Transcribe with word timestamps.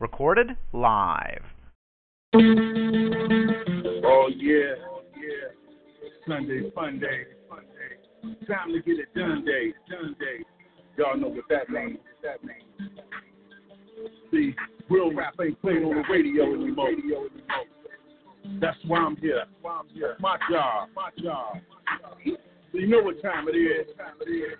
Recorded 0.00 0.56
live. 0.72 1.42
Oh, 2.34 2.40
yeah. 4.34 4.74
Yeah. 5.14 5.50
Sunday, 6.26 6.70
fun 6.74 6.98
day. 6.98 7.24
Fun 7.50 7.64
day. 7.64 8.46
Time 8.46 8.72
to 8.72 8.80
get 8.80 8.98
it 8.98 9.14
done 9.14 9.44
day. 9.44 9.74
Done 9.90 10.16
day. 10.18 10.42
Y'all 10.96 11.18
know 11.18 11.28
what 11.28 11.44
that 11.50 11.68
means. 11.68 11.98
That 12.22 12.42
means. 12.42 12.64
See, 14.30 14.54
real 14.88 15.12
rap 15.14 15.34
ain't 15.38 15.60
playing 15.60 15.84
on 15.84 15.96
the 15.96 16.04
radio 16.10 16.44
anymore. 16.54 16.92
That's 18.58 18.78
why 18.86 19.00
I'm 19.00 19.16
here. 19.16 19.44
That's 19.62 20.18
my 20.18 20.38
job. 20.50 20.88
My 20.96 21.10
job. 21.22 21.58
So 22.72 22.78
you 22.78 22.86
know 22.86 23.02
what 23.02 23.20
time 23.20 23.48
it 23.48 23.56
is. 23.56 23.86
Time 23.98 24.14
it 24.22 24.30
is. 24.30 24.56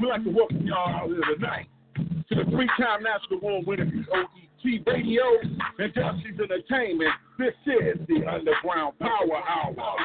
We 0.00 0.06
like 0.08 0.24
to 0.24 0.30
welcome 0.30 0.66
y'all 0.66 0.88
out 0.88 1.08
here 1.08 1.20
tonight 1.34 1.66
to 1.94 2.34
the 2.34 2.44
three-time 2.50 3.02
national 3.02 3.38
award-winning 3.40 4.06
POET 4.08 4.82
Radio 4.86 5.22
and 5.78 5.92
Dusty's 5.94 6.40
Entertainment. 6.40 7.10
This 7.38 7.54
is 7.66 7.98
the 8.08 8.26
Underground 8.26 8.98
Power 8.98 9.42
Hour. 9.48 9.96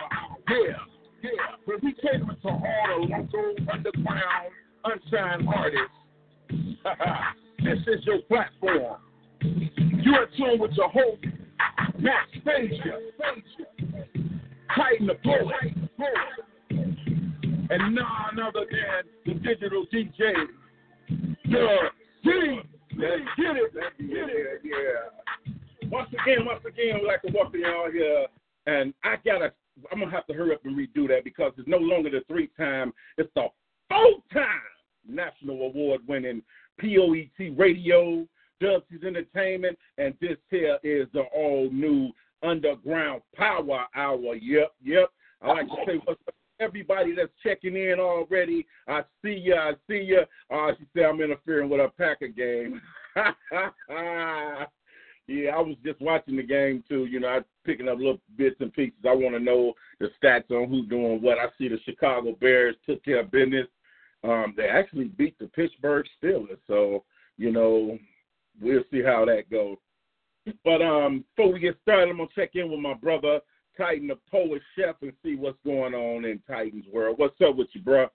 Yeah. 0.50 0.78
Yeah, 1.24 1.30
but 1.66 1.84
we 1.84 1.94
cater 1.94 2.20
to 2.20 2.48
all 2.48 2.62
the 2.62 3.08
local, 3.10 3.56
underground, 3.74 4.52
unsigned 4.84 5.48
artists. 5.48 5.98
this 7.64 7.80
is 7.88 8.06
your 8.06 8.20
platform. 8.28 8.98
You 9.42 10.14
are 10.14 10.28
tuned 10.38 10.62
with 10.62 10.72
your 10.74 10.90
host, 10.90 11.26
Matt 12.00 12.28
Stasia, 12.46 13.00
Titan 14.76 15.08
the 15.08 15.16
Poet, 15.16 16.38
and 17.70 17.96
none 17.96 18.40
other 18.40 18.66
than 18.70 19.04
the 19.26 19.34
digital 19.40 19.86
DJ, 19.92 20.34
D. 21.50 22.62
Let's 22.98 23.22
get 23.38 23.56
it. 23.56 23.74
Get 23.74 24.30
it. 24.30 24.62
Yeah. 24.64 25.90
Once 25.90 26.10
again, 26.10 26.46
once 26.46 26.62
again, 26.68 27.00
we'd 27.02 27.08
like 27.08 27.22
to 27.22 27.32
welcome 27.34 27.62
y'all 27.62 27.92
here. 27.92 28.28
And 28.66 28.94
I 29.04 29.16
gotta 29.24 29.54
I'm 29.92 30.00
gonna 30.00 30.12
have 30.12 30.28
to 30.28 30.34
hurry 30.34 30.54
up 30.54 30.66
and 30.66 30.78
redo 30.78 31.08
that 31.08 31.24
because 31.24 31.54
it's 31.58 31.68
no 31.68 31.78
longer 31.78 32.10
the 32.10 32.22
three 32.28 32.50
time, 32.58 32.92
it's 33.18 33.30
the 33.36 33.48
four 33.90 34.16
time 34.34 34.46
national 35.08 35.62
award 35.62 36.02
winning 36.08 36.42
POET 36.82 37.58
radio, 37.58 38.28
Dubceez 38.62 39.06
Entertainment, 39.06 39.78
and 39.98 40.14
this 40.20 40.38
here 40.50 40.78
is 40.84 41.08
the 41.14 41.22
all 41.34 41.70
new 41.72 42.10
Underground 42.44 43.22
Power 43.36 43.86
Hour. 43.96 44.36
Yep, 44.36 44.72
yep. 44.84 45.10
I 45.42 45.48
like 45.48 45.68
to 45.68 45.76
say 45.86 46.02
what's 46.04 46.22
up 46.28 46.36
everybody 46.60 47.14
that's 47.16 47.32
checking 47.44 47.76
in 47.76 48.00
already. 48.00 48.66
I 48.88 49.02
see 49.24 49.34
you. 49.34 49.56
I 49.56 49.74
see 49.88 50.02
you. 50.02 50.22
Uh, 50.54 50.72
she 50.78 50.86
said 50.94 51.06
I'm 51.06 51.22
interfering 51.22 51.70
with 51.70 51.82
a 51.82 51.90
Packer 51.98 52.28
game. 52.28 52.82
Yeah, 55.28 55.58
I 55.58 55.60
was 55.60 55.76
just 55.86 56.00
watching 56.00 56.38
the 56.38 56.44
game 56.44 56.84
too. 56.88 57.06
You 57.06 57.20
know, 57.20 57.28
I 57.28 57.40
picking 57.66 57.90
up 57.90 57.98
little 57.98 58.22
bits 58.38 58.56
and 58.62 58.72
pieces. 58.72 58.98
I 59.06 59.14
want 59.14 59.36
to 59.36 59.40
know 59.42 59.74
the 60.00 60.08
stats 60.24 60.50
on 60.52 60.70
who's 60.70 60.88
doing 60.88 61.22
what. 61.22 61.38
I 61.38 61.48
see 61.58 61.68
the 61.68 61.78
Chicago 61.84 62.34
Bears 62.40 62.76
took 62.86 63.04
care 63.04 63.20
of 63.20 63.32
business. 63.32 63.68
Um, 64.24 64.54
they 64.56 64.68
actually 64.70 65.06
beat 65.06 65.38
the 65.38 65.48
Pittsburgh 65.48 66.06
Steelers, 66.24 66.58
so 66.66 67.04
you 67.38 67.52
know 67.52 68.00
we'll 68.62 68.84
see 68.90 69.04
how 69.04 69.26
that 69.26 69.50
goes. 69.52 69.76
But 70.64 70.82
um, 70.82 71.26
before 71.36 71.52
we 71.52 71.60
get 71.60 71.78
started, 71.82 72.10
I'm 72.10 72.18
gonna 72.18 72.30
check 72.34 72.52
in 72.54 72.72
with 72.72 72.80
my 72.80 72.94
brother 72.94 73.42
Titan, 73.78 74.08
the 74.08 74.18
poet 74.32 74.62
chef, 74.78 74.96
and 75.02 75.14
see 75.24 75.36
what's 75.36 75.58
going 75.66 75.94
on 75.94 76.26
in 76.26 76.40
Titan's 76.48 76.86
world. 76.92 77.18
What's 77.18 77.40
up 77.48 77.56
with 77.56 77.68
you, 77.74 77.82
bro? 77.82 78.08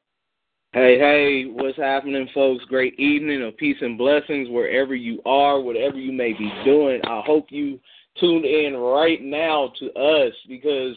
Hey, 0.72 0.98
hey, 0.98 1.44
what's 1.44 1.76
happening, 1.76 2.28
folks? 2.34 2.64
Great 2.64 2.98
evening 2.98 3.42
of 3.42 3.56
peace 3.58 3.76
and 3.80 3.98
blessings 3.98 4.48
wherever 4.48 4.94
you 4.94 5.20
are, 5.26 5.60
whatever 5.60 5.98
you 5.98 6.12
may 6.12 6.32
be 6.32 6.50
doing. 6.64 7.00
I 7.04 7.22
hope 7.26 7.46
you 7.50 7.78
tuned 8.18 8.44
in 8.44 8.76
right 8.76 9.22
now 9.22 9.72
to 9.78 9.92
us 9.92 10.32
because 10.48 10.96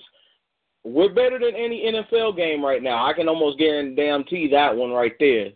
we're 0.86 1.14
better 1.14 1.40
than 1.40 1.56
any 1.56 1.92
NFL 1.92 2.38
game 2.38 2.64
right 2.64 2.82
now. 2.82 3.06
I 3.06 3.14
can 3.14 3.28
almost 3.28 3.60
guarantee 3.60 4.48
that 4.52 4.76
one 4.76 4.92
right 4.92 5.16
there. 5.20 5.50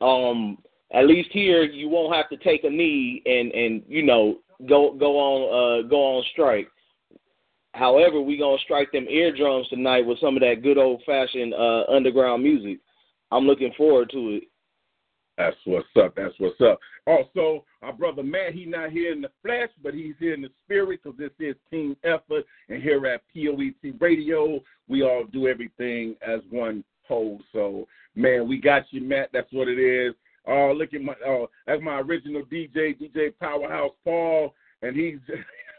Um, 0.00 0.58
at 0.92 1.06
least 1.06 1.28
here, 1.32 1.62
you 1.62 1.88
won't 1.88 2.14
have 2.14 2.28
to 2.30 2.36
take 2.38 2.64
a 2.64 2.70
knee 2.70 3.22
and 3.26 3.52
and 3.52 3.82
you 3.86 4.02
know 4.02 4.38
go 4.68 4.94
go 4.94 5.18
on 5.18 5.84
uh, 5.84 5.88
go 5.88 5.96
on 5.96 6.24
strike. 6.32 6.68
However, 7.72 8.20
we 8.20 8.36
gonna 8.36 8.58
strike 8.64 8.90
them 8.92 9.06
eardrums 9.08 9.68
tonight 9.68 10.04
with 10.04 10.18
some 10.20 10.36
of 10.36 10.42
that 10.42 10.62
good 10.62 10.78
old 10.78 11.02
fashioned 11.04 11.54
uh, 11.54 11.84
underground 11.88 12.42
music. 12.42 12.78
I'm 13.30 13.46
looking 13.46 13.72
forward 13.76 14.10
to 14.10 14.36
it. 14.36 14.44
That's 15.38 15.56
what's 15.64 15.86
up. 15.96 16.14
That's 16.16 16.34
what's 16.38 16.60
up. 16.60 16.78
Also, 17.06 17.64
our 17.80 17.92
brother 17.92 18.22
Matt, 18.22 18.52
he's 18.52 18.68
not 18.68 18.90
here 18.90 19.12
in 19.12 19.22
the 19.22 19.30
flesh, 19.42 19.70
but 19.82 19.94
he's 19.94 20.14
here 20.18 20.34
in 20.34 20.42
the 20.42 20.50
spirit 20.64 21.00
because 21.02 21.18
this 21.18 21.30
is 21.38 21.56
team 21.70 21.96
effort. 22.04 22.44
And 22.68 22.82
here 22.82 23.06
at 23.06 23.22
POET 23.34 23.94
Radio, 24.00 24.60
we 24.88 25.02
all 25.02 25.24
do 25.32 25.48
everything 25.48 26.16
as 26.20 26.40
one 26.50 26.84
whole. 27.08 27.40
So, 27.52 27.86
man, 28.14 28.48
we 28.48 28.58
got 28.60 28.82
you, 28.90 29.00
Matt. 29.00 29.30
That's 29.32 29.50
what 29.52 29.68
it 29.68 29.78
is. 29.78 30.14
Oh, 30.46 30.74
look 30.76 30.92
at 30.92 31.00
my, 31.00 31.14
oh, 31.26 31.48
that's 31.66 31.82
my 31.82 32.00
original 32.00 32.42
DJ, 32.42 32.98
DJ 33.00 33.32
Powerhouse 33.40 33.92
Paul. 34.04 34.54
And 34.82 34.94
he's, 34.94 35.18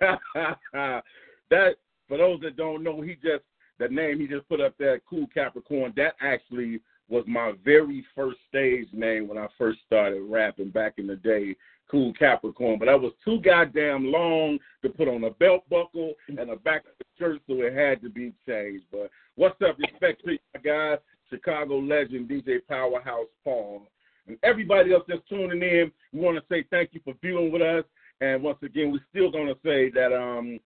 that, 1.51 1.75
for 2.07 2.17
those 2.17 2.41
that 2.41 2.57
don't 2.57 2.83
know, 2.83 3.01
he 3.01 3.13
just, 3.15 3.43
the 3.79 3.87
name 3.87 4.19
he 4.19 4.27
just 4.27 4.47
put 4.49 4.59
up 4.59 4.73
there, 4.77 4.99
Cool 5.09 5.27
Capricorn, 5.33 5.93
that 5.95 6.15
actually 6.21 6.81
was 7.09 7.23
my 7.27 7.53
very 7.63 8.03
first 8.15 8.37
stage 8.47 8.87
name 8.93 9.27
when 9.27 9.37
I 9.37 9.47
first 9.57 9.79
started 9.85 10.21
rapping 10.21 10.69
back 10.69 10.93
in 10.97 11.07
the 11.07 11.15
day, 11.17 11.55
Cool 11.89 12.13
Capricorn. 12.13 12.79
But 12.79 12.89
I 12.89 12.95
was 12.95 13.11
too 13.23 13.39
goddamn 13.41 14.11
long 14.11 14.57
to 14.81 14.89
put 14.89 15.07
on 15.07 15.23
a 15.25 15.29
belt 15.31 15.63
buckle 15.69 16.13
and 16.27 16.49
a 16.49 16.55
back 16.55 16.85
of 16.85 16.91
the 16.97 17.05
shirt, 17.19 17.41
so 17.47 17.61
it 17.61 17.73
had 17.73 18.01
to 18.01 18.09
be 18.09 18.33
changed. 18.47 18.85
But 18.91 19.11
what's 19.35 19.61
up? 19.61 19.77
Respect 19.77 20.23
to 20.25 20.31
you 20.31 20.39
guys, 20.63 20.99
Chicago 21.29 21.79
legend 21.79 22.29
DJ 22.29 22.59
Powerhouse 22.67 23.27
Paul. 23.43 23.87
And 24.27 24.37
everybody 24.43 24.93
else 24.93 25.03
that's 25.07 25.21
tuning 25.27 25.61
in, 25.61 25.91
we 26.13 26.19
want 26.19 26.37
to 26.37 26.43
say 26.49 26.63
thank 26.71 26.91
you 26.93 27.01
for 27.03 27.13
viewing 27.21 27.51
with 27.51 27.61
us. 27.61 27.83
And 28.21 28.43
once 28.43 28.59
again, 28.61 28.91
we're 28.91 29.03
still 29.09 29.31
going 29.31 29.47
to 29.47 29.57
say 29.65 29.89
that 29.89 30.13
um, 30.13 30.59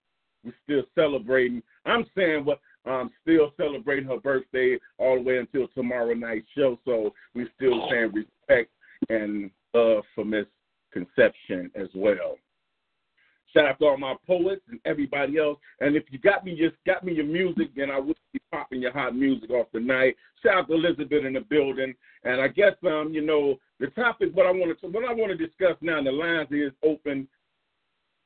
we're 0.46 0.54
still 0.64 0.84
celebrating. 0.94 1.62
I'm 1.84 2.06
saying 2.16 2.44
what 2.44 2.60
um, 2.86 3.10
still 3.22 3.52
celebrating 3.56 4.08
her 4.08 4.18
birthday 4.18 4.78
all 4.98 5.16
the 5.16 5.22
way 5.22 5.38
until 5.38 5.68
tomorrow 5.68 6.14
night's 6.14 6.46
show. 6.56 6.78
So 6.84 7.12
we're 7.34 7.50
still 7.56 7.88
saying 7.90 8.12
respect 8.12 8.70
and 9.08 9.50
love 9.74 10.04
for 10.14 10.24
Miss 10.24 10.46
Conception 10.92 11.70
as 11.74 11.88
well. 11.94 12.36
Shout 13.52 13.66
out 13.66 13.78
to 13.78 13.86
all 13.86 13.96
my 13.96 14.14
poets 14.26 14.62
and 14.68 14.78
everybody 14.84 15.38
else. 15.38 15.58
And 15.80 15.96
if 15.96 16.04
you 16.10 16.18
got 16.18 16.44
me 16.44 16.56
just 16.56 16.76
got 16.86 17.04
me 17.04 17.14
your 17.14 17.24
music, 17.24 17.70
then 17.74 17.90
I 17.90 17.98
would 17.98 18.16
be 18.32 18.40
popping 18.52 18.82
your 18.82 18.92
hot 18.92 19.16
music 19.16 19.50
off 19.50 19.70
tonight. 19.72 20.16
Shout 20.42 20.58
out 20.58 20.68
to 20.68 20.74
Elizabeth 20.74 21.24
in 21.24 21.32
the 21.32 21.40
building. 21.40 21.94
And 22.24 22.40
I 22.40 22.48
guess 22.48 22.74
um, 22.86 23.10
you 23.12 23.24
know, 23.24 23.56
the 23.80 23.86
topic 23.88 24.30
what 24.34 24.46
I 24.46 24.50
want 24.50 24.78
to 24.78 24.86
what 24.88 25.04
I 25.04 25.14
want 25.14 25.36
to 25.36 25.46
discuss 25.46 25.76
now, 25.80 26.02
the 26.02 26.12
lines 26.12 26.48
is 26.50 26.72
open. 26.84 27.26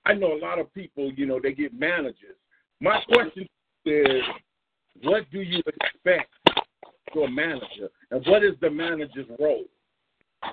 I 0.06 0.14
know 0.14 0.32
a 0.32 0.41
lot 0.41 0.58
of 0.58 0.73
people, 0.75 1.12
you 1.12 1.26
know, 1.26 1.41
they 1.43 1.52
get 1.52 1.79
managers. 1.79 2.37
My 2.81 3.00
question 3.08 3.47
is 3.85 4.23
what 5.02 5.31
do 5.31 5.41
you 5.41 5.62
expect 5.67 6.31
for 7.12 7.26
a 7.26 7.31
manager, 7.31 7.88
and 8.11 8.25
what 8.26 8.44
is 8.44 8.55
the 8.61 8.70
manager's 8.70 9.26
role? 9.38 9.64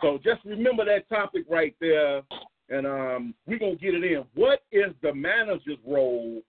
So 0.01 0.19
just 0.23 0.43
remember 0.45 0.85
that 0.85 1.07
topic 1.09 1.45
right 1.49 1.75
there, 1.79 2.21
and 2.69 2.85
um, 2.85 3.33
we're 3.45 3.59
gonna 3.59 3.75
get 3.75 3.93
it 3.93 4.03
in. 4.03 4.23
What 4.35 4.61
is 4.71 4.93
the 5.01 5.13
manager's 5.13 5.77
role 5.85 6.41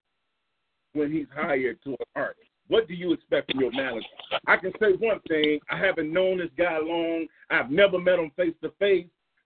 when 0.93 1.13
he's 1.13 1.27
hired 1.35 1.83
to 1.85 1.91
an 1.91 1.97
artist? 2.17 2.49
What 2.69 2.89
do 2.89 2.95
you 2.95 3.13
expect 3.13 3.51
from 3.51 3.61
your 3.61 3.73
manager? 3.73 4.07
I 4.47 4.57
can 4.57 4.73
say 4.81 4.93
one 4.99 5.21
thing: 5.29 5.61
I 5.71 5.79
haven't 5.79 6.13
known 6.13 6.39
this 6.39 6.51
guy 6.57 6.79
long. 6.79 7.27
I've 7.51 7.71
never 7.71 7.99
met 7.99 8.19
him 8.19 8.31
face 8.37 8.55
to 8.63 8.71
face, 8.79 9.07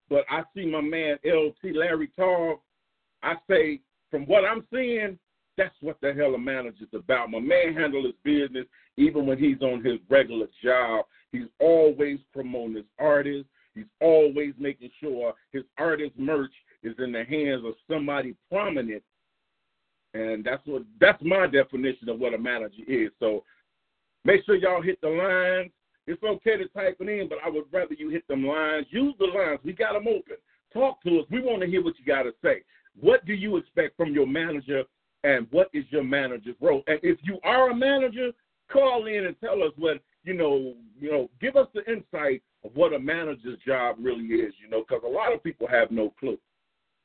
but 0.09 0.25
I 0.30 0.44
see 0.56 0.65
my 0.65 0.81
man 0.81 1.18
LT 1.25 1.75
Larry 1.75 2.09
talk. 2.15 2.62
I 3.23 3.35
say, 3.50 3.79
from 4.09 4.25
what 4.25 4.45
I'm 4.45 4.65
seeing, 4.73 5.18
That's 5.57 5.75
what 5.81 5.97
the 6.01 6.13
hell 6.13 6.33
a 6.33 6.39
manager's 6.39 6.88
about. 6.94 7.29
My 7.29 7.39
man 7.39 7.73
handle 7.75 8.03
his 8.03 8.15
business 8.23 8.65
even 8.97 9.25
when 9.25 9.38
he's 9.38 9.62
on 9.62 9.83
his 9.83 10.00
regular 10.09 10.47
job. 10.63 11.06
He's 11.31 11.47
always 11.59 12.19
promoting 12.33 12.75
his 12.75 12.85
artists. 13.00 13.50
He's 13.75 13.85
always 14.01 14.53
making 14.57 14.89
sure 15.00 15.33
his 15.51 15.63
artist 15.77 16.13
merch 16.18 16.51
is 16.83 16.95
in 17.00 17.12
the 17.12 17.23
hands 17.23 17.63
of 17.65 17.73
somebody 17.89 18.35
prominent. 18.50 19.03
And 20.13 20.44
that's 20.44 20.65
what 20.65 20.83
that's 21.00 21.21
my 21.23 21.47
definition 21.47 22.09
of 22.09 22.19
what 22.19 22.33
a 22.33 22.38
manager 22.38 22.83
is. 22.88 23.12
So 23.19 23.44
make 24.25 24.44
sure 24.45 24.56
y'all 24.56 24.81
hit 24.81 25.00
the 25.01 25.09
lines. 25.09 25.71
It's 26.07 26.23
okay 26.23 26.57
to 26.57 26.68
type 26.69 26.97
it 27.00 27.07
in, 27.07 27.29
but 27.29 27.38
I 27.45 27.50
would 27.50 27.65
rather 27.71 27.94
you 27.94 28.09
hit 28.09 28.27
them 28.27 28.45
lines. 28.45 28.88
Use 28.89 29.13
the 29.19 29.27
lines. 29.27 29.59
We 29.63 29.73
got 29.73 29.94
them 29.94 30.07
open. 30.07 30.38
Talk 30.73 31.01
to 31.03 31.19
us. 31.19 31.25
We 31.29 31.39
want 31.39 31.62
to 31.62 31.68
hear 31.68 31.83
what 31.83 31.94
you 32.00 32.06
got 32.06 32.23
to 32.23 32.31
say. 32.44 32.63
What 32.99 33.25
do 33.25 33.33
you 33.33 33.57
expect 33.57 33.97
from 33.97 34.13
your 34.13 34.27
manager, 34.27 34.83
and 35.23 35.47
what 35.51 35.69
is 35.73 35.85
your 35.89 36.03
manager's 36.03 36.55
role? 36.59 36.83
And 36.88 36.99
if 37.03 37.19
you 37.23 37.39
are 37.43 37.71
a 37.71 37.75
manager, 37.75 38.31
call 38.71 39.07
in 39.07 39.25
and 39.25 39.35
tell 39.39 39.63
us 39.63 39.71
what 39.77 40.01
you 40.23 40.33
know. 40.33 40.73
You 40.99 41.11
know, 41.11 41.29
give 41.39 41.55
us 41.55 41.67
the 41.73 41.83
insight 41.91 42.43
of 42.63 42.71
what 42.75 42.93
a 42.93 42.99
manager's 42.99 43.57
job 43.65 43.95
really 43.99 44.25
is. 44.25 44.53
You 44.61 44.69
know, 44.69 44.83
because 44.88 45.03
a 45.05 45.09
lot 45.09 45.33
of 45.33 45.43
people 45.43 45.67
have 45.67 45.91
no 45.91 46.13
clue. 46.19 46.38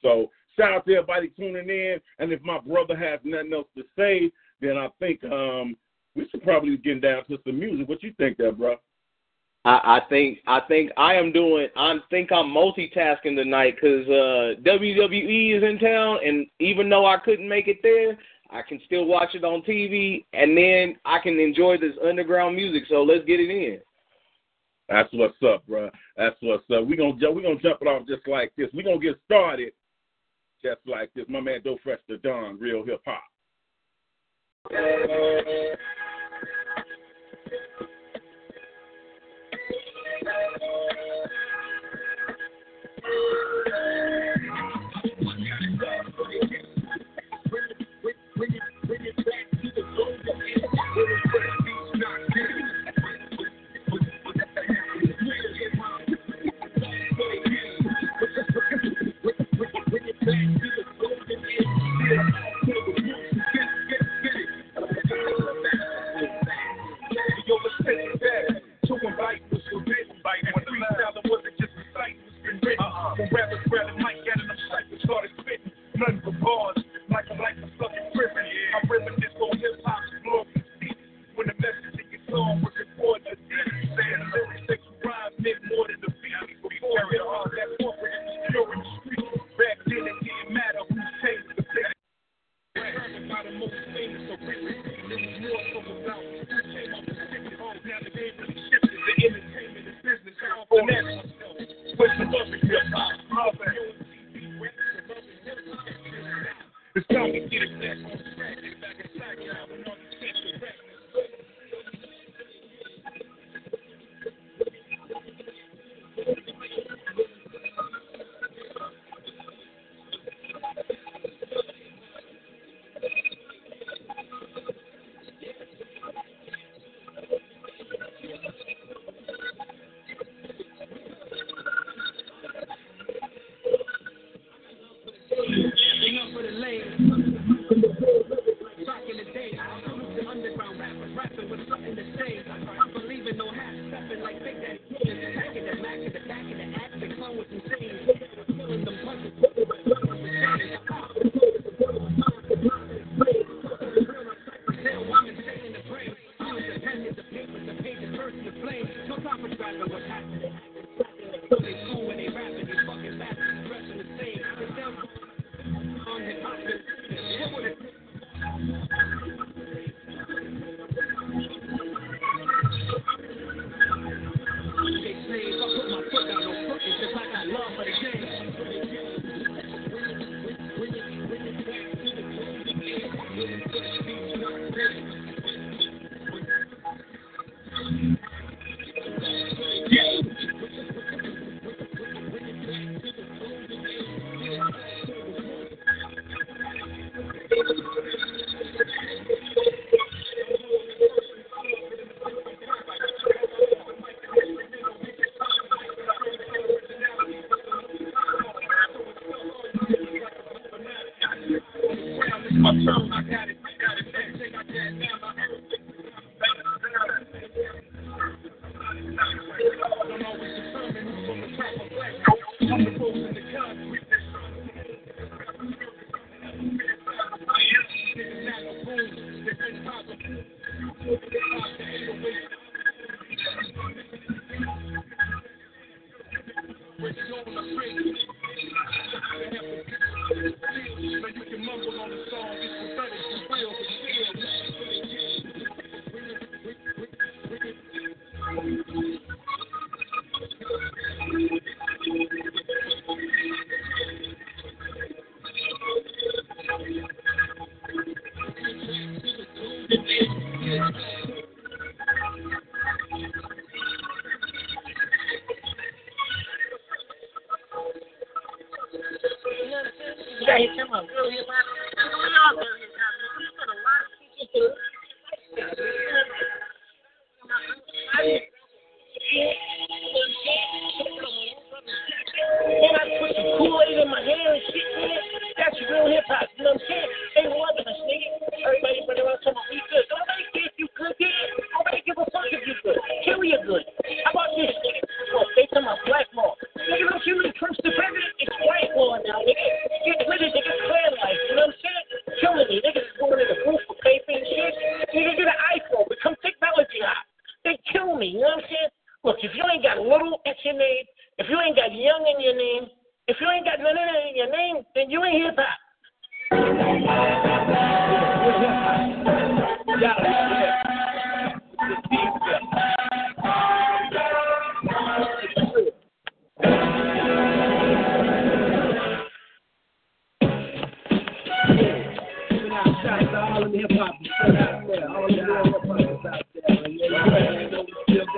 So 0.03 0.31
shout 0.57 0.73
out 0.73 0.87
to 0.87 0.95
everybody 0.95 1.29
tuning 1.29 1.69
in. 1.69 2.01
And 2.19 2.33
if 2.33 2.43
my 2.43 2.59
brother 2.59 2.97
has 2.97 3.21
nothing 3.25 3.53
else 3.53 3.69
to 3.77 3.85
say, 3.97 4.31
then 4.61 4.77
I 4.77 4.89
think 4.99 5.23
um, 5.25 5.77
we 6.15 6.29
should 6.31 6.43
probably 6.43 6.77
get 6.77 7.03
down 7.03 7.25
to 7.27 7.39
some 7.45 7.59
music. 7.59 7.89
What 7.89 8.03
you 8.03 8.13
think, 8.19 8.39
there, 8.39 8.53
bro? 8.53 8.77
I, 9.67 9.97
I 9.97 10.01
think 10.09 10.39
I 10.47 10.61
think 10.61 10.93
I 10.97 11.15
am 11.15 11.33
doing. 11.33 11.67
I 11.77 11.97
think 12.09 12.31
I'm 12.31 12.47
multitasking 12.47 13.35
tonight 13.35 13.75
because 13.75 14.07
uh, 14.07 14.61
WWE 14.63 15.57
is 15.57 15.63
in 15.65 15.79
town, 15.81 16.19
and 16.25 16.47
even 16.61 16.89
though 16.89 17.05
I 17.05 17.17
couldn't 17.19 17.49
make 17.49 17.67
it 17.67 17.81
there, 17.83 18.17
I 18.51 18.63
can 18.63 18.81
still 18.87 19.07
watch 19.07 19.35
it 19.35 19.43
on 19.43 19.63
TV, 19.63 20.25
and 20.33 20.57
then 20.57 20.97
I 21.05 21.19
can 21.19 21.41
enjoy 21.41 21.79
this 21.79 21.97
underground 22.07 22.55
music. 22.55 22.85
So 22.89 23.03
let's 23.03 23.25
get 23.25 23.41
it 23.41 23.51
in. 23.51 23.81
That's 24.89 25.09
what's 25.13 25.35
up, 25.45 25.67
bro. 25.67 25.91
That's 26.17 26.37
what's 26.43 26.63
up. 26.73 26.87
We're 26.87 26.97
gonna 26.97 27.33
we 27.33 27.43
gonna 27.43 27.59
jump 27.61 27.79
it 27.83 27.89
off 27.89 28.07
just 28.07 28.29
like 28.29 28.53
this. 28.57 28.69
We're 28.73 28.85
gonna 28.85 29.01
get 29.01 29.19
started 29.25 29.73
just 30.63 30.81
like 30.87 31.13
this. 31.15 31.25
My 31.29 31.41
man 31.41 31.63
Doe 31.65 31.77
Fresh 31.83 31.99
the 32.09 32.19
Don, 32.19 32.57
real 32.61 32.85
hip 32.87 33.01
hop. 33.05 33.23
Thank 60.25 60.51
you. 60.51 60.56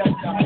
The. 0.09 0.39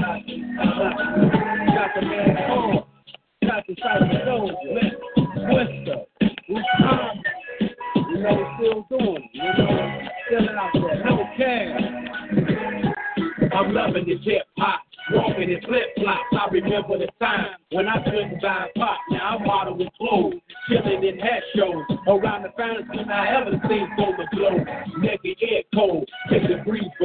I'm 13.54 13.75
loving 13.75 14.07
this 14.07 14.19
hip 14.25 14.42
hop, 14.59 14.81
walking 15.12 15.50
in 15.50 15.61
flip 15.62 15.95
flops. 15.97 16.21
I 16.33 16.49
remember 16.50 16.99
the 16.99 17.09
time 17.21 17.57
when 17.71 17.87
I 17.87 18.02
couldn't 18.02 18.40
buy 18.40 18.69
pop. 18.76 18.99
Now 19.11 19.38
I'm 19.38 19.47
modeling 19.47 19.90
clothes, 19.99 20.35
chilling 20.69 21.04
in 21.04 21.19
hat 21.19 21.42
shows 21.54 21.85
around 22.09 22.42
the 22.42 22.50
thing 22.57 23.09
I 23.11 23.37
ever 23.37 23.52
seen 23.69 23.88
for 23.97 24.16
the 24.16 24.26
glow. 24.35 24.59
Nigga, 24.99 25.37
air 25.42 25.62
cold, 25.75 26.09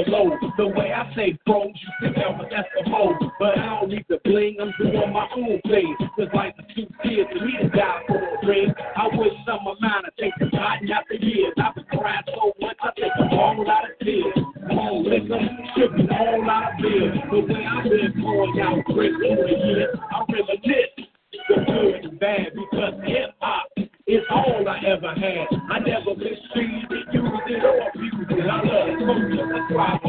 take 0.07 0.39
the. 0.41 0.47
The 0.57 0.67
way 0.67 0.91
I 0.91 1.13
say 1.15 1.37
bros, 1.45 1.67
you 1.67 1.89
think 2.01 2.17
I'm 2.17 2.39
an 2.39 2.49
Eskimo, 2.49 3.13
but 3.39 3.57
I 3.57 3.79
don't 3.79 3.89
need 3.89 4.05
the 4.09 4.19
bling. 4.23 4.57
I'm 4.59 4.73
doing 4.79 5.13
my 5.13 5.27
own 5.35 5.61
thing. 5.69 5.95
Just 6.17 6.33
like 6.33 6.55
the 6.57 6.63
two 6.73 6.87
kids 7.03 7.29
and 7.29 7.45
me 7.45 7.53
to 7.61 7.69
die 7.69 8.01
for 8.07 8.17
a 8.17 8.47
ring. 8.47 8.73
I 8.95 9.07
wish 9.13 9.33
some 9.45 9.67
of 9.67 9.77
mine 9.79 10.01
would 10.03 10.17
take 10.19 10.33
the 10.39 10.49
cotton 10.57 10.91
out 10.91 11.03
the 11.09 11.21
years. 11.23 11.53
I've 11.61 11.75
been 11.75 11.85
crying 11.93 12.23
so 12.33 12.53
much, 12.59 12.77
I 12.81 12.89
take 12.97 13.11
a 13.19 13.27
whole 13.29 13.63
lot 13.65 13.85
of 13.85 13.99
tears. 14.01 14.33
More 14.73 15.03
liquor, 15.03 15.39
shipping 15.77 16.09
a 16.09 16.15
whole 16.15 16.45
lot 16.45 16.73
of 16.73 16.81
beer. 16.81 17.13
The 17.29 17.39
way 17.39 17.65
I've 17.65 17.83
been 17.83 18.21
pouring 18.21 18.59
out 18.59 18.83
great 18.85 19.13
over 19.13 19.43
the 19.43 19.57
years, 19.61 19.95
I 20.11 20.25
reminisce 20.25 21.07
the 21.49 21.55
good 21.65 22.05
and 22.05 22.19
bad 22.19 22.47
because 22.55 22.93
hip 23.05 23.35
hop 23.39 23.67
is 24.07 24.23
all 24.31 24.67
I 24.67 24.79
ever 24.87 25.13
had. 25.13 25.47
I 25.69 25.79
never 25.79 26.15
mistreated 26.15 26.91
it, 26.91 27.13
used 27.13 27.47
it, 27.47 27.63
or 27.63 27.89
abused 27.89 28.31
it. 28.31 28.47
I 28.47 28.61
love 28.63 28.87
culture, 29.05 29.36
why 29.69 29.99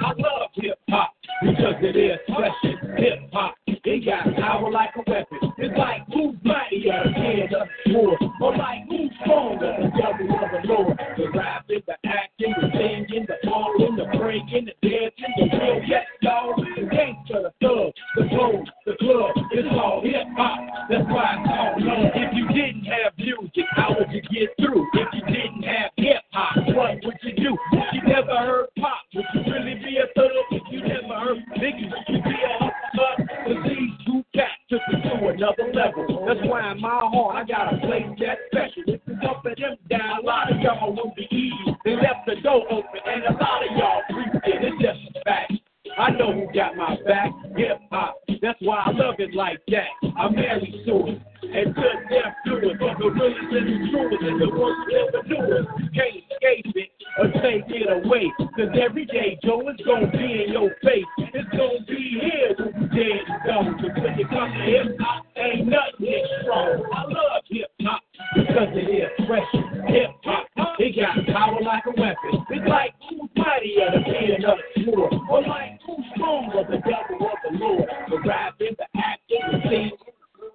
I 0.00 0.12
love 0.18 0.50
hip 0.54 0.78
hop 0.88 1.14
because 1.42 1.74
it 1.80 1.96
is 1.96 2.18
precious. 2.28 2.78
Hip 2.98 3.30
hop, 3.32 3.54
it 3.66 4.04
got 4.04 4.34
power 4.36 4.70
like 4.70 4.90
a 4.96 5.10
weapon. 5.10 5.38
It's 5.58 5.76
like 5.76 6.02
who's 6.12 6.36
mightier, 6.44 7.02
of 7.02 7.68
the 7.84 7.92
war, 7.92 8.16
or 8.40 8.56
like 8.56 8.86
who's 8.88 9.10
stronger, 9.22 9.74
the 9.78 9.90
devil 9.98 10.34
of 10.34 10.50
the 10.50 10.68
Lord. 10.68 11.00
The 11.16 11.30
rapping, 11.36 11.82
the 11.86 11.96
acting, 12.06 12.54
the 12.60 12.68
singing, 12.72 13.26
the 13.26 13.36
falling, 13.44 13.96
the 13.96 14.06
breaking, 14.18 14.70
the 14.70 14.88
dancing, 14.88 15.34
the 15.36 15.58
real 15.58 15.82
yes, 15.86 16.06
y'all. 16.20 16.54
The 16.56 16.82
gangster, 16.86 17.42
the 17.42 17.52
thug, 17.60 17.92
the 18.16 18.28
clothes, 18.28 18.68
the 18.86 18.96
club, 18.98 19.30
it's 19.50 19.68
all 19.72 20.02
hip 20.02 20.26
hop. 20.36 20.60
That's 20.88 21.04
why 21.06 21.36
it's 21.38 21.50
all 21.50 21.74
love. 21.78 22.12
If 22.14 22.34
you 22.34 22.48
didn't 22.48 22.84
have 22.86 23.12
music, 23.18 23.66
how 23.72 23.94
would 23.98 24.10
you 24.10 24.22
get 24.22 24.50
through? 24.58 24.86
If 24.94 25.08
you 25.12 25.22
didn't 25.26 25.62
have 25.62 25.90
hip 25.96 26.22
hop, 26.32 26.56
what 26.74 26.98
would 27.04 27.18
you 27.22 27.34
do? 27.34 27.58
You 28.02 28.08
never 28.08 28.36
heard 28.36 28.66
pop, 28.80 28.98
would 29.14 29.24
you 29.34 29.52
really 29.52 29.74
be 29.74 29.98
a 29.98 30.06
thug? 30.16 30.30
If 30.50 30.62
you 30.70 30.80
never 30.80 31.14
heard 31.14 31.38
niggas, 31.56 31.90
would 31.90 32.08
you 32.08 32.22
be 32.22 32.34
a 32.34 32.58
hustler? 32.58 33.26
Cause 33.44 33.62
these 33.68 33.90
two 34.06 34.24
cats 34.34 34.50
took 34.68 34.80
it 34.88 35.02
to 35.08 35.28
another 35.28 35.72
level. 35.72 36.26
That's 36.26 36.40
why 36.42 36.72
in 36.72 36.80
my 36.80 36.98
heart 36.98 37.36
I 37.36 37.44
got 37.44 37.72
a 37.72 37.78
place 37.78 38.06
that's 38.18 38.40
special. 38.50 38.82
If 38.94 39.00
it's 39.06 39.24
up 39.28 39.44
and 39.46 39.56
them 39.56 39.76
down, 39.88 40.18
a 40.18 40.26
lot 40.26 40.50
of 40.50 40.60
y'all 40.60 40.92
will 40.92 41.12
be 41.16 41.28
easy. 41.30 41.76
They 41.84 41.94
left 41.94 42.26
the 42.26 42.36
door 42.42 42.66
open 42.70 43.00
and 43.06 43.22
a 43.22 43.38
lot 43.38 43.62
of 43.62 43.76
y'all 43.76 44.02
creeped 44.10 44.46
in. 44.46 44.64
It's 44.64 44.82
just 44.82 45.16
a 45.16 45.24
fact. 45.24 45.52
I 45.96 46.10
know 46.10 46.32
who 46.32 46.52
got 46.52 46.74
my 46.74 46.96
back, 47.06 47.30
hip 47.56 47.78
hop. 47.92 48.16
That's 48.40 48.58
why 48.62 48.82
I 48.86 48.90
love 48.90 49.16
it 49.18 49.34
like 49.34 49.60
that. 49.68 49.86
I'm 50.18 50.34
married 50.34 50.74
it. 50.74 51.22
And 51.54 51.74
good 51.74 51.98
death 52.08 52.34
to 52.46 52.56
it. 52.56 52.78
But 52.80 52.96
the 52.98 53.10
realest 53.12 53.52
and 53.52 53.66
the 53.68 53.90
truest 53.92 54.22
and 54.24 54.40
the 54.40 54.48
worst 54.56 54.80
ever 54.88 55.22
do 55.28 55.36
it. 55.52 55.66
Can't 55.92 56.16
escape 56.24 56.72
it 56.76 56.90
or 57.18 57.28
take 57.44 57.68
it 57.68 57.92
away. 57.92 58.32
Cause 58.38 58.72
every 58.80 59.04
day, 59.06 59.38
Joe, 59.44 59.60
it's 59.68 59.82
gonna 59.84 60.10
be 60.10 60.44
in 60.44 60.52
your 60.52 60.70
face. 60.82 61.04
It's 61.18 61.48
gonna 61.52 61.84
be 61.84 62.20
here 62.24 62.56
when 62.56 62.72
you 62.80 62.88
dead 62.88 63.20
and 63.28 63.40
gone. 63.44 63.74
Cause 63.76 63.92
when 64.00 64.16
it 64.16 64.28
comes 64.32 64.54
to 64.56 64.64
hip 64.64 64.96
hop, 65.00 65.26
ain't 65.36 65.68
nothing 65.68 66.08
is 66.08 66.24
strong. 66.42 66.88
I 66.88 67.02
love 67.04 67.42
hip 67.50 67.70
hop 67.82 68.02
because 68.34 68.72
it 68.72 68.88
is 68.88 69.12
precious. 69.28 69.66
Hip 69.92 70.10
hop, 70.24 70.48
it 70.78 70.96
got 70.96 71.20
power 71.36 71.60
like 71.60 71.84
a 71.84 71.92
weapon. 72.00 72.48
It's 72.48 72.68
like 72.68 72.94
who's 73.08 73.28
mightier, 73.36 73.92
the 73.92 74.02
king 74.08 74.44
of 74.44 74.56
the 74.56 74.84
sword. 74.88 75.12
Or 75.28 75.42
like 75.44 75.80
who's 75.84 76.04
stronger, 76.16 76.64
the 76.64 76.80
devil 76.80 77.28
of 77.28 77.38
the 77.44 77.58
Lord. 77.58 77.88
The 78.08 78.18
rapping, 78.24 78.76
the 78.80 78.88
acting, 78.96 79.44
the 79.52 79.60
singing. 79.68 79.92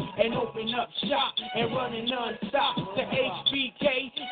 and 0.21 0.35
open 0.35 0.69
up 0.77 0.87
shop 1.09 1.33
and 1.55 1.73
running 1.73 2.05
non-stop 2.05 2.75
to 2.77 3.01
HBK 3.01 3.85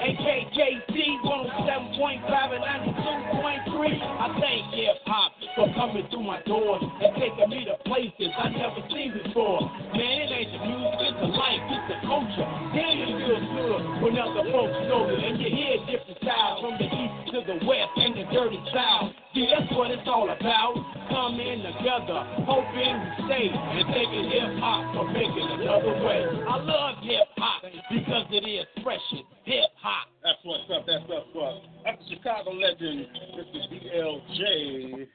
and 0.05 0.13
KKC 0.21 0.93
107.5 1.25 2.29
and 2.29 2.63
92.3. 2.63 3.97
I 3.97 4.37
thank 4.39 4.73
hip 4.77 5.01
hop 5.09 5.33
for 5.55 5.73
coming 5.73 6.05
through 6.11 6.23
my 6.23 6.41
doors 6.45 6.83
and 6.85 7.09
taking 7.17 7.49
me 7.49 7.65
to 7.65 7.75
places 7.89 8.29
I 8.37 8.49
never 8.49 8.85
seen 8.93 9.17
before. 9.17 9.61
Man, 9.97 10.13
it 10.21 10.29
ain't 10.29 10.53
the 10.53 10.61
music, 10.61 11.09
it's 11.09 11.17
the 11.25 11.29
life, 11.33 11.63
it's 11.73 11.85
the 11.89 11.97
culture. 12.05 12.49
Damn, 12.69 13.01
it 13.01 13.09
feels 13.25 13.45
good 13.57 13.81
when 14.05 14.13
other 14.21 14.45
folks 14.53 14.77
know 14.85 15.09
it 15.09 15.25
and 15.25 15.41
you 15.41 15.49
hear 15.49 15.73
different 15.89 16.18
styles 16.21 16.61
from 16.61 16.75
the 16.77 16.87
east 16.87 17.15
to 17.31 17.39
the 17.45 17.57
west 17.65 17.93
and 17.97 18.13
the 18.15 18.25
dirty 18.31 18.59
south. 18.73 19.11
See, 19.33 19.47
that's 19.47 19.69
what 19.73 19.91
it's 19.91 20.07
all 20.07 20.29
about. 20.29 20.75
Coming 21.09 21.63
together, 21.65 22.21
hoping 22.45 22.95
to 22.95 23.09
stay 23.25 23.49
and 23.49 23.85
taking 23.93 24.25
hip 24.29 24.61
hop 24.61 24.93
for 24.93 25.05
making 25.09 25.47
another 25.57 25.95
way. 26.05 26.21
I 26.47 26.55
love 26.61 27.01
hip 27.01 27.27
hop 27.37 27.63
because 27.89 28.25
it 28.31 28.45
is 28.45 28.65
precious. 28.83 29.25
Hip 29.45 29.71
hop. 29.81 30.09
That's 30.23 30.39
what's 30.43 30.69
up. 30.69 30.85
That's 30.85 31.03
what's 31.09 31.33
up. 31.33 31.63
That's 31.85 31.97
the 32.05 32.15
Chicago 32.15 32.51
legend, 32.51 33.07
Mr. 33.33 33.59
DLJ. 33.73 35.07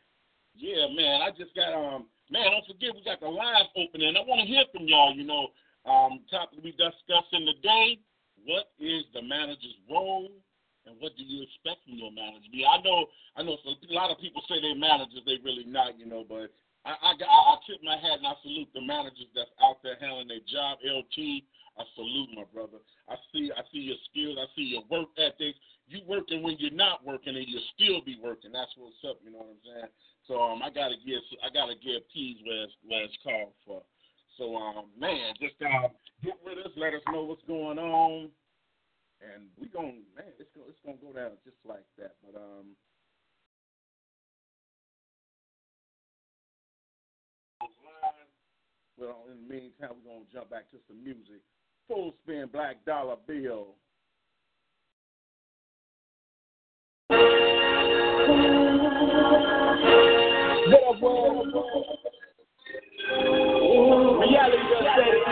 Yeah, 0.57 0.87
man. 0.95 1.23
I 1.23 1.31
just 1.37 1.55
got 1.55 1.75
um. 1.75 2.07
Man, 2.31 2.51
don't 2.51 2.65
forget 2.67 2.95
we 2.97 3.05
got 3.05 3.21
the 3.21 3.29
live 3.29 3.69
opening. 3.77 4.17
I 4.17 4.25
want 4.27 4.41
to 4.41 4.49
hear 4.49 4.65
from 4.73 4.89
y'all. 4.89 5.15
You 5.15 5.25
know, 5.29 5.53
um, 5.85 6.25
topic 6.31 6.59
we 6.65 6.73
discussing 6.73 7.45
today. 7.45 7.99
What 8.47 8.73
is 8.81 9.05
the 9.13 9.23
manager's 9.23 9.77
role? 9.91 10.29
and 10.87 10.97
what 11.01 11.17
do 11.17 11.25
you 11.25 11.45
expect 11.45 11.85
from 11.85 11.97
your 11.97 12.13
manager? 12.13 12.49
I 12.53 12.79
know, 12.85 13.09
I 13.37 13.43
know, 13.43 13.57
some, 13.65 13.77
a 13.77 13.93
lot 13.93 14.13
of 14.13 14.21
people 14.21 14.43
say 14.49 14.61
they 14.61 14.77
managers, 14.77 15.25
they 15.25 15.41
really 15.41 15.65
not, 15.65 15.99
you 15.99 16.05
know. 16.05 16.25
But 16.29 16.53
I, 16.85 16.93
I, 16.93 17.13
I 17.17 17.55
tip 17.65 17.81
my 17.81 17.97
hat 17.97 18.21
and 18.21 18.29
I 18.29 18.37
salute 18.45 18.69
the 18.75 18.85
managers 18.85 19.33
that's 19.33 19.53
out 19.65 19.81
there 19.83 19.97
handling 20.01 20.29
their 20.29 20.45
job. 20.45 20.79
LT, 20.85 21.45
I 21.81 21.83
salute 21.97 22.31
my 22.37 22.45
brother. 22.53 22.79
I 23.09 23.17
see, 23.33 23.51
I 23.51 23.65
see 23.73 23.89
your 23.89 24.01
skills, 24.13 24.37
I 24.37 24.47
see 24.55 24.77
your 24.77 24.85
work 24.93 25.09
ethic. 25.17 25.57
You 25.89 26.01
working 26.09 26.43
when 26.43 26.57
you're 26.59 26.73
not 26.73 27.05
working, 27.05 27.37
and 27.37 27.45
you 27.45 27.61
still 27.77 28.01
be 28.01 28.17
working. 28.17 28.53
That's 28.53 28.73
what's 28.77 28.97
up. 29.05 29.21
You 29.21 29.33
know 29.33 29.45
what 29.45 29.57
I'm 29.57 29.65
saying? 29.65 29.93
So 30.27 30.41
um, 30.41 30.63
I 30.63 30.71
gotta 30.73 30.97
give, 31.05 31.21
I 31.45 31.53
gotta 31.53 31.75
give 31.77 32.01
P's 32.09 32.41
last 32.41 32.73
last 32.89 33.13
call 33.23 33.53
for. 33.67 33.83
So 34.39 34.57
um, 34.57 34.87
man, 34.99 35.35
just 35.41 35.61
uh, 35.61 35.89
get 36.25 36.41
with 36.45 36.59
us. 36.65 36.73
Let 36.77 36.95
us 36.95 37.05
know 37.13 37.25
what's 37.25 37.45
going 37.47 37.79
on 37.79 38.31
and 39.33 39.49
we 39.61 39.69
going 39.69 40.03
man, 40.17 40.27
it's 40.39 40.51
gonna 40.55 40.69
it's 40.69 40.81
gonna 40.85 40.99
go 41.01 41.13
down 41.13 41.33
just 41.45 41.57
like 41.65 41.85
that. 41.99 42.15
But 42.25 42.37
um, 42.41 42.77
well, 48.99 49.25
in 49.31 49.47
the 49.47 49.55
meantime, 49.55 49.97
we're 50.05 50.13
gonna 50.13 50.25
jump 50.33 50.51
back 50.51 50.71
to 50.73 50.79
some 50.89 51.03
music. 51.03 51.41
Full 51.89 52.15
spin, 52.23 52.49
Black 52.53 52.85
Dollar 52.85 53.17
Bill. 53.27 53.75
What 60.67 60.97
up, 60.97 61.03
world? 61.03 61.47
Reality 64.21 64.57
just 64.71 64.83
said 64.97 65.09
it. 65.09 65.24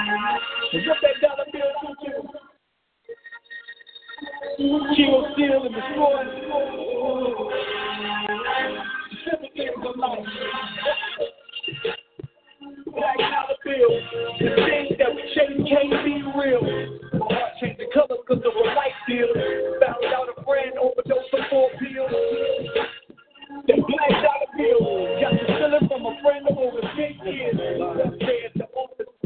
And 0.00 0.86
what 0.86 0.96
that 1.02 1.20
dollar 1.20 1.44
bill 1.52 1.72
do 1.82 1.88
to 2.00 2.08
you? 2.08 2.16
Kill, 4.96 5.20
steal, 5.34 5.60
and 5.64 5.74
destroy. 5.74 6.24
The 9.08 9.16
simple 9.24 9.50
things 9.54 9.84
of 9.84 9.96
life. 9.98 10.28
Black 12.86 13.18
dollar 13.18 13.58
bill. 13.64 13.92
The 14.38 14.48
things 14.56 14.96
that 14.98 15.10
we 15.14 15.22
change 15.36 15.68
can't 15.68 15.92
be 16.04 16.14
real. 16.32 16.64
My 17.20 17.26
heart 17.34 17.52
changed 17.60 17.80
the 17.80 17.86
color 17.92 18.16
because 18.26 18.42
of 18.44 18.54
a 18.56 18.64
white 18.74 18.96
deal. 19.06 19.28
Found 19.80 20.04
out 20.14 20.28
a 20.32 20.44
friend 20.44 20.72
overdosed 20.80 21.34
on 21.34 21.40
four 21.50 21.68
pills. 21.78 22.12
That 23.68 23.80
black 23.84 24.12
dollar 24.24 24.48
bill. 24.56 24.80
Got 25.20 25.32
the 25.36 25.44
feeling 25.60 25.88
from 25.88 26.02
a 26.06 26.08
friend 26.22 26.48
over 26.56 26.80
ten 26.96 27.12
years. 27.26 27.56
Upstairs, 28.00 28.52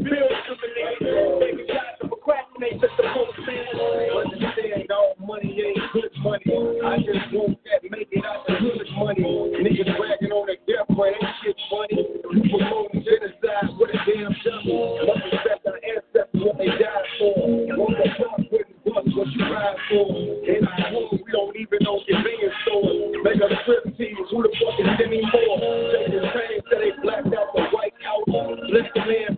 bills 0.05 0.39
to 0.45 0.53
believe. 0.61 1.65
To 2.01 2.07
procrastinate 2.07 2.77
just 2.81 2.93
to 2.97 3.03
post 3.13 3.37
things. 3.45 3.65
But 3.73 4.45
all 4.93 5.15
money, 5.25 5.49
ain't 5.57 5.81
good 5.93 6.13
money. 6.21 6.45
I 6.85 7.01
just 7.01 7.33
want 7.33 7.57
that 7.65 7.81
make 7.89 8.13
out 8.21 8.45
the 8.47 8.53
good 8.61 8.87
money. 8.97 9.25
Niggas 9.59 9.97
bragging 9.97 10.31
on 10.31 10.45
their 10.45 10.61
death, 10.69 10.85
but 10.93 11.09
ain't 11.09 11.33
shit 11.41 11.57
funny. 11.69 11.97
You 11.97 12.41
promoting 12.53 13.01
genocide 13.01 13.73
with 13.77 13.89
a 13.89 13.99
damn 14.05 14.33
dummy. 14.45 14.77
Must 15.09 15.25
respect 15.25 15.65
our 15.65 15.79
ancestors, 15.81 16.41
what 16.41 16.57
they 16.57 16.69
died 16.69 17.07
for. 17.17 17.33
Won't 17.75 17.97
they 17.97 18.09
stop 18.13 18.39
with 18.51 18.69
bus, 18.85 19.05
what 19.17 19.27
you 19.33 19.43
ride 19.49 19.79
for? 19.89 20.05
In 20.45 20.61
our 20.63 20.81
home, 20.93 21.17
we 21.17 21.29
don't 21.33 21.55
even 21.57 21.79
know 21.81 21.99
convenience 22.05 22.57
stores. 22.63 23.19
Make 23.25 23.41
a 23.41 23.49
strip 23.65 23.83
tease, 23.97 24.29
who 24.29 24.45
the 24.45 24.51
fuck 24.61 24.77
is 24.79 24.89
Demi 25.01 25.21
Moore? 25.25 25.57
Taking 25.97 26.25
things 26.29 26.63
that 26.69 26.79
they 26.79 26.93
blacked 27.01 27.33
out 27.33 27.49
the 27.57 27.63
white 27.73 27.97
out. 28.05 28.29
Let 28.69 28.93
the 28.93 29.01
man 29.01 29.37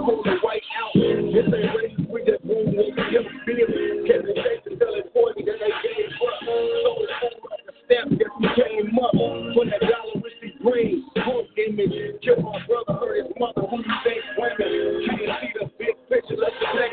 hold 0.00 0.26
it 0.26 0.40
right 0.42 0.62
out. 0.80 0.92
This 0.94 1.46
ain't 1.46 1.76
race, 1.76 1.96
we 2.08 2.24
just 2.24 2.44
move 2.44 2.72
what 2.72 2.90
we 2.96 3.02
just 3.12 3.28
feel. 3.44 3.68
Can 4.08 4.20
we 4.24 4.32
take 4.34 4.64
that 4.64 5.58
they 5.60 5.72
gave 5.84 6.10
us? 6.10 6.36
So 6.40 6.90
it's 7.04 7.16
all 7.22 7.36
like 7.50 7.64
that 7.88 8.04
we 8.08 8.46
came 8.56 8.98
up 8.98 9.12
for 9.12 9.64
that 9.66 9.82
dollaristic 9.82 10.54
green 10.62 11.04
punk 11.16 11.48
image. 11.56 12.20
Kill 12.22 12.40
my 12.42 12.58
brother 12.66 12.96
or 13.00 13.14
his 13.16 13.30
mother, 13.38 13.62
who 13.68 13.76
you 13.78 13.96
think 14.04 14.22
women? 14.38 15.06
Can't 15.06 15.36
see 15.40 15.52
the 15.58 15.64
big 15.78 15.96
picture, 16.08 16.36
let's 16.38 16.54
just 16.60 16.74
let 16.74 16.90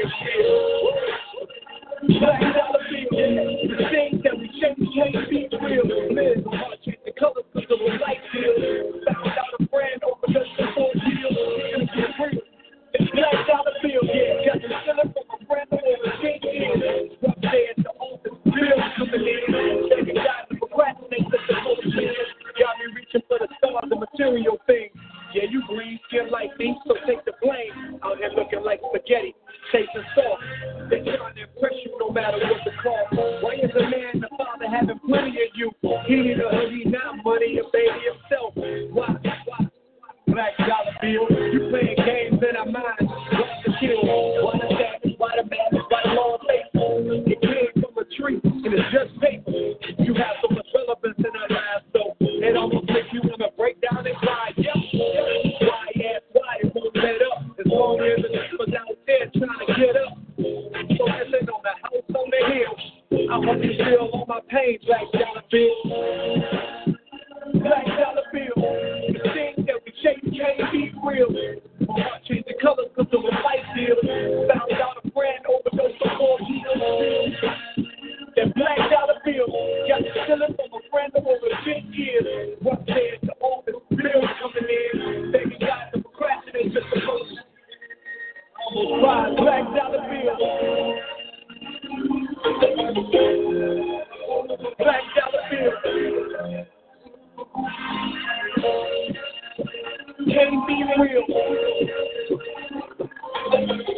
shit. 2.20 2.57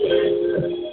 Thank 0.09 0.79
you. 0.81 0.88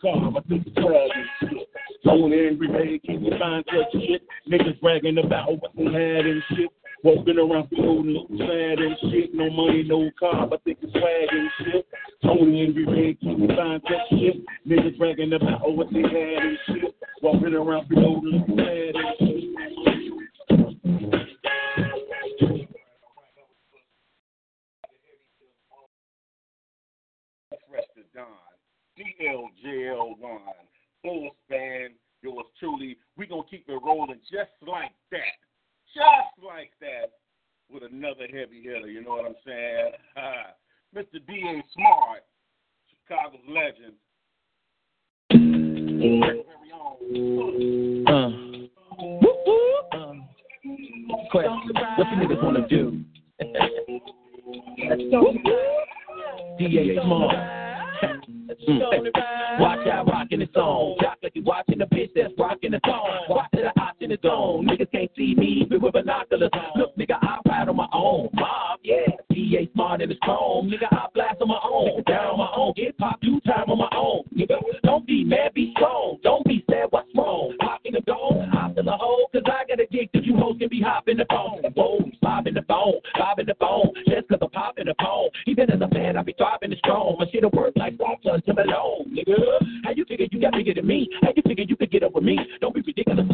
Car, 0.00 0.30
but 0.30 0.48
this 0.48 0.60
is 0.60 0.72
swag 0.74 1.10
and 1.14 1.50
shit. 1.50 1.68
Only 2.06 2.46
angry 2.48 2.68
man 2.68 3.00
can 3.04 3.24
you 3.24 3.32
find 3.38 3.64
such 3.66 3.92
shit. 4.02 4.22
Niggas 4.50 4.80
bragging 4.80 5.18
about 5.18 5.60
what 5.60 5.72
they 5.76 5.84
had 5.84 6.26
and 6.26 6.42
shit. 6.50 6.70
Walking 7.02 7.38
around 7.38 7.68
feeling 7.68 8.16
looking 8.16 8.38
sad 8.38 8.78
and 8.78 8.96
shit. 9.10 9.34
No 9.34 9.50
money, 9.50 9.82
no 9.82 10.10
car, 10.18 10.46
but 10.46 10.62
they 10.64 10.74
can 10.74 10.90
swag 10.90 11.28
and 11.30 11.50
shit. 11.58 11.86
Only 12.24 12.62
angry 12.62 12.86
man 12.86 13.16
can 13.20 13.42
you 13.42 13.48
find 13.56 13.82
such 13.84 14.18
shit. 14.18 14.36
Niggas 14.66 14.96
bragging 14.98 15.32
about 15.32 15.74
what 15.74 15.88
they 15.92 16.02
had 16.02 16.10
and 16.12 16.58
shit. 16.66 16.94
Walking 17.22 17.54
around 17.54 17.88
feeling 17.88 18.20
looking 18.22 18.56
sad 18.56 18.94
and 18.96 19.16
shit. 19.18 19.44
Fresh 27.70 27.84
to 27.96 28.02
Don, 28.14 28.26
DLJL1, 28.98 30.38
full 31.02 31.30
span, 31.44 31.90
yours 32.22 32.46
truly. 32.58 32.96
we 33.16 33.26
going 33.26 33.42
to 33.42 33.48
keep 33.50 33.68
it 33.68 33.80
rolling 33.84 34.20
just 34.30 34.52
like 34.66 34.92
that. 35.10 35.18
Just 35.94 36.44
like 36.44 36.72
that 36.80 37.12
with 37.70 37.82
another 37.82 38.26
heavy 38.26 38.62
hitter, 38.62 38.88
you 38.88 39.02
know 39.02 39.10
what 39.10 39.26
I'm 39.26 39.34
saying? 39.46 39.92
Mr. 40.96 41.20
D.A. 41.26 41.62
Smart, 41.74 42.24
Chicago's 42.88 43.40
legend. 43.48 43.94
Uh. 48.06 48.10
Um, 49.96 50.28
question. 51.30 51.70
What 51.96 52.06
you 52.10 52.16
niggas 52.16 52.42
wanna 52.42 52.66
do? 52.68 52.82
DA 56.58 56.98
Smart. 57.02 57.36
Mm. 58.68 59.60
Watch 59.60 59.86
out, 59.86 60.06
rockin' 60.08 60.40
the 60.40 60.48
song. 60.54 60.96
Jock 61.00 61.18
like 61.22 61.34
you 61.34 61.42
watching 61.42 61.78
the 61.78 61.86
bitch 61.86 62.10
that's 62.14 62.32
rocking 62.38 62.72
the 62.72 62.80
song. 62.84 63.26
Watch 63.28 63.48
the 63.52 63.72
I 63.76 63.90
in 64.04 64.10
the 64.10 64.18
zone. 64.22 64.66
Niggas 64.66 64.90
can't 64.92 65.10
see 65.16 65.34
me 65.34 65.62
even 65.64 65.80
with 65.80 65.94
binoculars. 65.94 66.50
Look, 66.76 66.96
nigga, 66.96 67.16
I 67.22 67.38
ride 67.48 67.68
on 67.68 67.76
my 67.76 67.88
own. 67.92 68.28
Mob, 68.34 68.80
yeah. 68.82 69.08
DA 69.30 69.68
smart 69.72 70.02
in 70.02 70.10
the 70.10 70.16
chrome. 70.22 70.70
Nigga, 70.70 70.86
I 70.92 71.06
blast 71.14 71.40
on 71.40 71.48
my 71.48 71.60
own. 71.64 72.02
Down 72.06 72.26
on 72.26 72.38
my 72.38 72.50
own. 72.54 72.72
Get 72.76 72.96
pop, 72.98 73.20
do 73.22 73.40
time 73.40 73.70
on 73.70 73.78
my 73.78 73.88
own. 73.96 74.24
Nigga, 74.36 74.60
don't 74.82 75.06
be 75.06 75.24
mad, 75.24 75.54
be 75.54 75.72
strong. 75.76 76.18
Don't 76.22 76.44
be 76.44 76.64
sad, 76.70 76.86
what's 76.90 77.08
wrong? 77.16 77.56
Pop 77.60 77.80
in 77.84 77.94
the 77.94 78.00
dome, 78.02 78.48
hop 78.52 78.76
in 78.76 78.84
the 78.84 78.92
hole. 78.92 79.28
Cause 79.32 79.42
I 79.46 79.64
got 79.66 79.80
a 79.80 79.86
dick 79.90 80.10
that 80.12 80.24
you 80.24 80.36
hoes 80.36 80.56
can 80.58 80.68
be 80.68 80.80
hopping 80.80 81.16
the 81.16 81.26
phone. 81.30 81.62
Boom, 81.74 82.12
bob 82.20 82.46
in 82.46 82.54
the 82.54 82.62
phone, 82.62 83.00
bob 83.18 83.38
in 83.38 83.46
the 83.46 83.54
phone. 83.58 83.92
Just 84.06 84.28
cause 84.28 84.38
I'm 84.40 84.50
popping 84.50 84.86
the 84.86 84.94
phone. 85.00 85.28
Even 85.46 85.70
as 85.70 85.80
a 85.80 85.88
man, 85.88 86.16
I 86.16 86.22
be 86.22 86.34
driving 86.36 86.70
the 86.70 86.76
strong. 86.76 87.16
My 87.18 87.26
shit'll 87.32 87.50
work 87.50 87.72
like 87.76 87.96
Stockton 88.34 88.56
to 88.56 88.64
Malone, 88.64 89.14
nigga. 89.14 89.36
How 89.84 89.90
you 89.94 90.04
figure 90.04 90.26
you 90.30 90.40
got 90.40 90.52
bigger 90.52 90.74
than 90.74 90.86
me? 90.86 91.08
How 91.22 91.30
you 91.34 91.42
figure 91.46 91.64
you 91.68 91.76
could 91.76 91.90
get 91.90 92.02
up 92.02 92.14
with 92.14 92.24
me? 92.24 92.38
Don't 92.60 92.74
be 92.74 92.80
ridiculous. 92.80 93.26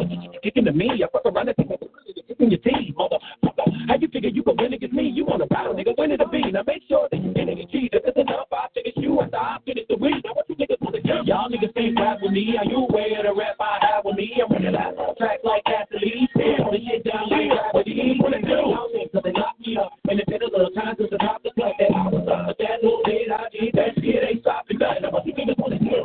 Kicking 0.43 0.65
to 0.65 0.71
me. 0.71 1.03
I 1.03 1.07
fuck 1.11 1.25
around 1.25 1.47
and 1.47 1.55
think 1.55 1.71
I'm 1.71 2.23
kicking 2.27 2.51
your 2.51 2.59
team, 2.59 2.93
motherfucker. 2.97 3.65
How 3.87 3.95
you 3.99 4.07
figure 4.09 4.29
you 4.29 4.43
can 4.43 4.55
win 4.57 4.73
against 4.73 4.93
me? 4.93 5.03
You 5.09 5.25
want 5.25 5.41
a 5.41 5.47
battle, 5.47 5.73
nigga. 5.73 5.97
Win 5.97 6.11
it 6.11 6.21
a 6.21 6.27
beat. 6.27 6.53
Now 6.53 6.63
make 6.67 6.83
sure 6.87 7.07
that 7.09 7.17
you 7.17 7.33
get 7.33 7.49
it 7.49 7.69
cheat. 7.71 7.93
If 7.93 8.03
it's 8.05 8.17
enough, 8.17 8.47
I'll 8.51 8.69
you 8.95 9.21
after 9.21 9.37
I 9.37 9.57
finish 9.65 9.85
the 9.89 9.97
week. 9.97 10.23
Niggas? 10.61 11.25
Y'all 11.25 11.49
niggas 11.49 11.73
can't 11.73 11.97
rap 11.97 12.19
with 12.21 12.31
me. 12.31 12.55
Are 12.57 12.65
you 12.65 12.85
aware 12.85 13.19
of 13.19 13.25
the 13.25 13.33
rap 13.33 13.57
I 13.59 13.81
have 13.89 14.05
with 14.05 14.15
me? 14.15 14.37
I'm 14.37 14.51
running 14.51 14.75
out 14.75 15.17
track 15.17 15.39
like 15.43 15.63
Cassidy. 15.65 16.29
Damn, 16.37 16.69
the 16.69 16.79
shit 16.85 17.03
down 17.03 17.29
like 17.29 17.49
gravity. 17.49 18.17
What 18.21 18.33
it 18.33 18.45
do? 18.45 19.09
Cause 19.11 19.23
they 19.25 19.33
locked 19.33 19.59
me 19.59 19.77
up. 19.77 19.97
And 20.09 20.19
it 20.19 20.27
been 20.27 20.41
a 20.41 20.45
little 20.45 20.71
time 20.71 20.95
since 20.97 21.09
the 21.09 21.17
top 21.17 21.43
the 21.43 21.51
club 21.57 21.73
that 21.79 21.91
I 21.91 22.07
was 22.07 22.27
up. 22.29 22.53
But 22.53 22.57
that 22.61 22.83
little 22.83 23.01
bit 23.05 23.31
I 23.31 23.49
did, 23.49 23.73
that 23.73 23.97
shit 23.97 24.23
ain't 24.23 24.41
stopping 24.41 24.77
nothing. 24.77 25.09
You 25.25 25.33
do? 25.33 25.51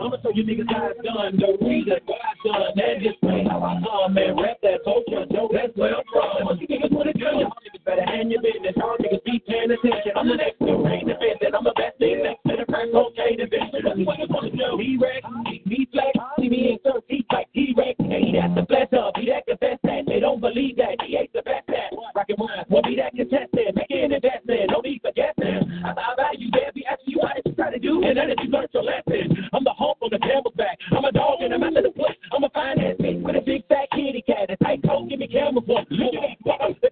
I'ma 0.01 0.17
show 0.23 0.31
you 0.35 0.45
niggas 0.45 0.71
how 0.71 0.91
it's 0.91 1.01
done. 1.03 1.37
The 1.39 1.57
reason 1.65 1.99
why 2.07 2.19
I 2.19 2.35
done 2.45 2.73
that 2.77 2.95
just 3.03 3.21
play 3.21 3.45
how 3.49 3.63
I 3.63 3.81
come, 3.83 4.15
man. 4.15 4.37
Rap 4.37 4.59
that 4.63 4.85
culture, 4.85 5.27
yo, 5.31 5.49
that's 5.53 5.75
where 5.77 5.97
I'm 5.97 6.05
from. 6.13 6.47
What 6.47 6.61
you 6.61 6.69
niggas 6.69 6.93
wanna 6.93 7.13
do? 7.13 7.66
Better 7.87 8.03
hand 8.03 8.33
your 8.35 8.43
business. 8.43 8.75
All 8.83 8.99
niggas 8.99 9.23
be 9.23 9.39
paying 9.47 9.71
attention. 9.71 10.11
I'm 10.19 10.27
the 10.27 10.35
next 10.35 10.61
new 10.61 10.83
rain 10.83 11.07
the. 11.07 11.15
I'm 11.55 11.63
the 11.63 11.71
best 11.79 11.95
thing 12.03 12.19
next 12.19 12.43
to 12.51 12.59
the 12.59 12.67
crack 12.67 12.91
cocaine 12.91 13.39
division. 13.39 14.03
What 14.03 14.19
you 14.19 14.27
wanna 14.27 14.51
do. 14.51 14.75
D-Rex, 14.75 15.23
D-Flex, 15.71 16.13
see 16.35 16.49
me 16.51 16.75
in 16.75 16.79
third 16.83 17.07
deep 17.09 17.27
like 17.31 17.47
T-Rex. 17.55 17.95
And 18.03 18.11
he 18.11 18.35
that's 18.35 18.59
the 18.59 18.67
best 18.67 18.91
of, 18.91 19.15
he 19.15 19.31
that 19.31 19.47
the 19.47 19.55
best 19.63 19.87
at. 19.87 20.03
They 20.03 20.19
don't 20.19 20.43
believe 20.43 20.77
that, 20.83 20.99
he 21.07 21.15
ain't 21.15 21.33
the 21.33 21.47
best 21.47 21.71
at. 21.71 21.95
Rocket 22.11 22.39
one, 22.39 22.51
will 22.69 22.83
be 22.83 22.99
that 22.99 23.15
contestant. 23.15 23.79
Make 23.79 23.95
an 23.95 24.11
investment, 24.11 24.67
no 24.75 24.83
need 24.83 24.99
for 24.99 25.15
guessing. 25.15 25.63
I 25.87 25.95
thought 25.95 26.19
about 26.19 26.43
you, 26.43 26.51
Be 26.51 26.83
asking 26.91 27.15
you 27.15 27.23
what 27.23 27.39
you 27.39 27.55
try 27.55 27.71
to 27.71 27.79
do. 27.79 28.03
And 28.03 28.19
then 28.19 28.35
if 28.35 28.39
you 28.43 28.51
learn 28.51 28.67
your 28.75 28.83
lesson, 28.83 29.31
I'm 29.55 29.63
the 29.63 29.75
hump 29.79 30.03
on 30.03 30.11
the 30.11 30.19
devil's 30.19 30.59
back. 30.59 30.75
I'm 30.91 31.07
a 31.07 31.13
dog 31.15 31.39
and 31.39 31.55
I'm 31.55 31.63
out 31.63 31.79
of 31.79 31.87
the 31.87 31.95
place. 31.95 32.19
I'm 32.35 32.43
a 32.43 32.51
finance 32.51 32.99
bitch 32.99 33.23
with 33.23 33.37
a 33.37 33.45
big 33.47 33.63
fat 33.71 33.87
kitty 33.95 34.27
cat. 34.27 34.51
A 34.51 34.57
tight 34.59 34.83
coat, 34.83 35.07
give 35.07 35.23
me 35.23 35.31
camera 35.31 35.63
for. 35.63 35.87
Look 35.87 36.15
at 36.19 36.83
that 36.83 36.86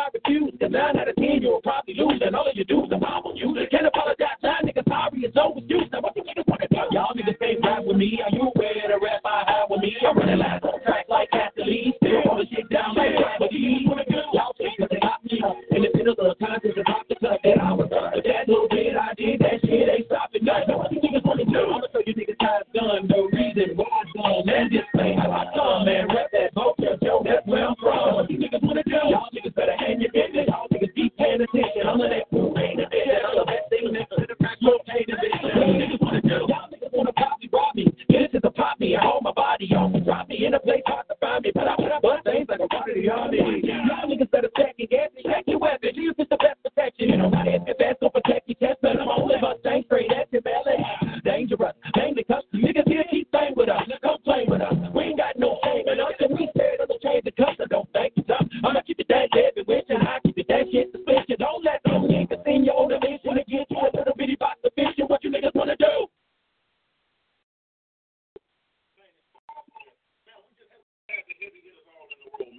pride 0.00 0.10
refused. 0.14 0.62
And 0.62 0.72
nine 0.72 0.96
out 0.96 1.08
of 1.08 1.16
ten, 1.16 1.42
you 1.42 1.48
will 1.48 1.62
probably 1.62 1.94
lose. 1.94 2.20
And 2.24 2.34
all 2.34 2.48
of 2.48 2.56
your 2.56 2.64
dudes 2.64 2.92
are 2.92 3.00
on 3.00 3.36
you. 3.36 3.54
Can't 3.70 3.86
apologize. 3.86 4.40
Nine 4.42 4.64
niggas 4.64 4.88
sorry, 4.88 5.20
it's 5.20 5.36
overused. 5.36 5.92
Now 5.92 6.00
what 6.00 6.16
you 6.16 6.22
niggas 6.22 6.46
wanna 6.48 6.68
do? 6.68 6.80
Y'all 6.92 7.12
niggas 7.14 7.36
stay 7.36 7.56
right 7.62 7.84
with 7.84 7.96
me. 7.96 8.20
Are 8.24 8.32
you 8.32 8.48
aware 8.54 8.88
the 8.88 8.98
rap 9.00 9.20
I 9.24 9.44
have 9.46 9.68
with 9.70 9.80
me? 9.80 9.96
I'm 10.00 10.16
running 10.16 10.38
lines 10.38 10.62
on 10.64 10.80
track 10.82 11.06
like 11.08 11.28
athletes. 11.32 11.96
Still 12.00 12.22
all 12.28 12.38
the 12.38 12.46
shit 12.48 12.68
down 12.70 12.94
like 12.96 13.16
gravity. 13.16 13.84
What 13.84 14.08
you 14.08 14.08
wanna 14.08 14.08
do? 14.08 14.20
Y'all 14.32 14.54
think 14.56 14.74
that 14.80 14.88
they 14.90 15.00
got 15.00 15.20
me? 15.24 15.36
And 15.70 15.84
the 15.84 15.88
pin 15.92 16.08
of 16.08 16.16
the 16.16 16.34
conscience 16.40 16.78
about 16.80 17.04
to 17.08 17.14
cut 17.20 17.38
that 17.44 17.58
I 17.60 17.72
was 17.72 17.88
done. 17.90 18.12
But 18.14 18.24
that 18.24 18.48
little 18.48 18.68
bit 18.68 18.96
I 18.96 19.12
did, 19.16 19.40
that 19.40 19.60
shit 19.60 19.88
ain't 19.88 20.06
stopping 20.06 20.44
none. 20.44 20.64
Now 20.68 20.78
what 20.80 20.92
you 20.92 21.00
niggas 21.00 21.24
wanna 21.24 21.44
do? 21.44 21.60
I'ma 21.60 21.86
show 21.92 22.02
you 22.06 22.14
niggas 22.16 22.40
how 22.40 22.64
it's 22.64 22.72
done. 22.72 23.04
No 23.12 23.28
reason 23.28 23.76
why 23.76 23.88
it's 24.04 24.12
done. 24.16 24.46
Man, 24.48 24.72
this 24.72 24.88
thing 24.96 25.18
how 25.20 25.30
I 25.30 25.44
come. 25.52 25.84
Man, 25.84 26.08
rap 26.08 26.32
that 26.32 26.54
vocab, 26.56 26.96
yo, 27.04 27.20
that's 27.24 27.44
where 27.46 27.68
I'm 27.68 27.76
from. 27.76 28.16
What 28.16 28.30
you 28.30 28.38
niggas 28.40 28.64
wanna 28.64 28.84
do? 28.84 29.00
Y'all 29.12 29.28
hand 29.90 30.02
your 30.02 30.12
business. 30.14 30.46
Y'all 30.46 30.70
niggas 30.70 30.94
be 30.94 31.10
paying 31.18 31.42
attention. 31.42 31.82
I'm 31.86 31.98
that 31.98 32.30
fool 32.30 32.54
ain't 32.58 32.80
a 32.80 32.86
bitch. 32.86 33.10
I'm 33.10 33.34
the 33.34 33.46
best 33.46 33.66
thing 33.70 33.90
next 33.90 34.10
to 34.14 34.22
the 34.22 34.36
crack 34.38 34.58
rotating 34.62 35.18
bitch. 35.18 35.34
What 35.42 35.66
you 35.66 35.74
niggas 35.82 36.00
wanna 36.00 36.22
do? 36.22 36.38
Y'all 36.46 36.70
niggas 36.70 36.92
wanna 36.94 37.12
pop 37.14 37.34
me, 37.42 37.50
rob. 37.52 37.74
This 37.74 38.30
is 38.32 38.42
a 38.44 38.50
pop 38.50 38.78
me. 38.78 38.94
I 38.96 39.02
hold 39.02 39.24
my 39.24 39.32
body 39.34 39.66
on. 39.74 39.90
Drop 40.04 40.28
me 40.28 40.46
in 40.46 40.54
a 40.54 40.60
place 40.60 40.82
hard 40.86 41.06
to 41.10 41.16
find 41.20 41.42
me. 41.42 41.50
But 41.54 41.66
I 41.66 41.74
put 41.76 41.90
up 41.90 42.02
bust 42.02 42.24
things 42.24 42.46
like 42.48 42.60
a 42.60 42.68
part 42.68 42.88
of 42.88 42.94
the 42.94 43.10
army. 43.10 43.38
Y'all 43.66 44.06
niggas 44.06 44.30
better 44.30 44.50
second 44.54 44.88
guess 44.90 45.10
me. 45.16 45.22
Check 45.26 45.44
your 45.46 45.58
weapon. 45.58 45.90
Use 45.94 46.14
is 46.18 46.28
the 46.30 46.38
best 46.38 46.62
protection. 46.62 47.18
Know, 47.18 47.28
nobody 47.28 47.58
the 47.66 47.74
best 47.74 47.98
gonna 47.98 48.14
protect 48.14 48.46
your 48.46 48.58
chest. 48.62 48.78
But 48.82 49.00
I'm 49.00 49.10
gonna 49.10 49.82
straight 49.86 50.12
at 50.14 50.30
your 50.30 50.42
belly. 50.42 50.78
Dangerous. 51.24 51.74
Mainly 51.96 52.24
cause 52.24 52.46
niggas 52.54 52.86
here 52.86 53.04
keep 53.10 53.30
playing 53.32 53.54
with 53.56 53.68
us. 53.68 53.82
Come 54.02 54.22
play 54.22 54.46
with 54.46 54.62
us. 54.62 54.79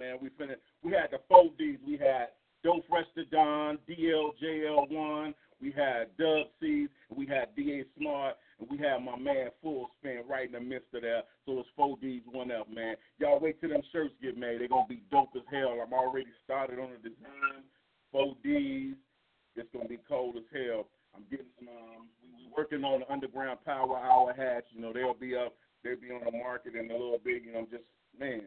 Man. 0.02 0.18
We 0.20 0.30
finished. 0.36 0.60
We 0.82 0.92
had 0.92 1.10
the 1.10 1.18
four 1.28 1.50
Ds. 1.58 1.78
We 1.86 1.96
had 1.96 2.34
Dope 2.64 2.84
Fresh 2.88 3.06
to 3.16 3.24
Don, 3.26 3.78
DLJL1. 3.88 5.34
We 5.60 5.70
had 5.70 6.16
Dub 6.18 6.46
C's. 6.60 6.88
We 7.14 7.26
had 7.26 7.54
DA 7.54 7.84
Smart. 7.96 8.34
And 8.58 8.68
we 8.68 8.78
had 8.78 8.98
my 8.98 9.16
man 9.16 9.48
Full 9.62 9.88
Spin 9.98 10.22
right 10.28 10.46
in 10.46 10.52
the 10.52 10.60
midst 10.60 10.92
of 10.94 11.02
that. 11.02 11.26
So 11.46 11.60
it's 11.60 11.68
four 11.76 11.96
Ds, 12.00 12.22
one 12.30 12.50
up, 12.50 12.68
man. 12.68 12.96
Y'all 13.18 13.38
wait 13.38 13.60
till 13.60 13.70
them 13.70 13.82
shirts 13.92 14.14
get 14.20 14.36
made. 14.36 14.60
They're 14.60 14.68
gonna 14.68 14.86
be 14.88 15.02
dope 15.10 15.30
as 15.36 15.42
hell. 15.50 15.78
I'm 15.80 15.92
already 15.92 16.30
started 16.44 16.78
on 16.78 16.90
the 16.90 17.08
design. 17.08 17.62
Four 18.10 18.34
Ds. 18.42 18.96
It's 19.54 19.68
gonna 19.72 19.88
be 19.88 20.00
cold 20.08 20.36
as 20.36 20.48
hell. 20.52 20.86
I'm 21.14 21.22
getting 21.30 21.46
some. 21.58 21.68
Um, 21.68 22.08
we, 22.22 22.46
we 22.46 22.50
working 22.56 22.84
on 22.84 23.00
the 23.00 23.12
Underground 23.12 23.58
Power 23.64 23.98
Hour 23.98 24.34
hats. 24.36 24.66
You 24.70 24.80
know 24.80 24.92
they'll 24.92 25.14
be 25.14 25.36
up. 25.36 25.54
They'll 25.84 26.00
be 26.00 26.10
on 26.10 26.24
the 26.24 26.32
market 26.32 26.74
in 26.74 26.90
a 26.90 26.94
little 26.94 27.20
bit. 27.22 27.42
You 27.44 27.52
know, 27.52 27.66
just 27.70 27.84
man 28.18 28.42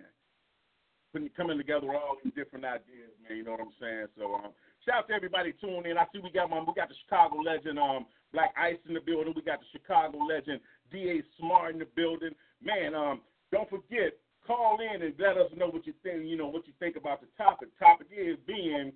putting 1.15 1.29
coming 1.29 1.57
together 1.57 1.87
all 1.95 2.17
these 2.21 2.33
different 2.35 2.65
ideas, 2.65 3.15
man. 3.23 3.37
You 3.37 3.43
know 3.45 3.51
what 3.51 3.61
I'm 3.61 3.75
saying? 3.79 4.07
So 4.19 4.35
um, 4.35 4.51
shout 4.83 4.99
out 4.99 5.07
to 5.07 5.13
everybody 5.13 5.53
tuning 5.61 5.87
in. 5.87 5.97
I 5.97 6.03
see 6.11 6.19
we 6.19 6.29
got 6.29 6.49
my 6.49 6.59
we 6.59 6.75
got 6.75 6.89
the 6.89 6.99
Chicago 7.07 7.39
legend 7.39 7.79
um 7.79 8.05
Black 8.33 8.51
Ice 8.59 8.75
in 8.85 8.93
the 8.93 8.99
building. 8.99 9.31
We 9.33 9.41
got 9.41 9.63
the 9.63 9.71
Chicago 9.71 10.19
legend 10.27 10.59
Da 10.91 11.23
Smart 11.39 11.71
in 11.71 11.79
the 11.79 11.87
building. 11.95 12.35
Man, 12.61 12.93
um, 12.93 13.21
don't 13.49 13.69
forget 13.69 14.19
call 14.45 14.77
in 14.83 15.01
and 15.01 15.13
let 15.17 15.37
us 15.37 15.49
know 15.55 15.67
what 15.67 15.87
you 15.87 15.93
think. 16.03 16.27
You 16.27 16.35
know 16.35 16.47
what 16.47 16.67
you 16.67 16.73
think 16.79 16.97
about 16.97 17.21
the 17.21 17.27
topic. 17.37 17.69
Topic 17.79 18.07
is 18.11 18.35
being 18.45 18.91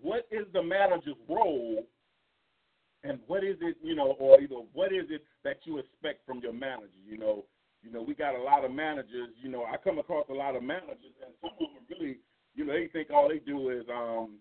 what 0.00 0.28
is 0.30 0.46
the 0.52 0.62
manager's 0.62 1.18
role 1.28 1.82
and 3.02 3.18
what 3.26 3.42
is 3.42 3.56
it, 3.60 3.76
you 3.82 3.96
know, 3.96 4.14
or 4.20 4.40
you 4.40 4.48
know, 4.48 4.66
what 4.72 4.92
is 4.92 5.10
it 5.10 5.22
that 5.42 5.58
you 5.64 5.78
expect 5.78 6.24
from 6.24 6.38
your 6.38 6.52
manager? 6.52 7.02
You 7.04 7.18
know, 7.18 7.44
you 7.82 7.92
know, 7.92 8.02
we 8.02 8.14
got 8.14 8.34
a 8.34 8.42
lot 8.42 8.64
of 8.64 8.72
managers. 8.72 9.30
You 9.40 9.50
know, 9.50 9.64
I 9.64 9.76
come 9.76 9.98
across 9.98 10.26
a 10.30 10.34
lot 10.34 10.56
of 10.56 10.62
managers, 10.62 11.14
and 11.24 11.34
some 11.40 11.52
of 11.52 11.58
them 11.58 11.84
really, 11.88 12.18
you 12.54 12.64
know, 12.64 12.72
they 12.72 12.88
think 12.88 13.10
all 13.10 13.28
they 13.28 13.38
do 13.38 13.70
is 13.70 13.84
um, 13.92 14.38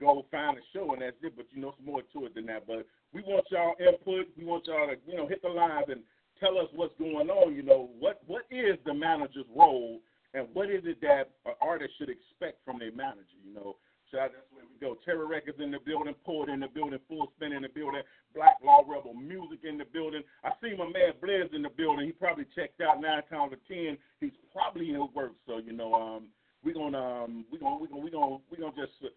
go 0.00 0.24
find 0.30 0.56
a 0.56 0.60
show 0.72 0.92
and 0.92 1.02
that's 1.02 1.16
it. 1.22 1.34
But 1.36 1.46
you 1.52 1.60
know, 1.60 1.68
it's 1.68 1.86
more 1.86 2.02
to 2.02 2.26
it 2.26 2.34
than 2.34 2.46
that. 2.46 2.66
But 2.66 2.86
we 3.12 3.22
want 3.22 3.46
y'all 3.50 3.74
input. 3.80 4.28
We 4.36 4.44
want 4.44 4.66
y'all 4.66 4.88
to, 4.88 4.96
you 5.06 5.16
know, 5.16 5.28
hit 5.28 5.42
the 5.42 5.48
lines 5.48 5.86
and 5.88 6.00
tell 6.40 6.58
us 6.58 6.68
what's 6.74 6.96
going 6.98 7.28
on. 7.28 7.54
You 7.54 7.62
know, 7.62 7.90
what 7.98 8.22
what 8.26 8.44
is 8.50 8.76
the 8.86 8.94
manager's 8.94 9.46
role, 9.54 10.00
and 10.34 10.46
what 10.52 10.70
is 10.70 10.82
it 10.84 11.00
that 11.02 11.30
an 11.46 11.54
artist 11.60 11.92
should 11.98 12.10
expect 12.10 12.64
from 12.64 12.78
their 12.78 12.92
manager? 12.92 13.38
You 13.44 13.54
know, 13.54 13.76
so 14.10 14.18
that's 14.18 14.32
where 14.50 14.64
we 14.64 14.78
go. 14.80 14.96
Terror 15.04 15.26
Records 15.26 15.58
in 15.60 15.70
the 15.70 15.78
building, 15.84 16.14
Port 16.24 16.48
in 16.48 16.60
the 16.60 16.68
building, 16.68 16.98
Full 17.08 17.32
Spin 17.36 17.52
in 17.52 17.62
the 17.62 17.68
building, 17.68 18.02
Black 18.34 18.56
Law 18.64 18.82
Rebel 18.86 19.14
Music 19.14 19.60
in 19.64 19.78
the 19.78 19.84
building. 19.84 20.22
I 20.44 20.50
see 20.62 20.76
my 20.76 20.88
man 20.88 21.12
Blizz 21.22 21.54
in 21.54 21.62
the 21.62 21.70
building. 21.70 22.06
He 22.06 22.12
probably 22.12 22.46
checked 22.54 22.80
out 22.80 23.00
nine 23.00 23.22
times 23.30 23.52
of 23.52 23.60
ten. 23.68 23.98
He's 24.20 24.32
probably 24.52 24.90
in 24.90 25.08
work, 25.14 25.32
so 25.46 25.58
you 25.58 25.72
know, 25.72 25.94
um, 25.94 26.28
we're 26.64 26.74
gonna 26.74 27.24
um, 27.24 27.44
we 27.52 27.58
gonna 27.58 27.76
we 27.76 27.88
gonna 27.88 28.02
we 28.02 28.10
gonna 28.10 28.36
we 28.50 28.56
gonna 28.56 28.76
just 28.76 29.12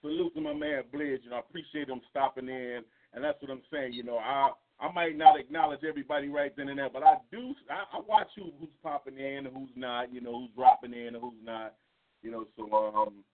salute 0.00 0.32
my 0.36 0.52
man 0.52 0.82
Blizz. 0.92 1.22
You 1.24 1.30
know, 1.30 1.36
I 1.36 1.40
appreciate 1.40 1.88
him 1.88 2.00
stopping 2.10 2.48
in, 2.48 2.82
and 3.14 3.22
that's 3.22 3.40
what 3.40 3.50
I'm 3.50 3.62
saying. 3.72 3.92
You 3.92 4.02
know, 4.02 4.18
I 4.18 4.50
I 4.80 4.90
might 4.92 5.16
not 5.16 5.38
acknowledge 5.38 5.84
everybody 5.88 6.28
right 6.28 6.54
then 6.56 6.68
and 6.68 6.78
there, 6.78 6.90
but 6.90 7.04
I 7.04 7.16
do. 7.30 7.54
I, 7.70 7.96
I 7.96 8.00
watch 8.00 8.28
who, 8.36 8.50
who's 8.58 8.74
popping 8.82 9.18
in 9.18 9.46
and 9.46 9.56
who's 9.56 9.70
not. 9.76 10.12
You 10.12 10.20
know, 10.20 10.40
who's 10.40 10.50
dropping 10.56 10.94
in 10.94 11.14
and 11.14 11.20
who's 11.20 11.38
not. 11.44 11.74
You 12.22 12.30
know, 12.30 12.46
so 12.56 12.72
um 12.72 13.24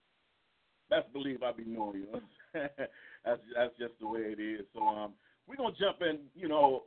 best 0.91 1.13
believe 1.13 1.43
I'll 1.43 1.55
be 1.55 1.65
knowing 1.65 2.01
you. 2.01 2.21
that's 2.53 3.41
that's 3.55 3.77
just 3.79 3.95
the 4.01 4.09
way 4.09 4.21
it 4.21 4.41
is. 4.41 4.67
So 4.75 4.83
um, 4.87 5.13
we're 5.47 5.57
gonna 5.57 5.75
jump 5.79 5.99
in. 6.03 6.19
You 6.35 6.49
know, 6.49 6.85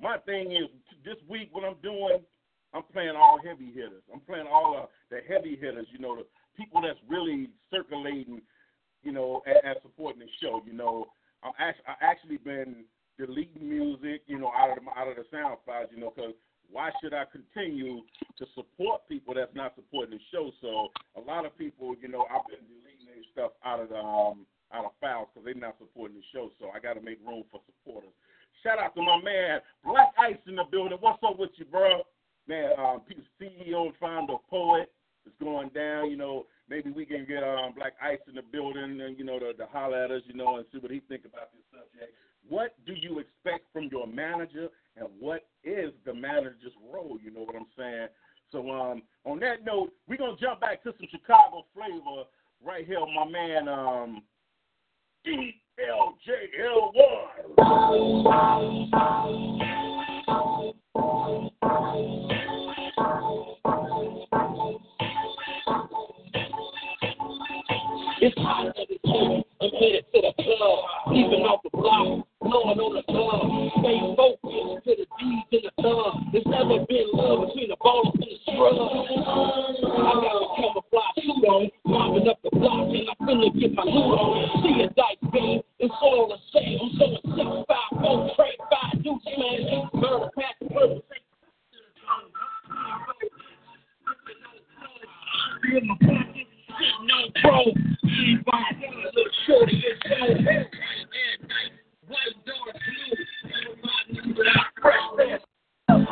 my 0.00 0.18
thing 0.18 0.52
is 0.52 0.68
this 1.04 1.16
week 1.28 1.48
what 1.52 1.64
I'm 1.64 1.80
doing. 1.82 2.20
I'm 2.74 2.82
playing 2.92 3.16
all 3.16 3.38
heavy 3.42 3.72
hitters. 3.72 4.02
I'm 4.12 4.20
playing 4.20 4.46
all 4.46 4.76
uh, 4.76 4.86
the 5.10 5.20
heavy 5.26 5.56
hitters. 5.56 5.86
You 5.92 5.98
know, 5.98 6.16
the 6.16 6.26
people 6.56 6.82
that's 6.82 6.98
really 7.08 7.50
circulating. 7.70 8.42
You 9.02 9.12
know, 9.12 9.42
and, 9.46 9.56
and 9.64 9.76
supporting 9.82 10.20
the 10.20 10.28
show. 10.42 10.60
You 10.66 10.74
know, 10.74 11.06
I'm 11.42 11.52
actually 11.58 11.84
I 11.86 11.94
actually 12.04 12.36
been 12.38 12.84
deleting 13.18 13.68
music. 13.68 14.22
You 14.26 14.38
know, 14.38 14.52
out 14.56 14.76
of 14.76 14.84
the 14.84 14.90
out 14.98 15.08
of 15.08 15.16
the 15.16 15.24
sound 15.30 15.56
files. 15.64 15.88
You 15.94 16.00
know, 16.00 16.12
because 16.14 16.34
why 16.70 16.90
should 17.00 17.14
I 17.14 17.24
continue 17.24 18.02
to 18.36 18.44
support 18.54 19.08
people 19.08 19.34
that's 19.34 19.54
not 19.54 19.74
supporting 19.74 20.18
the 20.18 20.24
show? 20.32 20.50
So 20.60 20.88
a 21.16 21.22
lot 21.24 21.46
of 21.46 21.56
people, 21.56 21.94
you 22.00 22.08
know, 22.08 22.26
I've 22.28 22.44
been 22.48 22.64
deleting 22.68 22.97
their 23.18 23.26
stuff 23.32 23.52
out 23.64 23.80
of 23.80 23.88
the 23.90 23.98
um, 23.98 24.46
out 24.72 24.84
of 24.84 24.92
files 25.00 25.28
because 25.32 25.44
they're 25.44 25.54
not 25.54 25.76
supporting 25.78 26.16
the 26.16 26.26
show. 26.32 26.50
So 26.60 26.70
I 26.74 26.78
got 26.78 26.94
to 26.94 27.00
make 27.00 27.18
room 27.26 27.44
for 27.50 27.60
supporters. 27.66 28.12
Shout 28.62 28.78
out 28.78 28.94
to 28.94 29.02
my 29.02 29.20
man 29.22 29.60
Black 29.84 30.12
Ice 30.18 30.38
in 30.46 30.56
the 30.56 30.64
building. 30.70 30.98
What's 31.00 31.22
up 31.22 31.38
with 31.38 31.50
you, 31.56 31.64
bro? 31.64 32.02
Man, 32.46 32.72
um, 32.78 33.02
CEO 33.40 33.92
founder 34.00 34.36
Poet 34.48 34.90
is 35.26 35.32
going 35.40 35.70
down. 35.70 36.10
You 36.10 36.16
know, 36.16 36.46
maybe 36.68 36.90
we 36.90 37.04
can 37.04 37.26
get 37.26 37.42
um, 37.42 37.74
Black 37.76 37.94
Ice 38.02 38.22
in 38.28 38.34
the 38.34 38.42
building 38.42 39.00
and 39.00 39.18
you 39.18 39.24
know 39.24 39.38
to, 39.38 39.52
to 39.54 39.66
holler 39.66 40.04
at 40.04 40.10
us, 40.10 40.22
you 40.26 40.34
know, 40.34 40.56
and 40.56 40.66
see 40.72 40.78
what 40.78 40.90
he 40.90 41.00
think 41.08 41.24
about 41.24 41.50
this 41.52 41.64
subject. 41.72 42.12
What 42.48 42.74
do 42.86 42.94
you 42.94 43.18
expect 43.18 43.66
from 43.72 43.88
your 43.92 44.06
manager, 44.06 44.68
and 44.96 45.08
what 45.20 45.46
is 45.64 45.92
the 46.06 46.14
manager's 46.14 46.72
role? 46.92 47.18
You 47.22 47.30
know 47.30 47.40
what 47.40 47.56
I'm 47.56 47.66
saying? 47.76 48.08
So 48.50 48.70
um, 48.70 49.02
on 49.24 49.38
that 49.40 49.64
note, 49.64 49.92
we're 50.08 50.16
gonna 50.16 50.36
jump 50.40 50.60
back 50.60 50.82
to 50.84 50.94
some 50.98 51.08
Chicago 51.10 51.66
flavor 51.74 52.24
right 52.64 52.86
here, 52.86 53.00
my 53.14 53.24
man 53.24 53.68
um, 53.68 54.22
DLJL1. 55.26 55.58
It's 68.20 68.36
hot. 68.38 68.74
I'm 69.60 69.70
headed 69.70 70.04
to 70.12 70.20
the 70.20 70.32
club, 70.42 70.78
off 71.46 71.62
the 71.62 71.70
block, 71.72 72.26
blowing 72.40 72.78
on 72.78 72.94
the 72.94 73.02
club. 73.04 73.46
Stay 73.78 73.98
focused 74.16 74.84
to 74.84 74.96
the 74.96 75.06
in 75.50 75.62
the 75.62 75.70
thumb. 75.82 76.30
There's 76.32 76.46
never 76.46 76.84
been 76.86 77.06
love 77.12 77.46
between 77.48 77.68
the 77.68 77.76
and 78.14 78.22
the 78.22 78.38
scrub. 78.42 78.74
I 78.74 80.14
got 80.18 80.38
on, 81.36 81.70
mopping 81.84 82.28
up 82.28 82.38
the 82.42 82.50
block, 82.50 82.88
and 82.88 83.08
I'm 83.08 83.26
finna 83.26 83.60
get 83.60 83.74
my 83.74 83.84
loot 83.84 84.18
on. 84.18 84.62
See 84.62 84.82
a 84.82 84.88
dice 84.88 85.32
game, 85.32 85.60
it's 85.78 85.94
all 86.00 86.28
the 86.28 86.38
same. 86.52 86.78
I'm 86.80 86.90
selling 86.98 87.20
six, 87.36 87.48
five, 87.68 88.00
four, 88.00 88.30
trade, 88.36 88.58
five, 88.70 89.02
deuce, 89.02 89.22
man. 89.36 89.90
Murder, 89.94 90.30
pass, 90.36 90.54
murder. 90.70 91.00
In 95.68 95.86
my 95.86 95.94
pocket, 96.00 96.46
sitting 96.78 97.10
on 97.12 97.32
pro. 97.42 97.64
Three, 98.00 98.38
five, 98.50 98.74
little 98.80 99.32
shorty, 99.46 99.84
it's 99.84 100.00
so 100.08 100.16
White 102.08 102.36
door 102.46 102.72
blue. 102.72 104.44
Fresh 104.80 105.40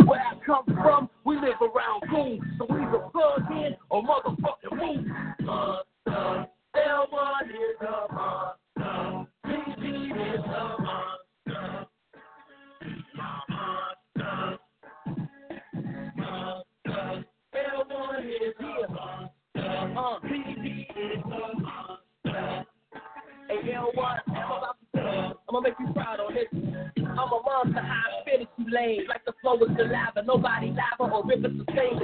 Where 0.07 0.21
I 0.21 0.35
come 0.45 0.65
from, 0.67 1.09
we 1.37 1.49
live 1.49 1.61
around 1.61 2.03
goons, 2.11 2.43
so 2.59 2.67
we 2.69 2.81
the 2.81 2.99
plug 3.13 3.51
in 3.51 3.77
or 3.91 4.03
motherfucking 4.03 4.73
move. 4.73 5.07
Monster, 5.41 6.49
L1 6.77 7.51
is 7.51 7.81
a 7.81 8.13
monster. 8.13 9.27
PG 9.45 9.83
is 9.87 10.45
a 10.45 10.77
monster. 10.81 11.87
Monster, 13.17 14.59
monster. 16.27 17.25
L1 17.55 18.25
is 18.25 18.55
a 18.61 18.93
monster. 18.93 19.69
Uh, 19.99 20.19
PG 20.21 20.89
is 20.97 21.23
a 21.25 21.29
monster. 21.61 22.67
Hey, 23.49 23.73
L1, 23.73 24.21
I'm 24.27 24.35
know 24.35 24.49
what? 24.49 24.77
I'm 24.95 25.35
gonna 25.51 25.63
make 25.63 25.79
you 25.79 25.93
proud 25.93 26.21
on 26.21 26.35
this. 26.35 26.49
I'm 26.99 27.19
a 27.19 27.41
monster, 27.45 27.81
high 27.81 28.17
finish 28.27 28.49
you 28.59 28.67
lame 28.71 29.03
like 29.09 29.25
the 29.25 29.33
flow 29.41 29.55
is 29.57 29.71
alive, 29.79 30.13
and 30.17 30.27
nobody 30.27 30.66
Mr. 31.43 31.63
State. 31.73 31.96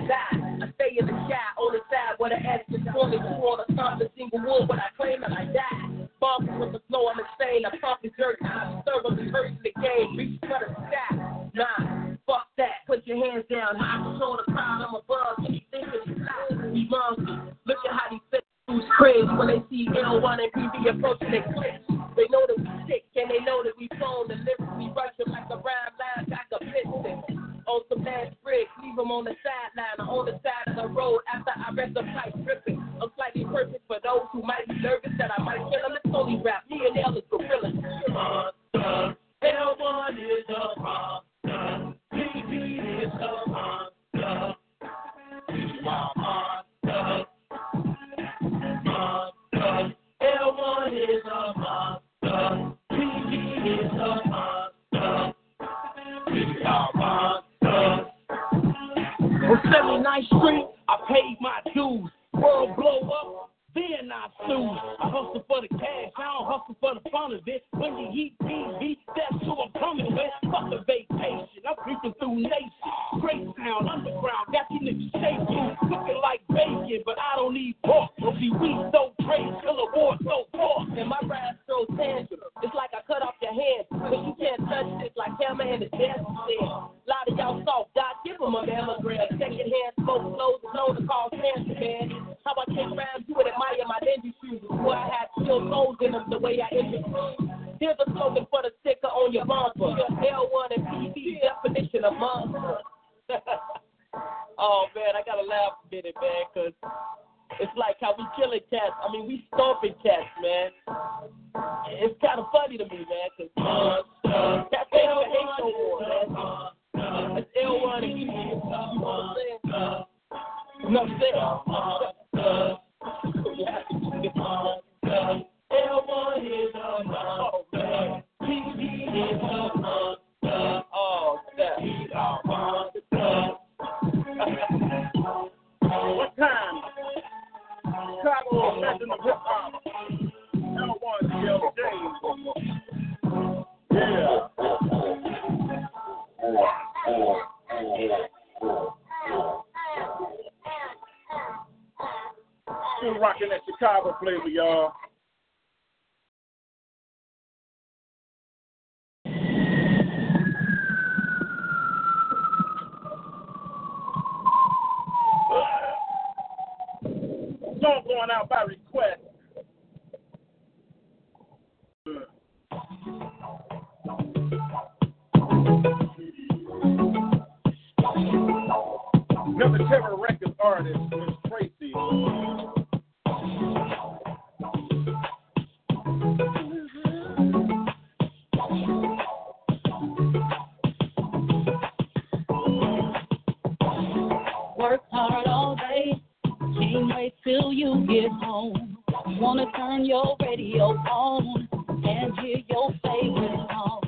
Work 194.82 195.02
hard 195.12 195.46
all 195.46 195.76
day. 195.76 196.20
Can't 196.44 197.14
wait 197.14 197.34
till 197.44 197.72
you 197.72 198.04
get 198.08 198.32
home. 198.44 198.98
Wanna 199.38 199.66
turn 199.76 200.04
your 200.04 200.36
radio 200.40 200.86
on 200.86 201.68
and 202.04 202.40
hear 202.40 202.56
your 202.68 202.90
favorite 203.04 203.60
song. 203.70 204.02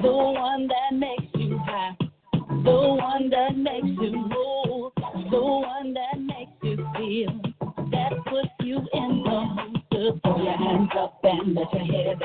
The 0.00 0.10
one 0.10 0.68
that 0.68 0.96
makes 0.96 1.30
you 1.34 1.58
high. 1.58 1.98
The 2.32 2.96
one 2.98 3.28
that 3.28 3.58
makes 3.58 3.88
you 4.00 4.12
move. 4.12 4.92
The 5.30 5.38
one 5.38 5.92
that 5.92 6.18
makes 6.18 6.52
you 6.62 6.76
feel. 6.96 7.38
That 7.90 8.14
puts 8.24 8.48
you 8.60 8.78
in 8.94 9.22
the 9.22 9.40
mood. 9.54 9.82
So 9.92 10.18
throw 10.24 10.42
your 10.42 10.56
hands 10.56 10.90
up 10.98 11.20
and 11.24 11.54
let 11.54 11.70
your 11.74 11.84
head 11.84 12.22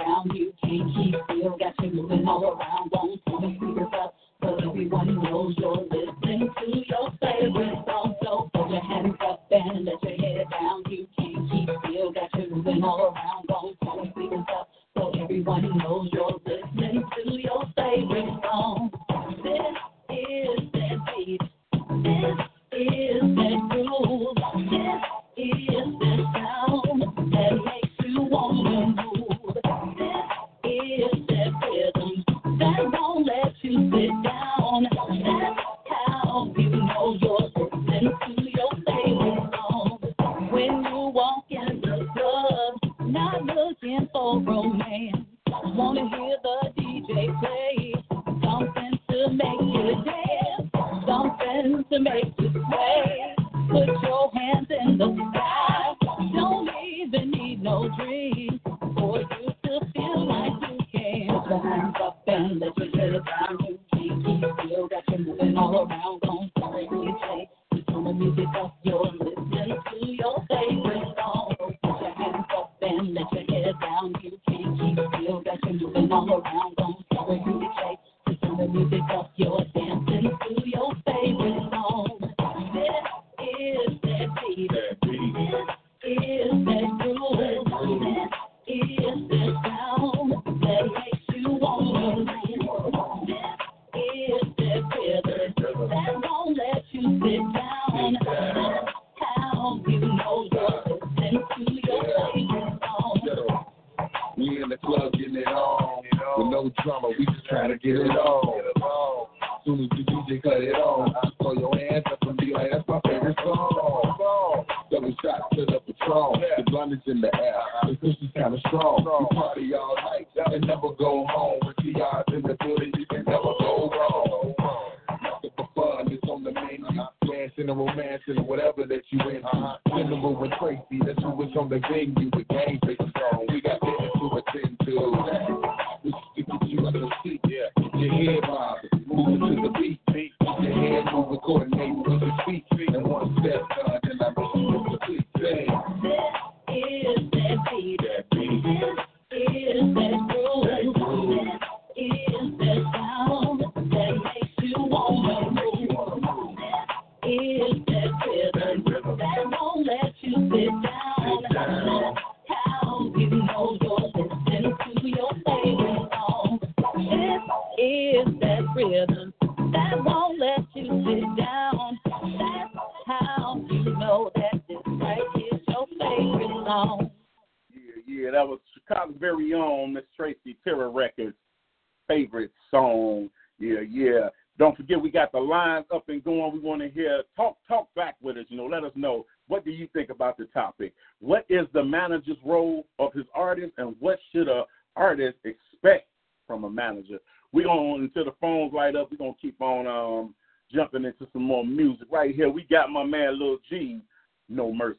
jumping 200.73 201.05
into 201.05 201.27
some 201.33 201.43
more 201.43 201.65
music 201.65 202.07
right 202.11 202.33
here. 202.35 202.49
We 202.49 202.63
got 202.69 202.89
my 202.89 203.03
man 203.03 203.39
Lil 203.39 203.57
G, 203.69 204.01
No 204.49 204.73
Mercy. 204.73 204.97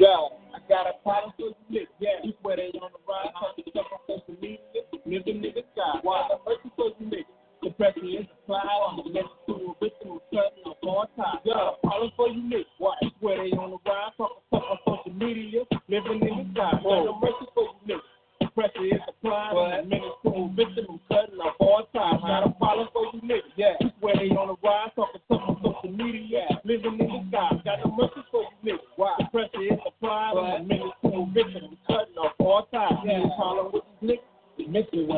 Yo, 0.00 0.32
I 0.52 0.58
got 0.68 0.86
a 0.86 0.92
problem 1.02 1.32
you, 1.38 1.54
niggas. 1.70 1.86
Yeah, 2.00 2.08
you 2.22 2.32
where 2.42 2.56
they 2.56 2.70
on 2.80 2.90
the 2.92 2.98
ride, 3.06 3.32
talking 3.38 3.64
stuff 3.70 3.86
on 3.92 4.18
social 4.18 4.40
media. 4.40 4.58
Nigga, 5.06 5.40
nigga, 5.40 5.62
sky. 5.72 6.00
Why? 6.02 6.28
Mercy 6.46 6.70
for 6.76 6.86
you, 6.98 7.06
niggas. 7.06 7.33
Pressure 7.76 8.06
is 8.06 8.26
cloud. 8.46 9.02
I'm 9.04 9.12
next 9.12 9.34
to 9.48 9.52
a 9.52 9.74
victim 9.82 10.08
who's 10.14 10.22
cutting 10.30 10.62
off 10.64 10.78
on 10.82 11.06
top. 11.16 11.42
Yo, 11.44 11.74
problem 11.82 12.10
for 12.16 12.28
you, 12.28 12.42
niggas. 12.42 12.70
Why? 12.78 12.94
You 13.02 13.10
where 13.18 13.42
they 13.42 13.50
on 13.50 13.70
the 13.74 13.90
ride, 13.90 14.10
talking 14.16 14.36
stuff 14.46 14.62
on 14.62 14.78
social 14.86 15.12
media. 15.18 15.64
Living 15.88 16.22
in 16.22 16.54
the 16.54 16.54
sky. 16.54 16.70
Got 16.70 16.84
no 16.84 17.18
mercy 17.18 17.46
for 17.54 17.64
you, 17.64 17.98
niggas. 17.98 18.54
Pressure 18.54 18.86
is 18.86 19.02
the 19.06 19.12
cloud. 19.22 19.58
I'm 19.58 19.88
next 19.88 20.06
to 20.22 20.30
a 20.30 20.52
victim 20.54 20.86
who's 20.86 21.00
cutting 21.10 21.40
off 21.42 21.58
on 21.58 21.82
top. 21.90 22.22
Got 22.22 22.46
a 22.46 22.50
problem 22.54 22.88
for 22.92 23.10
you, 23.10 23.20
niggas. 23.26 23.50
Yeah, 23.56 23.74
you 23.80 23.90
where 23.98 24.14
they 24.14 24.30
on 24.30 24.54
the 24.54 24.56
ride, 24.62 24.94
talking 24.94 25.20
stuff 25.26 25.42
on 25.42 25.58
social 25.58 25.90
media. 25.90 26.46
Living 26.62 26.94
in 26.94 27.10
the 27.10 27.20
sky. 27.26 27.58
Got 27.64 27.82
no 27.82 27.90
mercy 27.98 28.22
for 28.30 28.46
you, 28.46 28.54
niggas. 28.70 28.86
Why? 28.94 29.18
Pressure 29.32 29.66
is 29.66 29.82
cloud. 29.98 30.38
I'm 30.38 30.68
next 30.68 30.94
to 31.02 31.10
a 31.10 31.26
victim 31.34 31.74
who's 31.74 31.82
cutting 31.90 32.14
off 32.22 32.38
all 32.38 32.70
time. 32.70 33.02
Yeah, 33.02 33.26
problem 33.34 33.74
with 33.74 33.82
these 33.98 34.14
niggas. 34.14 34.30
They 34.58 34.66
miss 34.70 34.86
me 34.94 35.10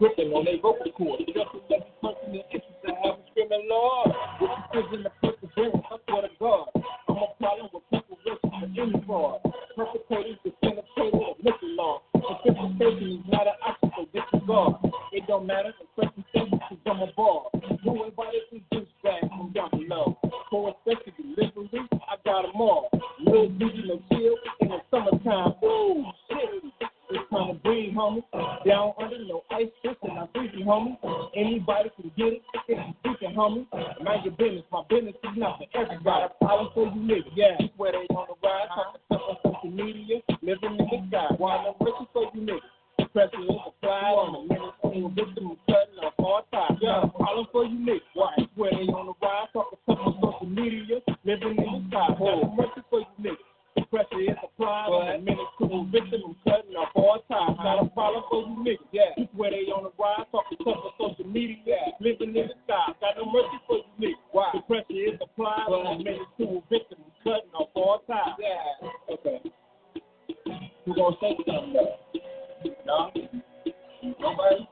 they 0.00 0.06
gripping 0.06 0.32
on 0.32 0.44
their 0.44 0.56
vocal 0.60 0.90
cord. 0.96 1.20
Just 1.26 1.52
as 1.54 1.60
every 1.68 1.92
person 2.00 2.32
in 2.32 2.42
interest 2.48 2.64
to 2.86 2.92
have 3.04 3.20
a 3.20 3.22
screaming 3.30 3.68
Lord. 3.68 4.08
With 4.40 4.50
the 4.50 4.62
prison 4.72 5.04
the 5.04 5.12
perseverance, 5.20 5.84
I 5.90 5.96
swear 6.08 6.22
to 6.22 6.28
God. 6.40 6.68
I'm 7.08 7.16
a 7.16 7.28
problem 7.36 7.68
with 7.72 7.84
people 7.92 8.18
rich 8.24 8.40
for 8.40 9.06
fraud. 9.06 9.40
Perpetrators, 9.76 10.38
defenders, 10.44 10.84
missing 11.42 11.76
law. 11.76 12.02
Participation 12.12 13.20
is 13.20 13.24
not 13.28 13.46
an 13.46 13.58
option 13.60 14.06
disregard. 14.12 14.74
It 15.12 15.26
don't 15.26 15.46
matter 15.46 15.72
homie. 30.70 30.94
Anybody 31.34 31.90
can 32.00 32.12
get 32.16 32.38
it 32.38 32.42
if 32.68 32.78
you 32.78 32.94
freaking, 33.02 33.34
homie. 33.34 33.66
Mind 34.02 34.24
your 34.24 34.34
business, 34.38 34.62
my 34.70 34.82
business 34.88 35.14
is 35.18 35.36
not 35.36 35.58
for 35.58 35.66
everybody. 35.74 36.32
Problem 36.40 36.70
for 36.74 36.86
you 36.86 37.02
niggas, 37.02 37.34
yeah. 37.34 37.58
That's 37.58 37.72
where 37.76 37.92
they 37.92 38.06
on 38.14 38.26
the 38.30 38.36
ride, 38.46 38.70
talking 38.70 39.00
stuff 39.06 39.22
on 39.26 39.36
social 39.42 39.70
media, 39.70 40.22
living 40.42 40.78
in 40.78 40.86
the 40.86 41.08
sky. 41.10 41.34
Why 41.38 41.64
no 41.66 41.74
mercy 41.82 42.06
for 42.12 42.30
you 42.34 42.42
niggas? 42.46 42.70
The 42.98 43.04
pressure 43.06 43.42
is 43.42 43.50
a 43.50 43.72
cloud, 43.82 44.16
I'm 44.30 44.34
a 44.34 45.06
a 45.06 45.08
victim, 45.10 45.50
I'm 45.50 45.58
cutting 45.66 45.98
off 46.06 46.14
all 46.18 46.46
time. 46.52 46.78
Yeah, 46.80 47.02
problem 47.18 47.46
for 47.50 47.64
you 47.64 47.78
niggas. 47.82 48.09
For 58.30 58.46
you 58.46 58.56
niggas. 58.64 58.86
Yeah. 58.92 59.24
Where 59.34 59.50
they 59.50 59.66
on 59.74 59.84
the 59.84 59.92
ride. 59.98 60.24
Talking 60.30 60.58
stuff 60.62 60.78
on 60.78 60.92
social 60.98 61.26
media. 61.26 61.56
Yeah. 61.66 61.90
Living 62.00 62.36
in 62.36 62.46
the 62.46 62.54
sky. 62.64 62.94
Got 63.00 63.18
no 63.18 63.26
mercy 63.26 63.58
for 63.66 63.76
you 63.78 63.84
niggas. 63.98 64.22
Why? 64.32 64.50
The 64.54 64.60
pressure 64.60 64.84
is 64.90 65.20
applied. 65.20 65.66
I'm 65.66 66.00
a 66.00 66.02
menace 66.02 66.30
to 66.38 66.44
a 66.44 66.60
victim. 66.70 66.98
Cutting 67.24 67.50
off 67.52 67.68
all 67.74 68.02
time. 68.06 68.36
Yeah. 68.38 68.88
Okay. 69.12 69.42
Who 70.86 70.94
gonna 70.94 71.16
say 71.20 71.36
something 71.46 71.74
though? 71.74 71.96
No? 72.86 73.10
Nobody? 74.20 74.68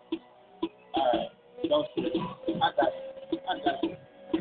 Alright. 0.97 1.29
Don't 1.69 1.87
say 1.95 2.03
it. 2.03 2.17
I 2.63 2.71
got 2.73 2.93
you. 3.33 3.39
I 3.51 3.59
got 3.65 3.85
you. 3.85 3.97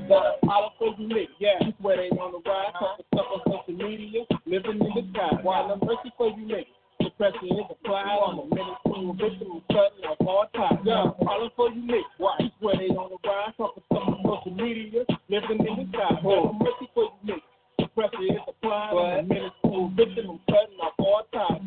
Got 0.07 0.25
a 0.25 0.45
problem 0.45 0.71
for 0.77 0.95
you 0.97 1.07
niggas. 1.09 1.27
Yeah. 1.39 1.59
This 1.65 1.73
where 1.81 1.97
they 1.97 2.15
on 2.15 2.31
the 2.31 2.49
ride. 2.49 2.71
Uh-huh. 2.75 2.85
Talking 2.85 3.05
stuff 3.13 3.27
on 3.33 3.41
social 3.45 3.89
media. 3.89 4.21
Living 4.45 4.79
in 4.79 4.91
the 4.95 5.03
sky. 5.13 5.39
Why 5.41 5.67
no 5.67 5.75
mercy 5.83 6.13
for 6.17 6.27
you 6.29 6.45
niggas? 6.45 6.67
The 6.99 7.09
pressure 7.11 7.45
is 7.45 7.67
applied. 7.69 8.07
I'm 8.07 8.39
a 8.39 8.45
menace 8.47 8.86
to 9.05 9.13
victim. 9.13 9.47
I'm 9.53 9.63
cutting 9.69 10.03
off 10.09 10.17
all 10.21 10.45
time. 10.55 10.81
Yeah. 10.85 11.11
Problem 11.21 11.51
for 11.55 11.69
you 11.69 11.81
niggas. 11.85 12.17
Why? 12.17 12.37
Where 12.59 12.77
they 12.77 12.89
on 12.95 13.13
the 13.13 13.19
ride. 13.27 13.53
Talking 13.57 13.83
stuff 13.85 14.07
on 14.07 14.19
social 14.25 14.55
media. 14.57 15.05
Living 15.29 15.61
in 15.61 15.73
the 15.77 15.85
sky. 15.93 16.17
No 16.23 16.29
oh. 16.29 16.57
mercy 16.57 16.89
for 16.93 17.13
you? 17.23 17.37
The 17.77 17.85
pressure 17.93 18.25
is 18.25 18.41
applied. 18.47 18.97
I'm 18.97 19.25
a 19.25 19.27
menace 19.29 19.57
to 19.61 19.69
a 19.69 19.89
victim. 19.93 20.25
I'm 20.33 20.41
cutting 20.49 20.79
off 20.81 20.97
all 20.97 21.23
time. 21.29 21.61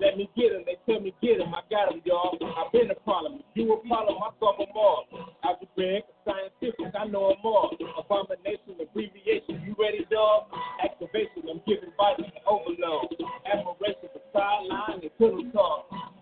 Let 0.00 0.16
me 0.16 0.28
get 0.36 0.52
him. 0.52 0.62
They 0.68 0.76
tell 0.86 1.00
me 1.00 1.14
get 1.22 1.40
him. 1.40 1.54
I 1.54 1.62
got 1.70 1.92
him, 1.92 2.02
y'all. 2.04 2.36
I've 2.36 2.70
been 2.72 2.90
a 2.90 2.98
problem. 3.02 3.42
You 3.54 3.72
a 3.72 3.88
problem. 3.88 4.16
I 4.22 4.30
solve 4.38 4.58
them 4.58 4.76
all. 4.76 5.04
Algebraic, 5.44 6.04
scientific. 6.24 6.94
I 6.94 7.06
know 7.06 7.34
them 7.34 7.42
all. 7.44 7.72
Abomination, 7.98 8.78
abbreviation. 8.80 9.64
You 9.66 9.74
ready, 9.78 10.06
dog? 10.10 10.52
Activation. 10.84 11.48
I'm 11.50 11.60
giving 11.66 11.90
an 11.90 12.44
overload. 12.46 13.10
Admiration 13.48 14.08
for 14.12 14.22
sideline 14.32 15.00
and 15.02 15.10
pillow 15.18 15.42
talk. 15.52 15.67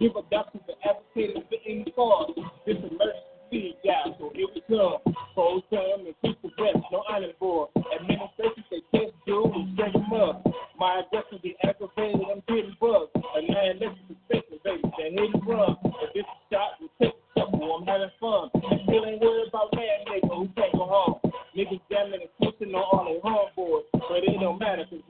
Give 0.01 0.13
a 0.17 0.23
doctor 0.31 0.61
for 0.67 0.75
advocating 0.85 1.43
for 1.49 1.59
any 1.67 1.91
cause. 1.95 2.33
This 2.67 2.77
emergency 2.77 3.77
yeah. 3.85 4.05
So 4.19 4.31
here 4.35 4.47
we 4.55 4.61
come. 4.69 5.15
Full 5.35 5.63
term 5.71 6.07
and 6.07 6.15
peaceful 6.23 6.51
rest. 6.59 6.79
No 6.91 7.03
island 7.09 7.35
board. 7.39 7.71
Administration 7.77 8.65
say 8.71 8.83
test 8.93 9.15
do 9.27 9.45
and 9.55 9.75
straight 9.75 9.93
them 9.93 10.13
up. 10.13 10.45
My 10.79 11.01
I 11.01 11.03
aggressively 11.07 11.57
aggravated, 11.65 12.21
I'm 12.29 12.43
getting 12.49 12.77
bugged. 12.81 13.17
A 13.17 13.41
man 13.49 13.81
listen 13.81 14.05
to 14.13 14.17
spectrum, 14.29 14.61
baby, 14.63 14.83
that 14.83 15.09
hidden 15.09 15.41
run. 15.47 15.77
If 16.05 16.13
this 16.13 16.27
is 16.29 16.43
shot, 16.53 16.77
we 16.81 16.89
take 17.01 17.17
a 17.17 17.41
couple, 17.41 17.65
I'm 17.81 17.87
having 17.87 18.13
fun. 18.21 18.51
Still 18.53 19.07
ain't 19.07 19.23
worried 19.23 19.49
about 19.49 19.73
that 19.73 20.05
nigga 20.05 20.29
who 20.29 20.49
can't 20.53 20.73
go 20.77 20.85
home. 20.85 21.33
Niggas 21.57 21.81
jamming 21.89 22.21
and 22.21 22.33
switching 22.37 22.75
on 22.75 22.85
all 22.85 23.09
their 23.09 23.25
homeboys, 23.25 23.89
but 23.93 24.21
it 24.21 24.37
don't 24.37 24.61
matter, 24.61 24.85
cause 24.85 25.01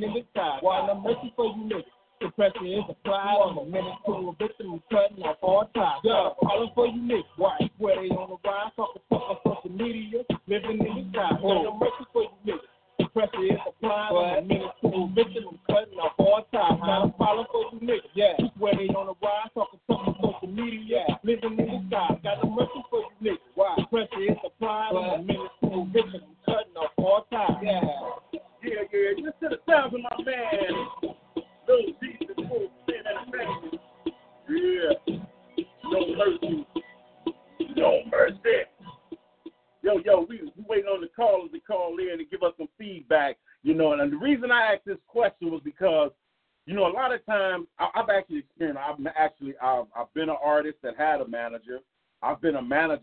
the 0.00 0.24
side. 0.34 0.58
Why 0.60 0.86
no 0.86 1.00
mercy 1.00 1.32
for 1.36 1.46
you 1.46 1.64
niggas? 1.64 1.92
The 2.20 2.30
pressure 2.32 2.64
is 2.64 2.80
applied. 2.88 3.36
I'm 3.44 3.58
a 3.58 3.64
minute 3.66 4.00
to 4.06 4.12
a 4.12 4.32
victim. 4.38 4.72
I'm 4.72 4.82
cutting 4.90 5.22
off 5.22 5.36
all 5.42 5.68
ties. 5.74 6.00
Yeah, 6.02 6.30
calling 6.40 6.70
for 6.74 6.86
you 6.86 7.00
niggas. 7.02 7.36
Why? 7.36 7.58
Where 7.76 8.00
they 8.00 8.08
on 8.08 8.30
the 8.32 8.48
rise, 8.48 8.72
talking 8.76 9.02
stuff 9.06 9.22
on 9.22 9.36
social 9.44 9.76
media, 9.76 10.24
living 10.48 10.80
in 10.80 10.92
the 10.96 11.04
sky. 11.12 11.36
Why 11.40 11.62
no 11.62 11.76
mercy 11.76 12.08
for 12.12 12.22
you 12.24 12.32
niggas? 12.48 12.72
The 12.98 13.04
pressure 13.12 13.44
is 13.44 13.60
applied. 13.68 14.16
I'm 14.16 14.44
a 14.44 14.48
minute 14.48 14.72
to 14.80 14.88
a 14.88 15.12
victim. 15.12 15.44
I'm 15.52 15.60
cutting 15.68 16.00
off 16.00 16.16
all 16.16 16.40
ties. 16.48 16.80
Now 16.80 17.04
I'm 17.04 17.12
calling 17.20 17.46
for 17.52 17.68
you 17.68 17.84
niggas. 17.84 18.16
Yeah, 18.16 18.32
where 18.56 18.72
they 18.72 18.88
on 18.96 19.12
the 19.12 19.16
rise, 19.20 19.52
talking 19.52 19.80
stuff 19.84 20.08
on 20.08 20.16
social 20.16 20.48
media, 20.48 21.04
living 21.20 21.60
in 21.60 21.68
the 21.68 21.80
sky. 21.92 22.16
Got 22.24 22.40
no 22.40 22.48
mercy 22.48 22.80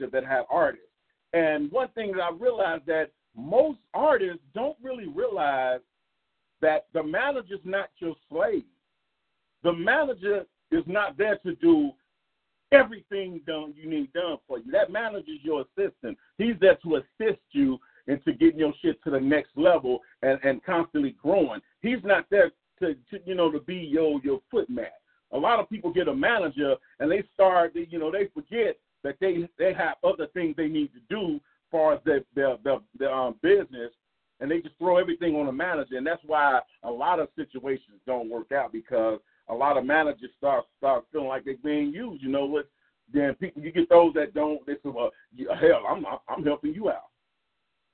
manager 0.04 0.12
that 0.12 0.30
have 0.30 0.45
artists. 0.49 0.88
And 1.34 1.72
one 1.72 1.89
thing 1.89 2.12
that 2.14 2.22
I 2.22 2.32
realized 2.32 2.86
that 2.88 3.12
most 3.36 3.80
artists 3.93 4.43
don't 4.54 4.78
really 4.82 5.08
realize 5.08 5.80
that 6.62 6.86
the 6.93 7.04
manager's 7.04 7.60
not 7.64 7.89
your 7.97 8.16
slave. 8.30 8.64
The 9.64 9.74
manager 9.74 10.45
is 10.72 10.84
not 10.86 11.18
there 11.18 11.38
to 11.39 11.56
do 11.56 11.91
everything 12.72 13.41
done 13.45 13.74
you 13.76 13.89
need 13.89 14.12
done 14.14 14.38
for 14.47 14.60
you. 14.60 14.72
That 14.72 14.91
manager's 14.91 15.39
your 15.43 15.62
assistant. 15.78 16.18
He's 16.38 16.56
there 16.60 16.78
to 16.84 16.97
assist 16.97 17.41
you 17.51 17.80
into 18.08 18.34
getting 18.34 18.60
your 18.60 18.74
shit 18.82 19.01
to 19.04 19.12
the 19.12 19.20
next 19.20 19.51
level 19.56 19.99
and, 20.22 20.39
and 20.43 20.64
constantly 20.64 21.16
growing. 21.22 21.62
He's 21.82 22.04
not 22.04 22.26
there 22.30 22.51
to, 22.80 22.93
to 22.93 23.20
you 23.26 23.36
know 23.36 23.51
to 23.51 23.60
be 23.60 23.76
your 23.76 24.20
your 24.24 24.39
foot 24.51 24.70
mat. 24.70 24.93
A 25.32 25.38
lot 25.38 25.60
of 25.60 25.70
people 25.70 25.91
get 25.91 26.08
a 26.08 26.16
manager 26.16 26.76
and 26.99 27.12
they 27.12 27.24
start 27.34 27.74
you 27.76 27.99
know 27.99 28.12
they 28.12 28.28
forget 28.34 28.78
that 29.04 29.16
they 29.20 29.47
they 29.58 29.74
have 29.74 29.95
other 30.04 30.28
things 30.34 30.56
they 30.56 30.68
need 30.68 30.91
to 30.93 30.99
do 31.10 31.36
as 31.36 31.41
far 31.72 31.93
as 31.93 31.99
their 32.06 32.22
their 32.36 32.58
their, 32.97 33.14
um, 33.14 33.36
business 33.41 33.91
and 34.39 34.51
they 34.51 34.60
just 34.60 34.78
throw 34.78 34.97
everything 34.97 35.36
on 35.36 35.47
a 35.47 35.51
manager, 35.54 35.95
and 35.95 36.06
that's 36.06 36.22
why 36.26 36.60
a 36.84 36.91
lot 36.91 37.20
of 37.20 37.30
situations 37.36 37.99
don't 38.06 38.30
work 38.30 38.51
out 38.51 38.74
because 38.74 39.20
a 39.47 39.54
lot 39.54 39.78
of 39.78 39.86
managers 39.86 40.32
start 40.38 40.66
start 40.78 41.06
feeling 41.12 41.28
like 41.28 41.45
they're 41.45 41.56
being 41.64 41.93
used. 41.93 42.22
You 42.22 42.30
know 42.30 42.45
what? 42.45 42.68
Then 43.14 43.36
people, 43.36 43.62
you 43.62 43.72
get 43.72 43.89
those 43.89 44.14
that 44.16 44.34
don't. 44.34 44.66
They 44.66 44.74
say, 44.74 44.89
"Well, 44.89 45.12
hell, 45.38 45.84
I'm 45.89 46.06
I'm 46.28 46.43
helping 46.43 46.74
you 46.74 46.89
out. 46.89 47.10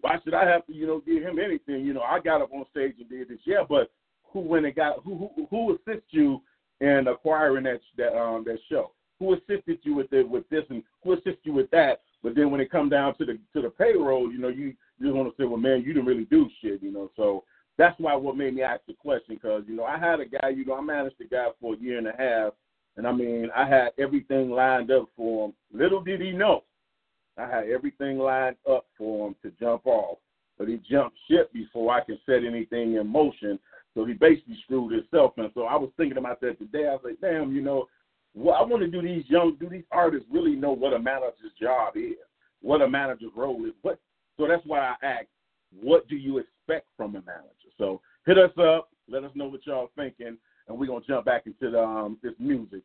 Why 0.01 0.17
should 0.23 0.33
I 0.33 0.49
have 0.49 0.65
to, 0.67 0.73
you 0.73 0.87
know, 0.87 1.01
give 1.05 1.21
him 1.21 1.39
anything? 1.39 1.85
You 1.85 1.93
know, 1.93 2.01
I 2.01 2.19
got 2.19 2.41
up 2.41 2.53
on 2.53 2.65
stage 2.71 2.95
and 2.99 3.09
did 3.09 3.27
this, 3.27 3.39
yeah, 3.45 3.63
but 3.67 3.91
who 4.31 4.39
went 4.39 4.65
and 4.65 4.73
got 4.73 5.03
who 5.03 5.29
who 5.35 5.47
who 5.49 5.75
assists 5.75 6.07
you 6.11 6.41
in 6.81 7.05
acquiring 7.07 7.65
that 7.65 7.81
that 7.97 8.17
um 8.17 8.43
that 8.45 8.57
show? 8.69 8.91
Who 9.19 9.33
assisted 9.33 9.79
you 9.83 9.95
with 9.95 10.09
the 10.09 10.23
with 10.23 10.47
this 10.49 10.63
and 10.69 10.83
who 11.03 11.13
assisted 11.13 11.39
you 11.43 11.53
with 11.53 11.69
that? 11.71 12.01
But 12.23 12.35
then 12.35 12.51
when 12.51 12.61
it 12.61 12.71
come 12.71 12.89
down 12.89 13.15
to 13.17 13.25
the 13.25 13.39
to 13.53 13.61
the 13.61 13.69
payroll, 13.69 14.31
you 14.31 14.39
know, 14.39 14.47
you 14.47 14.73
you 14.97 15.07
just 15.07 15.15
want 15.15 15.29
to 15.29 15.41
say, 15.41 15.45
well, 15.45 15.57
man, 15.57 15.83
you 15.85 15.93
didn't 15.93 16.07
really 16.07 16.25
do 16.25 16.49
shit, 16.61 16.81
you 16.81 16.91
know. 16.91 17.09
So 17.15 17.43
that's 17.77 17.99
why 17.99 18.15
what 18.15 18.37
made 18.37 18.55
me 18.55 18.61
ask 18.61 18.81
the 18.87 18.93
question 18.93 19.35
because 19.35 19.63
you 19.67 19.75
know 19.75 19.85
I 19.85 19.97
had 19.97 20.19
a 20.19 20.25
guy, 20.25 20.49
you 20.49 20.65
know, 20.65 20.75
I 20.75 20.81
managed 20.81 21.15
the 21.19 21.25
guy 21.25 21.47
for 21.61 21.73
a 21.73 21.77
year 21.77 21.97
and 21.97 22.07
a 22.07 22.15
half, 22.17 22.53
and 22.97 23.07
I 23.07 23.11
mean 23.11 23.49
I 23.55 23.67
had 23.67 23.89
everything 23.97 24.49
lined 24.51 24.91
up 24.91 25.09
for 25.15 25.47
him. 25.47 25.53
Little 25.73 26.01
did 26.01 26.21
he 26.21 26.31
know, 26.31 26.63
I 27.39 27.47
had 27.47 27.69
everything 27.69 28.19
lined 28.19 28.57
up 28.69 28.85
for 28.97 29.29
him 29.29 29.35
to 29.43 29.51
jump 29.59 29.85
off, 29.85 30.17
but 30.57 30.67
he 30.67 30.79
jumped 30.89 31.17
ship 31.29 31.51
before 31.53 31.93
I 31.93 32.01
could 32.01 32.19
set 32.25 32.43
anything 32.43 32.95
in 32.95 33.07
motion. 33.07 33.57
So 33.95 34.05
he 34.05 34.13
basically 34.13 34.57
screwed 34.65 34.93
himself. 34.93 35.33
And 35.37 35.49
so 35.53 35.63
I 35.63 35.75
was 35.75 35.89
thinking 35.97 36.17
about 36.17 36.41
that 36.41 36.59
today. 36.59 36.87
I 36.87 36.91
was 36.91 37.01
like, 37.03 37.21
damn, 37.21 37.53
you 37.53 37.61
know, 37.61 37.87
well, 38.35 38.55
I 38.55 38.63
want 38.63 38.81
to 38.81 38.87
do 38.87 39.01
these 39.01 39.23
young, 39.27 39.55
do 39.59 39.69
these 39.69 39.83
artists 39.91 40.27
really 40.31 40.55
know 40.55 40.71
what 40.71 40.93
a 40.93 40.99
manager's 40.99 41.53
job 41.59 41.95
is, 41.95 42.15
what 42.61 42.81
a 42.81 42.89
manager's 42.89 43.31
role 43.35 43.65
is, 43.65 43.73
what 43.81 43.99
so 44.37 44.47
that's 44.47 44.65
why 44.65 44.79
I 44.79 45.05
ask, 45.05 45.25
what 45.81 46.07
do 46.07 46.15
you 46.15 46.37
expect 46.37 46.87
from 46.95 47.15
a 47.15 47.21
manager? 47.21 47.69
So 47.77 48.01
hit 48.25 48.37
us 48.37 48.51
up, 48.57 48.89
let 49.09 49.23
us 49.23 49.31
know 49.35 49.47
what 49.47 49.65
y'all 49.65 49.91
thinking, 49.95 50.37
and 50.67 50.77
we're 50.77 50.87
gonna 50.87 51.05
jump 51.05 51.25
back 51.25 51.43
into 51.45 51.71
the, 51.71 51.81
um, 51.81 52.17
this 52.23 52.33
music. 52.39 52.83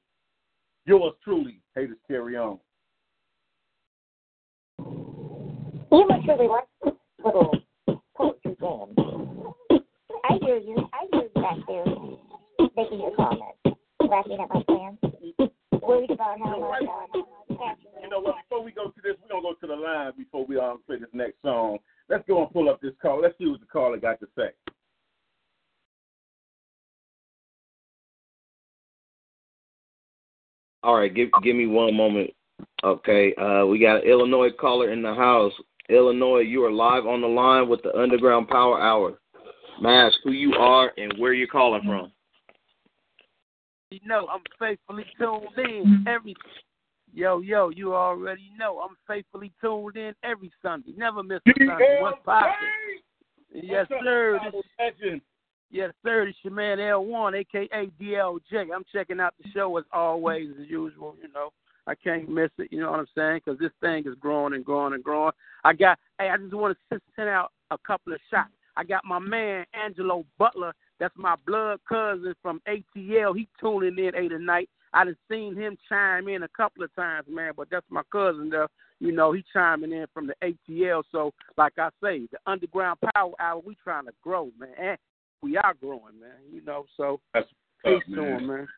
Yours 0.86 1.14
truly, 1.22 1.60
haters 1.74 1.98
carry 2.08 2.36
on. 2.36 2.58
You 4.80 6.08
must 6.08 6.26
really 6.26 6.48
like 6.48 6.94
little 7.24 7.52
poetry 8.16 8.56
jam. 8.60 8.94
I 10.24 10.38
hear 10.42 10.56
you. 10.56 10.88
I 10.92 11.06
hear 11.12 11.22
you 11.22 11.42
back 11.42 11.56
there 11.68 11.84
making 12.76 13.00
your 13.00 13.14
comments, 13.16 13.58
laughing 14.08 14.38
at 14.40 14.48
my 14.52 14.62
plans, 14.62 14.98
worried 15.82 16.10
about 16.10 16.38
how 16.38 16.58
much. 16.58 16.82
Uh, 17.50 17.74
You 18.02 18.10
know 18.10 18.20
what? 18.20 18.36
Before 18.48 18.64
we 18.64 18.72
go 18.72 18.86
to 18.88 19.00
this, 19.02 19.14
we're 19.22 19.28
gonna 19.28 19.42
go 19.42 19.54
to 19.54 19.66
the 19.66 19.74
line 19.74 20.12
before 20.16 20.44
we 20.46 20.58
um 20.58 20.80
play 20.86 20.98
this 20.98 21.08
next 21.12 21.40
song. 21.42 21.78
Let's 22.08 22.24
go 22.28 22.42
and 22.42 22.52
pull 22.52 22.68
up 22.68 22.80
this 22.80 22.92
call. 23.00 23.22
Let's 23.22 23.36
see 23.38 23.46
what 23.46 23.60
the 23.60 23.66
caller 23.66 23.96
got 23.96 24.20
to 24.20 24.26
say. 24.36 24.50
All 30.82 30.96
right, 30.96 31.14
give 31.14 31.30
give 31.42 31.56
me 31.56 31.66
one 31.66 31.94
moment. 31.94 32.30
Okay, 32.84 33.34
uh, 33.36 33.64
we 33.64 33.78
got 33.78 34.02
an 34.04 34.10
Illinois 34.10 34.50
caller 34.50 34.90
in 34.90 35.00
the 35.00 35.14
house. 35.14 35.52
Illinois, 35.88 36.40
you 36.40 36.64
are 36.64 36.72
live 36.72 37.06
on 37.06 37.22
the 37.22 37.26
line 37.26 37.68
with 37.68 37.82
the 37.82 37.94
Underground 37.98 38.48
Power 38.48 38.80
Hour. 38.80 39.18
Mask, 39.80 40.16
who 40.22 40.32
you 40.32 40.54
are 40.54 40.92
and 40.96 41.14
where 41.18 41.32
you're 41.32 41.48
calling 41.48 41.82
from. 41.84 42.12
You 44.02 44.08
know, 44.08 44.26
I'm 44.26 44.40
faithfully 44.58 45.04
tuned 45.18 45.46
in 45.56 45.84
mm-hmm. 45.84 46.08
every. 46.08 46.34
Yo, 47.12 47.40
yo, 47.40 47.68
you 47.68 47.94
already 47.94 48.50
know 48.58 48.80
I'm 48.80 48.96
faithfully 49.06 49.52
tuned 49.60 49.96
in 49.96 50.14
every 50.24 50.50
Sunday. 50.60 50.92
Never 50.96 51.22
miss 51.22 51.38
a 51.46 51.52
Sunday. 51.56 51.98
What's 52.00 52.18
poppin'? 52.24 52.52
Yes, 53.52 53.86
sir. 54.02 54.40
This, 54.80 55.20
yes, 55.70 55.92
sir. 56.04 56.26
This 56.26 56.34
your 56.42 56.52
man 56.52 56.78
L1, 56.78 57.38
aka 57.38 57.86
DLJ. 58.00 58.74
I'm 58.74 58.84
checking 58.92 59.20
out 59.20 59.34
the 59.40 59.48
show 59.54 59.76
as 59.78 59.84
always, 59.92 60.48
as 60.60 60.68
usual. 60.68 61.14
You 61.22 61.28
know, 61.32 61.50
I 61.86 61.94
can't 61.94 62.28
miss 62.28 62.50
it. 62.58 62.72
You 62.72 62.80
know 62.80 62.90
what 62.90 62.98
I'm 62.98 63.06
saying? 63.14 63.42
Because 63.44 63.60
this 63.60 63.70
thing 63.80 64.02
is 64.08 64.16
growing 64.18 64.54
and 64.54 64.64
growing 64.64 64.94
and 64.94 65.04
growing. 65.04 65.32
I 65.62 65.72
got. 65.72 66.00
Hey, 66.18 66.30
I 66.30 66.36
just 66.36 66.52
want 66.52 66.76
to 66.90 67.00
send 67.14 67.28
out 67.28 67.52
a 67.70 67.78
couple 67.78 68.12
of 68.12 68.18
shots. 68.28 68.50
I 68.76 68.82
got 68.82 69.04
my 69.04 69.20
man 69.20 69.66
Angelo 69.72 70.24
Butler. 70.36 70.72
That's 71.00 71.14
my 71.16 71.34
blood 71.46 71.80
cousin 71.88 72.34
from 72.42 72.60
ATL. 72.68 73.36
He 73.36 73.48
tuning 73.60 73.98
in 73.98 74.14
eight 74.14 74.28
tonight. 74.28 74.68
I 74.92 75.04
done 75.04 75.16
seen 75.28 75.56
him 75.56 75.76
chime 75.88 76.28
in 76.28 76.44
a 76.44 76.48
couple 76.48 76.84
of 76.84 76.94
times, 76.94 77.26
man. 77.28 77.52
But 77.56 77.68
that's 77.70 77.86
my 77.90 78.02
cousin 78.12 78.48
there. 78.48 78.68
You 79.00 79.12
know, 79.12 79.32
he 79.32 79.44
chiming 79.52 79.92
in 79.92 80.06
from 80.14 80.28
the 80.28 80.34
ATL. 80.42 81.02
So, 81.10 81.32
like 81.58 81.72
I 81.78 81.88
say, 82.02 82.28
the 82.30 82.38
Underground 82.46 82.98
Power 83.14 83.32
Hour, 83.40 83.60
we 83.64 83.76
trying 83.82 84.06
to 84.06 84.12
grow, 84.22 84.50
man. 84.58 84.70
And 84.78 84.98
we 85.42 85.56
are 85.56 85.74
growing, 85.80 86.20
man. 86.20 86.38
You 86.52 86.62
know, 86.64 86.86
so 86.96 87.20
That's 87.34 87.48
peace 87.84 88.02
up, 88.08 88.14
to 88.14 88.24
him, 88.24 88.46
man. 88.46 88.68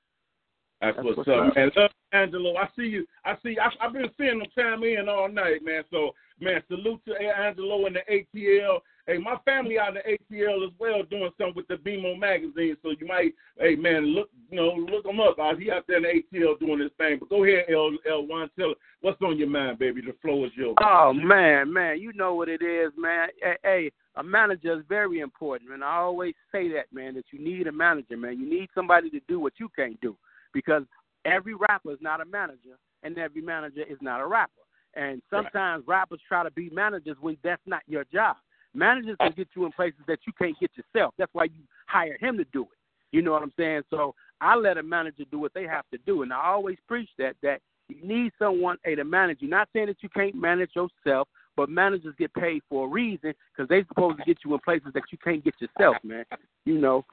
That's, 0.81 0.97
That's 0.97 1.05
what's, 1.05 1.17
what's 1.19 1.29
up, 1.29 1.49
up. 1.49 1.57
man. 1.57 1.71
Love 1.77 1.91
Angelo. 2.13 2.57
I 2.57 2.69
see 2.77 2.87
you. 2.87 3.07
I 3.25 3.35
see. 3.43 3.57
I, 3.59 3.69
I've 3.85 3.93
been 3.93 4.11
seeing 4.19 4.39
them 4.39 4.49
chime 4.55 4.83
in 4.85 5.09
all 5.09 5.29
night, 5.29 5.65
man. 5.65 5.83
So, 5.91 6.15
man, 6.41 6.63
salute 6.69 7.01
to 7.07 7.15
Angelo 7.15 7.87
and 7.87 7.97
the 7.97 8.01
ATL. 8.37 8.81
Hey, 9.07 9.19
my 9.19 9.37
family 9.45 9.79
out 9.79 9.91
in 9.91 9.95
the 9.95 10.37
ATL 10.37 10.67
as 10.67 10.73
well 10.79 11.03
doing 11.05 11.31
something 11.39 11.55
with 11.55 11.69
the 11.69 11.77
BMO 11.77 12.19
magazine. 12.19 12.77
So 12.83 12.91
you 12.99 13.07
might, 13.07 13.35
hey, 13.59 13.77
man, 13.77 14.07
look, 14.07 14.29
you 14.51 14.57
know, 14.57 14.75
look 14.75 15.05
them 15.05 15.21
up. 15.21 15.39
Uh, 15.39 15.55
He 15.55 15.71
out 15.71 15.85
there 15.87 15.99
in 15.99 16.03
the 16.03 16.39
ATL 16.39 16.59
doing 16.59 16.81
his 16.81 16.91
thing. 16.99 17.19
But 17.21 17.31
go 17.31 17.45
ahead, 17.45 17.67
L 17.73 17.93
L 18.11 18.27
one. 18.27 18.51
Tell 18.59 18.75
what's 19.01 19.23
on 19.23 19.39
your 19.39 19.49
mind, 19.49 19.79
baby. 19.79 20.01
The 20.03 20.15
flow 20.21 20.45
is 20.45 20.53
yours. 20.57 20.75
Oh 20.83 21.13
man, 21.13 21.73
man, 21.73 22.01
you 22.01 22.13
know 22.15 22.35
what 22.35 22.49
it 22.49 22.63
is, 22.63 22.93
man. 22.99 23.29
Hey, 23.41 23.57
hey, 23.63 23.93
a 24.17 24.23
manager 24.23 24.79
is 24.79 24.85
very 24.89 25.21
important, 25.21 25.71
and 25.73 25.85
I 25.85 25.97
always 25.97 26.35
say 26.51 26.69
that, 26.73 26.93
man, 26.93 27.15
that 27.15 27.25
you 27.31 27.39
need 27.39 27.67
a 27.67 27.73
manager, 27.73 28.17
man. 28.17 28.39
You 28.41 28.49
need 28.49 28.69
somebody 28.75 29.09
to 29.11 29.21
do 29.29 29.39
what 29.39 29.55
you 29.59 29.69
can't 29.77 30.01
do, 30.01 30.17
because 30.57 30.85
every 31.27 31.53
rapper 31.55 31.93
is 31.93 31.99
not 32.01 32.23
a 32.23 32.25
manager, 32.25 32.79
and 33.03 33.19
every 33.19 33.43
manager 33.43 33.83
is 33.87 33.99
not 34.01 34.23
a 34.23 34.27
rapper. 34.27 34.53
And 34.95 35.21
sometimes 35.29 35.85
rappers 35.87 36.21
try 36.27 36.43
to 36.43 36.51
be 36.51 36.71
managers 36.71 37.19
when 37.21 37.37
that's 37.45 37.61
not 37.67 37.83
your 37.87 38.05
job. 38.11 38.37
Managers 38.73 39.19
can 39.21 39.35
get 39.37 39.49
you 39.55 39.67
in 39.67 39.73
places 39.73 40.01
that 40.09 40.21
you 40.27 40.33
can't 40.39 40.59
get 40.59 40.71
yourself. 40.75 41.13
That's 41.19 41.33
why 41.35 41.45
you 41.45 41.61
hire 41.89 42.17
him 42.19 42.39
to 42.39 42.45
do 42.55 42.63
it. 42.63 42.69
You 43.13 43.21
know 43.21 43.33
what 43.33 43.43
I'm 43.43 43.53
saying? 43.59 43.83
So 43.91 44.15
I 44.41 44.57
let 44.57 44.79
a 44.79 44.83
manager 44.83 45.25
do 45.31 45.39
what 45.39 45.53
they 45.53 45.65
have 45.65 45.85
to 45.93 45.99
do, 46.07 46.23
and 46.23 46.33
I 46.33 46.47
always 46.47 46.79
preach 46.89 47.11
that 47.19 47.37
that 47.43 47.61
you 47.91 47.97
need 48.03 48.33
someone 48.39 48.79
a 48.87 48.95
to 48.95 49.05
manage 49.05 49.43
you. 49.43 49.49
Not 49.49 49.69
saying 49.75 49.89
that 49.89 50.03
you 50.03 50.09
can't 50.09 50.35
manage 50.35 50.71
yourself, 50.75 51.29
but 51.55 51.69
managers 51.69 52.15
get 52.19 52.33
paid 52.33 52.63
for 52.71 52.87
a 52.87 52.89
reason 52.89 53.35
because 53.53 53.69
they're 53.69 53.85
supposed 53.89 54.19
to 54.19 54.25
get 54.25 54.39
you 54.43 54.55
in 54.55 54.61
places 54.61 54.89
that 54.95 55.05
you 55.13 55.19
can't 55.23 55.45
get 55.45 55.55
yourself, 55.61 55.97
man. 56.03 56.25
You 56.65 56.79
know, 56.79 57.05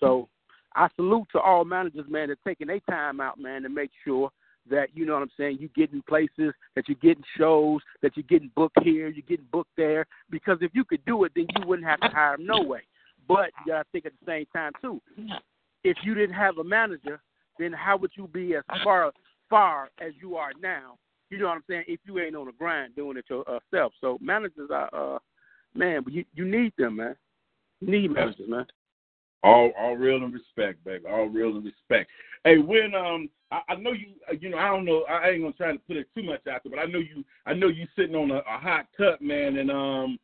so 0.00 0.28
I 0.74 0.88
salute 0.96 1.26
to 1.32 1.40
all 1.40 1.64
managers, 1.64 2.06
man, 2.08 2.28
that 2.28 2.38
taking 2.46 2.66
their 2.66 2.80
time 2.80 3.20
out, 3.20 3.38
man, 3.38 3.62
to 3.62 3.68
make 3.68 3.90
sure 4.04 4.30
that 4.70 4.88
you 4.94 5.06
know 5.06 5.14
what 5.14 5.22
I'm 5.22 5.30
saying. 5.36 5.58
you're 5.60 5.70
getting 5.74 6.02
places, 6.02 6.52
that 6.76 6.88
you're 6.88 6.96
getting 7.00 7.24
shows, 7.36 7.80
that 8.02 8.16
you're 8.16 8.24
getting 8.28 8.50
booked 8.54 8.82
here, 8.82 9.08
you're 9.08 9.24
getting 9.26 9.46
booked 9.50 9.70
there. 9.76 10.06
Because 10.30 10.58
if 10.60 10.72
you 10.74 10.84
could 10.84 11.04
do 11.06 11.24
it, 11.24 11.32
then 11.34 11.46
you 11.56 11.66
wouldn't 11.66 11.88
have 11.88 12.00
to 12.00 12.08
hire 12.08 12.36
them 12.36 12.46
no 12.46 12.62
way. 12.62 12.82
But 13.26 13.50
you 13.64 13.72
gotta 13.72 13.84
think 13.92 14.06
at 14.06 14.12
the 14.20 14.26
same 14.30 14.46
time 14.54 14.72
too. 14.80 15.00
If 15.84 15.98
you 16.02 16.14
didn't 16.14 16.34
have 16.34 16.58
a 16.58 16.64
manager, 16.64 17.20
then 17.58 17.72
how 17.72 17.96
would 17.96 18.12
you 18.14 18.28
be 18.28 18.54
as 18.54 18.64
far 18.82 19.12
far 19.50 19.88
as 20.00 20.12
you 20.20 20.36
are 20.36 20.52
now? 20.60 20.96
You 21.30 21.38
know 21.38 21.46
what 21.46 21.56
I'm 21.56 21.64
saying? 21.68 21.84
If 21.88 22.00
you 22.06 22.18
ain't 22.20 22.36
on 22.36 22.46
the 22.46 22.52
grind 22.52 22.96
doing 22.96 23.18
it 23.18 23.26
yourself, 23.28 23.92
so 24.00 24.18
managers 24.20 24.70
are, 24.72 24.88
uh, 24.92 25.18
man, 25.74 26.04
you 26.08 26.24
you 26.34 26.44
need 26.44 26.72
them, 26.78 26.96
man. 26.96 27.16
You 27.80 27.90
need 27.90 28.10
managers, 28.12 28.48
man. 28.48 28.66
All 29.42 29.70
all 29.78 29.96
real 29.96 30.22
and 30.22 30.34
respect, 30.34 30.84
baby. 30.84 31.04
All 31.08 31.26
real 31.26 31.56
and 31.56 31.64
respect. 31.64 32.10
Hey, 32.44 32.58
when 32.58 32.94
um, 32.94 33.28
I, 33.50 33.60
I 33.68 33.74
know 33.76 33.92
you. 33.92 34.08
uh, 34.28 34.34
You 34.40 34.50
know, 34.50 34.58
I 34.58 34.68
don't 34.68 34.84
know. 34.84 35.04
I 35.08 35.30
ain't 35.30 35.42
gonna 35.42 35.52
try 35.52 35.72
to 35.72 35.78
put 35.78 35.96
it 35.96 36.08
too 36.14 36.22
much 36.22 36.46
out 36.46 36.62
there, 36.64 36.70
but 36.70 36.78
I 36.78 36.86
know 36.86 36.98
you. 36.98 37.24
I 37.46 37.54
know 37.54 37.68
you 37.68 37.86
sitting 37.96 38.16
on 38.16 38.30
a, 38.30 38.38
a 38.38 38.58
hot 38.58 38.86
cut, 38.96 39.22
man, 39.22 39.58
and 39.58 39.70
um, 39.70 40.18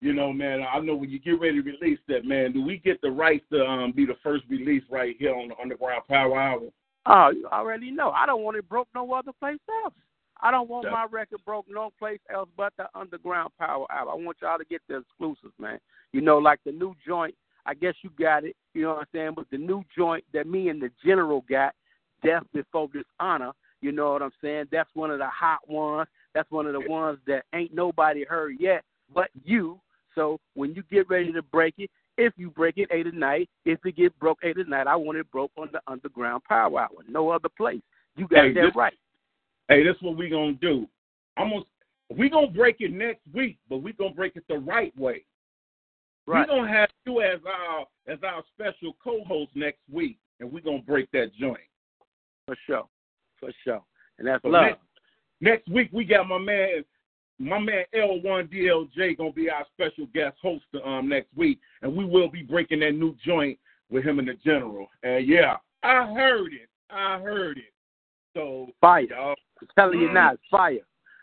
you 0.00 0.12
know, 0.12 0.32
man. 0.32 0.62
I 0.62 0.78
know 0.78 0.94
when 0.94 1.10
you 1.10 1.18
get 1.18 1.40
ready 1.40 1.62
to 1.62 1.70
release 1.70 1.98
that, 2.08 2.24
man. 2.24 2.52
Do 2.52 2.62
we 2.62 2.78
get 2.78 3.00
the 3.00 3.10
rights 3.10 3.44
to 3.52 3.64
um 3.64 3.92
be 3.92 4.06
the 4.06 4.16
first 4.22 4.44
release 4.48 4.84
right 4.90 5.16
here 5.18 5.34
on 5.34 5.48
the 5.48 5.56
Underground 5.60 6.02
Power 6.08 6.38
Hour? 6.38 6.60
Oh, 7.06 7.30
you 7.30 7.46
already 7.52 7.90
know. 7.90 8.10
I 8.10 8.26
don't 8.26 8.42
want 8.42 8.56
it 8.56 8.68
broke 8.68 8.88
no 8.94 9.12
other 9.12 9.32
place 9.38 9.58
else. 9.84 9.94
I 10.40 10.50
don't 10.50 10.68
want 10.68 10.90
my 10.90 11.06
record 11.10 11.40
broke 11.46 11.66
no 11.68 11.90
place 11.98 12.20
else 12.32 12.48
but 12.56 12.72
the 12.76 12.86
Underground 12.94 13.52
Power 13.58 13.86
Hour. 13.90 14.10
I 14.10 14.14
want 14.14 14.36
y'all 14.42 14.58
to 14.58 14.64
get 14.64 14.82
the 14.88 14.98
exclusives, 14.98 15.54
man. 15.58 15.78
You 16.12 16.20
know, 16.20 16.38
like 16.38 16.60
the 16.64 16.72
new 16.72 16.94
joint. 17.06 17.34
I 17.66 17.74
guess 17.74 17.94
you 18.02 18.10
got 18.18 18.44
it. 18.44 18.56
You 18.74 18.82
know 18.82 18.94
what 18.94 19.00
I'm 19.00 19.06
saying? 19.12 19.32
But 19.36 19.46
the 19.50 19.58
new 19.58 19.82
joint 19.96 20.24
that 20.32 20.46
me 20.46 20.68
and 20.68 20.80
the 20.80 20.90
General 21.04 21.44
got, 21.48 21.74
Death 22.24 22.44
Before 22.54 22.88
Dishonor. 22.88 23.52
You 23.82 23.92
know 23.92 24.12
what 24.12 24.22
I'm 24.22 24.32
saying? 24.42 24.66
That's 24.72 24.88
one 24.94 25.10
of 25.10 25.18
the 25.18 25.28
hot 25.28 25.68
ones. 25.68 26.08
That's 26.34 26.50
one 26.50 26.66
of 26.66 26.72
the 26.72 26.88
ones 26.88 27.18
that 27.26 27.44
ain't 27.54 27.74
nobody 27.74 28.24
heard 28.24 28.56
yet 28.58 28.82
but 29.14 29.30
you. 29.44 29.80
So 30.14 30.38
when 30.54 30.74
you 30.74 30.82
get 30.90 31.08
ready 31.08 31.32
to 31.32 31.42
break 31.42 31.74
it, 31.78 31.90
if 32.18 32.32
you 32.36 32.50
break 32.50 32.78
it 32.78 32.88
eight 32.90 33.06
at 33.06 33.14
night, 33.14 33.50
if 33.64 33.84
it 33.84 33.96
get 33.96 34.18
broke 34.18 34.38
eight 34.42 34.58
at 34.58 34.68
night, 34.68 34.86
I 34.86 34.96
want 34.96 35.18
it 35.18 35.30
broke 35.30 35.50
on 35.58 35.68
the 35.72 35.80
Underground 35.86 36.44
Power 36.44 36.80
Hour. 36.80 36.88
No 37.08 37.28
other 37.28 37.50
place. 37.54 37.82
You 38.16 38.26
got 38.26 38.44
Hey, 38.44 38.52
that 38.54 38.62
this- 38.62 38.74
right. 38.74 38.94
Hey, 39.68 39.82
that's 39.82 40.00
what 40.00 40.16
we 40.16 40.28
gonna 40.28 40.52
do. 40.54 40.88
I'm 41.36 41.50
gonna 41.50 41.64
we 42.08 42.30
gonna 42.30 42.46
break 42.46 42.80
it 42.80 42.92
next 42.92 43.20
week, 43.34 43.58
but 43.68 43.78
we 43.78 43.92
gonna 43.92 44.14
break 44.14 44.36
it 44.36 44.44
the 44.48 44.58
right 44.58 44.96
way. 44.96 45.24
Right. 46.26 46.48
We're 46.48 46.56
gonna 46.56 46.72
have 46.72 46.88
you 47.06 47.20
as 47.22 47.38
our 47.46 47.86
as 48.12 48.18
our 48.24 48.42
special 48.54 48.96
co-host 49.02 49.50
next 49.54 49.78
week, 49.90 50.18
and 50.40 50.50
we're 50.50 50.60
gonna 50.60 50.78
break 50.82 51.10
that 51.12 51.32
joint. 51.38 51.60
For 52.46 52.56
sure. 52.66 52.88
For 53.38 53.50
sure. 53.64 53.82
And 54.18 54.26
that's 54.26 54.42
So 54.42 54.48
love. 54.48 54.64
Next, 54.64 54.80
next 55.40 55.68
week 55.68 55.88
we 55.92 56.04
got 56.04 56.26
my 56.28 56.38
man, 56.38 56.84
my 57.38 57.58
man 57.58 57.84
L1DLJ 57.94 59.18
gonna 59.18 59.32
be 59.32 59.50
our 59.50 59.64
special 59.74 60.06
guest 60.14 60.36
host 60.42 60.64
um 60.84 61.08
next 61.08 61.28
week, 61.36 61.60
and 61.82 61.94
we 61.96 62.04
will 62.04 62.28
be 62.30 62.42
breaking 62.42 62.80
that 62.80 62.92
new 62.92 63.14
joint 63.24 63.58
with 63.90 64.04
him 64.04 64.18
and 64.18 64.26
the 64.28 64.34
general. 64.44 64.88
And 65.04 65.26
yeah, 65.26 65.56
I 65.82 66.12
heard 66.12 66.52
it. 66.52 66.68
I 66.90 67.18
heard 67.20 67.58
it. 67.58 67.72
So 68.34 68.68
Fire. 68.80 69.02
y'all, 69.02 69.34
I'm 69.60 69.68
telling 69.78 70.00
you 70.00 70.08
Mm. 70.08 70.14
now, 70.14 70.32
it's 70.32 70.42
fire. 70.50 70.80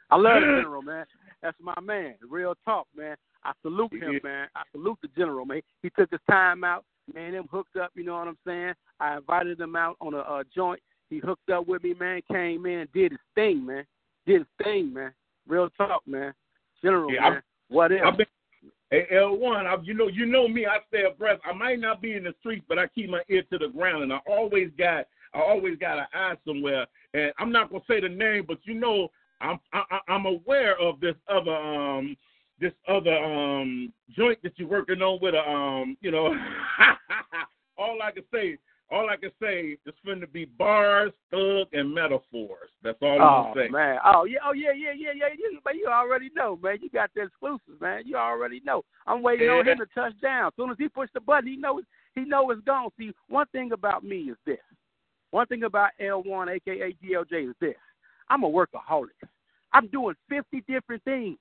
I 0.10 0.16
love 0.16 0.42
the 0.42 0.48
general, 0.62 0.82
man. 0.82 1.06
That's 1.42 1.58
my 1.60 1.80
man. 1.82 2.16
Real 2.28 2.56
talk, 2.64 2.88
man. 2.96 3.18
I 3.46 3.52
salute 3.62 3.94
him, 3.94 4.20
man. 4.24 4.48
I 4.56 4.64
salute 4.72 4.98
the 5.02 5.10
general, 5.18 5.46
man. 5.46 5.62
He 5.82 5.90
took 5.90 6.10
his 6.12 6.20
time 6.30 6.64
out, 6.64 6.86
man. 7.14 7.34
Him 7.34 7.48
hooked 7.52 7.76
up, 7.78 7.92
you 7.96 8.04
know 8.04 8.16
what 8.16 8.28
I'm 8.28 8.38
saying? 8.46 8.74
I 9.00 9.18
invited 9.18 9.60
him 9.60 9.76
out 9.76 9.98
on 10.02 10.14
a 10.14 10.20
uh, 10.20 10.44
joint. 10.56 10.80
He 11.10 11.20
hooked 11.20 11.50
up 11.50 11.68
with 11.68 11.84
me, 11.84 11.94
man. 12.00 12.22
Came 12.32 12.66
in, 12.66 12.88
did 12.94 13.12
his 13.12 13.22
thing, 13.36 13.66
man. 13.66 13.86
Did 14.26 14.40
his 14.40 14.48
thing, 14.64 14.94
man. 14.94 15.14
Real 15.48 15.70
talk, 15.78 16.02
man. 16.08 16.34
General, 16.82 17.12
Yeah, 17.12 17.22
man. 17.22 17.32
I'm- 17.34 17.42
what 17.70 17.92
else? 17.92 18.18
Been 18.18 18.26
Hey 18.92 19.08
L1, 19.12 19.66
I, 19.66 19.76
you 19.82 19.96
know, 19.96 20.08
you 20.08 20.28
know 20.28 20.48
me. 20.48 20.68
I 20.68 20.78
stay 20.88 21.04
abreast. 21.04 21.42
I 21.50 21.52
might 21.52 21.80
not 21.80 22.00
be 22.00 22.14
in 22.14 22.24
the 22.26 22.34
streets, 22.40 22.64
but 22.70 22.78
I 22.78 22.86
keep 22.88 23.10
my 23.10 23.24
ear 23.28 23.42
to 23.52 23.58
the 23.58 23.70
ground, 23.70 24.04
and 24.04 24.14
I 24.14 24.20
always 24.28 24.70
got, 24.78 25.08
I 25.34 25.40
always 25.42 25.80
got 25.80 25.98
an 25.98 26.06
eye 26.14 26.36
somewhere. 26.46 26.86
And 27.16 27.34
I'm 27.40 27.52
not 27.52 27.72
gonna 27.72 27.84
say 27.88 28.00
the 28.00 28.10
name, 28.10 28.46
but 28.48 28.60
you 28.66 28.76
know, 28.76 29.10
I'm, 29.42 29.60
I, 29.74 29.84
I- 29.90 30.14
I'm 30.14 30.28
aware 30.28 30.80
of 30.80 31.00
this 31.00 31.16
other, 31.28 31.56
um, 31.56 32.16
this 32.64 32.74
other 32.88 33.18
um 33.18 33.92
joint 34.16 34.40
that 34.42 34.54
you're 34.56 34.70
working 34.70 35.02
on 35.02 35.20
with 35.22 35.36
a, 35.36 35.48
um, 35.50 35.98
you 36.02 36.12
know, 36.12 36.28
all 37.78 38.02
I 38.02 38.12
can 38.12 38.24
say, 38.34 38.58
all 38.90 39.10
I 39.10 39.18
can 39.18 39.32
say 39.42 39.78
is 39.86 39.94
finna 40.08 40.32
be 40.32 40.46
bars, 40.46 41.12
thug, 41.30 41.68
and 41.74 41.94
metaphors. 41.94 42.70
That's 42.82 42.98
all 43.02 43.22
I'm 43.22 43.22
Oh 43.22 43.54
gonna 43.54 43.66
say. 43.66 43.70
man! 43.70 43.98
Oh 44.06 44.24
yeah! 44.24 44.40
Oh 44.46 44.54
yeah! 44.54 44.72
Yeah! 44.72 44.94
Yeah! 44.96 45.12
Yeah! 45.14 45.28
You, 45.38 45.60
but 45.64 45.76
you 45.76 45.88
already 45.88 46.30
know, 46.36 46.58
man. 46.64 46.78
You 46.82 46.90
got 46.90 47.10
the 47.14 47.24
exclusives, 47.24 47.82
man. 47.82 48.04
You 48.06 48.16
already 48.16 48.62
know. 48.66 48.84
I'm 49.08 49.22
waiting 49.22 49.50
on 49.50 49.68
him 49.68 49.78
to 49.80 49.86
touch 49.94 50.14
down. 50.22 50.48
As 50.48 50.54
soon 50.56 50.70
as 50.72 50.78
he 50.80 50.88
push 50.88 51.10
the 51.14 51.20
button, 51.20 51.50
he 51.50 51.58
knows 51.58 51.84
he 52.16 52.22
know 52.22 52.50
it's 52.52 52.62
gone. 52.62 52.90
See, 52.98 53.12
one 53.28 53.48
thing 53.52 53.74
about 53.74 54.06
me 54.06 54.18
is 54.32 54.38
this. 54.46 54.58
One 55.32 55.48
thing 55.48 55.64
about 55.64 55.90
L1, 56.00 56.56
aka 56.56 56.96
DLJ, 57.04 57.50
is 57.50 57.56
this. 57.60 57.76
I'm 58.30 58.44
a 58.44 58.50
workaholic. 58.50 59.08
I'm 59.74 59.88
doing 59.88 60.16
50 60.30 60.64
different 60.68 61.04
things. 61.04 61.38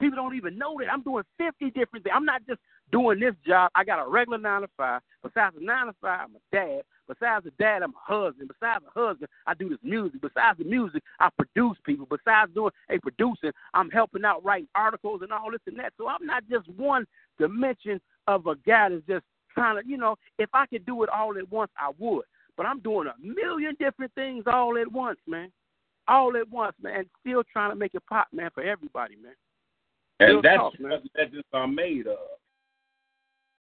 People 0.00 0.16
don't 0.16 0.36
even 0.36 0.58
know 0.58 0.76
that 0.78 0.92
I'm 0.92 1.02
doing 1.02 1.24
50 1.38 1.70
different 1.70 2.04
things. 2.04 2.14
I'm 2.14 2.24
not 2.24 2.46
just 2.46 2.60
doing 2.92 3.20
this 3.20 3.34
job. 3.46 3.70
I 3.74 3.84
got 3.84 4.04
a 4.04 4.08
regular 4.08 4.38
nine 4.38 4.62
to 4.62 4.68
five. 4.76 5.00
Besides 5.22 5.56
the 5.58 5.64
nine 5.64 5.86
to 5.86 5.94
five, 6.00 6.28
I'm 6.28 6.36
a 6.36 6.56
dad. 6.56 6.82
Besides 7.08 7.44
the 7.44 7.50
dad, 7.58 7.82
I'm 7.82 7.94
a 7.94 8.12
husband. 8.12 8.48
Besides 8.48 8.84
the 8.84 9.00
husband, 9.00 9.28
I 9.46 9.54
do 9.54 9.68
this 9.68 9.78
music. 9.82 10.20
Besides 10.20 10.58
the 10.58 10.64
music, 10.64 11.02
I 11.18 11.30
produce 11.30 11.78
people. 11.84 12.06
Besides 12.06 12.52
doing 12.54 12.72
a 12.90 12.98
producing, 12.98 13.52
I'm 13.74 13.90
helping 13.90 14.24
out 14.24 14.44
writing 14.44 14.68
articles 14.74 15.22
and 15.22 15.32
all 15.32 15.50
this 15.50 15.60
and 15.66 15.78
that. 15.78 15.92
So 15.96 16.06
I'm 16.06 16.24
not 16.24 16.44
just 16.50 16.68
one 16.68 17.06
dimension 17.38 18.00
of 18.26 18.46
a 18.46 18.54
guy 18.56 18.90
that's 18.90 19.06
just 19.06 19.24
trying 19.54 19.82
to, 19.82 19.88
you 19.88 19.96
know, 19.96 20.16
if 20.38 20.50
I 20.52 20.66
could 20.66 20.84
do 20.84 21.02
it 21.02 21.08
all 21.08 21.36
at 21.36 21.50
once, 21.50 21.70
I 21.78 21.90
would. 21.98 22.24
But 22.56 22.66
I'm 22.66 22.80
doing 22.80 23.08
a 23.08 23.14
million 23.26 23.74
different 23.78 24.12
things 24.14 24.44
all 24.46 24.76
at 24.78 24.90
once, 24.90 25.18
man. 25.26 25.50
All 26.06 26.36
at 26.36 26.48
once, 26.50 26.74
man. 26.82 27.00
And 27.00 27.06
still 27.20 27.42
trying 27.52 27.70
to 27.70 27.76
make 27.76 27.94
it 27.94 28.02
pop, 28.08 28.28
man, 28.32 28.50
for 28.54 28.62
everybody, 28.62 29.16
man. 29.16 29.34
Real 30.20 30.36
And 30.36 30.44
that's 30.44 30.56
talk, 30.56 30.74
what 30.78 31.02
legends 31.16 31.46
are 31.52 31.68
made 31.68 32.06
of. 32.06 32.18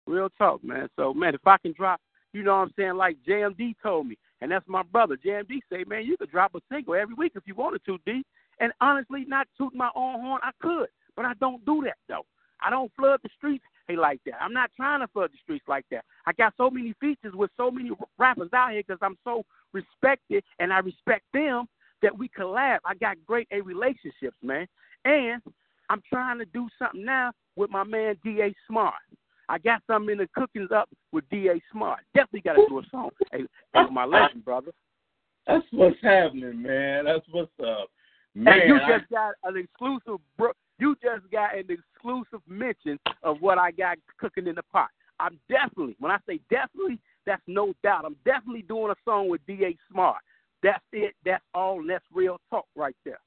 Real 0.07 0.29
talk, 0.39 0.63
man. 0.63 0.89
So, 0.97 1.13
man, 1.13 1.35
if 1.35 1.47
I 1.47 1.57
can 1.59 1.73
drop, 1.73 2.01
you 2.33 2.43
know 2.43 2.53
what 2.53 2.63
I'm 2.63 2.75
saying, 2.77 2.95
like 2.95 3.17
JMD 3.27 3.75
told 3.83 4.07
me, 4.07 4.17
and 4.41 4.51
that's 4.51 4.67
my 4.69 4.83
brother. 4.83 5.17
JMD 5.17 5.61
say, 5.71 5.85
man, 5.87 6.05
you 6.05 6.17
could 6.17 6.31
drop 6.31 6.55
a 6.55 6.61
single 6.71 6.95
every 6.95 7.15
week 7.15 7.33
if 7.35 7.43
you 7.47 7.55
wanted 7.55 7.85
to, 7.87 7.99
D. 8.07 8.25
And 8.61 8.73
honestly, 8.81 9.25
not 9.27 9.49
tooting 9.59 9.79
my 9.79 9.91
own 9.95 10.21
horn, 10.21 10.41
I 10.43 10.51
could, 10.61 10.89
but 11.17 11.25
I 11.25 11.35
don't 11.35 11.65
do 11.65 11.83
that 11.85 11.97
though. 12.09 12.27
I 12.61 12.71
don't 12.71 12.93
flood 12.97 13.21
the 13.23 13.29
streets 13.37 13.65
hey, 13.87 13.97
like 13.97 14.21
that. 14.27 14.41
I'm 14.41 14.53
not 14.53 14.71
trying 14.77 15.01
to 15.01 15.09
flood 15.09 15.31
the 15.33 15.39
streets 15.43 15.65
like 15.69 15.85
that. 15.91 16.05
I 16.27 16.33
got 16.33 16.55
so 16.57 16.71
many 16.71 16.95
features 17.01 17.35
with 17.35 17.51
so 17.57 17.71
many 17.71 17.91
rappers 18.19 18.51
out 18.53 18.73
here 18.73 18.83
because 18.87 18.99
I'm 19.03 19.19
so 19.25 19.45
respected 19.73 20.43
and 20.59 20.73
I 20.73 20.79
respect 20.79 21.25
them 21.33 21.67
that 22.03 22.17
we 22.17 22.29
collab. 22.29 22.79
I 22.85 22.95
got 22.95 23.17
great 23.27 23.49
A 23.51 23.61
relationships, 23.61 24.37
man. 24.43 24.67
And 25.05 25.41
I'm 25.89 26.03
trying 26.09 26.39
to 26.39 26.45
do 26.47 26.69
something 26.79 27.05
now 27.05 27.33
with 27.57 27.71
my 27.71 27.85
man 27.85 28.17
D.A. 28.25 28.55
Smart. 28.69 28.95
I 29.49 29.59
got 29.59 29.83
something 29.87 30.13
in 30.13 30.19
the 30.19 30.29
cookings 30.35 30.71
up 30.75 30.89
with 31.13 31.25
D.A. 31.31 31.61
Smart. 31.73 32.01
Definitely 32.15 32.41
got 32.41 32.55
to 32.55 32.67
do 32.69 32.79
a 32.79 32.83
song. 32.91 33.11
Hey, 33.31 33.45
hey, 33.75 33.85
my 33.93 34.05
legend, 34.05 34.45
brother. 34.45 34.73
That's 35.47 35.65
what's 35.71 35.97
happening, 36.03 36.61
man. 36.61 37.05
That's 37.05 37.25
what's 37.31 37.53
up, 37.61 37.89
man. 38.35 38.61
and 38.61 38.69
you 38.69 38.77
I- 38.81 38.99
just 38.99 39.11
got 39.11 39.35
an 39.45 39.57
exclusive. 39.57 40.21
Bro- 40.37 40.53
you 40.79 40.97
just 41.03 41.31
got 41.31 41.57
an 41.57 41.67
exclusive 41.71 42.41
mention 42.47 42.99
of 43.23 43.41
what 43.41 43.59
I 43.59 43.71
got 43.71 43.97
cooking 44.19 44.47
in 44.47 44.57
the 44.57 44.63
pot. 44.65 44.89
I'm 45.19 45.39
definitely, 45.49 45.97
when 45.99 46.13
I 46.13 46.19
say 46.29 46.41
definitely, 46.51 46.99
that's 47.25 47.43
no 47.47 47.73
doubt. 47.83 48.05
I'm 48.05 48.17
definitely 48.25 48.63
doing 48.63 48.91
a 48.91 48.97
song 49.05 49.29
with 49.29 49.41
D.A. 49.47 49.77
Smart. 49.91 50.19
That's 50.63 50.85
it. 50.93 51.15
That's 51.25 51.45
all. 51.55 51.81
And 51.81 51.89
that's 51.89 52.05
real 52.13 52.39
talk 52.51 52.67
right 52.75 52.97
there. 53.05 53.21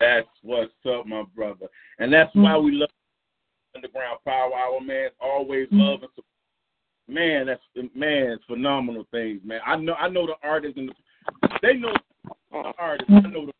That's 0.00 0.28
what's 0.42 0.72
up, 0.88 1.06
my 1.06 1.24
brother. 1.34 1.66
And 1.98 2.12
that's 2.12 2.34
why 2.34 2.52
mm. 2.52 2.64
we 2.64 2.72
love 2.72 2.90
Underground 3.74 4.18
Power 4.24 4.54
Hour, 4.54 4.80
man. 4.80 5.10
Always 5.20 5.68
mm. 5.68 5.80
love 5.80 6.02
and 6.02 6.10
support. 6.14 6.24
Man, 7.08 7.46
that's 7.46 7.62
man, 7.94 8.32
it's 8.32 8.44
phenomenal 8.44 9.06
things, 9.10 9.40
man. 9.42 9.60
I 9.66 9.76
know 9.76 9.94
I 9.94 10.08
know 10.08 10.26
the 10.26 10.34
artists 10.42 10.76
and 10.76 10.90
the, 10.90 11.48
they 11.62 11.74
know 11.74 11.94
the 12.52 12.72
artists. 12.78 13.10
I 13.10 13.20
know 13.20 13.46
the 13.46 13.52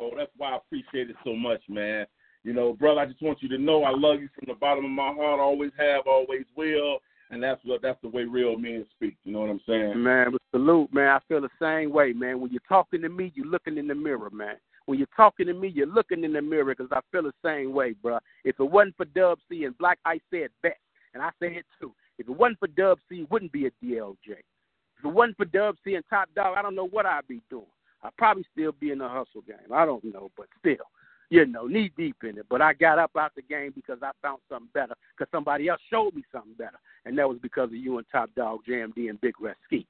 Oh, 0.00 0.10
that's 0.16 0.30
why 0.36 0.52
I 0.52 0.56
appreciate 0.56 1.10
it 1.10 1.16
so 1.24 1.34
much, 1.34 1.60
man. 1.68 2.06
You 2.42 2.52
know, 2.52 2.72
brother, 2.72 3.00
I 3.00 3.06
just 3.06 3.22
want 3.22 3.42
you 3.42 3.48
to 3.50 3.58
know 3.58 3.84
I 3.84 3.90
love 3.90 4.20
you 4.20 4.28
from 4.34 4.46
the 4.48 4.54
bottom 4.54 4.84
of 4.84 4.90
my 4.90 5.12
heart. 5.14 5.40
Always 5.40 5.70
have, 5.78 6.06
always 6.06 6.44
will, 6.56 6.98
and 7.30 7.42
that's 7.42 7.60
what 7.64 7.80
that's 7.80 8.00
the 8.02 8.08
way 8.08 8.24
real 8.24 8.58
men 8.58 8.84
speak. 8.94 9.16
You 9.24 9.32
know 9.32 9.40
what 9.40 9.50
I'm 9.50 9.60
saying? 9.66 10.02
Man, 10.02 10.36
salute, 10.50 10.92
man. 10.92 11.08
I 11.08 11.20
feel 11.26 11.40
the 11.40 11.48
same 11.60 11.90
way, 11.90 12.12
man. 12.12 12.40
When 12.40 12.50
you're 12.50 12.60
talking 12.68 13.02
to 13.02 13.08
me, 13.08 13.32
you're 13.34 13.46
looking 13.46 13.78
in 13.78 13.86
the 13.86 13.94
mirror, 13.94 14.30
man. 14.30 14.56
When 14.86 14.98
you're 14.98 15.08
talking 15.16 15.46
to 15.46 15.54
me, 15.54 15.68
you're 15.68 15.86
looking 15.86 16.24
in 16.24 16.32
the 16.32 16.42
mirror 16.42 16.74
because 16.74 16.92
I 16.92 17.00
feel 17.10 17.22
the 17.22 17.32
same 17.44 17.72
way, 17.72 17.94
bro. 18.02 18.18
If 18.44 18.60
it 18.60 18.64
wasn't 18.64 18.96
for 18.96 19.06
Dub 19.06 19.38
C 19.48 19.64
and 19.64 19.76
Black 19.78 19.98
Ice 20.04 20.20
said 20.30 20.50
best, 20.62 20.76
and 21.14 21.22
I 21.22 21.30
say 21.40 21.54
it 21.54 21.64
too. 21.80 21.92
If 22.18 22.28
it 22.28 22.36
wasn't 22.36 22.58
for 22.58 22.68
Dub 22.68 22.98
C, 23.08 23.22
it 23.22 23.30
wouldn't 23.30 23.52
be 23.52 23.66
a 23.66 23.70
DLJ. 23.82 24.28
If 24.28 25.04
it 25.04 25.08
wasn't 25.08 25.36
for 25.36 25.46
Dub 25.46 25.76
C 25.84 25.94
and 25.94 26.04
Top 26.10 26.28
Dog, 26.34 26.56
I 26.58 26.62
don't 26.62 26.74
know 26.74 26.88
what 26.88 27.06
I'd 27.06 27.26
be 27.26 27.40
doing. 27.48 27.64
I'd 28.02 28.16
probably 28.18 28.44
still 28.52 28.72
be 28.72 28.90
in 28.90 28.98
the 28.98 29.08
hustle 29.08 29.42
game. 29.46 29.72
I 29.72 29.86
don't 29.86 30.04
know, 30.04 30.30
but 30.36 30.46
still, 30.58 30.84
you 31.30 31.46
know, 31.46 31.66
knee 31.66 31.90
deep 31.96 32.16
in 32.22 32.36
it. 32.36 32.46
But 32.50 32.60
I 32.60 32.74
got 32.74 32.98
up 32.98 33.12
out 33.18 33.32
the 33.34 33.42
game 33.42 33.72
because 33.74 33.98
I 34.02 34.10
found 34.20 34.40
something 34.50 34.68
better, 34.74 34.94
because 35.16 35.30
somebody 35.32 35.68
else 35.68 35.80
showed 35.90 36.14
me 36.14 36.24
something 36.30 36.54
better, 36.58 36.78
and 37.06 37.16
that 37.18 37.28
was 37.28 37.38
because 37.40 37.70
of 37.70 37.76
you 37.76 37.96
and 37.96 38.06
Top 38.12 38.28
Dog, 38.36 38.60
JMD, 38.68 39.08
and 39.08 39.20
Big 39.22 39.40
Red 39.40 39.56
Ski. 39.64 39.86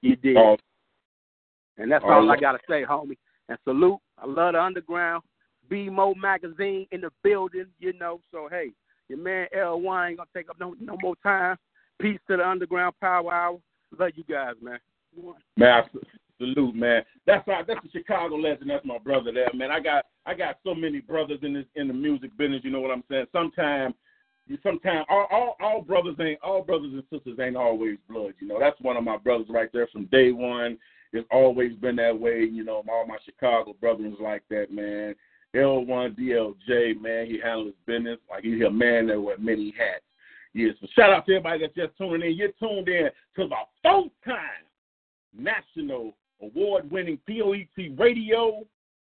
You 0.00 0.16
did. 0.16 0.36
Oh. 0.36 0.56
And 1.78 1.90
that's 1.90 2.04
Oh, 2.06 2.12
all 2.12 2.30
I 2.30 2.36
gotta 2.36 2.58
say, 2.68 2.84
homie. 2.84 3.16
And 3.48 3.58
salute. 3.64 3.98
I 4.18 4.26
love 4.26 4.54
the 4.54 4.62
underground. 4.62 5.22
B 5.68 5.88
Mo 5.88 6.14
magazine 6.14 6.86
in 6.92 7.00
the 7.00 7.10
building, 7.22 7.66
you 7.78 7.92
know. 7.94 8.20
So 8.30 8.48
hey, 8.50 8.72
your 9.08 9.18
man 9.18 9.46
L 9.56 9.80
Y 9.80 10.08
ain't 10.08 10.18
gonna 10.18 10.28
take 10.34 10.50
up 10.50 10.60
no 10.60 10.74
no 10.80 10.96
more 11.02 11.16
time. 11.22 11.56
Peace 12.00 12.20
to 12.28 12.36
the 12.36 12.46
underground 12.46 12.94
power 13.00 13.32
hour. 13.32 13.58
Love 13.98 14.10
you 14.14 14.24
guys, 14.28 14.54
man. 14.62 14.78
Man, 15.56 15.82
salute, 16.38 16.74
man. 16.74 17.02
That's 17.26 17.46
our, 17.48 17.64
that's 17.64 17.80
the 17.82 17.90
Chicago 17.90 18.36
legend. 18.36 18.70
That's 18.70 18.84
my 18.84 18.98
brother 18.98 19.32
there, 19.32 19.50
man. 19.54 19.70
I 19.70 19.80
got 19.80 20.06
I 20.26 20.34
got 20.34 20.58
so 20.64 20.74
many 20.74 21.00
brothers 21.00 21.40
in 21.42 21.54
this 21.54 21.66
in 21.74 21.88
the 21.88 21.94
music 21.94 22.36
business. 22.36 22.62
You 22.64 22.70
know 22.70 22.80
what 22.80 22.90
I'm 22.90 23.04
saying? 23.10 23.26
Sometimes, 23.32 23.94
sometimes 24.62 25.06
all, 25.08 25.26
all 25.30 25.56
all 25.60 25.82
brothers 25.82 26.16
ain't 26.20 26.40
all 26.42 26.62
brothers 26.62 26.92
and 26.92 27.04
sisters 27.10 27.38
ain't 27.40 27.56
always 27.56 27.98
blood. 28.08 28.34
You 28.40 28.48
know, 28.48 28.58
that's 28.58 28.80
one 28.80 28.96
of 28.96 29.04
my 29.04 29.16
brothers 29.16 29.48
right 29.50 29.68
there 29.72 29.88
from 29.92 30.06
day 30.06 30.32
one. 30.32 30.78
It's 31.12 31.28
always 31.30 31.74
been 31.76 31.96
that 31.96 32.18
way. 32.18 32.40
You 32.44 32.64
know, 32.64 32.82
all 32.88 33.06
my 33.06 33.18
Chicago 33.24 33.74
brothers 33.80 34.14
like 34.20 34.42
that, 34.50 34.72
man. 34.72 35.14
L1 35.54 36.18
DLJ, 36.18 37.00
man, 37.00 37.26
he 37.26 37.38
handles 37.38 37.74
business 37.86 38.18
like 38.30 38.42
he's 38.42 38.62
a 38.62 38.70
man 38.70 39.08
that 39.08 39.20
wear 39.20 39.36
many 39.36 39.74
hats. 39.76 40.02
Yes, 40.54 40.74
so 40.80 40.86
shout 40.94 41.12
out 41.12 41.26
to 41.26 41.32
everybody 41.32 41.60
that's 41.60 41.74
just 41.74 41.96
tuning 41.98 42.22
in. 42.30 42.36
You're 42.36 42.52
tuned 42.58 42.88
in 42.88 43.10
to 43.36 43.48
the 43.48 43.56
fourth 43.82 44.12
time 44.24 44.64
national 45.36 46.14
award-winning 46.42 47.18
POET 47.28 47.98
radio, 47.98 48.64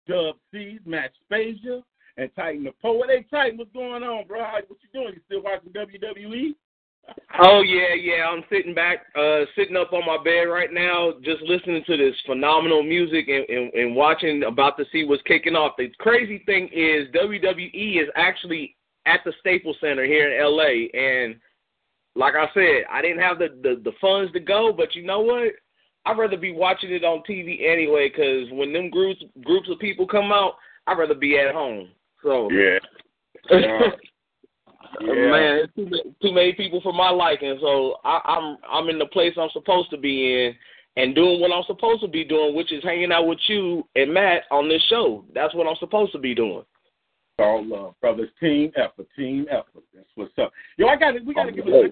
Dub 0.08 0.36
C's, 0.50 0.80
Match 0.84 1.12
Phasia, 1.30 1.82
and 2.16 2.30
Titan 2.34 2.64
the 2.64 2.72
Poet. 2.82 3.10
Hey, 3.10 3.26
Titan, 3.30 3.58
what's 3.58 3.72
going 3.72 4.02
on, 4.02 4.26
bro? 4.26 4.40
What 4.40 4.66
you 4.68 4.88
doing? 4.92 5.14
You 5.14 5.20
still 5.26 5.42
watching? 5.42 5.70
WWE? 5.70 6.54
Oh 7.40 7.62
yeah, 7.62 7.94
yeah. 7.94 8.26
I'm 8.28 8.44
sitting 8.50 8.74
back, 8.74 9.06
uh, 9.16 9.40
sitting 9.56 9.76
up 9.76 9.92
on 9.92 10.06
my 10.06 10.22
bed 10.22 10.44
right 10.44 10.72
now, 10.72 11.14
just 11.22 11.42
listening 11.42 11.82
to 11.86 11.96
this 11.96 12.14
phenomenal 12.26 12.82
music 12.82 13.28
and, 13.28 13.48
and, 13.48 13.72
and 13.72 13.96
watching, 13.96 14.44
about 14.44 14.76
to 14.78 14.84
see 14.92 15.04
what's 15.04 15.22
kicking 15.22 15.56
off. 15.56 15.72
The 15.78 15.90
crazy 15.98 16.42
thing 16.44 16.68
is 16.72 17.08
WWE 17.14 18.02
is 18.02 18.08
actually 18.16 18.76
at 19.06 19.20
the 19.24 19.32
Staples 19.40 19.76
Center 19.80 20.04
here 20.04 20.30
in 20.30 20.44
LA, 20.44 20.98
and 20.98 21.36
like 22.14 22.34
I 22.34 22.46
said, 22.54 22.84
I 22.90 23.00
didn't 23.00 23.20
have 23.20 23.38
the 23.38 23.48
the, 23.62 23.80
the 23.82 23.92
funds 24.00 24.32
to 24.32 24.40
go, 24.40 24.72
but 24.72 24.94
you 24.94 25.02
know 25.02 25.20
what? 25.20 25.52
I'd 26.04 26.18
rather 26.18 26.36
be 26.36 26.52
watching 26.52 26.92
it 26.92 27.04
on 27.04 27.22
TV 27.28 27.66
anyway, 27.66 28.10
because 28.10 28.50
when 28.52 28.72
them 28.72 28.90
groups 28.90 29.22
groups 29.44 29.68
of 29.70 29.78
people 29.78 30.06
come 30.06 30.32
out, 30.32 30.54
I'd 30.86 30.98
rather 30.98 31.14
be 31.14 31.38
at 31.38 31.54
home. 31.54 31.88
So 32.22 32.50
Yeah. 32.50 32.78
Uh, 33.50 33.90
Man, 35.00 35.58
it's 35.64 35.74
too, 35.74 35.88
too 36.20 36.32
many 36.32 36.52
people 36.52 36.80
for 36.82 36.92
my 36.92 37.10
liking. 37.10 37.58
So 37.60 37.96
I, 38.04 38.20
I'm 38.24 38.58
I'm 38.70 38.88
in 38.88 38.98
the 38.98 39.06
place 39.06 39.34
I'm 39.38 39.50
supposed 39.52 39.90
to 39.90 39.98
be 39.98 40.46
in 40.46 40.54
and 40.96 41.14
doing 41.14 41.40
what 41.40 41.52
I'm 41.52 41.64
supposed 41.66 42.02
to 42.02 42.08
be 42.08 42.24
doing, 42.24 42.54
which 42.54 42.72
is 42.72 42.82
hanging 42.82 43.12
out 43.12 43.26
with 43.26 43.38
you 43.48 43.86
and 43.96 44.12
Matt 44.12 44.42
on 44.50 44.68
this 44.68 44.82
show. 44.88 45.24
That's 45.34 45.54
what 45.54 45.66
I'm 45.66 45.76
supposed 45.76 46.12
to 46.12 46.18
be 46.18 46.34
doing. 46.34 46.64
All 47.38 47.64
love, 47.64 47.94
brothers. 48.00 48.28
Team 48.38 48.70
effort, 48.76 49.06
team 49.16 49.46
effort. 49.50 49.82
That's 49.94 50.08
what's 50.14 50.32
up. 50.38 50.52
Yo, 50.76 50.86
I 50.86 50.96
got 50.96 51.14
we 51.24 51.34
got 51.34 51.44
to 51.44 51.52
give 51.52 51.66
a 51.66 51.88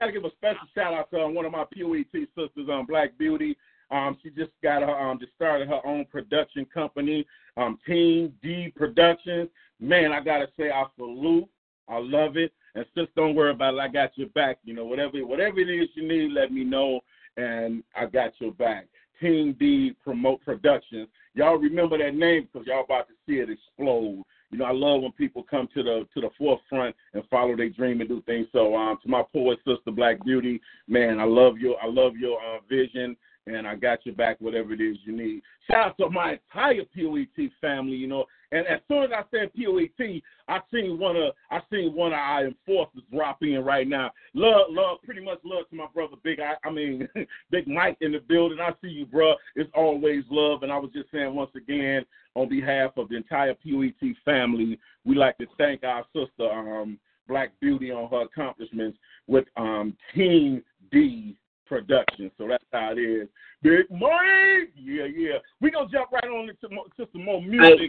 got 0.00 0.06
to 0.06 0.12
give 0.12 0.24
a 0.24 0.30
special 0.32 0.66
shout 0.74 0.94
out 0.94 1.10
to 1.10 1.20
um, 1.20 1.34
one 1.34 1.44
of 1.44 1.52
my 1.52 1.64
POET 1.64 2.06
sisters, 2.34 2.68
um, 2.72 2.86
Black 2.86 3.16
Beauty. 3.18 3.56
Um, 3.90 4.16
she 4.22 4.30
just 4.30 4.50
got 4.62 4.82
her 4.82 4.98
um, 4.98 5.18
just 5.18 5.34
started 5.34 5.68
her 5.68 5.86
own 5.86 6.06
production 6.06 6.64
company, 6.72 7.26
um, 7.56 7.78
Team 7.86 8.32
D 8.42 8.72
Productions. 8.74 9.50
Man, 9.80 10.12
I 10.12 10.20
gotta 10.20 10.48
say, 10.58 10.70
I 10.70 10.84
salute. 10.96 11.48
I 11.88 11.98
love 11.98 12.36
it. 12.36 12.52
And 12.74 12.84
sis, 12.94 13.06
don't 13.14 13.34
worry 13.34 13.52
about 13.52 13.74
it. 13.74 13.80
I 13.80 13.88
got 13.88 14.16
your 14.16 14.28
back. 14.28 14.58
You 14.64 14.74
know, 14.74 14.84
whatever 14.84 15.24
whatever 15.26 15.60
it 15.60 15.68
is 15.68 15.88
you 15.94 16.06
need, 16.06 16.32
let 16.32 16.52
me 16.52 16.64
know, 16.64 17.00
and 17.36 17.82
I 17.96 18.06
got 18.06 18.32
your 18.38 18.52
back. 18.52 18.86
Team 19.20 19.56
D 19.58 19.94
Promote 20.02 20.44
Productions. 20.44 21.08
Y'all 21.34 21.56
remember 21.56 21.98
that 21.98 22.14
name 22.14 22.48
because 22.52 22.66
y'all 22.66 22.84
about 22.84 23.08
to 23.08 23.14
see 23.26 23.38
it 23.38 23.48
explode. 23.50 24.22
You 24.50 24.58
know, 24.58 24.64
I 24.66 24.72
love 24.72 25.02
when 25.02 25.12
people 25.12 25.42
come 25.42 25.68
to 25.74 25.82
the 25.82 26.06
to 26.14 26.20
the 26.20 26.30
forefront 26.38 26.94
and 27.12 27.22
follow 27.30 27.56
their 27.56 27.70
dream 27.70 28.00
and 28.00 28.08
do 28.08 28.22
things. 28.22 28.46
So, 28.52 28.76
um, 28.76 28.98
to 29.02 29.08
my 29.08 29.22
poet 29.32 29.58
sister, 29.66 29.90
Black 29.90 30.24
Beauty, 30.24 30.60
man, 30.88 31.20
I 31.20 31.24
love 31.24 31.58
your 31.58 31.76
I 31.82 31.86
love 31.86 32.16
your 32.16 32.38
uh, 32.38 32.60
vision, 32.68 33.16
and 33.46 33.66
I 33.66 33.74
got 33.74 34.04
your 34.06 34.14
back. 34.14 34.40
Whatever 34.40 34.72
it 34.72 34.80
is 34.80 34.96
you 35.04 35.16
need. 35.16 35.42
Shout 35.70 35.88
out 35.88 35.98
to 35.98 36.10
my 36.10 36.32
entire 36.32 36.84
POET 36.96 37.50
family. 37.60 37.96
You 37.96 38.06
know, 38.06 38.24
and 38.52 38.66
as 38.66 38.80
soon 38.88 39.02
as 39.04 39.10
I 39.12 39.22
said 39.30 39.50
POET, 39.54 40.22
I 40.48 40.60
seen 40.72 40.98
one 40.98 41.16
of 41.16 41.34
I 41.50 41.60
seen 41.70 41.94
one 41.94 42.12
of 42.12 42.18
our 42.18 42.46
enforcers 42.46 43.02
drop 43.12 43.42
in 43.42 43.62
right 43.64 43.86
now. 43.86 44.12
Love, 44.34 44.66
love, 44.70 44.98
pretty 45.04 45.22
much 45.22 45.38
love 45.44 45.68
to 45.70 45.76
my 45.76 45.86
brother 45.92 46.16
Big. 46.22 46.40
I, 46.40 46.54
I 46.66 46.70
mean, 46.70 47.08
Big 47.50 47.68
Mike 47.68 47.98
in 48.00 48.12
the 48.12 48.20
building. 48.20 48.58
I 48.60 48.72
see 48.82 48.88
you, 48.88 49.06
bro. 49.06 49.34
It's 49.56 49.70
always 49.74 50.24
love. 50.30 50.62
And 50.62 50.72
I 50.72 50.78
was 50.78 50.90
just 50.92 51.10
saying 51.12 51.34
once 51.34 51.50
again, 51.56 52.04
on 52.34 52.48
behalf 52.48 52.92
of 52.96 53.08
the 53.08 53.16
entire 53.16 53.54
POET 53.54 54.16
family, 54.24 54.78
we 55.04 55.14
like 55.14 55.36
to 55.38 55.46
thank 55.58 55.84
our 55.84 56.04
sister 56.14 56.50
um, 56.50 56.98
Black 57.28 57.52
Beauty 57.60 57.90
on 57.90 58.10
her 58.10 58.22
accomplishments 58.22 58.98
with 59.26 59.44
um, 59.56 59.96
Team 60.14 60.62
D 60.90 61.36
Productions. 61.66 62.30
So 62.38 62.46
that's 62.48 62.64
how 62.72 62.92
it 62.92 63.00
is. 63.00 63.28
Big 63.62 63.90
Mike, 63.90 64.72
yeah, 64.76 65.04
yeah. 65.04 65.38
We 65.60 65.70
gonna 65.70 65.88
jump 65.90 66.12
right 66.12 66.24
on 66.24 66.50
into 66.50 66.74
mo- 66.74 66.86
to 66.96 67.08
some 67.12 67.24
more 67.24 67.40
music. 67.40 67.88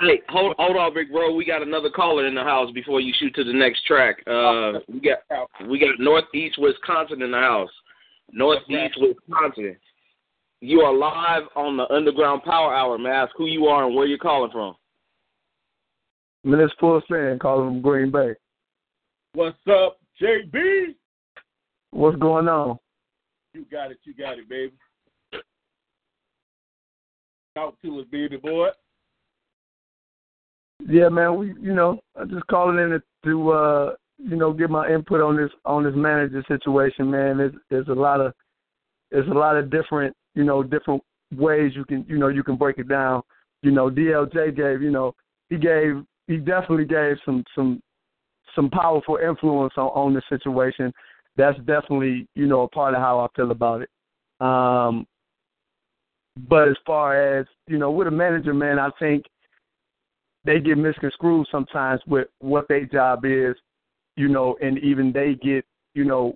Hey, 0.00 0.20
hold 0.28 0.56
hold 0.58 0.76
on, 0.76 0.94
big 0.94 1.12
bro. 1.12 1.34
We 1.34 1.44
got 1.44 1.62
another 1.62 1.90
caller 1.90 2.26
in 2.26 2.34
the 2.34 2.42
house 2.42 2.72
before 2.72 3.00
you 3.00 3.14
shoot 3.18 3.34
to 3.36 3.44
the 3.44 3.52
next 3.52 3.86
track. 3.86 4.16
Uh, 4.26 4.80
we 4.92 5.00
got 5.00 5.48
we 5.68 5.78
got 5.78 6.00
Northeast 6.00 6.58
Wisconsin 6.58 7.22
in 7.22 7.30
the 7.30 7.38
house. 7.38 7.70
Northeast 8.32 8.98
Wisconsin. 8.98 9.76
You 10.60 10.80
are 10.80 10.94
live 10.94 11.42
on 11.54 11.76
the 11.76 11.88
Underground 11.92 12.42
Power 12.42 12.74
Hour. 12.74 12.98
May 12.98 13.10
I 13.10 13.24
ask 13.24 13.32
who 13.36 13.46
you 13.46 13.66
are 13.66 13.84
and 13.84 13.94
where 13.94 14.06
you're 14.06 14.18
calling 14.18 14.50
from? 14.50 14.74
Man, 16.44 16.60
it's 16.60 16.74
full 16.80 17.00
send 17.08 17.40
calling 17.40 17.68
from 17.68 17.82
Green 17.82 18.10
Bay. 18.10 18.34
What's 19.34 19.56
up, 19.68 19.98
JB? 20.20 20.94
What's 21.92 22.18
going 22.18 22.48
on? 22.48 22.78
You 23.54 23.66
got 23.70 23.90
it, 23.90 23.98
you 24.04 24.14
got 24.14 24.38
it, 24.38 24.48
baby. 24.48 24.72
Talk 27.54 27.80
to 27.82 28.00
us, 28.00 28.06
baby 28.10 28.38
boy. 28.38 28.68
Yeah, 30.88 31.08
man, 31.10 31.36
we 31.36 31.48
you 31.60 31.74
know, 31.74 32.00
I'm 32.16 32.30
just 32.30 32.46
calling 32.46 32.78
in 32.78 33.00
to, 33.24 33.50
uh 33.50 33.94
you 34.18 34.36
know, 34.36 34.52
get 34.52 34.70
my 34.70 34.88
input 34.88 35.20
on 35.20 35.36
this 35.36 35.50
on 35.64 35.84
this 35.84 35.94
manager 35.94 36.42
situation, 36.48 37.10
man. 37.10 37.38
There's 37.38 37.54
there's 37.70 37.88
a 37.88 37.92
lot 37.92 38.20
of 38.20 38.32
there's 39.10 39.28
a 39.28 39.34
lot 39.34 39.56
of 39.56 39.70
different, 39.70 40.16
you 40.34 40.44
know, 40.44 40.62
different 40.62 41.02
ways 41.36 41.72
you 41.74 41.84
can 41.84 42.06
you 42.08 42.18
know, 42.18 42.28
you 42.28 42.42
can 42.42 42.56
break 42.56 42.78
it 42.78 42.88
down. 42.88 43.22
You 43.62 43.70
know, 43.70 43.90
DLJ 43.90 44.56
gave, 44.56 44.82
you 44.82 44.90
know, 44.90 45.14
he 45.50 45.58
gave 45.58 46.02
he 46.26 46.38
definitely 46.38 46.86
gave 46.86 47.16
some 47.24 47.44
some 47.54 47.82
some 48.54 48.70
powerful 48.70 49.16
influence 49.16 49.74
on, 49.76 49.88
on 49.88 50.14
the 50.14 50.22
situation. 50.28 50.92
That's 51.36 51.58
definitely, 51.58 52.28
you 52.34 52.46
know, 52.46 52.62
a 52.62 52.68
part 52.68 52.94
of 52.94 53.00
how 53.00 53.20
I 53.20 53.28
feel 53.34 53.50
about 53.50 53.82
it. 53.82 53.90
Um 54.40 55.06
but 56.48 56.68
as 56.68 56.76
far 56.86 57.38
as, 57.38 57.46
you 57.66 57.76
know, 57.78 57.90
with 57.90 58.06
a 58.06 58.10
manager, 58.10 58.54
man, 58.54 58.78
I 58.78 58.90
think 58.98 59.24
they 60.44 60.60
get 60.60 60.78
misconstrued 60.78 61.46
sometimes 61.50 62.00
with 62.06 62.28
what 62.40 62.66
their 62.68 62.86
job 62.86 63.24
is, 63.24 63.54
you 64.16 64.28
know, 64.28 64.56
and 64.62 64.78
even 64.78 65.12
they 65.12 65.34
get, 65.34 65.64
you 65.94 66.04
know, 66.04 66.34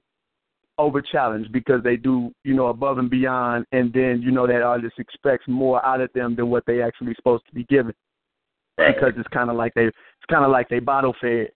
over 0.78 1.00
challenged 1.00 1.50
because 1.50 1.82
they 1.82 1.96
do, 1.96 2.30
you 2.44 2.54
know, 2.54 2.66
above 2.66 2.98
and 2.98 3.08
beyond 3.08 3.64
and 3.72 3.92
then, 3.92 4.20
you 4.22 4.30
know, 4.30 4.46
that 4.46 4.62
artist 4.62 4.98
expects 4.98 5.48
more 5.48 5.84
out 5.84 6.02
of 6.02 6.12
them 6.14 6.36
than 6.36 6.50
what 6.50 6.64
they 6.66 6.82
actually 6.82 7.14
supposed 7.14 7.46
to 7.46 7.54
be 7.54 7.64
given. 7.64 7.94
Because 8.76 9.14
it's 9.16 9.28
kinda 9.28 9.52
like 9.54 9.72
they 9.74 9.86
it's 9.86 10.26
kinda 10.28 10.46
like 10.46 10.68
they 10.68 10.78
bottle 10.78 11.14
fed. 11.20 11.50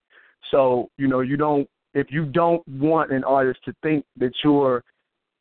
So, 0.50 0.88
you 0.96 1.06
know, 1.06 1.20
you 1.20 1.36
don't 1.36 1.68
if 1.94 2.08
you 2.10 2.26
don't 2.26 2.66
want 2.68 3.12
an 3.12 3.24
artist 3.24 3.60
to 3.64 3.74
think 3.82 4.04
that 4.16 4.32
you're 4.44 4.82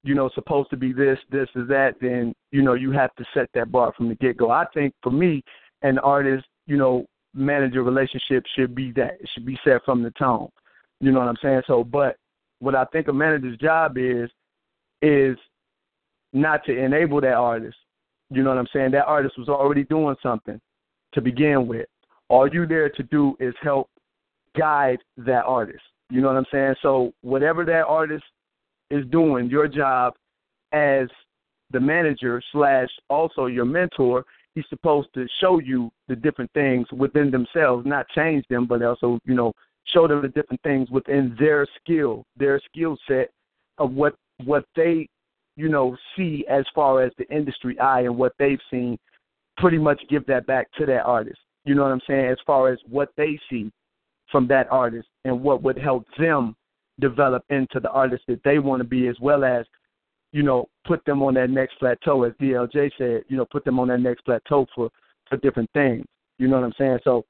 you 0.03 0.15
know, 0.15 0.29
supposed 0.33 0.69
to 0.69 0.77
be 0.77 0.93
this, 0.93 1.19
this, 1.29 1.49
or 1.55 1.65
that, 1.65 1.95
then, 2.01 2.33
you 2.51 2.61
know, 2.61 2.73
you 2.73 2.91
have 2.91 3.13
to 3.15 3.25
set 3.33 3.49
that 3.53 3.71
bar 3.71 3.93
from 3.97 4.07
the 4.07 4.15
get 4.15 4.37
go. 4.37 4.49
I 4.49 4.65
think 4.73 4.93
for 5.03 5.11
me, 5.11 5.43
an 5.81 5.99
artist, 5.99 6.45
you 6.67 6.77
know, 6.77 7.05
manager 7.33 7.83
relationship 7.83 8.45
should 8.55 8.73
be 8.73 8.91
that. 8.93 9.17
It 9.19 9.29
should 9.33 9.45
be 9.45 9.59
set 9.63 9.83
from 9.83 10.01
the 10.01 10.11
tone. 10.11 10.49
You 11.01 11.11
know 11.11 11.19
what 11.19 11.27
I'm 11.27 11.37
saying? 11.41 11.61
So, 11.67 11.83
but 11.83 12.15
what 12.59 12.75
I 12.75 12.85
think 12.85 13.07
a 13.07 13.13
manager's 13.13 13.57
job 13.57 13.97
is 13.97 14.29
is 15.01 15.37
not 16.33 16.63
to 16.65 16.77
enable 16.77 17.21
that 17.21 17.33
artist. 17.33 17.77
You 18.29 18.43
know 18.43 18.49
what 18.49 18.59
I'm 18.59 18.67
saying? 18.73 18.91
That 18.91 19.05
artist 19.05 19.37
was 19.37 19.49
already 19.49 19.83
doing 19.83 20.15
something 20.21 20.59
to 21.13 21.21
begin 21.21 21.67
with. 21.67 21.87
All 22.27 22.47
you 22.47 22.65
there 22.67 22.89
to 22.89 23.03
do 23.03 23.35
is 23.39 23.53
help 23.61 23.89
guide 24.57 24.99
that 25.17 25.45
artist. 25.45 25.81
You 26.09 26.21
know 26.21 26.27
what 26.27 26.37
I'm 26.37 26.45
saying? 26.51 26.75
So 26.81 27.13
whatever 27.21 27.65
that 27.65 27.85
artist 27.85 28.23
is 28.89 29.05
doing, 29.07 29.49
your 29.49 29.67
job 29.67 30.15
as 30.71 31.07
the 31.71 31.79
manager 31.79 32.41
slash 32.51 32.89
also 33.09 33.45
your 33.45 33.65
mentor, 33.65 34.25
he's 34.55 34.65
supposed 34.69 35.09
to 35.13 35.27
show 35.39 35.59
you 35.59 35.91
the 36.07 36.15
different 36.15 36.51
things 36.53 36.87
within 36.91 37.29
themselves, 37.29 37.85
not 37.85 38.07
change 38.09 38.45
them, 38.49 38.65
but 38.65 38.81
also, 38.81 39.19
you 39.25 39.35
know, 39.35 39.53
show 39.85 40.07
them 40.07 40.21
the 40.21 40.27
different 40.29 40.61
things 40.63 40.89
within 40.89 41.35
their 41.39 41.67
skill, 41.79 42.25
their 42.37 42.59
skill 42.59 42.97
set 43.07 43.29
of 43.77 43.93
what 43.93 44.15
what 44.45 44.65
they, 44.75 45.07
you 45.57 45.69
know, 45.69 45.95
see 46.15 46.45
as 46.49 46.65
far 46.73 47.01
as 47.01 47.11
the 47.17 47.29
industry 47.29 47.77
eye 47.79 48.01
and 48.01 48.17
what 48.17 48.33
they've 48.39 48.61
seen, 48.71 48.97
pretty 49.57 49.77
much 49.77 50.01
give 50.09 50.25
that 50.25 50.47
back 50.47 50.71
to 50.77 50.85
that 50.85 51.03
artist. 51.03 51.39
You 51.65 51.75
know 51.75 51.83
what 51.83 51.91
I'm 51.91 52.01
saying? 52.07 52.25
As 52.25 52.37
far 52.45 52.69
as 52.69 52.79
what 52.89 53.09
they 53.17 53.37
see 53.49 53.69
from 54.31 54.47
that 54.47 54.67
artist 54.71 55.07
and 55.25 55.41
what 55.41 55.63
would 55.63 55.77
help 55.77 56.05
them 56.17 56.55
develop 56.99 57.43
into 57.49 57.79
the 57.79 57.89
artist 57.89 58.23
that 58.27 58.43
they 58.43 58.59
want 58.59 58.81
to 58.81 58.87
be 58.87 59.07
as 59.07 59.15
well 59.19 59.43
as 59.43 59.65
you 60.31 60.43
know 60.43 60.67
put 60.85 61.03
them 61.05 61.23
on 61.23 61.33
that 61.33 61.49
next 61.49 61.79
plateau 61.79 62.23
as 62.23 62.33
DLJ 62.33 62.91
said 62.97 63.23
you 63.27 63.37
know 63.37 63.45
put 63.51 63.65
them 63.65 63.79
on 63.79 63.87
that 63.87 63.99
next 63.99 64.21
plateau 64.25 64.65
for 64.75 64.89
for 65.29 65.37
different 65.37 65.69
things. 65.73 66.05
You 66.37 66.47
know 66.47 66.57
what 66.57 66.65
I'm 66.65 66.73
saying? 66.77 66.99
So 67.03 67.25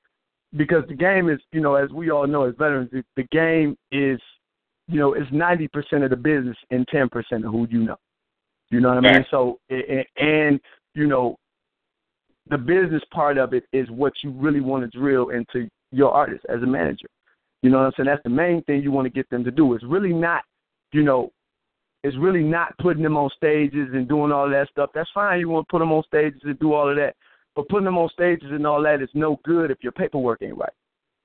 because 0.55 0.83
the 0.87 0.95
game 0.95 1.29
is 1.29 1.39
you 1.51 1.61
know 1.61 1.75
as 1.75 1.89
we 1.91 2.09
all 2.09 2.27
know 2.27 2.43
as 2.43 2.55
veterans 2.57 2.89
the, 2.91 3.03
the 3.15 3.27
game 3.31 3.77
is 3.91 4.19
you 4.87 4.99
know 4.99 5.13
it's 5.13 5.29
90% 5.31 6.03
of 6.03 6.09
the 6.09 6.15
business 6.15 6.57
and 6.71 6.87
10% 6.87 7.09
of 7.45 7.51
who 7.51 7.67
you 7.69 7.83
know. 7.83 7.97
You 8.71 8.79
know 8.81 8.89
what 8.89 9.05
I 9.05 9.13
mean? 9.13 9.25
So 9.29 9.59
and, 9.69 10.05
and 10.17 10.59
you 10.93 11.07
know 11.07 11.37
the 12.49 12.57
business 12.57 13.03
part 13.11 13.37
of 13.37 13.53
it 13.53 13.65
is 13.71 13.89
what 13.91 14.13
you 14.23 14.31
really 14.31 14.61
want 14.61 14.89
to 14.89 14.97
drill 14.97 15.29
into 15.29 15.69
your 15.91 16.11
artist 16.11 16.45
as 16.49 16.61
a 16.61 16.67
manager. 16.67 17.07
You 17.61 17.69
know 17.69 17.77
what 17.79 17.85
I'm 17.85 17.91
saying? 17.97 18.07
That's 18.07 18.23
the 18.23 18.29
main 18.29 18.63
thing 18.63 18.81
you 18.81 18.91
want 18.91 19.05
to 19.05 19.09
get 19.09 19.29
them 19.29 19.43
to 19.43 19.51
do. 19.51 19.73
It's 19.73 19.83
really 19.83 20.13
not, 20.13 20.43
you 20.93 21.03
know, 21.03 21.31
it's 22.03 22.15
really 22.17 22.43
not 22.43 22.77
putting 22.77 23.03
them 23.03 23.17
on 23.17 23.29
stages 23.35 23.89
and 23.93 24.07
doing 24.07 24.31
all 24.31 24.49
that 24.49 24.69
stuff. 24.69 24.91
That's 24.93 25.09
fine. 25.13 25.39
You 25.39 25.49
want 25.49 25.67
to 25.67 25.71
put 25.71 25.79
them 25.79 25.91
on 25.91 26.03
stages 26.07 26.39
and 26.43 26.57
do 26.59 26.73
all 26.73 26.89
of 26.89 26.95
that. 26.95 27.15
But 27.55 27.67
putting 27.67 27.85
them 27.85 27.97
on 27.97 28.09
stages 28.09 28.49
and 28.51 28.65
all 28.65 28.81
that 28.83 29.01
is 29.01 29.09
no 29.13 29.39
good 29.43 29.71
if 29.71 29.79
your 29.81 29.91
paperwork 29.91 30.41
ain't 30.41 30.57
right. 30.57 30.71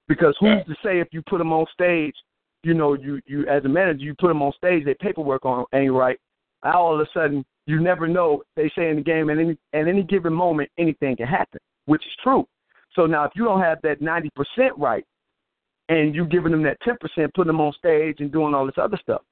Because 0.08 0.34
who's 0.40 0.64
to 0.66 0.74
say 0.82 0.98
if 1.00 1.08
you 1.12 1.22
put 1.22 1.38
them 1.38 1.52
on 1.52 1.66
stage, 1.72 2.14
you 2.62 2.74
know, 2.74 2.94
you 2.94 3.20
you 3.26 3.46
as 3.46 3.64
a 3.64 3.68
manager, 3.68 4.02
you 4.04 4.14
put 4.18 4.28
them 4.28 4.42
on 4.42 4.52
stage, 4.56 4.84
their 4.84 4.94
paperwork 4.96 5.44
on 5.44 5.64
ain't 5.74 5.92
right. 5.92 6.18
All 6.62 6.94
of 6.94 7.00
a 7.00 7.06
sudden, 7.14 7.44
you 7.66 7.80
never 7.80 8.08
know. 8.08 8.42
They 8.56 8.70
say 8.76 8.90
in 8.90 8.96
the 8.96 9.02
game, 9.02 9.30
at 9.30 9.38
any 9.38 9.56
at 9.72 9.86
any 9.86 10.02
given 10.02 10.32
moment, 10.32 10.70
anything 10.78 11.16
can 11.16 11.26
happen, 11.26 11.60
which 11.86 12.02
is 12.02 12.12
true. 12.22 12.46
So 12.96 13.06
now, 13.06 13.24
if 13.24 13.32
you 13.34 13.44
don't 13.44 13.60
have 13.60 13.78
that 13.82 14.00
ninety 14.00 14.30
percent 14.30 14.76
right, 14.78 15.04
and 15.88 16.14
you're 16.14 16.26
giving 16.26 16.52
them 16.52 16.62
that 16.62 16.80
ten 16.82 16.96
percent, 17.00 17.34
putting 17.34 17.48
them 17.48 17.60
on 17.60 17.72
stage 17.72 18.16
and 18.20 18.32
doing 18.32 18.54
all 18.54 18.66
this 18.66 18.78
other 18.78 18.98
stuff, 19.02 19.22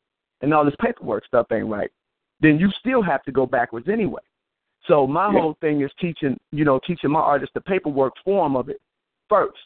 and 0.41 0.53
all 0.53 0.65
this 0.65 0.75
paperwork 0.81 1.25
stuff 1.27 1.47
ain't 1.53 1.67
right, 1.67 1.91
then 2.41 2.59
you 2.59 2.71
still 2.81 3.03
have 3.03 3.23
to 3.25 3.33
go 3.33 3.47
backwards 3.47 3.89
anyway. 3.89 4.23
So 4.89 5.07
my 5.07 5.33
yeah. 5.33 5.41
whole 5.41 5.57
thing 5.61 5.83
is 5.83 5.91
teaching, 6.01 6.37
you 6.51 6.65
know, 6.65 6.81
teaching 6.87 7.11
my 7.11 7.21
artists 7.21 7.55
the 7.55 7.61
paperwork 7.61 8.15
form 8.25 8.57
of 8.57 8.69
it 8.69 8.81
first. 9.29 9.59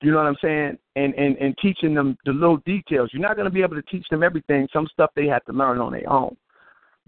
You 0.00 0.12
know 0.12 0.18
what 0.18 0.26
I'm 0.26 0.36
saying? 0.40 0.78
And 0.96 1.14
and 1.14 1.36
and 1.38 1.56
teaching 1.60 1.94
them 1.94 2.16
the 2.24 2.32
little 2.32 2.58
details. 2.58 3.10
You're 3.12 3.22
not 3.22 3.36
going 3.36 3.46
to 3.46 3.50
be 3.50 3.62
able 3.62 3.76
to 3.76 3.82
teach 3.82 4.06
them 4.10 4.22
everything. 4.22 4.68
Some 4.72 4.86
stuff 4.92 5.10
they 5.16 5.26
have 5.26 5.44
to 5.46 5.52
learn 5.52 5.80
on 5.80 5.92
their 5.92 6.08
own. 6.08 6.36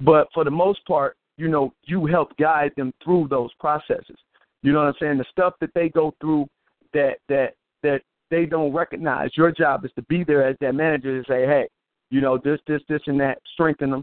But 0.01 0.29
for 0.33 0.45
the 0.45 0.51
most 0.51 0.85
part, 0.87 1.17
you 1.37 1.49
know, 1.49 1.73
you 1.85 2.07
help 2.07 2.37
guide 2.37 2.73
them 2.77 2.93
through 3.05 3.29
those 3.29 3.51
processes. 3.61 4.17
You 4.63 4.73
know 4.73 4.81
what 4.81 4.89
I'm 4.89 4.95
saying? 5.01 5.19
The 5.19 5.25
stuff 5.31 5.55
that 5.61 5.71
they 5.75 5.89
go 5.89 6.15
through 6.21 6.47
that 6.93 7.17
that 7.29 7.55
that 7.83 8.03
they 8.31 8.47
don't 8.47 8.73
recognize. 8.73 9.31
Your 9.37 9.51
job 9.51 9.85
is 9.85 9.91
to 9.97 10.03
be 10.03 10.25
there 10.25 10.47
as 10.47 10.57
that 10.61 10.75
manager 10.75 11.21
to 11.21 11.29
say, 11.29 11.47
hey, 11.47 11.69
you 12.11 12.21
know, 12.21 12.39
this, 12.39 12.61
this, 12.67 12.83
this, 12.89 13.01
and 13.07 13.19
that. 13.21 13.39
Strengthen 13.55 13.91
them, 13.91 14.03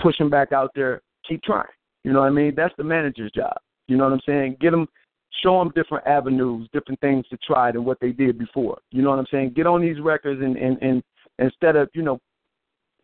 push 0.00 0.18
them 0.18 0.30
back 0.30 0.52
out 0.52 0.70
there. 0.74 1.00
Keep 1.28 1.42
trying. 1.42 1.66
You 2.04 2.12
know 2.12 2.20
what 2.20 2.26
I 2.26 2.30
mean? 2.30 2.54
That's 2.56 2.74
the 2.76 2.84
manager's 2.84 3.32
job. 3.32 3.56
You 3.88 3.96
know 3.96 4.04
what 4.04 4.12
I'm 4.12 4.20
saying? 4.26 4.56
Get 4.60 4.70
them, 4.70 4.88
show 5.42 5.58
them 5.58 5.72
different 5.74 6.06
avenues, 6.06 6.68
different 6.72 7.00
things 7.00 7.26
to 7.28 7.36
try 7.38 7.70
than 7.72 7.84
what 7.84 7.98
they 8.00 8.12
did 8.12 8.38
before. 8.38 8.78
You 8.90 9.02
know 9.02 9.10
what 9.10 9.18
I'm 9.18 9.26
saying? 9.30 9.52
Get 9.54 9.66
on 9.66 9.80
these 9.82 10.00
records 10.00 10.40
and 10.42 10.56
and 10.56 10.78
and 10.80 11.02
instead 11.38 11.76
of 11.76 11.90
you 11.92 12.02
know, 12.02 12.18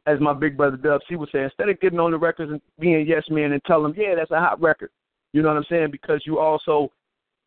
as 0.06 0.20
my 0.20 0.32
big 0.32 0.56
brother 0.56 0.76
Dubs, 0.76 1.04
he 1.08 1.16
would 1.16 1.28
say, 1.30 1.42
instead 1.42 1.68
of 1.68 1.80
getting 1.80 1.98
on 1.98 2.12
the 2.12 2.18
records 2.18 2.52
and 2.52 2.60
being 2.78 3.06
yes 3.06 3.24
man 3.28 3.52
and 3.52 3.62
tell 3.64 3.82
them, 3.82 3.94
yeah, 3.96 4.14
that's 4.14 4.30
a 4.30 4.40
hot 4.40 4.60
record. 4.60 4.90
You 5.36 5.42
know 5.42 5.48
what 5.48 5.58
I'm 5.58 5.66
saying? 5.68 5.88
Because 5.92 6.22
you 6.24 6.38
also, 6.38 6.90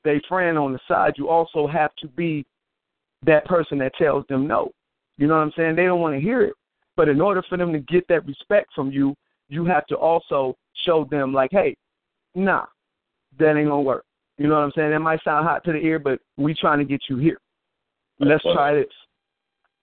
they 0.03 0.21
friend 0.29 0.59
on 0.59 0.73
the 0.73 0.79
side, 0.87 1.13
you 1.17 1.27
also 1.27 1.65
have 1.65 1.89
to 1.95 2.07
be 2.07 2.45
that 3.25 3.43
person 3.45 3.79
that 3.79 3.95
tells 3.95 4.27
them 4.27 4.45
no. 4.45 4.69
You 5.17 5.25
know 5.25 5.33
what 5.33 5.41
I'm 5.41 5.51
saying? 5.57 5.75
They 5.75 5.85
don't 5.85 5.99
want 5.99 6.13
to 6.13 6.21
hear 6.21 6.43
it. 6.43 6.53
But 6.95 7.09
in 7.09 7.19
order 7.19 7.41
for 7.49 7.57
them 7.57 7.73
to 7.73 7.79
get 7.79 8.07
that 8.09 8.27
respect 8.27 8.69
from 8.75 8.91
you, 8.91 9.15
you 9.47 9.65
have 9.65 9.87
to 9.87 9.95
also 9.95 10.55
show 10.85 11.07
them 11.09 11.33
like, 11.33 11.49
hey, 11.51 11.75
nah, 12.35 12.65
that 13.39 13.57
ain't 13.57 13.69
gonna 13.69 13.81
work. 13.81 14.05
You 14.37 14.47
know 14.47 14.53
what 14.53 14.65
I'm 14.65 14.71
saying? 14.75 14.91
That 14.91 14.99
might 14.99 15.23
sound 15.23 15.47
hot 15.47 15.63
to 15.63 15.71
the 15.71 15.79
ear, 15.79 15.97
but 15.97 16.19
we 16.37 16.53
trying 16.53 16.77
to 16.77 16.85
get 16.85 17.01
you 17.09 17.17
here. 17.17 17.39
Let's 18.19 18.43
try 18.43 18.75
this. 18.75 18.85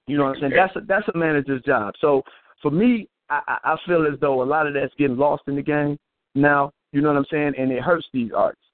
You 0.06 0.16
know 0.16 0.26
what 0.26 0.36
I'm 0.36 0.42
saying? 0.42 0.52
That's 0.54 0.76
a 0.76 0.80
that's 0.86 1.08
a 1.12 1.18
manager's 1.18 1.62
job. 1.64 1.94
So 2.00 2.22
for 2.62 2.70
me, 2.70 3.08
I, 3.30 3.58
I 3.64 3.76
feel 3.84 4.06
as 4.06 4.20
though 4.20 4.42
a 4.42 4.44
lot 4.44 4.68
of 4.68 4.74
that's 4.74 4.94
getting 4.96 5.16
lost 5.16 5.42
in 5.48 5.56
the 5.56 5.62
game 5.62 5.98
now. 6.36 6.70
You 6.92 7.00
know 7.00 7.08
what 7.08 7.18
I'm 7.18 7.26
saying? 7.30 7.54
And 7.58 7.70
it 7.72 7.82
hurts 7.82 8.06
these 8.12 8.30
artists. 8.34 8.64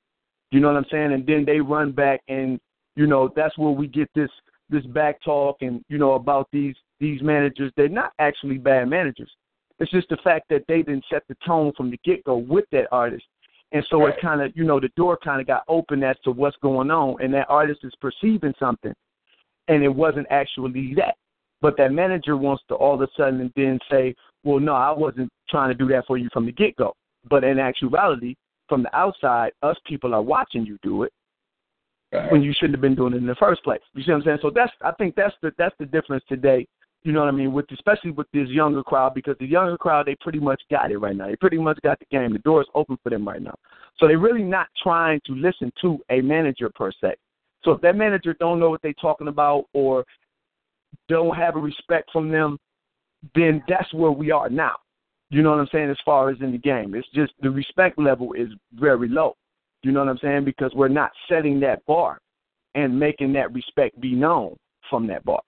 You 0.51 0.61
know 0.61 0.69
what 0.69 0.77
I'm 0.77 0.87
saying? 0.91 1.13
And 1.13 1.27
then 1.27 1.45
they 1.45 1.61
run 1.61 1.93
back 1.93 2.21
and 2.29 2.61
you 2.97 3.07
know, 3.07 3.33
that's 3.35 3.57
where 3.57 3.71
we 3.71 3.87
get 3.87 4.09
this 4.15 4.31
this 4.69 4.85
back 4.87 5.23
talk 5.23 5.59
and, 5.61 5.85
you 5.89 5.99
know, 5.99 6.13
about 6.13 6.49
these 6.53 6.75
these 7.01 7.23
managers. 7.23 7.73
They're 7.77 7.89
not 7.89 8.13
actually 8.19 8.59
bad 8.59 8.89
managers. 8.89 9.31
It's 9.79 9.91
just 9.91 10.09
the 10.09 10.19
fact 10.23 10.49
that 10.51 10.65
they 10.69 10.83
didn't 10.83 11.05
set 11.11 11.23
the 11.29 11.37
tone 11.47 11.73
from 11.77 11.91
the 11.91 11.99
get 12.05 12.25
go 12.25 12.37
with 12.37 12.65
that 12.73 12.87
artist. 12.93 13.25
And 13.73 13.85
so 13.91 14.03
right. 14.03 14.15
it 14.15 14.21
kind 14.21 14.43
of, 14.43 14.53
you 14.55 14.65
know, 14.65 14.79
the 14.79 14.91
door 14.97 15.19
kind 15.23 15.41
of 15.41 15.47
got 15.47 15.65
open 15.67 16.03
as 16.05 16.17
to 16.25 16.31
what's 16.31 16.57
going 16.63 16.91
on, 16.91 17.17
and 17.23 17.33
that 17.33 17.47
artist 17.49 17.81
is 17.85 17.93
perceiving 18.03 18.53
something, 18.59 18.93
and 19.69 19.83
it 19.83 19.89
wasn't 19.89 20.27
actually 20.31 20.95
that. 20.97 21.17
But 21.63 21.79
that 21.79 21.91
manager 21.91 22.37
wants 22.37 22.63
to 22.69 22.75
all 22.75 22.95
of 22.95 23.01
a 23.01 23.09
sudden 23.17 23.51
then 23.57 23.79
say, 23.91 24.15
well, 24.45 24.61
no, 24.61 24.75
I 24.75 24.91
wasn't 24.91 25.31
trying 25.49 25.71
to 25.71 25.75
do 25.75 25.89
that 25.89 26.07
for 26.07 26.19
you 26.19 26.29
from 26.33 26.45
the 26.45 26.53
get 26.53 26.77
go. 26.77 26.95
But 27.29 27.45
in 27.45 27.59
actuality, 27.59 28.35
from 28.69 28.83
the 28.83 28.97
outside, 28.97 29.53
us 29.63 29.77
people 29.87 30.15
are 30.15 30.23
watching 30.23 30.65
you 30.65 30.79
do 30.83 31.03
it 31.05 31.13
right. 32.13 32.31
when 32.33 32.43
you 32.43 32.53
shouldn't 32.53 32.75
have 32.75 32.81
been 32.81 32.95
doing 32.95 33.15
it 33.15 33.19
in 33.19 33.27
the 33.27 33.35
first 33.37 33.63
place. 33.65 33.81
You 33.95 34.03
see 34.03 34.11
what 34.11 34.19
I'm 34.19 34.25
saying? 34.25 34.39
So 34.43 34.51
that's 34.55 34.73
I 34.83 34.93
think 34.93 35.15
that's 35.15 35.35
the 35.43 35.53
that's 35.59 35.75
the 35.79 35.87
difference 35.87 36.25
today. 36.29 36.67
You 37.05 37.13
know 37.13 37.21
what 37.21 37.29
I 37.29 37.33
mean? 37.33 37.53
With 37.53 37.67
especially 37.73 38.13
with 38.13 38.29
this 38.33 38.49
younger 38.49 38.83
crowd 38.83 39.15
because 39.15 39.37
the 39.41 39.47
younger 39.47 39.77
crowd 39.77 40.07
they 40.07 40.17
pretty 40.21 40.39
much 40.39 40.63
got 40.71 40.91
it 40.91 40.99
right 40.99 41.17
now. 41.17 41.27
They 41.27 41.37
pretty 41.37 41.59
much 41.59 41.79
got 41.83 41.99
the 41.99 42.07
game. 42.11 42.33
The 42.33 42.39
door 42.41 42.61
is 42.61 42.69
open 42.75 42.97
for 43.03 43.11
them 43.11 43.27
right 43.27 43.43
now. 43.43 43.55
So 43.99 44.07
they're 44.07 44.19
really 44.19 44.43
not 44.43 44.69
trying 44.83 45.21
to 45.27 45.33
listen 45.35 45.73
to 45.83 45.99
a 46.11 46.21
manager 46.21 46.71
per 46.75 46.93
se. 47.01 47.15
So 47.65 47.73
if 47.73 47.81
that 47.83 47.97
manager 47.97 48.35
don't 48.41 48.59
know 48.59 48.71
what 48.71 48.83
they're 48.83 48.93
talking 48.95 49.29
about 49.29 49.65
or 49.73 50.05
don't 51.09 51.37
have 51.37 51.57
a 51.57 51.61
respect 51.61 52.11
from 52.13 52.31
them, 52.31 52.59
then 53.35 53.63
that's 53.69 53.93
where 53.95 54.11
we 54.11 54.31
are 54.31 54.49
now. 54.49 54.77
You 55.33 55.41
know 55.41 55.51
what 55.51 55.61
I'm 55.61 55.69
saying? 55.73 55.89
As 55.89 55.97
far 56.05 56.29
as 56.29 56.37
in 56.43 56.53
the 56.53 56.59
game, 56.59 56.95
it's 56.95 57.09
just 57.15 57.33
the 57.41 57.51
respect 57.51 57.99
level 57.99 58.35
is 58.35 58.49
very 58.75 59.09
low. 59.09 59.35
You 59.83 59.91
know 59.91 60.01
what 60.01 60.11
I'm 60.11 60.19
saying? 60.19 60.45
Because 60.45 60.73
we're 60.75 60.89
not 60.89 61.11
setting 61.27 61.59
that 61.61 61.85
bar 61.87 62.19
and 62.75 63.01
making 63.01 63.33
that 63.33 63.51
respect 63.55 63.99
be 63.99 64.15
known 64.15 64.57
from 64.91 65.07
that 65.07 65.25
bar. 65.25 65.41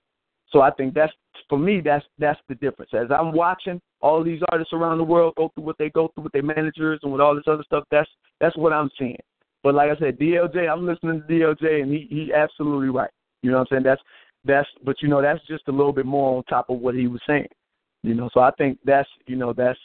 So 0.49 0.62
I 0.62 0.70
think 0.70 0.95
that's 0.95 1.12
for 1.51 1.59
me. 1.59 1.82
That's 1.85 2.05
that's 2.18 2.41
the 2.49 2.55
difference. 2.55 2.93
As 2.95 3.09
I'm 3.11 3.32
watching 3.32 3.78
all 4.01 4.24
these 4.24 4.41
artists 4.51 4.72
around 4.72 4.97
the 4.97 5.05
world 5.05 5.35
go 5.37 5.51
through 5.55 5.64
what 5.64 5.76
they 5.78 5.91
go 5.91 6.11
through 6.14 6.24
with 6.24 6.32
their 6.32 6.43
managers 6.43 7.01
and 7.03 7.12
with 7.12 7.20
all 7.20 7.35
this 7.35 7.45
other 7.47 7.64
stuff, 7.64 7.85
that's 7.91 8.09
that's 8.41 8.57
what 8.57 8.72
I'm 8.72 8.91
seeing. 8.99 9.20
But 9.62 9.74
like 9.74 9.91
I 9.91 9.99
said, 9.99 10.18
DLJ, 10.18 10.66
I'm 10.66 10.87
listening 10.87 11.20
to 11.20 11.26
DLJ, 11.26 11.82
and 11.82 11.93
he 11.93 12.07
he 12.09 12.32
absolutely 12.32 12.89
right. 12.89 13.11
You 13.43 13.51
know 13.51 13.59
what 13.59 13.68
I'm 13.70 13.76
saying? 13.76 13.82
That's 13.82 14.03
that's 14.47 14.68
but 14.82 14.97
you 15.03 15.09
know 15.09 15.20
that's 15.20 15.47
just 15.47 15.68
a 15.68 15.72
little 15.72 15.93
bit 15.93 16.07
more 16.07 16.39
on 16.39 16.45
top 16.45 16.70
of 16.70 16.78
what 16.78 16.95
he 16.95 17.07
was 17.07 17.20
saying. 17.26 17.49
You 18.05 18.12
know, 18.12 18.28
so 18.34 18.40
I 18.40 18.50
think 18.59 18.78
that's 18.84 19.09
you 19.26 19.34
know 19.34 19.55
that's 19.55 19.78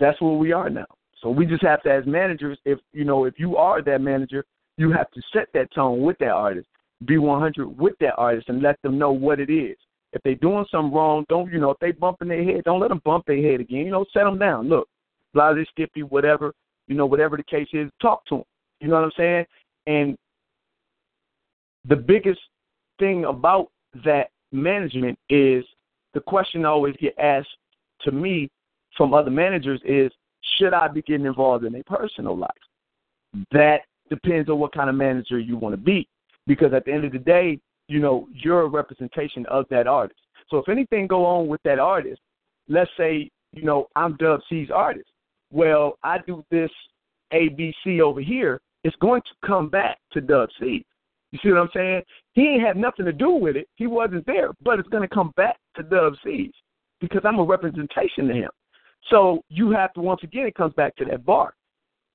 that's 0.00 0.20
where 0.20 0.32
we 0.32 0.50
are 0.50 0.68
now. 0.68 0.86
So 1.22 1.30
we 1.30 1.46
just 1.46 1.62
have 1.62 1.82
to, 1.84 1.90
as 1.90 2.04
managers, 2.04 2.58
if 2.64 2.80
you 2.92 3.04
know, 3.04 3.26
if 3.26 3.34
you 3.38 3.56
are 3.56 3.80
that 3.80 4.00
manager, 4.00 4.44
you 4.76 4.90
have 4.90 5.08
to 5.12 5.22
set 5.32 5.46
that 5.54 5.72
tone 5.72 6.02
with 6.02 6.18
that 6.18 6.30
artist, 6.30 6.66
be 7.06 7.16
100 7.16 7.78
with 7.78 7.94
that 8.00 8.16
artist, 8.16 8.48
and 8.48 8.60
let 8.60 8.82
them 8.82 8.98
know 8.98 9.12
what 9.12 9.38
it 9.38 9.50
is. 9.50 9.76
If 10.12 10.20
they're 10.24 10.34
doing 10.34 10.64
something 10.68 10.92
wrong, 10.92 11.24
don't 11.28 11.52
you 11.52 11.60
know? 11.60 11.70
If 11.70 11.78
they 11.78 11.92
bumping 11.92 12.26
their 12.26 12.42
head, 12.42 12.64
don't 12.64 12.80
let 12.80 12.88
them 12.88 13.02
bump 13.04 13.26
their 13.26 13.40
head 13.40 13.60
again. 13.60 13.84
You 13.84 13.92
know, 13.92 14.04
set 14.12 14.24
them 14.24 14.38
down. 14.38 14.68
Look, 14.68 14.88
Blase, 15.32 15.64
Skippy, 15.70 16.02
whatever, 16.02 16.52
you 16.88 16.96
know, 16.96 17.06
whatever 17.06 17.36
the 17.36 17.44
case 17.44 17.68
is, 17.72 17.88
talk 18.02 18.24
to 18.26 18.36
them. 18.36 18.44
You 18.80 18.88
know 18.88 18.96
what 18.96 19.04
I'm 19.04 19.12
saying? 19.16 19.44
And 19.86 20.18
the 21.88 21.96
biggest 21.96 22.40
thing 22.98 23.26
about 23.26 23.68
that 24.04 24.30
management 24.50 25.16
is 25.28 25.64
the 26.18 26.24
question 26.24 26.64
I 26.64 26.70
always 26.70 26.96
get 27.00 27.16
asked 27.16 27.46
to 28.00 28.10
me 28.10 28.50
from 28.96 29.14
other 29.14 29.30
managers 29.30 29.80
is 29.84 30.10
should 30.56 30.74
I 30.74 30.88
be 30.88 31.00
getting 31.02 31.26
involved 31.26 31.64
in 31.64 31.76
a 31.76 31.84
personal 31.84 32.36
life? 32.36 32.50
That 33.52 33.82
depends 34.10 34.50
on 34.50 34.58
what 34.58 34.72
kind 34.72 34.90
of 34.90 34.96
manager 34.96 35.38
you 35.38 35.56
want 35.56 35.74
to 35.74 35.80
be. 35.80 36.08
Because 36.48 36.72
at 36.72 36.84
the 36.84 36.92
end 36.92 37.04
of 37.04 37.12
the 37.12 37.20
day, 37.20 37.60
you 37.86 38.00
know, 38.00 38.26
you're 38.32 38.62
a 38.62 38.68
representation 38.68 39.46
of 39.46 39.66
that 39.70 39.86
artist. 39.86 40.18
So 40.50 40.56
if 40.56 40.68
anything 40.68 41.06
go 41.06 41.24
on 41.24 41.46
with 41.46 41.62
that 41.62 41.78
artist, 41.78 42.20
let's 42.68 42.90
say, 42.96 43.30
you 43.52 43.62
know, 43.62 43.86
I'm 43.94 44.16
Dubceez 44.16 44.72
artist. 44.72 45.10
Well, 45.52 45.98
I 46.02 46.18
do 46.26 46.44
this 46.50 46.70
ABC 47.32 48.00
over 48.00 48.20
here, 48.20 48.60
it's 48.82 48.96
going 48.96 49.22
to 49.22 49.46
come 49.46 49.68
back 49.68 49.98
to 50.14 50.20
Dub 50.20 50.48
C. 50.58 50.84
You 51.30 51.38
see 51.42 51.50
what 51.50 51.60
I'm 51.60 51.68
saying? 51.74 52.02
He 52.32 52.42
ain't 52.42 52.66
had 52.66 52.76
nothing 52.76 53.04
to 53.04 53.12
do 53.12 53.30
with 53.30 53.56
it. 53.56 53.68
He 53.76 53.86
wasn't 53.86 54.26
there, 54.26 54.50
but 54.62 54.78
it's 54.78 54.88
going 54.88 55.06
to 55.06 55.14
come 55.14 55.32
back 55.36 55.56
to 55.76 55.82
Dub 55.82 56.14
C's 56.24 56.52
because 57.00 57.22
I'm 57.24 57.38
a 57.38 57.44
representation 57.44 58.28
to 58.28 58.34
him. 58.34 58.50
So 59.10 59.42
you 59.48 59.70
have 59.70 59.92
to 59.94 60.00
once 60.00 60.22
again 60.22 60.46
it 60.46 60.54
comes 60.54 60.74
back 60.74 60.96
to 60.96 61.04
that 61.06 61.24
bar. 61.24 61.54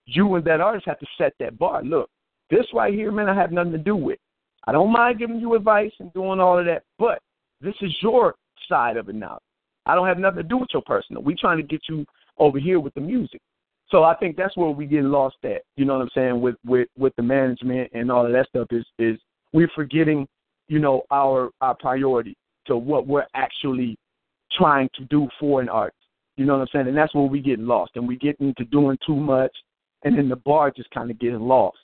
You 0.05 0.35
and 0.35 0.45
that 0.45 0.61
artist 0.61 0.85
have 0.87 0.99
to 0.99 1.05
set 1.17 1.33
that 1.39 1.57
bar. 1.57 1.83
Look, 1.83 2.09
this 2.49 2.65
right 2.73 2.93
here, 2.93 3.11
man, 3.11 3.29
I 3.29 3.35
have 3.35 3.51
nothing 3.51 3.71
to 3.71 3.77
do 3.77 3.95
with. 3.95 4.19
I 4.65 4.71
don't 4.71 4.91
mind 4.91 5.19
giving 5.19 5.39
you 5.39 5.55
advice 5.55 5.91
and 5.99 6.11
doing 6.13 6.39
all 6.39 6.59
of 6.59 6.65
that, 6.65 6.83
but 6.97 7.19
this 7.61 7.75
is 7.81 7.95
your 8.01 8.35
side 8.67 8.97
of 8.97 9.09
it 9.09 9.15
now. 9.15 9.39
I 9.85 9.95
don't 9.95 10.07
have 10.07 10.19
nothing 10.19 10.37
to 10.37 10.47
do 10.47 10.57
with 10.57 10.69
your 10.73 10.81
personal. 10.83 11.21
We 11.21 11.35
trying 11.35 11.57
to 11.57 11.63
get 11.63 11.81
you 11.89 12.05
over 12.37 12.59
here 12.59 12.79
with 12.79 12.93
the 12.93 13.01
music. 13.01 13.41
So 13.89 14.03
I 14.03 14.15
think 14.15 14.37
that's 14.37 14.57
where 14.57 14.69
we 14.69 14.85
get 14.85 15.03
lost 15.03 15.37
at. 15.43 15.63
You 15.75 15.85
know 15.85 15.93
what 15.97 16.03
I'm 16.03 16.09
saying 16.15 16.41
with 16.41 16.55
with 16.65 16.87
with 16.97 17.15
the 17.15 17.23
management 17.23 17.91
and 17.93 18.11
all 18.11 18.25
of 18.25 18.31
that 18.31 18.47
stuff 18.47 18.67
is 18.71 18.85
is 18.97 19.19
we're 19.51 19.71
forgetting, 19.75 20.27
you 20.67 20.79
know, 20.79 21.03
our 21.11 21.51
our 21.61 21.75
priority 21.75 22.35
to 22.65 22.77
what 22.77 23.07
we're 23.07 23.27
actually 23.35 23.97
trying 24.57 24.89
to 24.95 25.05
do 25.05 25.27
for 25.39 25.61
an 25.61 25.69
artist. 25.69 25.97
You 26.37 26.45
know 26.45 26.53
what 26.53 26.61
I'm 26.61 26.67
saying? 26.73 26.87
And 26.87 26.97
that's 26.97 27.13
where 27.13 27.25
we 27.25 27.41
get 27.41 27.59
lost 27.59 27.91
and 27.95 28.07
we 28.07 28.15
get 28.17 28.35
into 28.39 28.65
doing 28.65 28.97
too 29.05 29.15
much 29.15 29.51
and 30.03 30.17
then 30.17 30.29
the 30.29 30.35
bar 30.37 30.71
just 30.71 30.89
kind 30.91 31.11
of 31.11 31.19
getting 31.19 31.39
lost. 31.39 31.77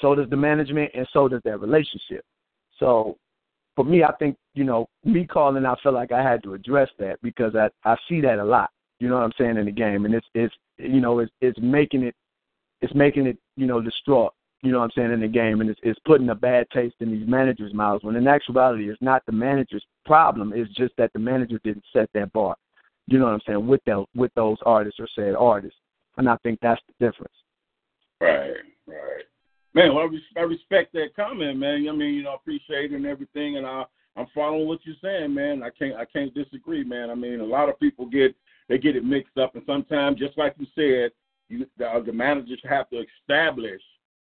So 0.00 0.14
does 0.14 0.30
the 0.30 0.36
management 0.36 0.92
and 0.94 1.06
so 1.12 1.28
does 1.28 1.42
that 1.44 1.60
relationship. 1.60 2.24
So 2.78 3.16
for 3.74 3.84
me, 3.84 4.04
I 4.04 4.12
think, 4.12 4.36
you 4.54 4.64
know, 4.64 4.86
me 5.04 5.26
calling, 5.26 5.64
I 5.64 5.74
felt 5.82 5.94
like 5.94 6.12
I 6.12 6.22
had 6.22 6.42
to 6.44 6.54
address 6.54 6.88
that 6.98 7.20
because 7.22 7.54
I, 7.56 7.68
I 7.88 7.96
see 8.08 8.20
that 8.20 8.38
a 8.38 8.44
lot. 8.44 8.70
You 9.00 9.08
know 9.08 9.16
what 9.16 9.24
I'm 9.24 9.32
saying 9.36 9.56
in 9.56 9.66
the 9.66 9.72
game, 9.72 10.04
and 10.04 10.14
it's 10.14 10.26
it's 10.32 10.54
you 10.82 11.00
know 11.00 11.18
it's 11.20 11.32
it's 11.40 11.58
making 11.60 12.02
it 12.02 12.14
it's 12.80 12.94
making 12.94 13.26
it 13.26 13.38
you 13.56 13.66
know 13.66 13.80
distraught. 13.80 14.32
You 14.62 14.70
know 14.70 14.78
what 14.78 14.84
I'm 14.84 14.90
saying 14.94 15.12
in 15.12 15.20
the 15.20 15.28
game, 15.28 15.60
and 15.60 15.68
it's 15.68 15.80
it's 15.82 15.98
putting 16.06 16.28
a 16.28 16.34
bad 16.34 16.66
taste 16.72 16.94
in 17.00 17.10
these 17.10 17.26
managers' 17.26 17.74
mouths. 17.74 18.04
When 18.04 18.16
in 18.16 18.28
actuality, 18.28 18.88
it's 18.88 19.02
not 19.02 19.24
the 19.26 19.32
manager's 19.32 19.84
problem. 20.04 20.52
It's 20.54 20.72
just 20.74 20.92
that 20.98 21.12
the 21.12 21.18
manager 21.18 21.60
didn't 21.64 21.84
set 21.92 22.08
that 22.14 22.32
bar. 22.32 22.56
You 23.08 23.18
know 23.18 23.24
what 23.24 23.34
I'm 23.34 23.40
saying 23.46 23.66
with 23.66 23.80
that 23.86 24.04
with 24.14 24.32
those 24.34 24.58
artists 24.64 25.00
or 25.00 25.08
said 25.14 25.34
artists, 25.34 25.78
and 26.16 26.28
I 26.28 26.36
think 26.42 26.60
that's 26.62 26.80
the 26.86 27.06
difference. 27.06 27.34
Right, 28.20 28.54
right. 28.86 29.24
Man, 29.74 29.94
well, 29.94 30.04
I, 30.04 30.06
res- 30.06 30.20
I 30.36 30.40
respect 30.42 30.92
that 30.92 31.16
comment, 31.16 31.58
man. 31.58 31.86
I 31.88 31.92
mean, 31.92 32.14
you 32.14 32.22
know, 32.22 32.32
I 32.32 32.34
appreciate 32.36 32.92
it 32.92 32.96
and 32.96 33.06
everything, 33.06 33.56
and 33.56 33.66
I 33.66 33.84
I'm 34.16 34.26
following 34.34 34.68
what 34.68 34.80
you're 34.84 34.94
saying, 35.02 35.32
man. 35.32 35.62
I 35.62 35.70
can't 35.70 35.96
I 35.96 36.04
can't 36.04 36.34
disagree, 36.34 36.84
man. 36.84 37.10
I 37.10 37.14
mean, 37.14 37.40
a 37.40 37.44
lot 37.44 37.68
of 37.68 37.80
people 37.80 38.06
get 38.06 38.34
they 38.72 38.78
get 38.78 38.96
it 38.96 39.04
mixed 39.04 39.36
up, 39.36 39.54
and 39.54 39.62
sometimes, 39.66 40.18
just 40.18 40.38
like 40.38 40.54
you 40.58 40.66
said, 40.74 41.10
you, 41.50 41.66
the, 41.76 42.02
the 42.06 42.12
managers 42.12 42.58
have 42.64 42.88
to 42.88 43.04
establish, 43.20 43.82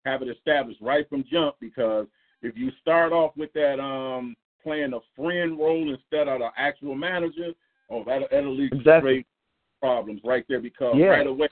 have 0.05 0.21
it 0.21 0.27
established 0.29 0.79
right 0.79 1.09
from 1.09 1.23
jump, 1.31 1.55
because 1.59 2.05
if 2.43 2.55
you 2.55 2.69
start 2.79 3.11
off 3.11 3.31
with 3.35 3.51
that 3.53 3.79
um 3.79 4.35
playing 4.61 4.93
a 4.93 4.99
friend 5.15 5.57
role 5.57 5.91
instead 5.91 6.27
of 6.27 6.37
the 6.37 6.49
actual 6.55 6.93
manager, 6.93 7.49
oh, 7.89 8.03
that 8.03 8.29
that'll 8.29 8.55
lead 8.55 8.69
to 8.69 8.77
Exactly. 8.77 9.09
straight 9.09 9.27
problems 9.81 10.21
right 10.23 10.45
there. 10.47 10.59
Because 10.59 10.95
Yeah. 10.97 11.07
right 11.07 11.25
away 11.25 11.47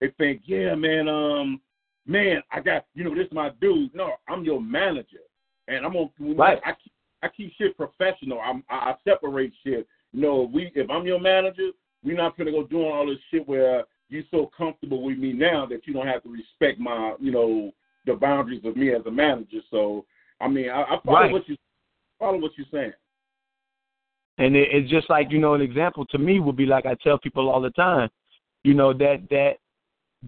they 0.00 0.10
think, 0.10 0.42
yeah, 0.44 0.76
man, 0.76 1.08
um, 1.08 1.60
man, 2.06 2.44
I 2.52 2.60
got 2.60 2.86
you 2.94 3.02
know 3.02 3.12
this 3.12 3.26
is 3.26 3.32
my 3.32 3.48
dude. 3.60 3.92
No, 3.92 4.14
I'm 4.28 4.44
your 4.44 4.60
manager, 4.62 5.24
and 5.66 5.84
I'm 5.84 5.94
gonna 5.94 6.10
Right. 6.36 6.60
I 6.64 6.74
keep, 6.74 6.92
I 7.24 7.28
keep 7.28 7.52
shit 7.54 7.76
professional. 7.76 8.40
I'm, 8.40 8.62
I, 8.70 8.92
I 8.92 8.94
separate 9.02 9.52
shit. 9.64 9.88
You 10.12 10.20
know, 10.20 10.42
we 10.42 10.70
if 10.76 10.88
I'm 10.88 11.04
your 11.06 11.18
manager, 11.18 11.70
we're 12.04 12.16
not 12.16 12.36
gonna 12.36 12.50
go 12.50 12.64
doing 12.64 12.90
all 12.90 13.06
this 13.06 13.18
shit 13.30 13.46
where 13.46 13.84
you're 14.08 14.24
so 14.30 14.50
comfortable 14.56 15.02
with 15.02 15.18
me 15.18 15.32
now 15.32 15.66
that 15.66 15.86
you 15.86 15.92
don't 15.92 16.06
have 16.06 16.22
to 16.24 16.28
respect 16.28 16.80
my, 16.80 17.14
you 17.20 17.30
know, 17.30 17.72
the 18.06 18.14
boundaries 18.14 18.64
of 18.64 18.76
me 18.76 18.92
as 18.92 19.02
a 19.06 19.10
manager. 19.10 19.60
So, 19.70 20.04
I 20.40 20.48
mean, 20.48 20.68
I, 20.68 20.82
I 20.82 20.98
follow 21.04 21.20
Right. 21.20 21.32
what 21.32 21.48
you 21.48 21.56
follow 22.18 22.38
what 22.38 22.52
you're 22.56 22.66
saying. 22.72 22.92
And 24.38 24.56
it, 24.56 24.68
it's 24.72 24.90
just 24.90 25.08
like 25.10 25.30
you 25.30 25.38
know, 25.38 25.54
an 25.54 25.60
example 25.60 26.06
to 26.06 26.18
me 26.18 26.40
would 26.40 26.56
be 26.56 26.66
like 26.66 26.86
I 26.86 26.94
tell 27.02 27.18
people 27.18 27.48
all 27.48 27.60
the 27.60 27.70
time, 27.70 28.08
you 28.64 28.74
know 28.74 28.92
that 28.92 29.26
that 29.30 29.56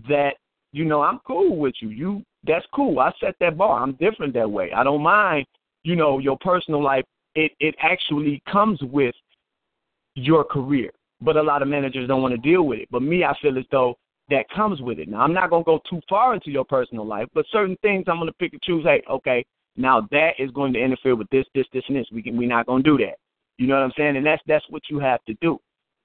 that 0.09 0.35
you 0.73 0.85
know 0.85 1.03
I'm 1.03 1.21
cool 1.27 1.57
with 1.57 1.75
you. 1.81 1.89
You 1.89 2.23
that's 2.45 2.67
cool. 2.75 2.99
I 2.99 3.13
set 3.21 3.35
that 3.41 3.57
bar. 3.57 3.83
I'm 3.83 3.93
different 3.93 4.35
that 4.35 4.51
way. 4.51 4.73
I 4.73 4.85
don't 4.85 5.03
mind. 5.03 5.47
You 5.83 5.97
know 5.97 6.19
your 6.19 6.39
personal 6.39 6.83
life. 6.83 7.05
It 7.35 7.53
it 7.61 7.75
actually 7.81 8.43
comes 8.51 8.81
with 8.83 9.15
your 10.15 10.45
career, 10.45 10.91
but 11.23 11.37
a 11.37 11.43
lot 11.43 11.63
of 11.63 11.69
managers 11.69 12.09
don't 12.09 12.23
want 12.23 12.35
to 12.35 12.51
deal 12.51 12.63
with 12.63 12.81
it. 12.81 12.89
But 12.91 13.03
me, 13.03 13.25
I 13.25 13.35
feel 13.41 13.59
as 13.59 13.65
though 13.71 13.97
that 14.31 14.49
comes 14.55 14.81
with 14.81 14.99
it. 14.99 15.09
Now 15.09 15.21
I'm 15.21 15.35
not 15.35 15.51
gonna 15.51 15.65
go 15.65 15.81
too 15.89 16.01
far 16.09 16.35
into 16.35 16.51
your 16.51 16.65
personal 16.65 17.07
life, 17.07 17.29
but 17.35 17.47
certain 17.51 17.77
things 17.83 18.05
I'm 18.09 18.19
gonna 18.19 18.33
pick 18.33 18.53
and 18.53 18.63
choose. 18.63 18.85
Hey, 18.85 19.03
okay, 19.09 19.45
now 19.77 20.07
that 20.11 20.33
is 20.39 20.51
going 20.51 20.73
to 20.75 20.83
interfere 20.83 21.17
with 21.17 21.29
this, 21.31 21.47
this, 21.55 21.67
this, 21.73 21.85
and 21.89 21.97
this. 21.97 22.07
We 22.13 22.23
can 22.23 22.37
we're 22.37 22.49
not 22.49 22.67
gonna 22.67 22.83
do 22.83 22.99
that. 22.99 23.17
You 23.59 23.67
know 23.67 23.75
what 23.75 23.85
I'm 23.85 23.93
saying? 23.97 24.17
And 24.17 24.27
that's 24.27 24.43
that's 24.47 24.65
what 24.69 24.83
you 24.91 24.99
have 24.99 25.25
to 25.25 25.35
do. 25.41 25.59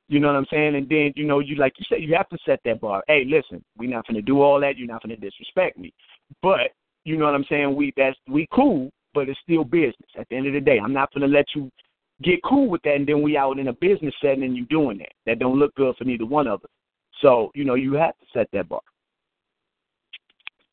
You 0.09 0.19
know 0.19 0.27
what 0.27 0.37
I'm 0.37 0.45
saying? 0.49 0.75
And 0.75 0.87
then, 0.87 1.11
you 1.15 1.25
know, 1.25 1.39
you 1.39 1.55
like 1.55 1.73
you 1.77 1.85
said, 1.89 2.01
you 2.01 2.15
have 2.15 2.29
to 2.29 2.37
set 2.45 2.59
that 2.65 2.79
bar. 2.79 3.03
Hey, 3.07 3.25
listen, 3.25 3.63
we're 3.77 3.89
not 3.89 4.07
gonna 4.07 4.21
do 4.21 4.41
all 4.41 4.59
that, 4.61 4.77
you're 4.77 4.87
not 4.87 5.03
gonna 5.03 5.17
disrespect 5.17 5.77
me. 5.77 5.93
But 6.41 6.71
you 7.03 7.17
know 7.17 7.25
what 7.25 7.35
I'm 7.35 7.45
saying, 7.49 7.75
we 7.75 7.93
that's 7.97 8.17
we 8.27 8.47
cool, 8.53 8.89
but 9.13 9.29
it's 9.29 9.39
still 9.43 9.63
business. 9.63 10.09
At 10.17 10.27
the 10.29 10.35
end 10.35 10.47
of 10.47 10.53
the 10.53 10.61
day. 10.61 10.79
I'm 10.79 10.93
not 10.93 11.13
gonna 11.13 11.27
let 11.27 11.45
you 11.55 11.71
get 12.23 12.43
cool 12.43 12.69
with 12.69 12.81
that 12.83 12.95
and 12.95 13.07
then 13.07 13.21
we 13.21 13.37
out 13.37 13.59
in 13.59 13.67
a 13.67 13.73
business 13.73 14.13
setting 14.21 14.43
and 14.43 14.55
you 14.55 14.65
doing 14.65 14.97
that. 14.99 15.13
That 15.25 15.39
don't 15.39 15.59
look 15.59 15.73
good 15.75 15.95
for 15.97 16.03
neither 16.03 16.25
one 16.25 16.47
of 16.47 16.63
us. 16.63 16.69
So, 17.21 17.51
you 17.55 17.65
know, 17.65 17.75
you 17.75 17.93
have 17.93 18.17
to 18.19 18.25
set 18.33 18.47
that 18.53 18.69
bar. 18.69 18.81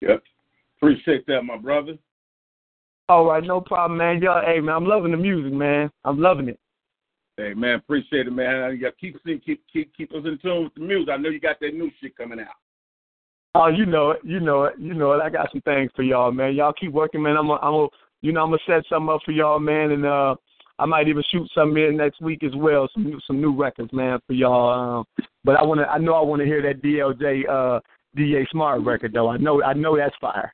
Yep. 0.01 0.23
Appreciate 0.77 1.27
that, 1.27 1.43
my 1.43 1.57
brother. 1.57 1.97
All 3.09 3.27
right, 3.27 3.45
no 3.45 3.61
problem, 3.61 3.99
man. 3.99 4.23
Y'all, 4.23 4.43
hey 4.45 4.61
man, 4.61 4.75
I'm 4.75 4.87
loving 4.87 5.11
the 5.11 5.17
music, 5.19 5.53
man. 5.53 5.91
I'm 6.05 6.21
loving 6.21 6.49
it. 6.49 6.59
Hey 7.37 7.53
man, 7.53 7.77
appreciate 7.77 8.27
it, 8.27 8.31
man. 8.31 8.73
You 8.73 8.81
got 8.81 8.97
keep 8.99 9.23
keep 9.25 9.63
keep 9.71 9.95
keep 9.95 10.13
us 10.13 10.23
in 10.25 10.39
tune 10.43 10.65
with 10.65 10.75
the 10.75 10.81
music. 10.81 11.11
I 11.11 11.17
know 11.19 11.29
you 11.29 11.41
got 11.41 11.61
that 11.61 11.75
new 11.75 11.91
shit 12.01 12.17
coming 12.17 12.41
out. 12.41 12.55
Oh, 13.55 13.69
you 13.69 13.87
know 13.87 14.13
it, 14.13 14.21
you 14.25 14.41
know 14.41 14.65
it, 14.65 14.75
you 14.79 14.95
know 14.95 15.13
it. 15.13 15.23
I 15.23 15.31
got 15.31 15.51
some 15.53 15.61
things 15.61 15.91
for 15.95 16.03
y'all, 16.03 16.33
man. 16.33 16.55
Y'all 16.55 16.73
keep 16.73 16.93
working, 16.93 17.23
man. 17.23 17.37
I'm, 17.37 17.51
a, 17.51 17.55
I'm, 17.57 17.75
a, 17.75 17.87
you 18.21 18.33
know, 18.33 18.43
I'm 18.43 18.51
gonna 18.51 18.59
set 18.67 18.85
something 18.89 19.09
up 19.09 19.21
for 19.25 19.33
y'all, 19.33 19.61
man, 19.61 19.93
and 19.93 20.05
uh, 20.05 20.35
I 20.79 20.87
might 20.87 21.09
even 21.09 21.23
shoot 21.31 21.49
something 21.55 21.83
in 21.83 21.97
next 21.97 22.21
week 22.21 22.43
as 22.43 22.55
well. 22.55 22.89
Some 22.93 23.05
new, 23.05 23.21
some 23.27 23.41
new 23.41 23.55
records, 23.55 23.93
man, 23.93 24.19
for 24.27 24.33
y'all. 24.33 24.99
Um, 24.99 25.27
but 25.45 25.57
I 25.57 25.63
wanna, 25.63 25.85
I 25.85 25.99
know 25.99 26.15
I 26.15 26.23
wanna 26.23 26.45
hear 26.45 26.63
that 26.63 26.83
DLJ, 26.83 27.49
uh, 27.49 27.81
DA 28.17 28.47
Smart 28.51 28.83
record 28.83 29.13
though. 29.13 29.29
I 29.29 29.37
know, 29.37 29.63
I 29.63 29.73
know 29.73 29.97
that's 29.97 30.15
fire. 30.21 30.53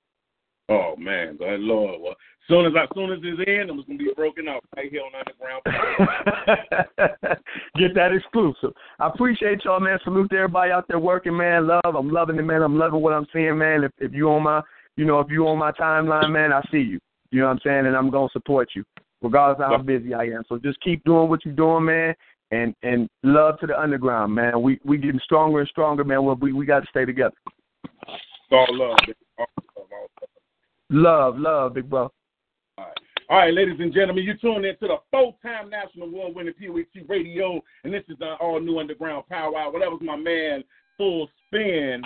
Oh 0.68 0.94
man, 0.96 1.36
good 1.36 1.60
lord. 1.60 2.00
Well, 2.00 2.14
soon 2.48 2.66
as 2.66 2.72
I 2.76 2.86
soon 2.94 3.12
as 3.12 3.18
it's 3.22 3.40
in, 3.46 3.70
it's 3.70 3.86
gonna 3.86 3.98
be 3.98 4.12
broken 4.14 4.46
out 4.48 4.62
right 4.76 4.90
here 4.90 5.02
on 5.02 5.12
Underground. 5.18 5.62
Get 7.76 7.94
that 7.94 8.12
exclusive. 8.12 8.72
I 8.98 9.08
appreciate 9.08 9.64
y'all, 9.64 9.80
man. 9.80 9.98
Salute 10.04 10.30
to 10.30 10.36
everybody 10.36 10.70
out 10.70 10.86
there 10.86 10.98
working, 10.98 11.36
man. 11.36 11.66
Love. 11.66 11.94
I'm 11.96 12.10
loving 12.10 12.38
it, 12.38 12.42
man. 12.42 12.62
I'm 12.62 12.78
loving 12.78 13.00
what 13.00 13.12
I'm 13.12 13.26
seeing, 13.32 13.58
man. 13.58 13.84
If 13.84 13.92
if 13.98 14.12
you 14.12 14.28
on 14.30 14.42
my 14.42 14.60
you 14.96 15.04
know, 15.06 15.20
if 15.20 15.28
you 15.30 15.46
on 15.48 15.58
my 15.58 15.72
timeline, 15.72 16.30
man, 16.30 16.52
I 16.52 16.62
see 16.70 16.78
you. 16.78 17.00
You 17.30 17.40
know 17.40 17.46
what 17.46 17.52
I'm 17.52 17.60
saying? 17.64 17.86
And 17.86 17.96
I'm 17.96 18.10
gonna 18.10 18.28
support 18.32 18.68
you. 18.74 18.84
Regardless 19.22 19.64
of 19.64 19.70
how 19.70 19.82
busy 19.82 20.14
I 20.14 20.24
am. 20.24 20.42
So 20.48 20.58
just 20.58 20.80
keep 20.80 21.04
doing 21.04 21.28
what 21.28 21.44
you're 21.44 21.54
doing, 21.54 21.84
man. 21.84 22.14
And 22.52 22.74
and 22.82 23.08
love 23.22 23.60
to 23.60 23.66
the 23.66 23.78
underground, 23.78 24.34
man. 24.34 24.60
We 24.60 24.80
we 24.84 24.98
getting 24.98 25.20
stronger 25.22 25.60
and 25.60 25.68
stronger, 25.68 26.04
man. 26.04 26.24
We 26.40 26.52
we 26.52 26.66
gotta 26.66 26.86
stay 26.90 27.04
together. 27.04 27.34
all 28.50 28.66
love, 28.70 28.98
all 29.38 29.46
love, 29.56 29.66
all 29.76 29.86
love. 29.90 30.10
Love, 30.90 31.38
love, 31.38 31.74
big 31.74 31.88
bro. 31.88 32.10
All 33.30 33.38
right, 33.38 33.54
ladies 33.54 33.76
and 33.78 33.94
gentlemen, 33.94 34.24
you 34.24 34.36
tuned 34.38 34.64
in 34.64 34.76
to 34.78 34.88
the 34.88 34.96
full-time 35.12 35.70
national 35.70 36.08
award-winning 36.08 36.54
POET 36.54 37.08
Radio, 37.08 37.62
and 37.84 37.94
this 37.94 38.02
is 38.08 38.18
the 38.18 38.32
all-new 38.40 38.80
Underground 38.80 39.28
Power 39.28 39.56
Hour. 39.56 39.70
Well, 39.70 39.80
that 39.82 39.88
was 39.88 40.00
my 40.02 40.16
man, 40.16 40.64
Full 40.96 41.28
Spin 41.46 42.02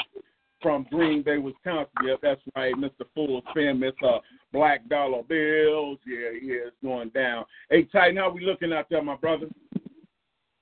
from 0.65 0.87
Green 0.91 1.23
Bay, 1.23 1.37
Wisconsin. 1.37 1.93
yeah, 2.07 2.15
that's 2.23 2.41
right, 2.57 2.75
Mr. 2.75 3.05
Fuller's 3.15 3.43
famous 3.55 3.93
uh, 4.03 4.19
Black 4.51 4.89
Dollar 4.89 5.23
Bills. 5.23 5.99
Yeah, 6.07 6.31
yeah, 6.43 6.69
it's 6.69 6.77
going 6.83 7.11
down. 7.11 7.45
Hey, 7.71 7.85
Titan, 7.85 8.17
how 8.17 8.31
we 8.31 8.47
looking 8.47 8.73
out 8.73 8.87
there, 8.89 9.03
my 9.03 9.17
brother? 9.17 9.47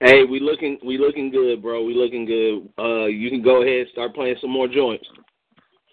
Hey, 0.01 0.25
we 0.25 0.41
looking 0.41 0.81
we 0.85 0.99
looking 0.99 1.31
good, 1.31 1.63
bro. 1.63 1.85
We 1.85 1.95
looking 1.95 2.27
good. 2.27 2.69
Uh, 2.77 3.07
you 3.07 3.31
can 3.31 3.43
go 3.43 3.63
ahead 3.63 3.83
and 3.83 3.89
start 3.93 4.13
playing 4.13 4.35
some 4.41 4.51
more 4.51 4.67
joints. 4.67 5.07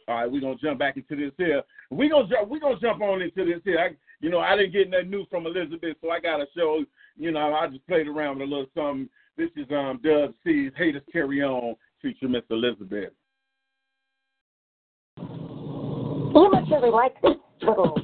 All 0.08 0.16
right, 0.16 0.32
we're 0.32 0.42
gonna 0.42 0.56
jump 0.56 0.80
back 0.80 0.98
into 0.98 1.16
this 1.16 1.34
here. 1.38 1.62
We 1.92 2.10
gonna 2.10 2.28
jump 2.28 2.50
we 2.50 2.60
gonna 2.60 2.80
jump 2.80 3.04
on 3.04 3.22
into 3.22 3.46
this 3.46 3.62
here. 3.64 3.78
I, 3.78 3.90
you 4.22 4.32
know, 4.32 4.40
I 4.40 4.58
didn't 4.58 4.74
get 4.74 4.90
nothing 4.90 5.12
new 5.12 5.28
from 5.30 5.46
Elizabeth, 5.46 5.98
so 6.02 6.10
I 6.10 6.20
gotta 6.20 6.46
show. 6.58 6.84
You 7.16 7.30
know, 7.30 7.54
I 7.54 7.68
just 7.68 7.86
played 7.86 8.08
around 8.08 8.40
with 8.40 8.48
a 8.48 8.52
little 8.52 8.66
something. 8.74 9.08
This 9.38 9.52
is 9.56 9.68
um 9.70 10.00
Dub 10.04 10.34
C's 10.44 10.72
Haters 10.76 11.04
Carry 11.12 11.44
On 11.44 11.76
featuring 12.02 12.32
Miss 12.32 12.42
Elizabeth. 12.50 13.12
Humans 16.34 16.68
really 16.72 16.90
like 16.92 17.22
this 17.22 17.36
little 17.62 18.00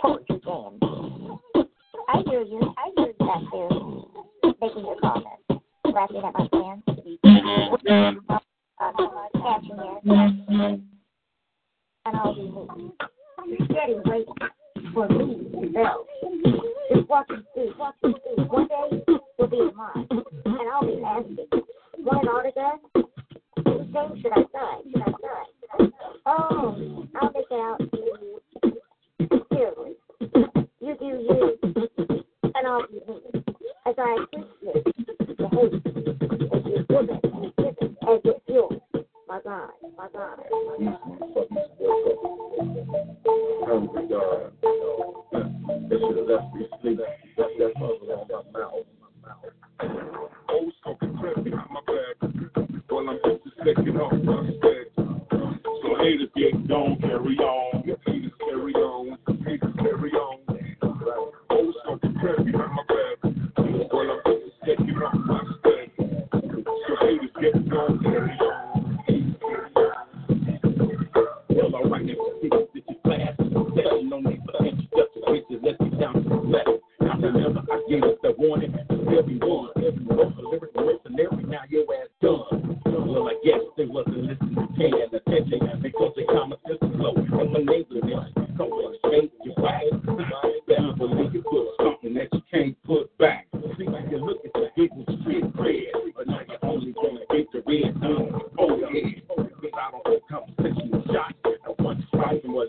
poetry 0.00 0.40
game. 0.44 0.78
I 2.08 2.22
hear 2.26 2.42
you. 2.42 2.74
I 2.76 2.90
hear 2.96 3.06
you 3.06 3.14
back 3.20 3.42
making 4.60 4.84
your 4.84 4.96
comments, 5.00 5.42
laughing 5.84 6.22
at 6.24 6.34
my 6.34 6.48
fans, 6.50 6.82
uh, 6.88 6.94
catching 9.34 9.78
it, 9.78 10.04
and 12.06 12.16
all 12.16 12.34
these 12.34 12.52
things. 12.54 12.92
Getting 13.68 14.02
great 14.02 14.26
for 14.92 15.08
me 15.08 15.48
to 15.52 15.60
know. 15.70 16.04
Just 16.92 17.08
walking 17.08 17.44
through, 17.54 17.72
walking 17.78 18.14
through. 18.36 18.44
One 18.46 18.66
day 18.68 19.04
will 19.38 19.46
be 19.46 19.70
mine, 19.74 20.08
and 20.10 20.68
I'll 20.72 20.84
be 20.84 21.02
asking, 21.02 21.46
want 21.98 22.22
an 22.22 22.28
autograph? 22.28 22.80
the 23.78 23.84
same 23.92 24.22
should 24.22 24.32
I 24.32 24.34
sign? 24.52 24.78
Should 24.92 25.02
I 25.02 25.04
sign? 25.78 25.92
Oh, 26.26 27.06
I'll 27.20 27.32
pick 27.32 27.50
out 27.52 27.78
the. 27.78 28.30
You 30.80 30.96
do 30.98 31.04
you, 31.04 31.58
and 32.54 32.66
I'll 32.66 32.86
do. 32.86 33.44
As 33.86 33.94
I 33.98 34.24
appreciate 34.32 34.86
you've 34.96 35.18
given 35.18 35.80
and 36.52 37.56
given 37.56 37.96
as 38.08 38.20
it 38.24 38.42
fuels 38.46 38.80
my 39.30 39.40
God, 39.44 39.70
my 39.96 40.08
God. 40.12 40.38
My 40.50 40.76
God. 40.84 40.98
Hungry 43.64 44.08
God. 44.08 44.52
They 45.88 45.98
should 45.98 46.16
have 46.16 46.26
left 46.26 46.54
me 46.54 46.66
sleep. 46.82 46.98
Left 47.38 47.52
that 47.60 47.74
puzzle 47.74 48.10
on 48.10 48.42
my 48.52 48.58
mouth. 48.58 50.09
taking 53.74 53.96
on 53.96 54.28
us. 54.28 54.50
So 54.96 55.96
haters, 55.98 56.28
get 56.36 56.66
don't 56.66 57.00
carry 57.00 57.36
on. 57.36 57.69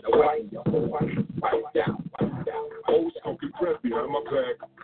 wipe, 0.08 0.50
down, 0.50 0.62
wipe 1.40 1.74
down. 1.74 2.04
Old 2.88 3.12
smoking 3.22 3.50
prep 3.58 3.82
behind 3.82 4.10
my 4.10 4.22
back. 4.24 4.81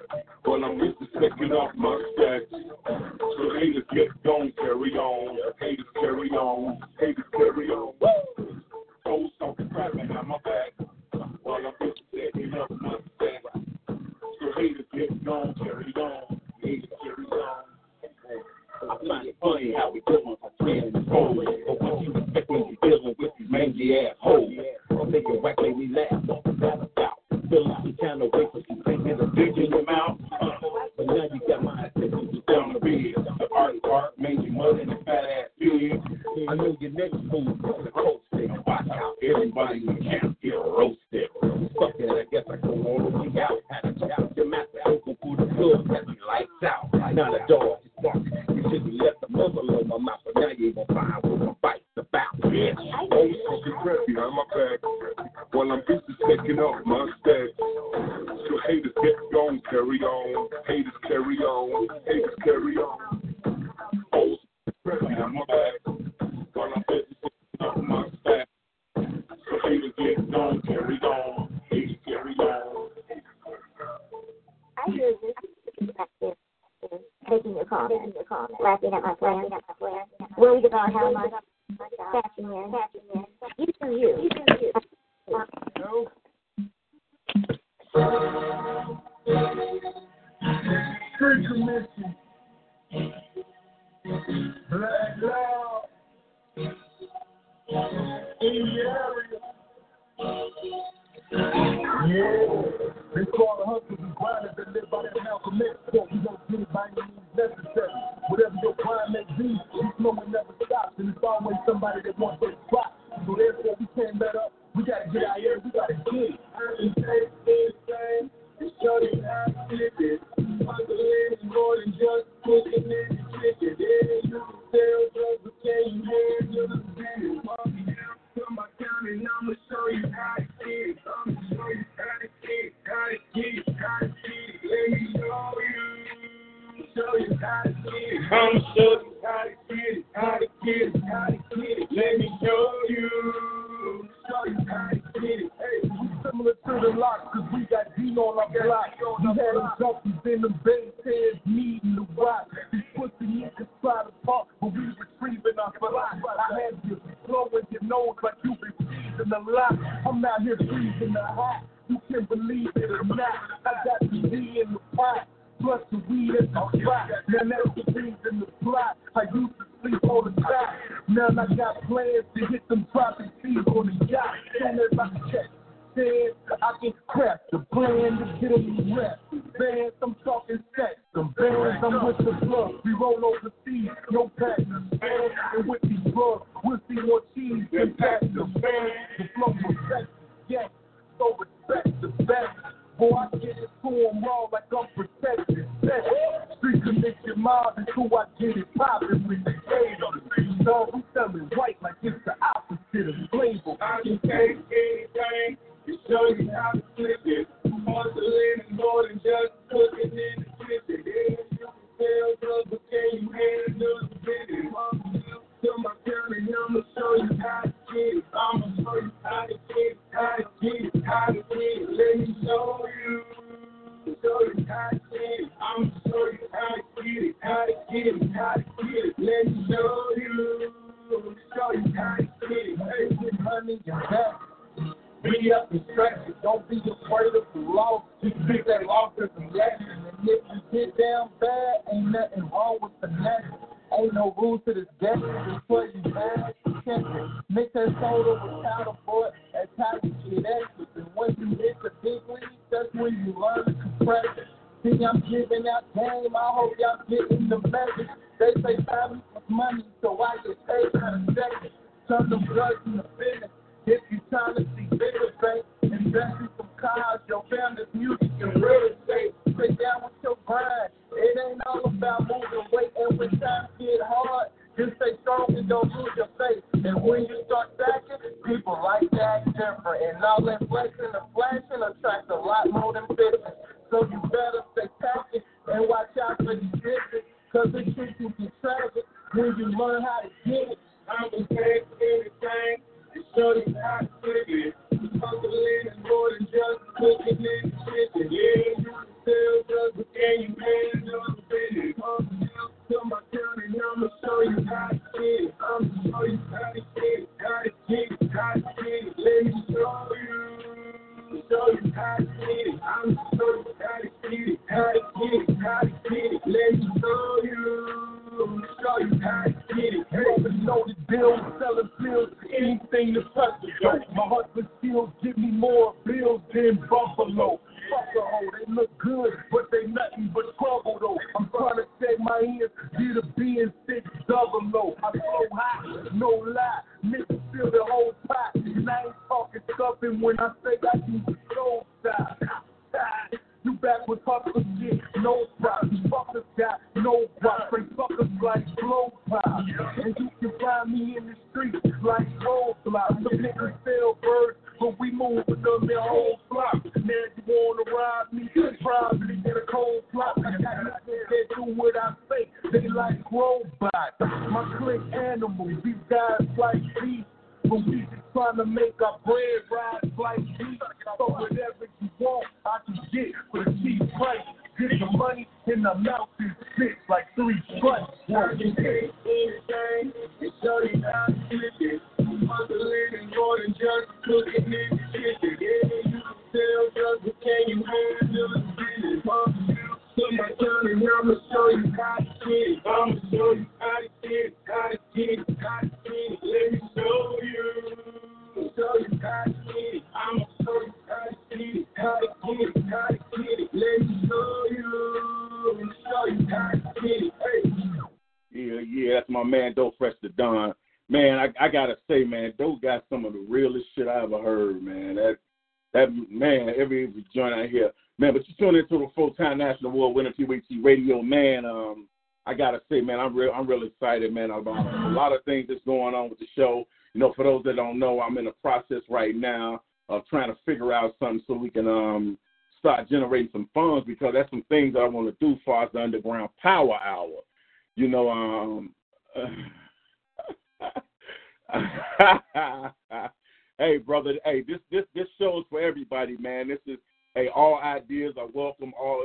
Hey, 443.78 443.98
brother. 443.98 444.34
Hey, 444.44 444.62
this 444.62 444.80
this 444.90 445.04
this 445.14 445.28
shows 445.38 445.64
for 445.70 445.80
everybody, 445.80 446.36
man. 446.38 446.66
This 446.66 446.80
is 446.86 446.98
hey, 447.36 447.48
all 447.54 447.80
ideas 447.80 448.34
are 448.36 448.48
welcome. 448.52 448.92
All 449.00 449.24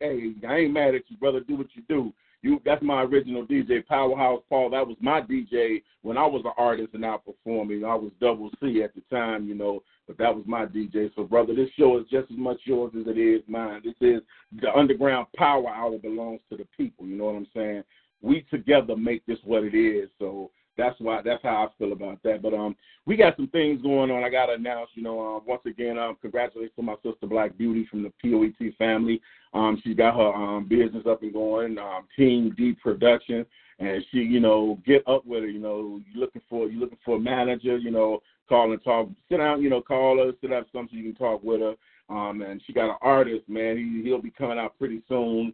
hey, 0.00 0.34
I 0.46 0.56
ain't 0.56 0.74
mad 0.74 0.94
at 0.94 1.08
you, 1.08 1.16
brother. 1.16 1.40
Do 1.40 1.56
what 1.56 1.68
you 1.74 1.82
do. 1.88 2.12
You 2.42 2.60
that's 2.66 2.82
my 2.82 3.02
original 3.02 3.46
DJ, 3.46 3.86
Powerhouse 3.86 4.42
Paul. 4.50 4.68
That 4.70 4.86
was 4.86 4.98
my 5.00 5.22
DJ 5.22 5.82
when 6.02 6.18
I 6.18 6.26
was 6.26 6.42
an 6.44 6.52
artist 6.58 6.90
and 6.92 7.04
out 7.04 7.24
performing. 7.24 7.82
I 7.82 7.94
was 7.94 8.12
double 8.20 8.50
C 8.60 8.82
at 8.82 8.94
the 8.94 9.00
time, 9.10 9.48
you 9.48 9.54
know, 9.54 9.82
but 10.06 10.18
that 10.18 10.36
was 10.36 10.44
my 10.46 10.66
DJ. 10.66 11.10
So 11.16 11.24
brother, 11.24 11.54
this 11.54 11.70
show 11.78 11.98
is 11.98 12.04
just 12.10 12.30
as 12.30 12.36
much 12.36 12.58
yours 12.64 12.92
as 12.94 13.06
it 13.06 13.18
is 13.18 13.42
mine. 13.48 13.80
This 13.82 13.94
is 14.02 14.20
the 14.60 14.70
underground 14.76 15.28
power 15.34 15.68
hour 15.68 15.98
belongs 15.98 16.40
to 16.50 16.58
the 16.58 16.66
people, 16.76 17.06
you 17.06 17.16
know 17.16 17.24
what 17.24 17.36
I'm 17.36 17.48
saying? 17.54 17.84
We 18.20 18.42
together 18.50 18.96
make 18.96 19.24
this 19.24 19.38
what 19.44 19.64
it 19.64 19.74
is. 19.74 20.10
So 20.18 20.50
that's 20.78 20.98
why 21.00 21.20
that's 21.22 21.42
how 21.42 21.66
I 21.66 21.68
feel 21.76 21.92
about 21.92 22.22
that. 22.22 22.40
But 22.40 22.54
um, 22.54 22.76
we 23.04 23.16
got 23.16 23.36
some 23.36 23.48
things 23.48 23.82
going 23.82 24.10
on. 24.10 24.24
I 24.24 24.30
got 24.30 24.46
to 24.46 24.52
announce, 24.52 24.90
you 24.94 25.02
know, 25.02 25.20
um, 25.20 25.42
once 25.46 25.62
again, 25.66 25.98
um, 25.98 26.16
congratulations 26.22 26.72
to 26.76 26.82
my 26.82 26.94
sister 27.02 27.26
Black 27.26 27.58
Beauty 27.58 27.86
from 27.90 28.04
the 28.04 28.12
POET 28.22 28.74
family. 28.78 29.20
Um, 29.52 29.80
she's 29.82 29.96
got 29.96 30.14
her 30.14 30.32
um 30.32 30.66
business 30.68 31.04
up 31.06 31.22
and 31.22 31.32
going, 31.32 31.76
um, 31.76 32.06
Team 32.16 32.54
D 32.56 32.74
Production, 32.80 33.44
and 33.80 34.02
she, 34.10 34.18
you 34.18 34.40
know, 34.40 34.78
get 34.86 35.06
up 35.06 35.26
with 35.26 35.42
her. 35.42 35.48
You 35.48 35.58
know, 35.58 36.00
you 36.10 36.20
looking 36.20 36.42
for 36.48 36.68
you 36.68 36.78
looking 36.78 36.98
for 37.04 37.16
a 37.16 37.20
manager, 37.20 37.76
you 37.76 37.90
know, 37.90 38.22
call 38.48 38.72
and 38.72 38.82
talk, 38.82 39.08
sit 39.28 39.38
down, 39.38 39.60
you 39.60 39.68
know, 39.68 39.82
call 39.82 40.18
her, 40.18 40.32
sit 40.40 40.52
up 40.52 40.66
something 40.72 40.96
you 40.96 41.12
can 41.12 41.14
talk 41.14 41.42
with 41.42 41.60
her. 41.60 41.74
Um, 42.08 42.40
and 42.40 42.62
she 42.66 42.72
got 42.72 42.88
an 42.88 42.96
artist, 43.02 43.48
man. 43.48 43.76
He 43.76 44.08
he'll 44.08 44.22
be 44.22 44.30
coming 44.30 44.58
out 44.58 44.78
pretty 44.78 45.02
soon, 45.08 45.52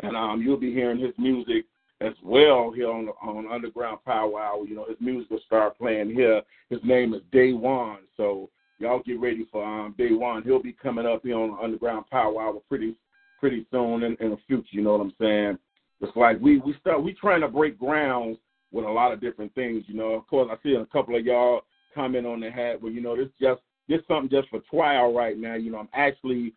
and 0.00 0.16
um, 0.16 0.40
you'll 0.40 0.56
be 0.56 0.72
hearing 0.72 0.98
his 0.98 1.12
music 1.18 1.66
as 2.02 2.14
well 2.22 2.72
here 2.72 2.90
on 2.90 3.08
on 3.22 3.50
Underground 3.50 3.98
Power 4.04 4.40
Hour. 4.40 4.64
You 4.66 4.74
know, 4.74 4.86
his 4.88 5.00
music 5.00 5.30
will 5.30 5.40
start 5.46 5.78
playing 5.78 6.10
here. 6.10 6.42
His 6.70 6.80
name 6.84 7.14
is 7.14 7.22
Day 7.30 7.52
One, 7.52 7.98
so 8.16 8.50
y'all 8.78 9.02
get 9.04 9.20
ready 9.20 9.46
for 9.50 9.64
um, 9.64 9.94
Day 9.96 10.12
One. 10.12 10.42
He'll 10.42 10.62
be 10.62 10.72
coming 10.72 11.06
up 11.06 11.22
here 11.22 11.38
on 11.38 11.58
Underground 11.62 12.06
Power 12.10 12.42
Hour 12.42 12.60
pretty 12.68 12.96
pretty 13.38 13.66
soon 13.70 14.02
in, 14.02 14.16
in 14.20 14.30
the 14.30 14.38
future. 14.46 14.68
You 14.72 14.82
know 14.82 14.92
what 14.92 15.00
I'm 15.00 15.14
saying? 15.20 15.58
It's 16.00 16.16
like 16.16 16.40
we 16.40 16.58
we 16.58 16.74
start 16.80 17.02
we 17.02 17.14
trying 17.14 17.42
to 17.42 17.48
break 17.48 17.78
grounds 17.78 18.38
with 18.72 18.84
a 18.84 18.90
lot 18.90 19.12
of 19.12 19.20
different 19.20 19.54
things. 19.54 19.84
You 19.86 19.94
know, 19.94 20.12
of 20.12 20.26
course, 20.26 20.50
I 20.50 20.60
see 20.62 20.74
a 20.74 20.86
couple 20.86 21.16
of 21.16 21.24
y'all 21.24 21.62
comment 21.94 22.26
on 22.26 22.40
the 22.40 22.50
hat. 22.50 22.82
Well, 22.82 22.92
you 22.92 23.00
know, 23.00 23.16
this 23.16 23.28
just 23.40 23.60
this 23.88 24.00
something 24.08 24.30
just 24.30 24.48
for 24.48 24.60
trial 24.70 25.14
right 25.14 25.38
now. 25.38 25.54
You 25.54 25.70
know, 25.70 25.78
I'm 25.78 25.88
actually 25.92 26.54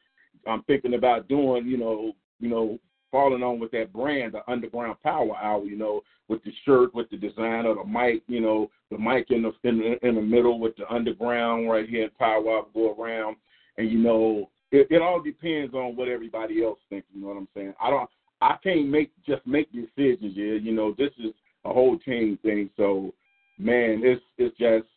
I'm 0.47 0.63
thinking 0.63 0.95
about 0.95 1.27
doing. 1.27 1.67
You 1.67 1.77
know, 1.77 2.11
you 2.39 2.49
know, 2.49 2.79
falling 3.15 3.43
on 3.43 3.61
with 3.61 3.71
that 3.71 3.93
brand, 3.93 4.33
the 4.33 4.51
Underground 4.51 4.97
Power 5.01 5.37
Hour, 5.41 5.63
you 5.63 5.77
know, 5.77 6.01
with 6.27 6.43
the 6.43 6.51
shirt, 6.65 6.93
with 6.93 7.09
the 7.09 7.15
design 7.15 7.65
of 7.65 7.77
the 7.77 7.85
mic, 7.85 8.23
you 8.27 8.41
know, 8.41 8.69
the 8.91 8.97
mic 8.97 9.31
in 9.31 9.41
the 9.41 9.53
in 9.63 9.77
the, 9.77 10.05
in 10.05 10.15
the 10.15 10.21
middle 10.21 10.59
with 10.59 10.75
the 10.75 10.93
underground 10.93 11.69
right 11.69 11.87
here 11.87 12.09
Power 12.19 12.45
Hour 12.45 12.65
go 12.73 12.93
around, 12.93 13.37
and 13.77 13.89
you 13.89 13.99
know, 13.99 14.49
it, 14.71 14.87
it 14.91 15.01
all 15.01 15.21
depends 15.21 15.73
on 15.73 15.95
what 15.95 16.09
everybody 16.09 16.61
else 16.61 16.77
thinks. 16.89 17.07
You 17.13 17.21
know 17.21 17.27
what 17.27 17.37
I'm 17.37 17.47
saying? 17.55 17.73
I 17.81 17.89
don't, 17.89 18.09
I 18.41 18.57
can't 18.61 18.89
make 18.89 19.13
just 19.25 19.47
make 19.47 19.71
decisions. 19.71 20.33
Yeah, 20.35 20.55
you 20.61 20.73
know, 20.73 20.93
this 20.97 21.11
is 21.17 21.31
a 21.63 21.71
whole 21.71 21.97
team 21.99 22.37
thing. 22.41 22.69
So, 22.75 23.13
man, 23.57 24.01
it's 24.03 24.21
it's 24.37 24.57
just 24.57 24.87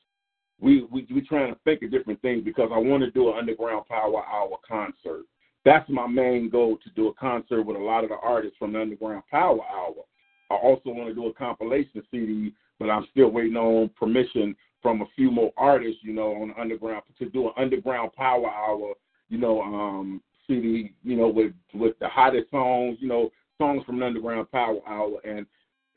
we 0.60 0.88
we 0.90 1.06
we 1.14 1.20
trying 1.20 1.54
to 1.54 1.60
think 1.62 1.84
of 1.84 1.92
different 1.92 2.20
things 2.20 2.42
because 2.44 2.70
I 2.74 2.78
want 2.78 3.04
to 3.04 3.12
do 3.12 3.28
an 3.28 3.38
Underground 3.38 3.86
Power 3.86 4.24
Hour 4.26 4.58
concert 4.68 5.22
that's 5.68 5.88
my 5.90 6.06
main 6.06 6.48
goal 6.48 6.78
to 6.82 6.90
do 6.96 7.08
a 7.08 7.14
concert 7.14 7.62
with 7.62 7.76
a 7.76 7.80
lot 7.80 8.02
of 8.02 8.10
the 8.10 8.16
artists 8.16 8.56
from 8.58 8.72
the 8.72 8.80
Underground 8.80 9.22
Power 9.30 9.60
Hour. 9.70 10.04
I 10.50 10.54
also 10.54 10.90
want 10.90 11.08
to 11.08 11.14
do 11.14 11.26
a 11.26 11.34
compilation 11.34 12.02
CD, 12.10 12.54
but 12.78 12.88
I'm 12.88 13.06
still 13.10 13.28
waiting 13.28 13.56
on 13.56 13.90
permission 13.90 14.56
from 14.80 15.02
a 15.02 15.06
few 15.14 15.30
more 15.30 15.52
artists, 15.58 16.00
you 16.02 16.14
know, 16.14 16.32
on 16.40 16.48
the 16.48 16.60
underground 16.60 17.02
to 17.18 17.28
do 17.28 17.48
an 17.48 17.52
underground 17.58 18.12
power 18.14 18.48
hour, 18.48 18.94
you 19.28 19.36
know, 19.36 19.60
um 19.60 20.22
CD, 20.46 20.94
you 21.02 21.16
know, 21.16 21.28
with 21.28 21.52
with 21.74 21.98
the 21.98 22.08
hottest 22.08 22.50
songs, 22.50 22.96
you 23.00 23.08
know, 23.08 23.30
songs 23.58 23.84
from 23.84 23.98
the 23.98 24.06
underground 24.06 24.50
power 24.50 24.78
hour 24.86 25.18
and 25.24 25.44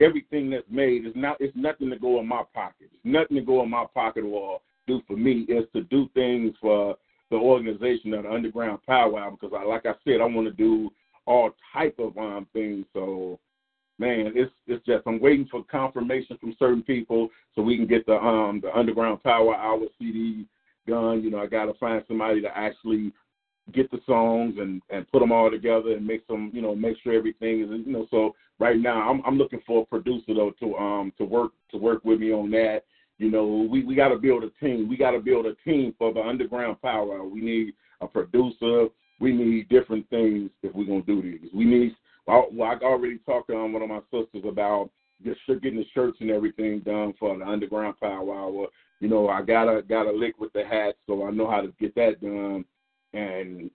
everything 0.00 0.50
that's 0.50 0.66
made 0.68 1.06
is 1.06 1.12
not 1.14 1.40
it's 1.40 1.56
nothing 1.56 1.88
to 1.88 1.98
go 1.98 2.20
in 2.20 2.26
my 2.26 2.42
pocket. 2.52 2.90
It's 2.92 3.04
nothing 3.04 3.36
to 3.36 3.42
go 3.42 3.62
in 3.62 3.70
my 3.70 3.86
pocket 3.94 4.24
or 4.24 4.60
do 4.86 5.00
for 5.06 5.16
me. 5.16 5.46
It's 5.48 5.70
to 5.72 5.82
do 5.84 6.10
things 6.14 6.54
for 6.60 6.96
the 7.32 7.38
organization 7.38 8.12
of 8.12 8.24
the 8.24 8.30
Underground 8.30 8.80
Power 8.86 9.18
Hour 9.18 9.30
because, 9.32 9.56
I, 9.58 9.64
like 9.64 9.86
I 9.86 9.94
said, 10.04 10.20
I 10.20 10.26
want 10.26 10.46
to 10.46 10.52
do 10.52 10.90
all 11.26 11.50
type 11.72 11.96
of 11.98 12.16
um, 12.18 12.46
things. 12.52 12.84
So, 12.92 13.40
man, 13.98 14.32
it's 14.34 14.52
it's 14.66 14.84
just 14.84 15.02
I'm 15.06 15.18
waiting 15.20 15.48
for 15.50 15.64
confirmation 15.64 16.36
from 16.38 16.54
certain 16.58 16.82
people 16.82 17.30
so 17.54 17.62
we 17.62 17.76
can 17.76 17.86
get 17.86 18.04
the 18.06 18.16
um 18.16 18.60
the 18.62 18.76
Underground 18.76 19.22
Power 19.22 19.56
Hour 19.56 19.80
CD 19.98 20.46
done. 20.86 21.22
You 21.24 21.30
know, 21.30 21.40
I 21.40 21.46
got 21.46 21.64
to 21.66 21.74
find 21.74 22.04
somebody 22.06 22.42
to 22.42 22.56
actually 22.56 23.12
get 23.72 23.90
the 23.90 24.00
songs 24.06 24.56
and 24.58 24.82
and 24.90 25.10
put 25.10 25.20
them 25.20 25.32
all 25.32 25.50
together 25.50 25.92
and 25.92 26.06
make 26.06 26.22
some 26.28 26.50
you 26.52 26.60
know 26.60 26.74
make 26.74 26.96
sure 27.02 27.14
everything 27.14 27.62
is 27.62 27.68
you 27.86 27.92
know 27.92 28.06
so 28.10 28.34
right 28.58 28.78
now 28.78 29.08
I'm 29.08 29.22
I'm 29.24 29.38
looking 29.38 29.62
for 29.66 29.82
a 29.82 29.86
producer 29.86 30.34
though 30.34 30.52
to 30.60 30.76
um 30.76 31.12
to 31.16 31.24
work 31.24 31.52
to 31.70 31.78
work 31.78 32.04
with 32.04 32.20
me 32.20 32.32
on 32.32 32.50
that 32.50 32.82
you 33.22 33.30
know, 33.30 33.68
we, 33.70 33.84
we 33.84 33.94
got 33.94 34.08
to 34.08 34.16
build 34.16 34.42
a 34.42 34.50
team. 34.64 34.88
We 34.88 34.96
got 34.96 35.12
to 35.12 35.20
build 35.20 35.46
a 35.46 35.54
team 35.64 35.94
for 35.96 36.12
the 36.12 36.20
underground 36.20 36.82
power. 36.82 37.22
We 37.22 37.40
need 37.40 37.74
a 38.00 38.08
producer. 38.08 38.88
We 39.20 39.32
need 39.32 39.68
different 39.68 40.10
things 40.10 40.50
if 40.64 40.74
we're 40.74 40.86
gonna 40.86 41.02
do 41.02 41.22
these. 41.22 41.48
We 41.54 41.64
need. 41.64 41.94
Well, 42.26 42.48
I 42.60 42.74
already 42.82 43.18
talked 43.18 43.48
to 43.48 43.56
um, 43.56 43.72
one 43.72 43.82
of 43.82 43.88
my 43.88 44.00
sisters 44.10 44.42
about 44.44 44.90
just 45.24 45.38
getting 45.46 45.76
the 45.76 45.86
shirts 45.94 46.18
and 46.20 46.30
everything 46.30 46.80
done 46.80 47.14
for 47.18 47.38
the 47.38 47.46
underground 47.46 48.00
power 48.00 48.34
hour. 48.34 48.66
You 48.98 49.08
know, 49.08 49.28
I 49.28 49.42
gotta 49.42 49.82
gotta 49.88 50.10
lick 50.10 50.40
with 50.40 50.52
the 50.52 50.64
hat, 50.64 50.96
so 51.06 51.24
I 51.24 51.30
know 51.30 51.48
how 51.48 51.60
to 51.60 51.72
get 51.78 51.94
that 51.94 52.20
done. 52.20 52.64
And 53.12 53.70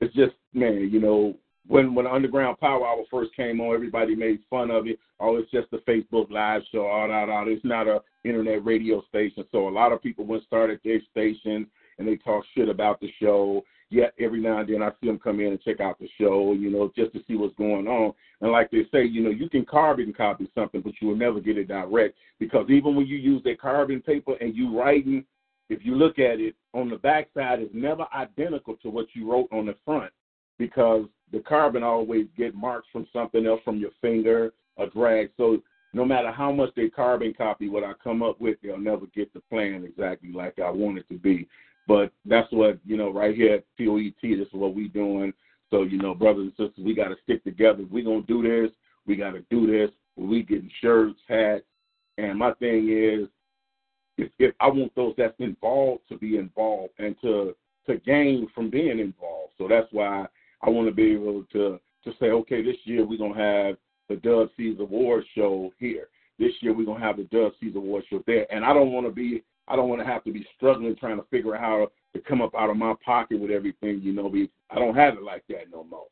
it's 0.00 0.14
just 0.14 0.34
man, 0.52 0.90
you 0.92 1.00
know, 1.00 1.34
when 1.66 1.94
when 1.94 2.06
Underground 2.06 2.58
Power 2.58 2.86
Hour 2.86 3.04
first 3.10 3.34
came 3.34 3.60
on, 3.60 3.74
everybody 3.74 4.14
made 4.14 4.40
fun 4.50 4.70
of 4.70 4.86
it. 4.86 4.98
Oh, 5.20 5.36
it's 5.36 5.50
just 5.50 5.72
a 5.72 5.78
Facebook 5.78 6.30
live 6.30 6.62
show. 6.70 6.86
All 6.86 7.08
that, 7.08 7.28
all. 7.28 7.48
It's 7.48 7.64
not 7.64 7.88
a 7.88 8.02
internet 8.24 8.64
radio 8.64 9.02
station. 9.08 9.44
So 9.50 9.68
a 9.68 9.70
lot 9.70 9.92
of 9.92 10.02
people 10.02 10.24
went 10.24 10.44
started 10.44 10.80
their 10.84 11.00
stations 11.10 11.66
and 11.98 12.08
they 12.08 12.16
talk 12.16 12.44
shit 12.54 12.68
about 12.68 13.00
the 13.00 13.10
show. 13.20 13.62
Yet 13.90 14.14
every 14.18 14.40
now 14.40 14.58
and 14.58 14.68
then 14.68 14.82
I 14.82 14.90
see 15.00 15.06
them 15.06 15.18
come 15.18 15.40
in 15.40 15.48
and 15.48 15.62
check 15.62 15.78
out 15.80 15.98
the 16.00 16.08
show, 16.18 16.52
you 16.52 16.68
know, 16.70 16.90
just 16.96 17.12
to 17.12 17.20
see 17.28 17.36
what's 17.36 17.54
going 17.54 17.86
on. 17.86 18.12
And 18.40 18.50
like 18.50 18.70
they 18.70 18.86
say, 18.92 19.04
you 19.04 19.22
know, 19.22 19.30
you 19.30 19.48
can 19.48 19.64
carbon 19.64 20.12
copy 20.12 20.50
something, 20.54 20.80
but 20.80 20.94
you 21.00 21.08
will 21.08 21.16
never 21.16 21.38
get 21.38 21.58
it 21.58 21.68
direct 21.68 22.16
because 22.40 22.68
even 22.70 22.96
when 22.96 23.06
you 23.06 23.16
use 23.16 23.42
that 23.44 23.60
carbon 23.60 24.02
paper 24.02 24.34
and 24.40 24.56
you 24.56 24.76
writing, 24.76 25.24
if 25.68 25.84
you 25.84 25.94
look 25.94 26.18
at 26.18 26.40
it 26.40 26.56
on 26.72 26.90
the 26.90 26.96
backside, 26.96 27.62
is 27.62 27.68
never 27.72 28.06
identical 28.14 28.76
to 28.76 28.90
what 28.90 29.06
you 29.14 29.30
wrote 29.30 29.48
on 29.52 29.66
the 29.66 29.76
front 29.84 30.12
because 30.58 31.06
the 31.32 31.40
carbon 31.40 31.82
always 31.82 32.26
get 32.36 32.54
marks 32.54 32.88
from 32.92 33.06
something 33.12 33.46
else, 33.46 33.60
from 33.64 33.78
your 33.78 33.90
finger, 34.00 34.52
a 34.78 34.86
drag. 34.86 35.30
So 35.36 35.62
no 35.92 36.04
matter 36.04 36.30
how 36.30 36.52
much 36.52 36.70
they 36.74 36.88
carbon 36.88 37.34
copy 37.34 37.68
what 37.68 37.84
I 37.84 37.92
come 38.02 38.22
up 38.22 38.40
with, 38.40 38.58
they'll 38.62 38.78
never 38.78 39.06
get 39.14 39.32
the 39.32 39.40
plan 39.40 39.84
exactly 39.84 40.32
like 40.32 40.58
I 40.58 40.70
want 40.70 40.98
it 40.98 41.08
to 41.08 41.18
be. 41.18 41.48
But 41.86 42.12
that's 42.24 42.50
what, 42.50 42.78
you 42.84 42.96
know, 42.96 43.12
right 43.12 43.34
here 43.34 43.54
at 43.54 43.64
POET, 43.78 44.14
this 44.22 44.48
is 44.48 44.52
what 44.52 44.74
we 44.74 44.88
doing. 44.88 45.32
So, 45.70 45.82
you 45.82 45.98
know, 45.98 46.14
brothers 46.14 46.52
and 46.58 46.68
sisters, 46.68 46.84
we 46.84 46.94
got 46.94 47.08
to 47.08 47.16
stick 47.24 47.44
together. 47.44 47.84
We 47.90 48.02
going 48.02 48.24
to 48.24 48.26
do 48.26 48.42
this, 48.42 48.70
we 49.06 49.16
got 49.16 49.32
to 49.32 49.44
do 49.50 49.66
this. 49.66 49.90
We 50.16 50.42
getting 50.42 50.70
shirts, 50.80 51.18
hats. 51.28 51.64
And 52.18 52.38
my 52.38 52.52
thing 52.54 52.88
is, 52.88 53.28
if, 54.16 54.30
if 54.38 54.54
I 54.60 54.68
want 54.68 54.94
those 54.94 55.14
that's 55.18 55.34
involved 55.40 56.02
to 56.08 56.16
be 56.16 56.36
involved 56.36 56.92
and 56.98 57.16
to 57.22 57.54
to 57.86 57.96
gain 57.98 58.48
from 58.54 58.70
being 58.70 58.98
involved. 58.98 59.52
So 59.58 59.68
that's 59.68 59.88
why 59.90 60.26
I 60.64 60.70
want 60.70 60.88
to 60.88 60.94
be 60.94 61.12
able 61.12 61.44
to 61.52 61.78
to 62.04 62.12
say, 62.20 62.26
okay, 62.26 62.62
this 62.62 62.76
year 62.84 63.04
we're 63.04 63.18
gonna 63.18 63.34
have 63.34 63.76
the 64.08 64.16
Dubceez 64.16 64.78
Award 64.78 65.24
show 65.34 65.72
here. 65.78 66.08
This 66.38 66.52
year 66.60 66.74
we're 66.74 66.86
gonna 66.86 67.04
have 67.04 67.16
the 67.16 67.24
Dubceez 67.24 67.74
Award 67.74 68.04
show 68.10 68.22
there, 68.26 68.46
and 68.52 68.64
I 68.64 68.72
don't 68.72 68.92
want 68.92 69.06
to 69.06 69.12
be 69.12 69.42
I 69.68 69.76
don't 69.76 69.88
want 69.88 70.02
to 70.02 70.06
have 70.06 70.24
to 70.24 70.32
be 70.32 70.46
struggling 70.56 70.96
trying 70.96 71.16
to 71.16 71.26
figure 71.30 71.54
out 71.54 71.60
how 71.60 71.88
to 72.14 72.20
come 72.20 72.42
up 72.42 72.54
out 72.54 72.70
of 72.70 72.76
my 72.76 72.94
pocket 73.04 73.40
with 73.40 73.50
everything. 73.50 74.00
You 74.02 74.12
know, 74.12 74.28
be 74.28 74.50
I 74.70 74.76
don't 74.76 74.94
have 74.94 75.14
it 75.14 75.22
like 75.22 75.44
that 75.48 75.70
no 75.70 75.84
more. 75.84 76.06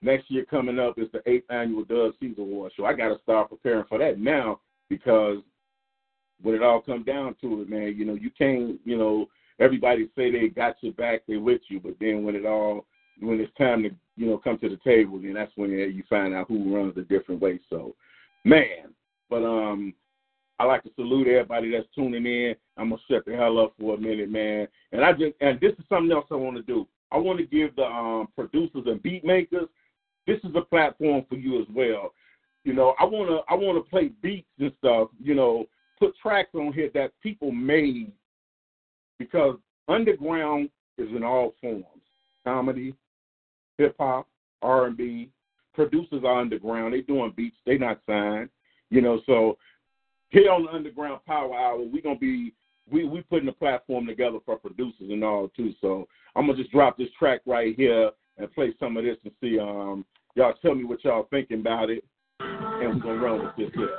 Next 0.00 0.30
year 0.30 0.44
coming 0.44 0.78
up 0.78 0.98
is 0.98 1.08
the 1.12 1.28
eighth 1.28 1.50
annual 1.50 1.84
Dub 1.84 2.12
C's 2.20 2.38
Award 2.38 2.72
show. 2.76 2.84
I 2.84 2.92
got 2.92 3.08
to 3.08 3.20
start 3.22 3.50
preparing 3.50 3.84
for 3.88 3.98
that 3.98 4.18
now 4.18 4.60
because 4.88 5.38
when 6.40 6.54
it 6.54 6.62
all 6.62 6.80
comes 6.80 7.04
down 7.04 7.34
to 7.40 7.62
it, 7.62 7.68
man, 7.68 7.94
you 7.96 8.04
know, 8.04 8.14
you 8.14 8.30
can't, 8.30 8.78
you 8.84 8.96
know, 8.96 9.26
everybody 9.58 10.08
say 10.16 10.30
they 10.30 10.48
got 10.48 10.76
your 10.82 10.92
back, 10.92 11.22
they 11.26 11.36
with 11.36 11.62
you, 11.68 11.80
but 11.80 11.96
then 12.00 12.22
when 12.22 12.36
it 12.36 12.46
all 12.46 12.86
when 13.20 13.40
it's 13.40 13.52
time 13.56 13.82
to 13.82 13.90
you 14.16 14.26
know 14.26 14.38
come 14.38 14.58
to 14.58 14.68
the 14.68 14.78
table, 14.84 15.18
then 15.18 15.34
that's 15.34 15.52
when 15.56 15.70
you 15.70 16.02
find 16.08 16.34
out 16.34 16.48
who 16.48 16.74
runs 16.74 16.96
a 16.96 17.02
different 17.02 17.40
way. 17.40 17.60
So, 17.70 17.94
man, 18.44 18.94
but 19.30 19.44
um, 19.44 19.94
I 20.58 20.64
like 20.64 20.82
to 20.82 20.90
salute 20.96 21.28
everybody 21.28 21.70
that's 21.70 21.86
tuning 21.94 22.26
in. 22.26 22.54
I'm 22.76 22.90
gonna 22.90 23.02
shut 23.08 23.24
the 23.24 23.36
hell 23.36 23.58
up 23.58 23.74
for 23.78 23.94
a 23.94 23.98
minute, 23.98 24.30
man. 24.30 24.66
And 24.92 25.04
I 25.04 25.12
just 25.12 25.34
and 25.40 25.60
this 25.60 25.72
is 25.72 25.84
something 25.88 26.12
else 26.12 26.26
I 26.30 26.34
want 26.34 26.56
to 26.56 26.62
do. 26.62 26.86
I 27.12 27.16
want 27.16 27.38
to 27.38 27.46
give 27.46 27.74
the 27.76 27.84
um, 27.84 28.28
producers 28.34 28.84
and 28.86 29.02
beat 29.02 29.24
makers. 29.24 29.68
This 30.26 30.38
is 30.44 30.50
a 30.56 30.60
platform 30.60 31.24
for 31.28 31.36
you 31.36 31.60
as 31.60 31.66
well. 31.74 32.12
You 32.64 32.72
know, 32.74 32.94
I 32.98 33.04
wanna 33.04 33.38
I 33.48 33.54
wanna 33.54 33.80
play 33.80 34.10
beats 34.20 34.48
and 34.58 34.72
stuff. 34.78 35.08
You 35.22 35.34
know, 35.34 35.66
put 35.98 36.14
tracks 36.20 36.54
on 36.54 36.72
here 36.72 36.90
that 36.94 37.12
people 37.22 37.52
made 37.52 38.12
because 39.18 39.56
underground 39.88 40.70
is 40.98 41.08
in 41.14 41.22
all 41.22 41.54
forms: 41.60 41.84
comedy, 42.44 42.94
hip 43.78 43.96
hop, 43.98 44.28
R 44.60 44.86
and 44.86 44.96
B. 44.96 45.30
Producers 45.74 46.22
are 46.24 46.40
underground. 46.40 46.92
They 46.92 47.00
doing 47.00 47.32
beats. 47.36 47.56
They 47.64 47.78
not 47.78 48.00
signed. 48.06 48.50
You 48.90 49.00
know, 49.00 49.20
so 49.26 49.56
here 50.30 50.50
on 50.50 50.64
the 50.64 50.70
Underground 50.70 51.24
Power 51.24 51.54
Hour, 51.54 51.78
we 51.80 52.02
gonna 52.02 52.18
be 52.18 52.52
we 52.90 53.04
we 53.04 53.22
putting 53.22 53.48
a 53.48 53.52
platform 53.52 54.06
together 54.06 54.38
for 54.44 54.56
producers 54.56 55.08
and 55.08 55.22
all 55.24 55.48
too. 55.56 55.72
So 55.80 56.08
I'm 56.34 56.46
gonna 56.46 56.58
just 56.58 56.72
drop 56.72 56.98
this 56.98 57.08
track 57.18 57.40
right 57.46 57.74
here 57.76 58.10
and 58.36 58.52
play 58.54 58.74
some 58.80 58.96
of 58.96 59.04
this 59.04 59.16
and 59.24 59.32
see 59.40 59.58
um 59.58 60.04
y'all 60.34 60.54
tell 60.60 60.74
me 60.74 60.84
what 60.84 61.04
y'all 61.04 61.28
thinking 61.30 61.60
about 61.60 61.90
it, 61.90 62.04
and 62.40 62.94
we're 62.94 63.00
gonna 63.00 63.20
run 63.20 63.44
with 63.44 63.56
this 63.56 63.70
here. 63.74 63.98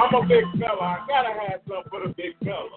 I'm 0.00 0.14
a 0.14 0.26
big 0.26 0.44
fella. 0.58 0.80
I 0.80 1.04
gotta 1.06 1.34
have 1.40 1.60
something 1.68 1.90
for 1.90 2.00
the 2.00 2.14
big 2.14 2.32
fella. 2.42 2.70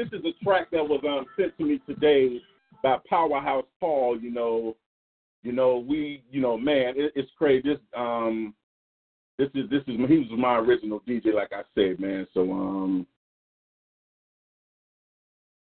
This 0.00 0.18
is 0.18 0.24
a 0.24 0.44
track 0.44 0.70
that 0.70 0.82
was 0.82 1.02
um, 1.06 1.26
sent 1.38 1.54
to 1.58 1.64
me 1.64 1.78
today 1.86 2.40
by 2.82 2.96
Powerhouse 3.06 3.66
Paul. 3.80 4.18
You 4.18 4.30
know, 4.30 4.74
you 5.42 5.52
know, 5.52 5.76
we, 5.76 6.24
you 6.30 6.40
know, 6.40 6.56
man, 6.56 6.94
it, 6.96 7.12
it's 7.14 7.30
crazy. 7.36 7.68
This, 7.68 7.78
um, 7.94 8.54
this 9.36 9.50
is 9.54 9.68
this 9.68 9.82
is 9.82 9.96
he 10.08 10.18
was 10.18 10.28
my 10.38 10.56
original 10.56 11.00
DJ, 11.06 11.34
like 11.34 11.52
I 11.52 11.64
said, 11.74 12.00
man. 12.00 12.26
So, 12.32 12.50
um, 12.50 13.06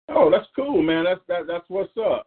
oh, 0.08 0.30
that's 0.30 0.48
cool, 0.56 0.80
man. 0.80 1.04
That's 1.04 1.20
that, 1.28 1.46
that's 1.46 1.68
what's 1.68 1.92
up, 1.98 2.26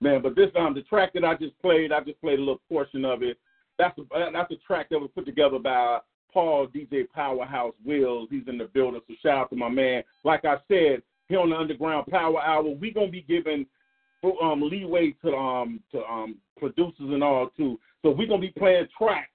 man. 0.00 0.22
But 0.22 0.36
this 0.36 0.48
um, 0.58 0.72
the 0.72 0.82
track 0.84 1.12
that 1.12 1.24
I 1.24 1.34
just 1.34 1.60
played, 1.60 1.92
I 1.92 2.00
just 2.00 2.18
played 2.22 2.38
a 2.38 2.42
little 2.42 2.62
portion 2.66 3.04
of 3.04 3.22
it. 3.22 3.36
That's 3.78 3.98
a 3.98 4.30
that's 4.32 4.52
a 4.52 4.56
track 4.66 4.88
that 4.88 4.98
was 4.98 5.10
put 5.14 5.26
together 5.26 5.58
by 5.58 5.98
Paul 6.32 6.66
DJ 6.68 7.06
Powerhouse 7.14 7.74
Wills. 7.84 8.28
He's 8.30 8.48
in 8.48 8.56
the 8.56 8.70
building, 8.72 9.02
so 9.06 9.14
shout 9.22 9.36
out 9.36 9.50
to 9.50 9.56
my 9.56 9.68
man. 9.68 10.02
Like 10.24 10.46
I 10.46 10.56
said, 10.66 11.02
here 11.28 11.40
on 11.40 11.50
the 11.50 11.56
Underground 11.56 12.06
Power 12.06 12.40
Hour, 12.40 12.62
We're 12.62 12.92
gonna 12.92 13.08
be 13.08 13.22
giving 13.22 13.66
um 14.42 14.60
leeway 14.60 15.14
to 15.22 15.34
um 15.34 15.80
to 15.92 16.04
um 16.04 16.36
producers 16.58 16.94
and 16.98 17.22
all 17.22 17.48
too. 17.56 17.78
So 18.02 18.10
we're 18.10 18.26
gonna 18.26 18.40
be 18.40 18.52
playing 18.56 18.88
tracks 18.96 19.30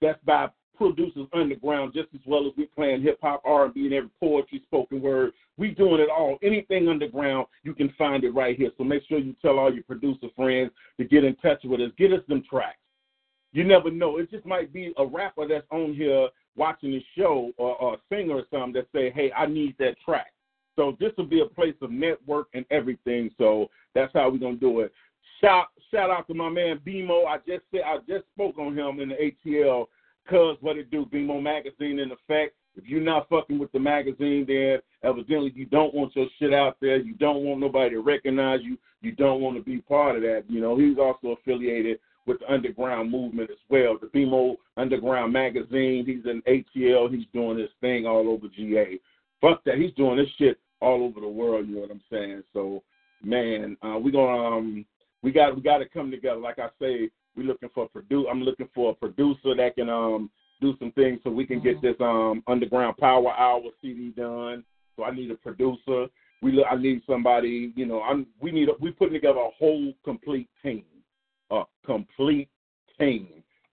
that's 0.00 0.18
by 0.24 0.48
producers 0.76 1.26
underground 1.32 1.94
just 1.94 2.08
as 2.14 2.20
well 2.26 2.46
as 2.46 2.52
we 2.56 2.66
playing 2.66 3.02
hip 3.02 3.18
hop, 3.22 3.42
R 3.44 3.66
and 3.66 3.74
B, 3.74 3.86
and 3.86 3.94
every 3.94 4.10
poetry, 4.20 4.62
spoken 4.66 5.00
word. 5.00 5.32
We 5.56 5.70
doing 5.70 6.00
it 6.00 6.10
all. 6.10 6.38
Anything 6.42 6.88
underground, 6.88 7.46
you 7.62 7.74
can 7.74 7.92
find 7.96 8.24
it 8.24 8.34
right 8.34 8.56
here. 8.56 8.70
So 8.76 8.84
make 8.84 9.02
sure 9.08 9.18
you 9.18 9.34
tell 9.40 9.58
all 9.58 9.72
your 9.72 9.84
producer 9.84 10.26
friends 10.36 10.70
to 10.98 11.04
get 11.04 11.24
in 11.24 11.34
touch 11.36 11.60
with 11.64 11.80
us. 11.80 11.92
Get 11.96 12.12
us 12.12 12.20
them 12.28 12.42
tracks. 12.48 12.78
You 13.52 13.64
never 13.64 13.90
know. 13.90 14.18
It 14.18 14.30
just 14.30 14.44
might 14.44 14.72
be 14.72 14.92
a 14.98 15.06
rapper 15.06 15.48
that's 15.48 15.66
on 15.70 15.94
here 15.94 16.28
watching 16.56 16.90
the 16.90 17.02
show 17.16 17.52
or, 17.56 17.76
or 17.76 17.94
a 17.94 17.98
singer 18.10 18.34
or 18.34 18.44
something 18.50 18.74
that 18.74 18.88
say, 18.92 19.10
"Hey, 19.10 19.32
I 19.32 19.46
need 19.46 19.76
that 19.78 19.96
track." 20.04 20.32
So 20.76 20.96
this 21.00 21.12
will 21.16 21.26
be 21.26 21.40
a 21.40 21.46
place 21.46 21.74
of 21.80 21.90
network 21.90 22.48
and 22.54 22.64
everything. 22.70 23.30
So 23.38 23.68
that's 23.94 24.12
how 24.12 24.30
we're 24.30 24.38
gonna 24.38 24.56
do 24.56 24.80
it. 24.80 24.92
Shout 25.40 25.66
shout 25.90 26.10
out 26.10 26.26
to 26.28 26.34
my 26.34 26.48
man 26.48 26.80
BMO. 26.86 27.26
I 27.26 27.38
just 27.38 27.64
said 27.70 27.82
I 27.84 27.98
just 28.08 28.24
spoke 28.34 28.58
on 28.58 28.78
him 28.78 29.00
in 29.00 29.08
the 29.08 29.16
ATL. 29.16 29.86
Cause 30.28 30.56
what 30.60 30.76
it 30.76 30.90
do, 30.90 31.06
BMO 31.06 31.40
magazine 31.40 32.00
in 32.00 32.10
effect. 32.10 32.54
If 32.74 32.84
you're 32.86 33.00
not 33.00 33.28
fucking 33.28 33.58
with 33.58 33.72
the 33.72 33.78
magazine, 33.78 34.44
then 34.46 34.78
evidently 35.02 35.52
you 35.54 35.66
don't 35.66 35.94
want 35.94 36.14
your 36.14 36.26
shit 36.38 36.52
out 36.52 36.76
there. 36.80 36.98
You 36.98 37.14
don't 37.14 37.44
want 37.44 37.60
nobody 37.60 37.90
to 37.90 38.00
recognize 38.00 38.60
you. 38.62 38.76
You 39.00 39.12
don't 39.12 39.40
want 39.40 39.56
to 39.56 39.62
be 39.62 39.78
part 39.78 40.16
of 40.16 40.22
that. 40.22 40.44
You 40.48 40.60
know, 40.60 40.76
he's 40.76 40.98
also 40.98 41.38
affiliated 41.38 42.00
with 42.26 42.40
the 42.40 42.52
underground 42.52 43.10
movement 43.10 43.50
as 43.50 43.56
well. 43.70 43.96
The 43.98 44.08
BMO 44.08 44.56
Underground 44.76 45.32
Magazine. 45.32 46.04
He's 46.04 46.30
in 46.30 46.42
ATL. 46.42 47.14
He's 47.14 47.26
doing 47.32 47.58
his 47.58 47.70
thing 47.80 48.04
all 48.04 48.28
over 48.28 48.48
GA. 48.48 48.98
Fuck 49.40 49.64
that. 49.64 49.78
He's 49.78 49.92
doing 49.94 50.16
this 50.16 50.28
shit 50.36 50.58
all 50.80 51.02
over 51.02 51.20
the 51.20 51.28
world. 51.28 51.68
You 51.68 51.76
know 51.76 51.80
what 51.82 51.90
I'm 51.90 52.02
saying? 52.10 52.42
So, 52.52 52.82
man, 53.22 53.76
uh, 53.82 53.98
we 53.98 54.10
gonna 54.10 54.56
um, 54.56 54.86
we 55.22 55.32
got 55.32 55.54
we 55.56 55.62
got 55.62 55.78
to 55.78 55.88
come 55.88 56.10
together. 56.10 56.40
Like 56.40 56.58
I 56.58 56.68
say, 56.80 57.10
we 57.36 57.44
looking 57.44 57.70
for 57.74 57.84
a 57.84 57.98
produ- 57.98 58.30
I'm 58.30 58.42
looking 58.42 58.68
for 58.74 58.90
a 58.90 58.94
producer 58.94 59.54
that 59.56 59.74
can 59.74 59.88
um 59.88 60.30
do 60.60 60.74
some 60.78 60.92
things 60.92 61.20
so 61.22 61.30
we 61.30 61.46
can 61.46 61.60
get 61.62 61.80
this 61.82 61.96
um 62.00 62.42
Underground 62.46 62.96
Power 62.96 63.32
Hour 63.32 63.62
CD 63.82 64.10
done. 64.10 64.64
So 64.96 65.04
I 65.04 65.14
need 65.14 65.30
a 65.30 65.34
producer. 65.34 66.06
We 66.42 66.52
look, 66.52 66.66
I 66.70 66.76
need 66.76 67.02
somebody. 67.06 67.72
You 67.76 67.86
know, 67.86 68.02
I'm 68.02 68.26
we 68.40 68.50
need 68.50 68.68
a, 68.68 68.72
we 68.80 68.90
putting 68.90 69.14
together 69.14 69.40
a 69.40 69.50
whole 69.58 69.92
complete 70.04 70.48
team 70.62 70.84
a 71.50 71.64
complete 71.84 72.48
team 72.98 73.28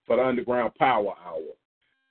for 0.05 0.17
the 0.17 0.25
Underground 0.25 0.73
Power 0.75 1.13
Hour. 1.25 1.41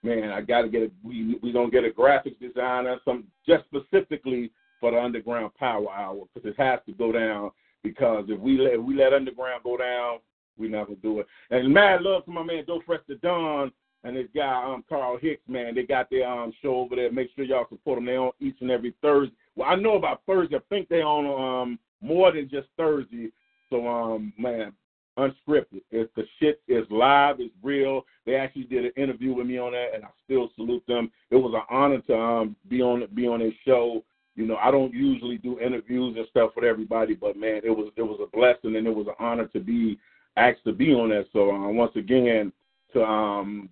Man, 0.03 0.31
I 0.31 0.41
got 0.41 0.63
to 0.63 0.69
get 0.69 0.83
a 0.83 0.91
we 1.05 1.39
we 1.43 1.53
gonna 1.53 1.71
get 1.71 1.85
a 1.85 1.91
graphics 1.91 2.39
designer, 2.41 2.99
some 3.05 3.25
just 3.47 3.65
specifically 3.67 4.51
for 4.83 4.91
the 4.91 5.01
Underground 5.01 5.55
Power 5.55 5.91
Hour 5.91 6.25
because 6.35 6.51
it 6.51 6.61
has 6.61 6.81
to 6.87 6.93
go 6.93 7.13
down. 7.13 7.53
Because 7.85 8.25
if 8.29 8.39
we 8.39 8.59
let 8.59 8.75
if 8.75 8.81
we 8.83 8.97
let 8.97 9.15
Underground 9.15 9.63
go 9.63 9.77
down, 9.77 10.19
we're 10.59 10.71
not 10.71 10.89
gonna 10.89 10.99
do 11.03 11.21
it. 11.21 11.27
And 11.51 11.73
mad 11.73 12.03
love 12.03 12.25
to 12.27 12.31
my 12.31 12.43
man 12.43 12.65
Joe 12.67 12.83
Fresh 12.85 13.03
the 13.09 13.15
Don 13.15 13.73
and 14.05 14.17
this 14.17 14.27
guy 14.35 14.65
um 14.65 14.85
Carl 14.89 15.19
Hicks. 15.23 15.43
Man, 15.49 15.75
they 15.75 15.85
got 15.85 16.11
their 16.11 16.29
um 16.29 16.53
show 16.61 16.75
over 16.77 16.97
there. 16.97 17.13
Make 17.13 17.31
sure 17.35 17.45
y'all 17.45 17.67
support 17.71 17.97
them. 17.97 18.07
They 18.07 18.17
on 18.17 18.33
each 18.41 18.57
and 18.61 18.71
every 18.71 18.95
Thursday. 19.01 19.35
Well, 19.55 19.69
I 19.69 19.77
know 19.77 19.95
about 19.95 20.23
Thursday. 20.27 20.57
I 20.57 20.61
think 20.69 20.89
they 20.89 21.01
on 21.03 21.27
um 21.27 21.79
more 22.01 22.33
than 22.33 22.51
just 22.51 22.67
Thursday. 22.77 23.31
So 23.71 23.87
um 23.87 24.33
man, 24.37 24.73
unscripted. 25.17 25.83
If 25.93 26.13
the 26.15 26.25
shit 26.41 26.61
is 26.67 26.85
live, 26.91 27.37
it's 27.39 27.55
real. 27.63 28.05
They 28.27 28.35
actually 28.35 28.65
did 28.65 28.85
an 28.85 28.93
interview 28.97 29.33
with 29.33 29.47
me 29.47 29.59
on 29.59 29.73
that, 29.73 29.91
and 29.95 30.05
I 30.05 30.09
still 30.25 30.51
salute 30.57 30.85
them. 30.89 31.11
It 31.31 31.37
was 31.37 31.53
an 31.55 31.63
honor 31.71 32.01
to 32.03 32.17
um 32.17 32.57
be 32.69 32.83
on 32.83 33.07
be 33.15 33.29
on 33.29 33.43
a 33.43 33.57
show. 33.65 34.03
You 34.35 34.47
know, 34.47 34.57
I 34.57 34.71
don't 34.71 34.95
usually 34.95 35.37
do 35.37 35.61
interviews 35.61 36.17
and 36.17 36.27
stuff 36.31 36.53
with 36.57 36.65
everybody, 36.65 37.15
but 37.15 37.37
man, 37.37 37.61
it 37.65 37.71
was 37.71 37.93
it 37.97 38.03
was 38.03 38.19
a 38.23 38.37
blessing 38.37 38.77
and 38.77 38.87
it 38.87 38.95
was 38.95 39.07
an 39.07 39.15
honor 39.19 39.47
to 39.49 39.61
be 39.61 39.99
asked 40.37 40.65
to 40.65 40.73
be 40.73 40.93
on 40.95 41.11
that. 41.11 41.27
So 41.33 41.51
uh, 41.51 41.69
once 41.69 41.93
again, 41.97 42.53
to 42.95 43.03
um 43.03 43.69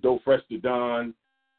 Doe 0.00 0.20
Fresh 0.24 0.42
to 0.50 0.58
Don 0.58 1.14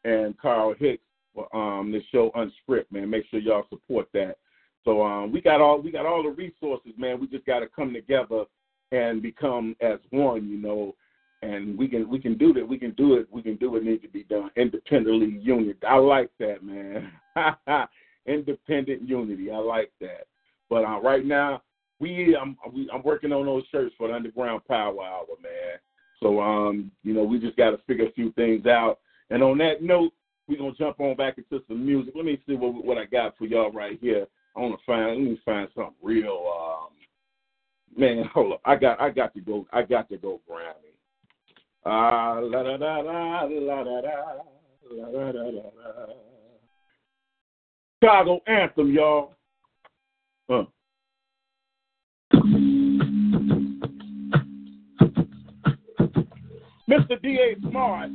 and 0.05 0.37
Carl 0.37 0.73
Hicks 0.77 1.03
for 1.33 1.53
um 1.55 1.91
this 1.91 2.03
show 2.11 2.31
Unscript, 2.35 2.91
man. 2.91 3.09
Make 3.09 3.25
sure 3.29 3.39
y'all 3.39 3.65
support 3.69 4.07
that. 4.13 4.37
So 4.85 5.03
um 5.03 5.31
we 5.33 5.41
got 5.41 5.59
all 5.59 5.81
we 5.81 5.91
got 5.91 6.05
all 6.05 6.23
the 6.23 6.29
resources, 6.29 6.93
man. 6.97 7.19
We 7.19 7.27
just 7.27 7.45
got 7.45 7.59
to 7.59 7.67
come 7.67 7.93
together 7.93 8.45
and 8.91 9.21
become 9.21 9.75
as 9.81 9.99
one, 10.11 10.47
you 10.47 10.57
know. 10.57 10.95
And 11.41 11.77
we 11.77 11.87
can 11.87 12.09
we 12.09 12.19
can 12.19 12.37
do 12.37 12.53
that. 12.53 12.67
We 12.67 12.77
can 12.77 12.91
do 12.91 13.15
it. 13.15 13.27
We 13.31 13.41
can 13.41 13.55
do 13.57 13.71
what 13.71 13.83
needs 13.83 14.01
to 14.03 14.09
be 14.09 14.23
done 14.23 14.49
independently. 14.55 15.39
Unity. 15.41 15.75
I 15.87 15.95
like 15.95 16.31
that, 16.39 16.63
man. 16.63 17.11
Independent 18.29 19.07
unity. 19.07 19.51
I 19.51 19.57
like 19.57 19.91
that. 20.01 20.27
But 20.69 20.85
uh, 20.85 20.99
right 21.01 21.25
now, 21.25 21.63
we 21.99 22.37
I'm 22.39 22.57
we, 22.73 22.89
I'm 22.93 23.03
working 23.03 23.33
on 23.33 23.45
those 23.45 23.63
shirts 23.71 23.93
for 23.97 24.07
the 24.07 24.13
Underground 24.13 24.61
Power 24.67 25.03
Hour, 25.03 25.25
man. 25.41 25.79
So 26.21 26.39
um, 26.39 26.91
you 27.03 27.13
know, 27.13 27.23
we 27.23 27.39
just 27.39 27.57
got 27.57 27.71
to 27.71 27.79
figure 27.87 28.05
a 28.05 28.11
few 28.11 28.31
things 28.33 28.65
out. 28.65 28.99
And 29.29 29.43
on 29.43 29.57
that 29.59 29.81
note, 29.81 30.13
we're 30.47 30.57
gonna 30.57 30.73
jump 30.73 30.99
on 30.99 31.15
back 31.15 31.37
into 31.37 31.63
some 31.67 31.85
music. 31.85 32.13
Let 32.15 32.25
me 32.25 32.39
see 32.47 32.55
what 32.55 32.85
what 32.85 32.97
I 32.97 33.05
got 33.05 33.37
for 33.37 33.45
y'all 33.45 33.71
right 33.71 33.97
here. 34.01 34.27
I 34.55 34.61
want 34.61 34.79
to 34.79 34.85
find 34.85 35.09
let 35.09 35.19
me 35.19 35.41
find 35.45 35.67
something 35.75 35.93
real. 36.01 36.43
Um, 36.55 36.89
man, 37.97 38.25
hold 38.33 38.53
up. 38.53 38.61
I 38.65 38.75
got 38.75 39.01
I 39.01 39.09
got 39.09 39.33
to 39.33 39.41
go. 39.41 39.65
I 39.73 39.83
got 39.83 40.09
to 40.09 40.17
go 40.17 40.41
Grammy. 40.49 40.93
Ah, 41.85 42.39
la 42.41 42.63
da 42.63 42.77
da 42.77 43.01
da 43.01 43.41
la 43.43 43.83
da 43.83 44.01
da 44.01 44.11
la 44.91 45.11
da 45.11 45.31
da 45.31 45.51
da. 45.51 46.28
Chicago 48.01 48.39
anthem, 48.47 48.93
y'all. 48.93 49.33
Huh. 50.49 50.63
Mr. 56.89 57.21
D.A. 57.21 57.59
Smart, 57.69 58.09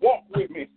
walk 0.00 0.24
with 0.34 0.50
me. 0.50 0.68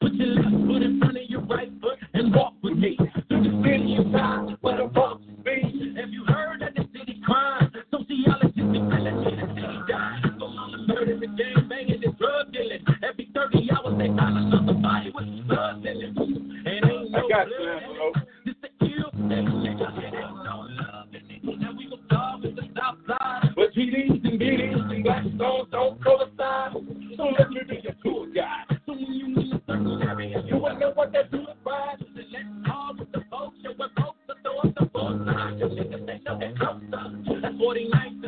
Put 0.00 0.14
your 0.14 0.28
left 0.28 0.66
foot 0.66 0.82
in 0.82 0.98
front 0.98 1.18
of 1.18 1.22
your 1.28 1.42
right 1.42 1.70
foot 1.80 1.98
and 2.14 2.34
walk 2.34 2.54
with 2.62 2.78
me. 2.78 2.96
Through 3.28 3.42
the 3.42 3.62
city 3.62 3.96
of 3.98 4.12
God, 4.12 4.56
where 4.62 4.78
the 4.78 4.86
rocks 4.86 5.24
be. 5.44 5.94
Have 6.00 6.08
you 6.08 6.24
heard 6.24 6.62
that 6.62 6.74
the 6.74 6.88
city 6.98 7.20
crime? 7.24 7.70
Sociologists, 7.90 8.56
the 8.56 9.52
city 9.54 9.78
died 9.88 10.22
From 10.22 10.42
all 10.42 10.70
the 10.72 10.78
murder 10.92 11.20
the 11.20 11.26
gang 11.26 11.68
banging, 11.68 12.00
the 12.00 12.12
drug 12.18 12.50
dealing. 12.50 12.93
Every 13.04 13.28
30 13.34 13.68
hours 13.70 13.98
they 13.98 14.08
honor 14.08 14.50
somebody 14.50 15.12
with 15.14 15.46
blood 15.46 15.82
that 15.84 15.96
is 15.96 16.16
And 16.16 16.66
ain't 16.66 17.10
no 17.10 17.28
blood. 17.28 17.48
This 18.46 18.54
the 18.62 18.68
kill 18.80 19.10
that 19.28 19.44
shit. 19.60 19.76
It 20.04 20.16
ain't 20.16 20.36
no 20.44 20.64
love 20.64 21.12
in 21.12 21.28
it. 21.28 21.60
Now 21.60 21.72
we 21.76 21.90
go 21.90 21.96
dogs 22.08 22.44
with 22.44 22.56
the 22.56 22.62
stop 22.72 22.96
sign. 23.06 23.52
But 23.56 23.74
GDs 23.74 24.24
and 24.24 24.40
BDs 24.40 24.90
and 24.90 25.04
black 25.04 25.24
stones 25.36 25.68
don't 25.70 26.02
coincide. 26.02 26.72
So 27.16 27.24
let 27.38 27.50
me 27.50 27.60
be 27.68 27.80
your 27.82 27.94
tour 28.02 28.26
guide. 28.34 28.80
So 28.86 28.94
when 28.94 29.12
you 29.12 29.28
need 29.36 29.52
a 29.52 29.60
certain 29.66 30.02
area, 30.02 30.42
you 30.46 30.56
will 30.56 30.78
know 30.78 30.92
what 30.94 31.12
they 31.12 31.24
do 31.24 31.44
doing 31.44 31.56
right. 31.66 31.98
So 31.98 32.06
let's 32.16 32.66
call 32.66 32.96
with 32.98 33.12
the 33.12 33.20
folks. 33.30 33.58
And 33.64 33.78
we're 33.78 33.88
both 33.96 34.16
the 34.28 34.34
throw 34.42 34.58
up 34.60 34.74
niggas 35.74 36.06
they 36.06 36.20
know 36.24 36.38
that 36.38 36.58
comes. 36.58 36.84
That's 37.42 37.58
49 37.58 38.23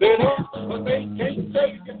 They're 0.00 0.16
there, 0.16 0.66
but 0.66 0.84
they 0.84 1.04
can't 1.18 1.52
take 1.52 1.86
it. 1.86 2.00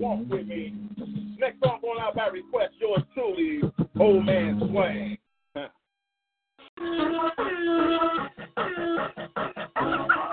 Walk 0.00 0.20
with 0.28 0.46
me. 0.46 0.72
Next 1.38 1.60
song 1.62 1.80
going 1.82 2.00
out 2.00 2.14
by 2.14 2.28
request, 2.28 2.72
yours 2.80 3.02
truly, 3.14 3.60
Old 3.98 4.24
Man 4.24 4.58
Swag. 4.70 5.18
Huh. 9.76 10.29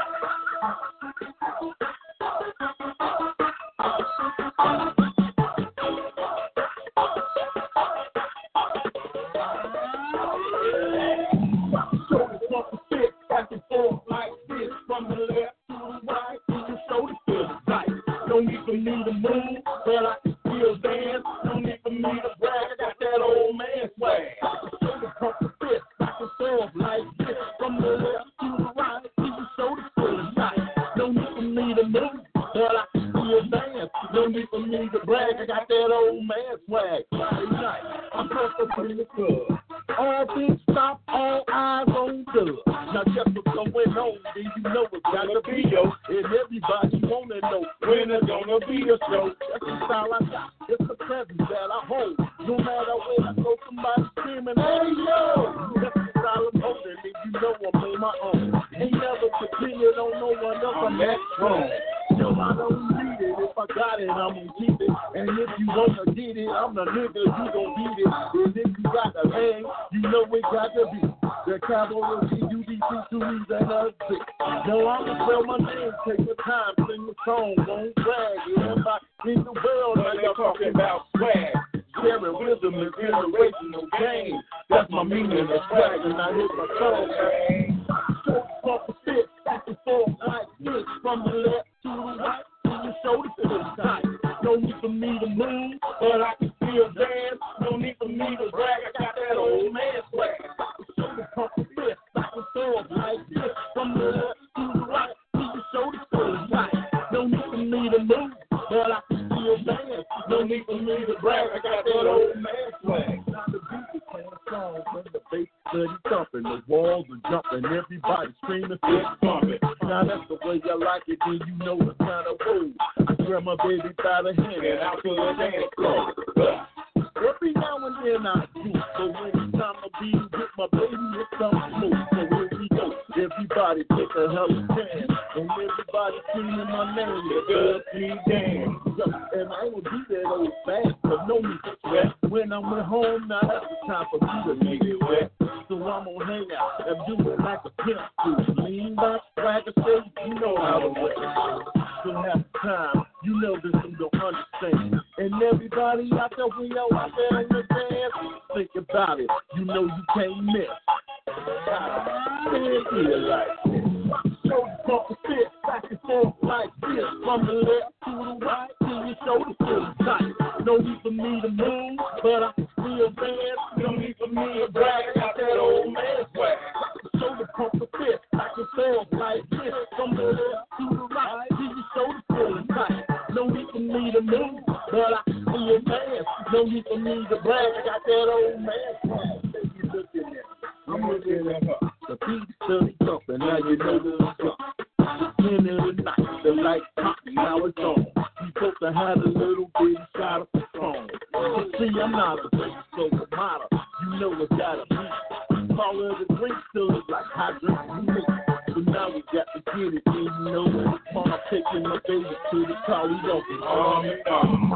Arm 213.87 214.05
in 214.05 214.19
arm. 214.27 214.67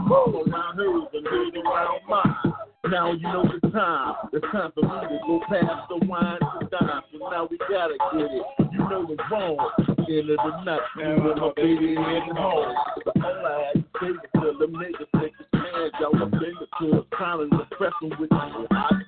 Hers 0.75 1.03
lead 1.13 1.55
around 1.57 1.99
mine. 2.07 2.53
Now 2.89 3.11
you 3.11 3.21
know 3.21 3.43
the 3.43 3.69
time. 3.69 4.15
It's 4.33 4.45
time 4.51 4.71
for 4.73 4.81
me 4.83 5.07
to 5.07 5.19
go 5.27 5.39
past 5.49 5.89
the 5.89 6.05
wine 6.07 6.39
to 6.39 6.67
dime. 6.69 7.01
Now 7.19 7.47
we 7.49 7.57
gotta 7.57 7.97
get 8.13 8.31
it. 8.31 8.43
You 8.71 8.79
know 8.89 9.05
what's 9.05 9.21
wrong. 9.31 9.69
End 10.09 10.29
of 10.29 10.38
the 10.38 10.63
night, 10.63 10.79
and 10.97 11.23
my 11.23 11.51
baby 11.55 11.95
heading 11.95 12.35
home. 12.35 12.75
All 13.15 13.45
I 13.45 13.71
had 13.73 13.83
to 13.83 13.89
say 13.99 14.11
was 14.11 14.19
tell 14.33 14.67
niggas 14.67 15.21
take 15.21 15.33
chance. 15.53 15.93
Y'all 15.99 16.13
my 16.13 16.29
finger 16.31 16.67
to 16.79 16.99
a 16.99 17.15
time 17.15 17.39
and 17.41 17.51
press 17.71 17.93
them 18.01 18.11
with 18.19 18.29
you. 18.31 18.67
I. 18.71 19.01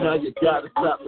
Now 0.00 0.14
you 0.14 0.32
gotta 0.40 0.68
stop 0.70 1.00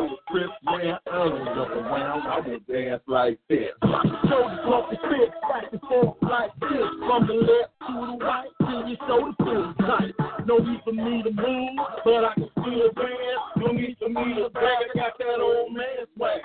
know 0.00 0.04
it's 0.06 0.22
Chris, 0.28 0.46
man. 0.62 0.98
I 1.06 1.10
don't 1.10 1.44
jump 1.46 1.70
around. 1.70 2.26
I 2.26 2.40
won't 2.40 2.66
dance 2.68 3.02
like 3.06 3.38
this. 3.48 3.70
Shoulders 3.82 4.64
off 4.70 4.90
the 4.90 4.96
fit, 4.96 5.30
back 5.50 5.72
and 5.72 5.80
forth 5.82 6.16
like 6.22 6.52
this. 6.60 6.88
From 7.06 7.26
the 7.26 7.34
left 7.34 7.74
to 7.86 7.92
the 7.92 8.24
right, 8.24 8.48
till 8.60 8.86
your 8.86 8.98
shoulder 9.06 9.34
feels 9.42 9.76
tight. 9.80 10.14
No 10.46 10.58
need 10.58 10.80
for 10.84 10.92
me 10.92 11.22
to 11.22 11.30
move, 11.30 11.74
but 12.04 12.24
I 12.24 12.34
can 12.34 12.48
still 12.54 12.92
dance. 12.94 13.42
No 13.56 13.72
need 13.72 13.96
for 13.98 14.08
me 14.08 14.34
to 14.38 14.50
brag. 14.50 14.86
I 14.94 14.98
got 14.98 15.18
that 15.18 15.40
old 15.40 15.74
man 15.74 16.06
swag. 16.16 16.40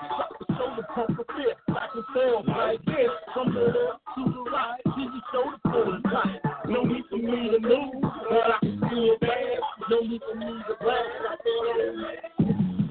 Shoulder 0.58 0.86
pump 0.94 1.16
the 1.16 1.24
fit, 1.34 1.56
back 1.68 1.90
and 1.94 2.04
forth 2.12 2.48
like 2.48 2.84
this. 2.84 3.10
From 3.32 3.54
the 3.54 3.60
left 3.60 4.02
to 4.16 4.24
the 4.26 4.50
right, 4.50 4.80
till 4.84 5.06
your 5.06 5.22
shoulder 5.32 5.58
feels 5.70 6.02
tight. 6.12 6.40
No 6.66 6.82
need 6.82 7.04
for 7.08 7.16
me 7.16 7.50
to 7.50 7.60
move, 7.60 8.02
but 8.02 8.50
I. 8.62 8.65
No 9.88 10.00
need 10.00 10.20
to 10.20 10.34
that 10.40 11.38
old 11.46 11.96
man. 11.96 12.90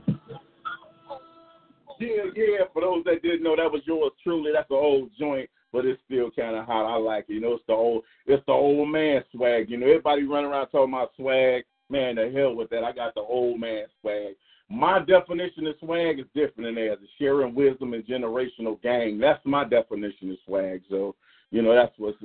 Yeah, 1.99 2.23
yeah. 2.35 2.65
For 2.73 2.81
those 2.81 3.03
that 3.05 3.22
didn't 3.22 3.43
know, 3.43 3.55
that 3.55 3.72
was 3.72 3.81
yours 3.85 4.11
truly. 4.23 4.51
That's 4.53 4.69
an 4.69 4.77
old 4.77 5.09
joint, 5.17 5.49
but 5.72 5.85
it's 5.85 6.01
still 6.05 6.31
kind 6.31 6.55
of 6.55 6.65
hot. 6.65 6.85
I 6.85 6.97
like 6.97 7.26
it. 7.30 7.34
You 7.34 7.41
know, 7.41 7.53
it's 7.53 7.63
the 7.67 7.73
old, 7.73 8.03
it's 8.26 8.45
the 8.45 8.53
old 8.53 8.89
man 8.89 9.23
swag. 9.34 9.69
You 9.69 9.77
know, 9.77 9.88
everybody 9.88 10.23
running 10.23 10.51
around 10.51 10.69
talking 10.69 10.93
about 10.93 11.11
swag. 11.15 11.63
Man, 11.89 12.15
the 12.15 12.31
hell 12.35 12.55
with 12.55 12.69
that. 12.72 12.84
I 12.84 12.91
got 12.91 13.13
the 13.13 13.22
old 13.22 13.59
man 13.59 13.85
swag. 14.01 14.35
My 14.69 14.99
definition 14.99 15.67
of 15.67 15.76
swag 15.80 16.19
is 16.19 16.26
different 16.34 16.63
than 16.63 16.76
theirs. 16.76 16.97
Sharing 17.19 17.53
wisdom 17.53 17.93
and 17.93 18.05
generational 18.05 18.81
gang. 18.81 19.19
That's 19.19 19.45
my 19.45 19.63
definition 19.63 20.31
of 20.31 20.38
swag. 20.45 20.81
So, 20.89 21.15
you 21.51 21.61
know, 21.61 21.76
that's 21.76 21.93
what's. 21.97 22.17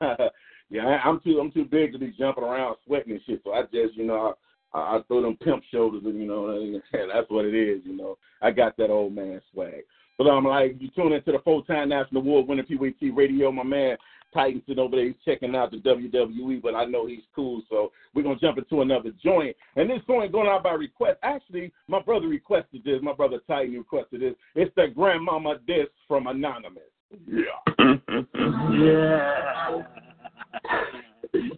yeah, 0.70 0.86
I, 0.86 1.08
I'm 1.08 1.20
too, 1.20 1.38
I'm 1.40 1.52
too 1.52 1.64
big 1.64 1.92
to 1.92 1.98
be 1.98 2.14
jumping 2.18 2.44
around 2.44 2.76
sweating 2.86 3.12
and 3.12 3.20
shit. 3.26 3.40
So 3.44 3.52
I 3.52 3.62
just, 3.62 3.96
you 3.96 4.04
know. 4.04 4.34
I, 4.74 4.78
I 4.78 5.00
throw 5.08 5.22
them 5.22 5.38
pimp 5.42 5.62
shoulders, 5.70 6.02
and 6.04 6.20
you 6.20 6.26
know, 6.26 6.50
and 6.50 6.82
that's 6.92 7.30
what 7.30 7.46
it 7.46 7.54
is. 7.54 7.80
You 7.84 7.96
know, 7.96 8.18
I 8.42 8.50
got 8.50 8.76
that 8.76 8.90
old 8.90 9.14
man 9.14 9.40
swag. 9.50 9.82
But 10.18 10.26
I'm 10.26 10.44
like, 10.44 10.76
you 10.80 10.90
tune 10.96 11.12
into 11.12 11.30
the 11.30 11.38
full-time 11.44 11.90
national 11.90 12.22
award-winning 12.22 12.66
POET 12.66 13.16
Radio. 13.16 13.52
My 13.52 13.62
man 13.62 13.96
Titan 14.34 14.60
sitting 14.66 14.82
over 14.82 14.96
there, 14.96 15.06
he's 15.06 15.14
checking 15.24 15.54
out 15.54 15.70
the 15.70 15.78
WWE, 15.78 16.60
but 16.60 16.74
I 16.74 16.84
know 16.84 17.06
he's 17.06 17.22
cool, 17.34 17.62
so 17.70 17.92
we're 18.14 18.24
gonna 18.24 18.38
jump 18.38 18.58
into 18.58 18.82
another 18.82 19.10
joint. 19.22 19.56
And 19.76 19.88
this 19.88 20.00
joint 20.06 20.32
going 20.32 20.48
out 20.48 20.64
by 20.64 20.72
request. 20.72 21.18
Actually, 21.22 21.72
my 21.86 22.00
brother 22.02 22.26
requested 22.26 22.82
this. 22.84 22.98
My 23.00 23.14
brother 23.14 23.38
Titan 23.46 23.74
requested 23.74 24.20
this. 24.20 24.34
It's 24.54 24.74
the 24.74 24.88
Grandmama 24.94 25.58
Disc 25.66 25.90
from 26.06 26.26
Anonymous. 26.26 26.82
Yeah. 27.26 27.44
Yeah 28.78 29.82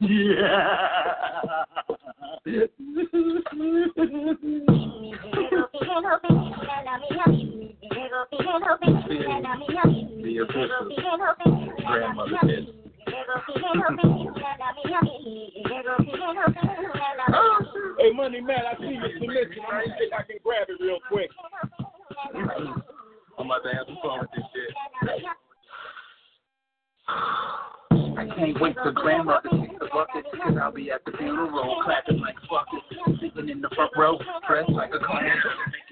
yeah. 0.00 1.64
Grandmother 11.86 12.38
pit. 12.42 12.64
hey, 17.98 18.12
Money 18.12 18.40
Man, 18.40 18.62
I 18.66 18.76
see 18.78 18.94
your 18.94 19.08
submission. 19.18 19.64
I 19.66 19.80
don't 19.80 19.98
think 19.98 20.12
I 20.12 20.22
can 20.22 20.36
grab 20.44 20.68
it 20.68 20.80
real 20.80 20.98
quick. 21.08 21.30
I'm 23.38 23.46
about 23.46 23.62
to 23.62 23.70
have 23.70 23.86
some 23.86 23.98
fun 24.02 24.20
with 24.20 24.30
this 24.34 24.44
shit. 24.52 24.70
I 28.16 28.26
can't 28.36 28.60
wait 28.60 28.76
for 28.82 28.92
grandma 28.92 29.40
to 29.40 29.48
see 29.50 29.76
the 29.78 29.86
bucket 29.92 30.24
because 30.32 30.56
I'll 30.60 30.72
be 30.72 30.90
at 30.90 31.04
the 31.04 31.12
funeral 31.18 31.82
clapping 31.84 32.20
like 32.20 32.36
fuck 32.48 32.66
it, 32.72 33.18
sitting 33.20 33.48
in 33.48 33.60
the 33.60 33.70
front 33.74 33.92
row, 33.96 34.18
dressed 34.48 34.70
like 34.70 34.90
a 34.94 34.98
clown 35.04 35.30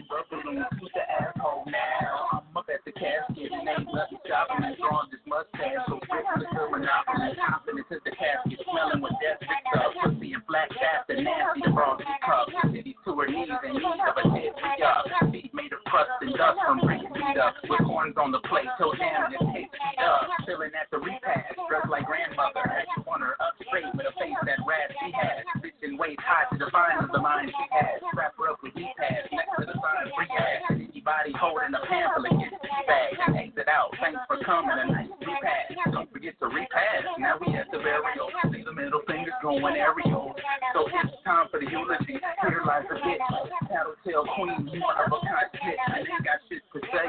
bubbling. 0.09 0.65
I'm 0.65 2.57
up 2.57 2.67
at 2.73 2.81
the 2.85 2.93
casket 2.93 3.53
and 3.53 3.69
ain't. 3.69 3.89
Drawing 3.89 5.09
this 5.13 5.21
mustache, 5.29 5.85
so 5.89 6.01
ruthless 6.01 6.53
or 6.57 6.69
monopoly. 6.73 7.37
Hopping 7.39 7.79
into 7.79 8.01
the 8.03 8.13
casket, 8.17 8.59
smelling 8.65 9.01
what 9.05 9.13
death 9.21 9.41
picks 9.41 9.73
up. 9.77 9.93
Pussy 10.01 10.33
and 10.33 10.45
black 10.49 10.69
cats 10.73 11.09
and 11.13 11.25
nasty 11.25 11.65
frosty 11.73 12.09
cups. 12.25 12.53
Cities 12.73 12.97
to 13.05 13.13
her 13.21 13.29
knees 13.29 13.53
in 13.69 13.73
need 13.77 13.85
of 13.85 14.17
a 14.17 14.25
dead 14.33 14.55
re-up. 14.57 15.05
Feet 15.33 15.53
made 15.53 15.73
of 15.73 15.83
crust 15.87 16.11
and 16.25 16.33
dust 16.35 16.59
from 16.65 16.81
breaking 16.81 17.13
feet. 17.13 17.37
With 17.69 17.85
horns 17.85 18.17
on 18.17 18.33
the 18.33 18.41
plate, 18.49 18.71
so 18.81 18.93
damn, 18.97 19.29
this 19.31 19.45
tastes 19.53 19.77
beat 19.77 20.01
up. 20.01 20.25
Chilling 20.49 20.73
at 20.73 20.89
the 20.89 20.99
repast, 20.99 21.53
dressed 21.69 21.93
like 21.93 22.07
grandmother. 22.09 22.65
Want 23.05 23.23
her 23.23 23.37
up 23.41 23.55
straight 23.69 23.89
with 23.93 24.09
a 24.09 24.15
face 24.17 24.37
that 24.45 24.59
rat 24.65 24.89
has. 24.97 25.45
Bitch 25.61 25.81
and 25.83 25.99
waist 25.99 26.21
high 26.25 26.49
to 26.53 26.57
the 26.57 26.69
of 26.69 27.11
the 27.13 27.21
mind 27.21 27.51
she 27.51 27.67
has. 27.75 28.01
Wrap 28.15 28.35
her 28.39 28.51
up 28.51 28.63
with 28.63 28.75
deep 28.75 28.95
pads 28.97 29.29
next 29.33 29.53
to 29.59 29.67
the 29.67 29.75
sign 29.75 29.98
and 30.01 30.11
react. 30.15 30.71
Anybody 30.71 31.33
holding 31.35 31.75
a 31.75 31.83
pamphlet 31.87 32.33
gets 32.39 32.57
dispatched. 32.63 33.23
Exit 33.35 33.69
out. 33.69 33.91
Thanks 34.01 34.21
for 34.27 34.39
coming 34.45 34.79
and 34.79 35.11
repass. 35.21 35.73
Don't 35.93 36.11
forget 36.13 36.35
to 36.41 36.47
repass. 36.47 37.03
Now 37.19 37.39
we 37.41 37.55
at 37.55 37.67
the 37.71 37.79
burial. 37.79 38.31
See 38.53 38.63
the 38.63 38.73
middle 38.73 39.03
finger 39.07 39.33
going 39.43 39.77
aerial. 39.77 40.35
So 40.75 40.87
it's 40.87 41.17
time 41.25 41.49
for 41.51 41.61
the 41.61 41.71
eulogy. 41.71 42.19
Here 42.19 42.63
lies 42.67 42.87
a 42.91 42.97
bitch. 43.03 43.23
Tattletale 43.69 44.27
queen. 44.37 44.71
You 44.73 44.83
are 44.85 45.07
a 45.07 45.11
kind 45.11 45.51
bitch. 45.55 45.81
I 45.91 45.99
ain't 46.01 46.25
got 46.25 46.39
shit 46.49 46.63
to 46.63 46.79
say. 46.93 47.07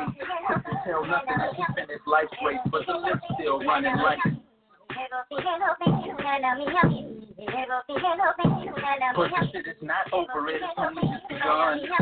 Couldn't 0.48 0.82
tell 0.86 1.06
nothing. 1.06 1.38
I 1.38 1.49
keep 1.56 1.72
in 1.78 1.88
this 1.88 2.03
life's 2.07 2.34
race, 2.45 2.64
but 2.72 2.86
the 2.88 2.98
lips 2.98 3.24
still 3.38 3.60
running 3.61 3.98
like. 3.98 4.20
Pussy 9.16 9.52
shit 9.52 9.68
is 9.68 9.82
not 9.82 10.11
over, 10.14 10.48
it's. 10.49 10.64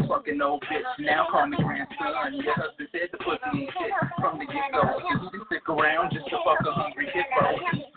Fucking 0.07 0.41
old 0.41 0.63
bitch, 0.63 0.81
now 0.99 1.27
call 1.29 1.47
me 1.47 1.57
grandson. 1.57 2.33
Your 2.33 2.55
husband 2.55 2.89
said 2.91 3.09
the 3.11 3.17
pussy 3.17 3.67
shit 3.67 3.91
from 4.19 4.39
the 4.39 4.45
get 4.45 4.71
go. 4.71 4.81
Stick 5.47 5.67
around 5.69 6.11
just 6.11 6.25
to 6.29 6.37
fuck 6.43 6.63
a 6.65 6.71
hungry 6.71 7.07
kid. 7.13 7.25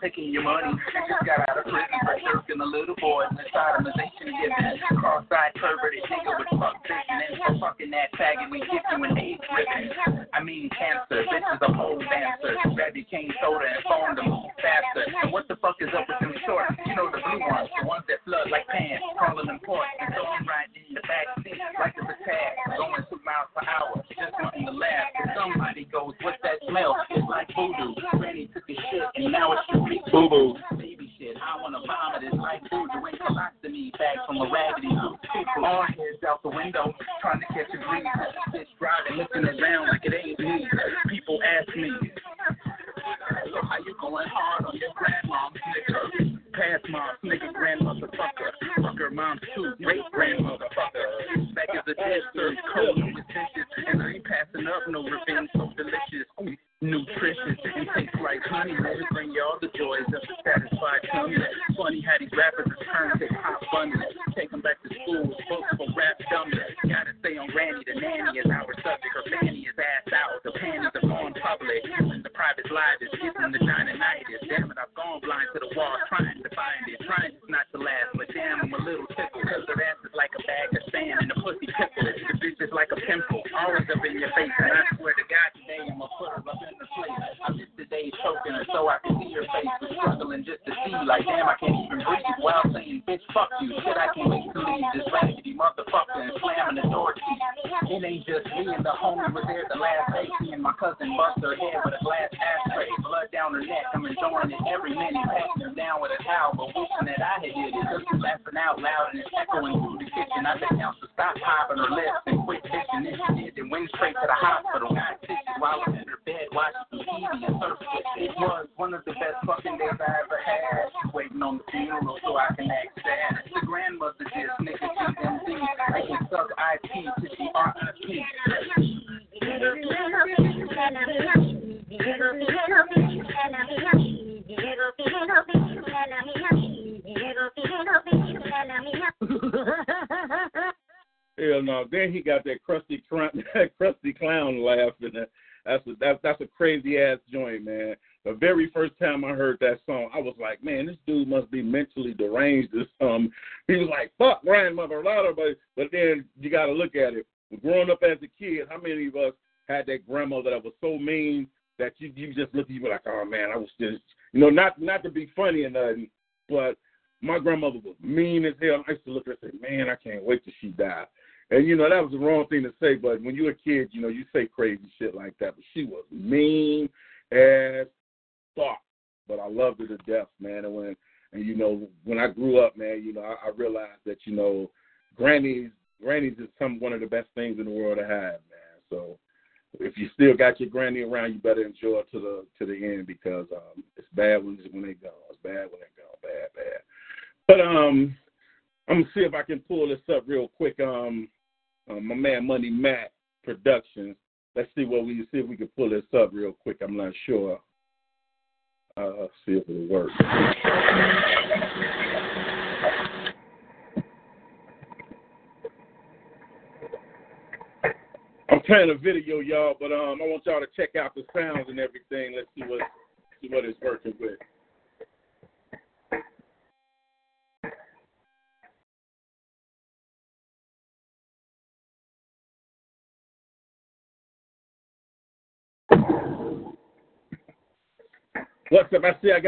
Taking 0.02 0.32
your 0.32 0.42
money, 0.42 0.72
just 0.72 1.26
got 1.26 1.48
out 1.48 1.58
of 1.58 1.64
prison 1.64 2.00
for 2.04 2.16
jerking 2.20 2.58
little 2.58 2.96
boy 3.00 3.24
and 3.30 3.38
the 3.38 3.44
sodomization. 3.54 4.98
Cross 4.98 5.24
eyed 5.30 5.54
perverted 5.54 6.04
nigga 6.10 6.32
with 6.38 6.50
fuck 6.60 6.82
vision 6.82 7.18
and 7.30 7.36
for 7.38 7.52
fucking 7.60 7.90
that 7.90 8.10
faggot, 8.18 8.50
we 8.50 8.60
give 8.60 8.84
you 8.84 9.04
an 9.04 9.18
AIDS 9.18 9.44
ribbon. 9.54 10.26
I 10.32 10.42
mean, 10.42 10.70
cancer, 10.72 11.24
this 11.24 11.40
is 11.40 11.60
a 11.62 11.72
whole 11.72 11.98
dancer. 11.98 12.56
Grab 12.74 12.96
your 12.96 13.06
soda 13.42 13.64
and 13.64 13.84
phone 13.84 14.14
them 14.16 14.30
fast 14.60 14.89
what 15.30 15.48
the 15.48 15.56
fuck 15.56 15.76
is 15.80 15.88
up 15.96 16.06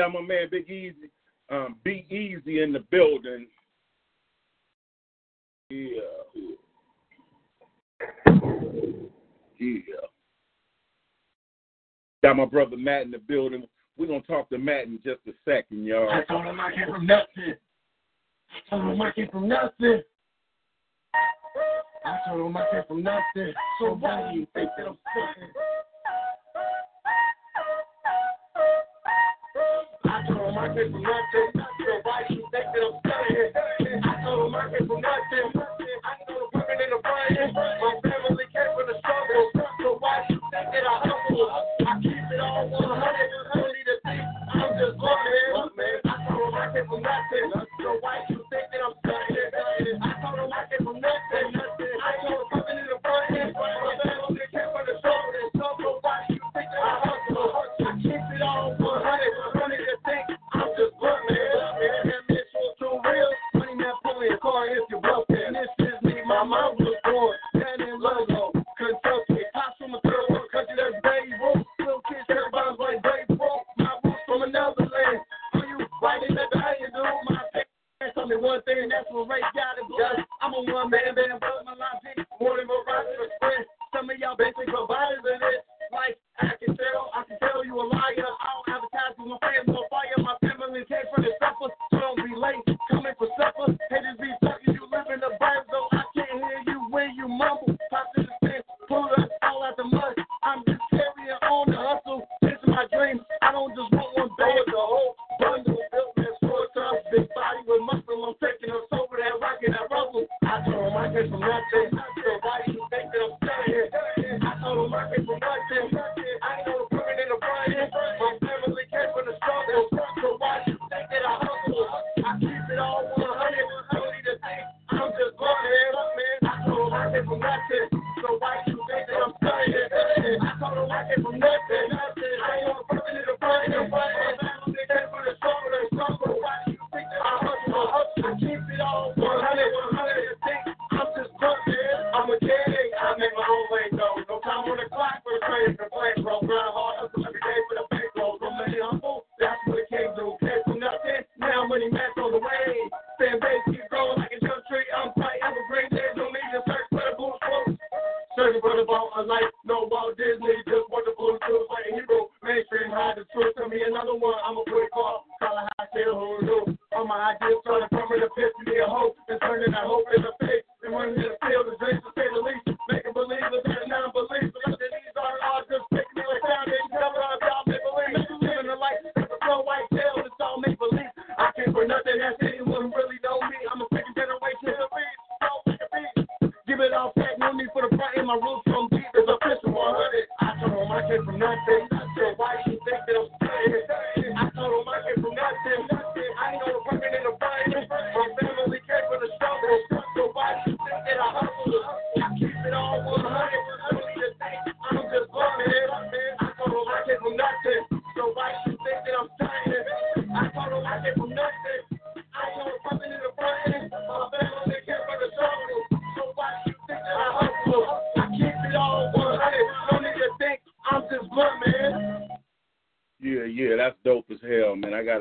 got 0.02 0.12
my 0.12 0.20
man 0.20 0.48
Big 0.50 0.68
Easy, 0.68 1.10
um, 1.50 1.76
Be 1.84 2.06
Easy 2.10 2.62
in 2.62 2.72
the 2.72 2.80
building. 2.90 3.46
Yeah. 5.70 5.86
Yeah. 9.58 9.78
Got 12.22 12.36
my 12.36 12.44
brother 12.46 12.76
Matt 12.76 13.02
in 13.02 13.10
the 13.12 13.18
building. 13.18 13.64
We're 13.96 14.06
gonna 14.06 14.22
talk 14.22 14.48
to 14.50 14.58
Matt 14.58 14.86
in 14.86 14.98
just 15.04 15.20
a 15.28 15.32
second, 15.44 15.84
y'all. 15.84 16.10
I 16.10 16.24
told 16.24 16.46
him 16.46 16.58
I 16.58 16.72
came 16.72 16.92
from 16.92 17.06
nothing. 17.06 17.54
I 18.50 18.70
told 18.70 18.92
him 18.92 19.02
I 19.02 19.12
came 19.12 19.28
from 19.30 19.48
nothing. 19.48 20.02
I 22.04 22.18
told 22.26 22.46
him 22.46 22.56
I 22.56 22.66
came 22.72 22.82
from 22.88 23.02
nothing. 23.02 23.54
So 23.80 23.94
why 23.94 24.32
do 24.32 24.38
you 24.40 24.46
think 24.54 24.68
that 24.76 24.88
I'm 24.88 24.98
fucking? 25.14 25.71
nothing 30.74 30.92
from 30.92 31.02
nothing. 31.02 31.50
I'm 34.04 34.24
know 34.24 34.44
the 34.44 34.50
market 34.50 34.86
from 34.86 35.00
nothing. 35.00 35.62
I 36.04 36.12
know 36.28 36.48
the 36.52 36.58
working 36.58 36.80
in 36.84 36.90
the 36.90 37.00
brain. 37.02 38.11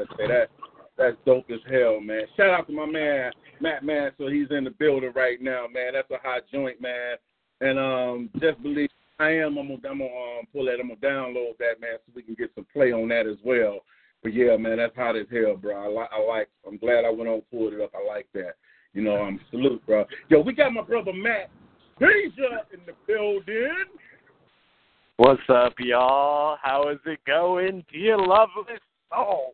gotta 0.06 0.18
say 0.18 0.28
that 0.28 0.50
that's 0.98 1.18
dope 1.26 1.50
as 1.50 1.60
hell, 1.70 2.00
man. 2.00 2.24
Shout 2.38 2.50
out 2.50 2.68
to 2.68 2.74
my 2.74 2.86
man 2.86 3.32
Matt 3.62 3.84
Man, 3.84 4.12
so 4.18 4.28
he's 4.28 4.48
in 4.50 4.64
the 4.64 4.72
building 4.72 5.12
right 5.16 5.42
now, 5.42 5.66
man. 5.72 5.94
That's 5.94 6.10
a 6.10 6.18
hot 6.28 6.44
joint, 6.52 6.82
man. 6.82 7.16
And 7.62 7.78
um, 7.78 8.30
just 8.40 8.62
believe 8.64 8.90
I 9.20 9.34
am. 9.34 9.58
I'm 9.58 9.68
gonna, 9.68 9.90
I'm 9.90 10.00
gonna 10.00 10.06
um, 10.06 10.46
pull 10.52 10.66
that. 10.66 10.80
I'm 10.82 10.90
gonna 10.90 11.00
download 11.00 11.58
that, 11.60 11.80
man, 11.80 11.98
so 12.06 12.12
we 12.16 12.24
can 12.24 12.34
get 12.34 12.50
some 12.56 12.66
play 12.74 12.92
on 12.92 13.08
that 13.10 13.28
as 13.28 13.38
well. 13.44 13.82
But 14.24 14.34
yeah, 14.34 14.58
man, 14.58 14.78
that's 14.78 14.96
hot 14.96 15.16
as 15.16 15.28
hell, 15.32 15.56
bro. 15.56 15.76
I, 15.76 15.88
li- 15.88 16.10
I 16.12 16.28
like. 16.28 16.50
I'm 16.68 16.78
glad 16.78 17.06
I 17.06 17.12
went 17.12 17.30
on 17.30 17.42
pulled 17.52 17.74
it 17.74 17.82
up. 17.82 17.92
I 17.94 18.06
like 18.08 18.28
that. 18.34 18.56
You 18.94 19.04
know, 19.04 19.16
I'm 19.16 19.36
um, 19.36 19.40
salute, 19.52 19.86
bro. 19.86 20.06
Yo, 20.30 20.42
we 20.42 20.54
got 20.54 20.74
my 20.74 20.82
brother 20.82 21.14
Matt 21.14 21.50
Deja 22.00 22.66
in 22.74 22.80
the 22.88 22.94
building. 23.08 23.86
What's 25.18 25.42
up, 25.50 25.74
y'all? 25.78 26.58
How 26.62 26.90
is 26.90 26.98
it 27.06 27.20
going, 27.28 27.86
dear 27.94 28.18
loveless 28.18 28.80
soul? 29.14 29.54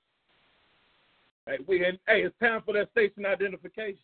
Hey, 1.48 1.58
we 1.66 1.86
and 1.86 1.98
hey, 2.08 2.24
it's 2.24 2.36
time 2.40 2.62
for 2.66 2.74
that 2.74 2.92
station 2.92 3.26
identification. 3.26 3.98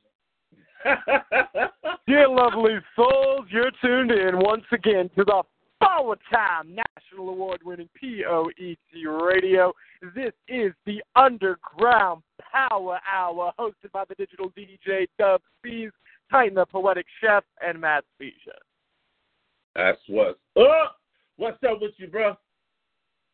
Dear 2.07 2.29
lovely 2.29 2.77
souls, 2.95 3.45
you're 3.49 3.71
tuned 3.81 4.11
in 4.11 4.39
once 4.39 4.63
again 4.71 5.09
to 5.17 5.25
the 5.25 5.43
Power 5.81 6.15
Time 6.31 6.73
National 6.73 7.29
Award 7.29 7.59
winning 7.65 7.89
POET 8.01 8.77
Radio. 9.05 9.73
This 10.15 10.31
is 10.47 10.71
the 10.85 11.03
Underground 11.17 12.23
Power 12.51 12.99
Hour 13.11 13.51
hosted 13.59 13.91
by 13.91 14.05
the 14.07 14.15
digital 14.15 14.49
DJ 14.51 15.07
Dub 15.19 15.41
Spees, 15.59 15.91
Titan 16.31 16.55
the 16.55 16.65
Poetic 16.65 17.05
Chef, 17.19 17.43
and 17.61 17.81
Matt 17.81 18.05
Speesia. 18.15 18.55
That's 19.75 19.99
what's 20.07 20.39
up. 20.57 20.97
What's 21.35 21.61
up 21.63 21.81
with 21.81 21.91
you, 21.97 22.07
bro? 22.07 22.37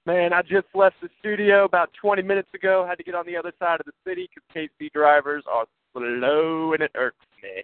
Man, 0.10 0.34
I 0.34 0.42
just 0.42 0.66
left 0.74 0.96
the 1.04 1.10
studio 1.20 1.66
about 1.66 1.92
20 2.02 2.24
minutes 2.24 2.50
ago. 2.56 2.84
Had 2.84 2.98
to 2.98 3.04
get 3.04 3.14
on 3.14 3.28
the 3.28 3.38
other 3.38 3.52
side 3.60 3.80
of 3.80 3.86
the 3.86 3.92
city 4.04 4.28
because 4.28 4.68
KC 4.82 4.92
drivers 4.92 5.44
are 5.48 5.68
slow 5.94 6.74
and 6.74 6.82
it 6.82 6.90
irks 6.96 7.28
me. 7.44 7.62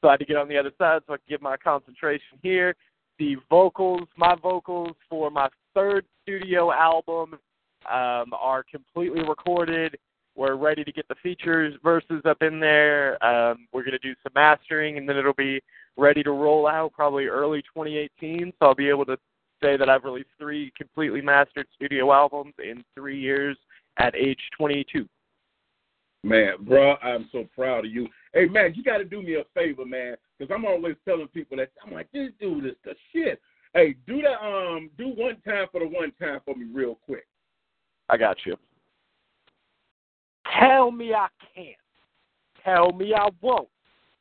So 0.00 0.06
I 0.06 0.12
had 0.12 0.20
to 0.20 0.24
get 0.24 0.36
on 0.36 0.46
the 0.46 0.56
other 0.56 0.70
side 0.78 1.02
so 1.08 1.14
I 1.14 1.16
could 1.16 1.26
get 1.28 1.42
my 1.42 1.56
concentration 1.56 2.38
here. 2.40 2.76
The 3.18 3.34
vocals, 3.50 4.06
my 4.16 4.36
vocals 4.40 4.94
for 5.10 5.28
my 5.32 5.48
third 5.74 6.04
studio 6.22 6.72
album 6.72 7.34
um, 7.90 8.32
are 8.32 8.62
completely 8.70 9.24
recorded. 9.28 9.98
We're 10.36 10.54
ready 10.54 10.84
to 10.84 10.92
get 10.92 11.08
the 11.08 11.16
features 11.20 11.74
verses 11.82 12.22
up 12.26 12.42
in 12.42 12.60
there. 12.60 13.20
Um, 13.26 13.66
we're 13.72 13.82
going 13.82 13.90
to 13.90 13.98
do 13.98 14.14
some 14.22 14.34
mastering, 14.36 14.98
and 14.98 15.08
then 15.08 15.16
it'll 15.16 15.32
be 15.32 15.60
ready 15.96 16.22
to 16.22 16.30
roll 16.30 16.68
out 16.68 16.92
probably 16.92 17.26
early 17.26 17.60
2018. 17.62 18.52
So 18.60 18.66
I'll 18.66 18.76
be 18.76 18.88
able 18.88 19.04
to 19.06 19.18
say 19.62 19.76
that 19.76 19.88
I've 19.88 20.04
released 20.04 20.28
three 20.38 20.72
completely 20.76 21.20
mastered 21.20 21.66
studio 21.74 22.12
albums 22.12 22.54
in 22.62 22.84
three 22.94 23.18
years 23.18 23.56
at 23.98 24.14
age 24.14 24.40
22. 24.56 25.08
Man, 26.24 26.54
bro, 26.60 26.96
I'm 26.96 27.28
so 27.30 27.46
proud 27.54 27.84
of 27.84 27.92
you. 27.92 28.08
Hey, 28.34 28.46
man, 28.46 28.74
you 28.74 28.82
got 28.82 28.98
to 28.98 29.04
do 29.04 29.22
me 29.22 29.36
a 29.36 29.44
favor, 29.54 29.84
man, 29.84 30.16
because 30.38 30.52
I'm 30.54 30.64
always 30.64 30.96
telling 31.04 31.28
people 31.28 31.56
that 31.58 31.70
I'm 31.84 31.92
like, 31.92 32.10
this 32.12 32.30
dude 32.40 32.66
is 32.66 32.72
the 32.84 32.94
shit. 33.12 33.40
Hey, 33.74 33.94
do 34.06 34.20
that. 34.22 34.44
Um, 34.44 34.90
do 34.98 35.08
one 35.08 35.36
time 35.46 35.66
for 35.70 35.80
the 35.80 35.86
one 35.86 36.12
time 36.20 36.40
for 36.44 36.54
me, 36.54 36.66
real 36.72 36.98
quick. 37.06 37.26
I 38.08 38.16
got 38.16 38.36
you. 38.44 38.56
Tell 40.58 40.90
me 40.90 41.12
I 41.14 41.28
can't. 41.54 41.76
Tell 42.64 42.92
me 42.92 43.14
I 43.14 43.28
won't. 43.40 43.68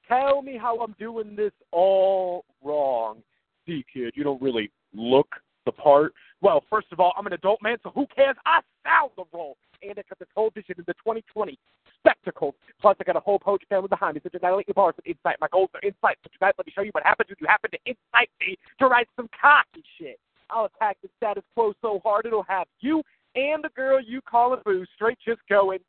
Tell 0.07 0.41
me 0.41 0.57
how 0.57 0.79
I'm 0.79 0.95
doing 0.99 1.35
this 1.35 1.51
all 1.71 2.45
wrong. 2.63 3.23
See, 3.65 3.83
kid, 3.93 4.13
you 4.15 4.23
don't 4.23 4.41
really 4.41 4.71
look 4.93 5.27
the 5.65 5.71
part. 5.71 6.13
Well, 6.41 6.63
first 6.69 6.87
of 6.91 6.99
all, 6.99 7.13
I'm 7.17 7.27
an 7.27 7.33
adult 7.33 7.61
man, 7.61 7.77
so 7.83 7.91
who 7.93 8.07
cares? 8.15 8.35
I 8.45 8.61
sound 8.85 9.11
the 9.17 9.25
role. 9.33 9.57
And 9.81 9.91
I 9.91 10.03
got 10.09 10.19
the 10.19 10.25
television 10.33 10.75
in 10.77 10.83
the 10.87 10.93
2020 10.93 11.57
spectacles. 11.99 12.55
Plus, 12.81 12.95
I 12.99 13.03
got 13.03 13.15
a 13.15 13.19
whole 13.19 13.39
poetry 13.39 13.67
family 13.69 13.87
behind 13.87 14.15
me, 14.15 14.21
such 14.23 14.35
as 14.35 14.41
I 14.43 14.49
like 14.49 14.67
your 14.67 14.73
bars 14.73 14.95
with 14.95 15.05
insight. 15.05 15.37
My 15.41 15.47
goals 15.51 15.69
are 15.73 15.81
insight. 15.83 16.17
So 16.23 16.29
tonight, 16.37 16.55
let 16.57 16.65
me 16.65 16.73
show 16.73 16.81
you 16.81 16.91
what 16.93 17.03
happens 17.03 17.29
when 17.29 17.37
you 17.39 17.47
happen 17.47 17.71
to 17.71 17.79
incite 17.85 18.29
me 18.39 18.57
to 18.79 18.87
write 18.87 19.07
some 19.15 19.29
cocky 19.39 19.83
shit. 19.99 20.19
I'll 20.49 20.65
attack 20.65 20.97
the 21.01 21.09
status 21.17 21.43
quo 21.53 21.73
so 21.81 21.99
hard 22.03 22.25
it'll 22.25 22.45
have 22.47 22.67
you 22.79 23.03
and 23.35 23.63
the 23.63 23.69
girl 23.75 24.01
you 24.01 24.21
call 24.21 24.53
a 24.53 24.57
boo 24.57 24.85
straight 24.95 25.17
just 25.25 25.41
going! 25.49 25.79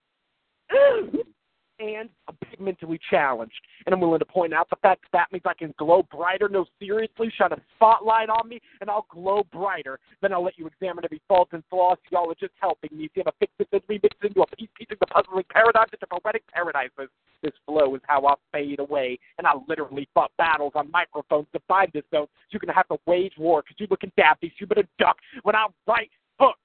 And 1.79 2.09
I'm 2.27 2.37
big 2.41 2.61
mentally 2.61 2.99
challenged. 3.11 3.61
And 3.87 3.95
I'm 3.95 4.01
willing 4.01 4.19
to 4.19 4.25
point 4.25 4.53
out 4.53 4.69
the 4.71 4.77
fact 4.77 5.03
that 5.03 5.19
that 5.19 5.33
means 5.33 5.43
I 5.47 5.55
can 5.55 5.75
glow 5.79 6.03
brighter. 6.11 6.49
No, 6.49 6.67
seriously, 6.81 7.33
shine 7.37 7.53
a 7.53 7.57
spotlight 7.77 8.29
on 8.29 8.49
me, 8.49 8.61
and 8.81 8.91
I'll 8.91 9.07
glow 9.11 9.45
brighter. 9.53 9.99
Then 10.21 10.33
I'll 10.33 10.43
let 10.43 10.59
you 10.59 10.67
examine 10.67 11.05
every 11.05 11.21
fault 11.29 11.49
and 11.53 11.63
flaw. 11.71 11.95
So 11.95 12.01
y'all 12.11 12.31
are 12.31 12.35
just 12.35 12.53
helping 12.61 12.97
me. 12.97 13.09
See 13.15 13.21
if 13.21 13.27
I 13.27 13.31
fix 13.39 13.53
it 13.59 13.69
and 13.73 13.83
remix 13.83 14.11
into 14.23 14.43
a 14.43 14.47
piece, 14.57 14.69
piece 14.77 14.89
of 14.91 14.99
the 14.99 15.07
puzzling 15.07 15.45
paradigm 15.51 15.87
into 15.93 16.07
poetic 16.07 16.43
paradises. 16.53 17.09
This 17.43 17.53
flow 17.67 17.95
is 17.95 18.03
how 18.07 18.27
I 18.27 18.35
fade 18.53 18.81
away, 18.81 19.19
and 19.39 19.47
I 19.47 19.53
literally 19.69 20.09
fought 20.15 20.33
battles 20.39 20.73
on 20.75 20.91
microphones 20.91 21.47
to 21.53 21.61
find 21.69 21.91
this 21.93 22.05
zone. 22.13 22.27
So 22.27 22.49
you're 22.51 22.61
gonna 22.61 22.75
have 22.75 22.89
to 22.89 22.99
wage 23.07 23.35
war 23.39 23.63
because 23.63 23.77
you're 23.79 23.89
looking 23.91 24.13
daffy. 24.17 24.49
So 24.49 24.55
you 24.61 24.67
better 24.67 24.89
duck 24.99 25.17
when 25.43 25.55
I 25.55 25.67
write 25.87 26.11
hooks. 26.41 26.59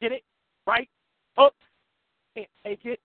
Get 0.00 0.12
it? 0.12 0.22
Right? 0.66 0.88
Hooks. 1.36 1.56
Can't 2.36 2.48
take 2.64 2.84
it. 2.84 3.00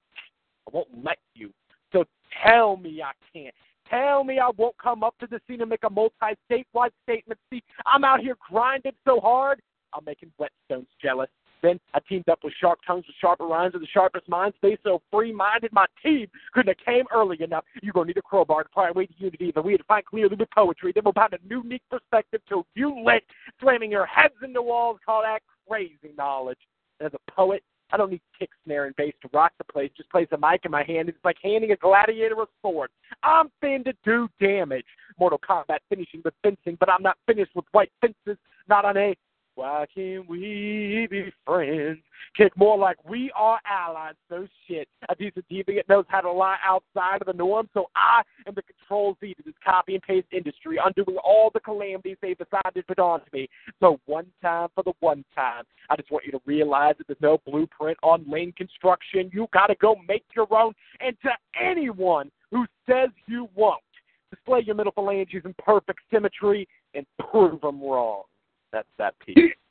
I 0.68 0.72
won't 0.72 0.88
let 1.04 1.18
you. 1.34 1.52
So 1.92 2.06
tell 2.44 2.78
me 2.78 3.02
I 3.02 3.12
can't. 3.34 3.54
Tell 3.90 4.24
me 4.24 4.40
I 4.40 4.50
won't 4.58 4.78
come 4.78 5.04
up 5.04 5.16
to 5.20 5.28
the 5.28 5.40
scene 5.48 5.62
and 5.62 5.70
make 5.70 5.84
a 5.84 5.90
multi-statewide 5.90 6.90
statement. 7.04 7.40
See, 7.52 7.64
I'm 7.86 8.04
out 8.04 8.20
here 8.20 8.36
grinding 8.50 8.94
so 9.06 9.20
hard, 9.20 9.62
I'm 9.94 10.04
making 10.06 10.32
whetstones 10.40 10.88
jealous. 11.02 11.30
Then 11.62 11.80
I 11.94 12.00
teamed 12.08 12.30
up 12.30 12.40
with 12.44 12.54
sharp 12.60 12.80
tongues 12.86 13.06
with 13.08 13.16
sharper 13.20 13.46
rhymes 13.46 13.74
and 13.74 13.82
the 13.82 13.88
sharpest 13.88 14.28
minds. 14.28 14.56
They 14.62 14.78
so 14.84 15.02
free-minded, 15.12 15.72
my 15.74 15.86
team 16.04 16.28
couldn't 16.54 16.78
have 16.78 16.86
came 16.86 17.06
early 17.14 17.42
enough. 17.42 17.64
You're 17.82 17.94
going 17.94 18.08
to 18.08 18.10
need 18.10 18.18
a 18.18 18.22
crowbar 18.22 18.64
to 18.64 18.70
pry 18.70 18.90
away 18.90 19.08
the 19.08 19.16
unity 19.18 19.52
that 19.56 19.64
we 19.64 19.72
had 19.72 19.80
to 19.80 19.86
find 19.86 20.06
clearly 20.06 20.36
with 20.36 20.50
poetry. 20.52 20.92
Then 20.94 21.04
we'll 21.06 21.14
find 21.14 21.34
a 21.34 21.40
new, 21.48 21.64
unique 21.64 21.82
perspective 21.90 22.42
till 22.48 22.68
you 22.76 23.04
lit, 23.04 23.24
slamming 23.62 23.92
your 23.92 24.06
heads 24.06 24.36
into 24.44 24.62
walls. 24.62 25.00
Call 25.06 25.24
that 25.24 25.42
crazy 25.68 26.14
knowledge. 26.18 26.60
As 27.02 27.12
a 27.14 27.32
poet, 27.32 27.64
I 27.92 27.98
don't 27.98 28.12
need 28.12 28.22
kick, 28.38 28.50
snare, 28.66 28.86
and 28.86 28.96
bass 28.96 29.14
to 29.22 29.30
rock 29.34 29.52
the 29.58 29.64
place. 29.64 29.92
Just 29.96 30.10
place 30.10 30.28
a 30.32 30.38
mic 30.38 30.62
in 30.66 30.72
my 30.72 30.84
hand. 30.84 31.10
It's 31.10 31.18
like 31.24 31.38
handing 31.44 31.72
a 31.72 31.76
gladiator 31.76 32.42
a 32.42 32.46
sword. 32.62 32.90
I'm 33.24 33.50
fin 33.62 33.84
to 33.86 33.94
do 34.04 34.28
damage. 34.42 34.86
Mortal 35.20 35.40
Kombat 35.40 35.80
finishing 35.90 36.22
with 36.26 36.34
fencing, 36.44 36.78
but 36.80 36.90
I'm 36.90 37.04
not 37.04 37.18
finished 37.28 37.52
with 37.56 37.66
white 37.72 37.92
fences. 38.02 38.38
Not 38.68 38.86
on 38.86 38.98
a 38.98 39.16
why 39.56 39.86
can't 39.94 40.28
we 40.28 41.08
be 41.10 41.32
friends? 41.46 42.00
Kick 42.36 42.56
more 42.58 42.78
like 42.78 42.98
we 43.10 43.32
are 43.36 43.60
allies. 43.66 44.16
No 44.30 44.46
shit. 44.68 44.88
A 45.08 45.16
decent 45.16 45.46
deviant 45.50 45.88
knows 45.88 46.06
how 46.10 46.22
to 46.22 46.32
lie 46.32 46.58
outside 46.64 47.22
of 47.22 47.28
the 47.28 47.34
norm, 47.34 47.70
so 47.74 47.86
I 47.96 48.22
am 48.46 48.54
the 48.54 48.64
control 48.64 49.18
Z 49.22 49.34
to 49.36 49.44
this 49.44 49.54
copy 49.64 49.96
and 49.96 50.04
paste 50.04 50.28
industry, 50.34 50.78
undoing 50.84 51.18
all 51.24 51.50
the 51.54 51.62
calamities 51.62 52.18
they've 52.22 52.38
decided 52.38 52.76
to 52.76 52.84
put 52.84 53.00
on 53.00 53.22
me. 53.32 53.48
So 53.80 54.00
one 54.06 54.28
time 54.42 54.68
for 54.76 54.84
the 54.84 54.94
one 55.00 55.24
time. 55.34 55.64
I 55.90 55.96
just 55.96 56.12
want 56.12 56.26
you 56.26 56.34
to 56.34 56.42
realize 56.46 56.96
that 56.98 57.08
there's 57.08 57.18
no 57.22 57.40
blueprint 57.46 57.98
on 58.04 58.30
lane 58.30 58.52
construction. 58.58 59.30
You 59.34 59.48
gotta 59.54 59.76
go 59.80 59.96
make 60.08 60.26
your 60.36 60.54
own. 60.54 60.74
And 61.00 61.16
to 61.22 61.30
anyone 61.62 62.30
who 62.52 62.66
says 62.88 63.10
you 63.28 63.48
won't, 63.56 63.82
display 64.30 64.64
your 64.66 64.76
middle 64.76 64.92
phalanges 64.92 65.44
in 65.46 65.56
perfect 65.58 66.00
symmetry 66.12 66.68
and 66.94 67.06
prove 67.32 67.62
them 67.62 67.82
wrong. 67.82 68.24
That's 68.72 68.88
that 68.98 69.18
piece. 69.20 69.38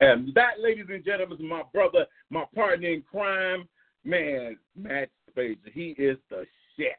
And 0.00 0.32
that, 0.34 0.60
ladies 0.60 0.86
and 0.88 1.04
gentlemen, 1.04 1.38
is 1.38 1.44
my 1.44 1.62
brother, 1.72 2.06
my 2.30 2.44
partner 2.54 2.88
in 2.88 3.02
crime, 3.02 3.68
man, 4.04 4.56
Matt 4.76 5.08
Spacer. 5.28 5.58
He 5.72 5.96
is 5.98 6.16
the 6.30 6.44
shit. 6.76 6.92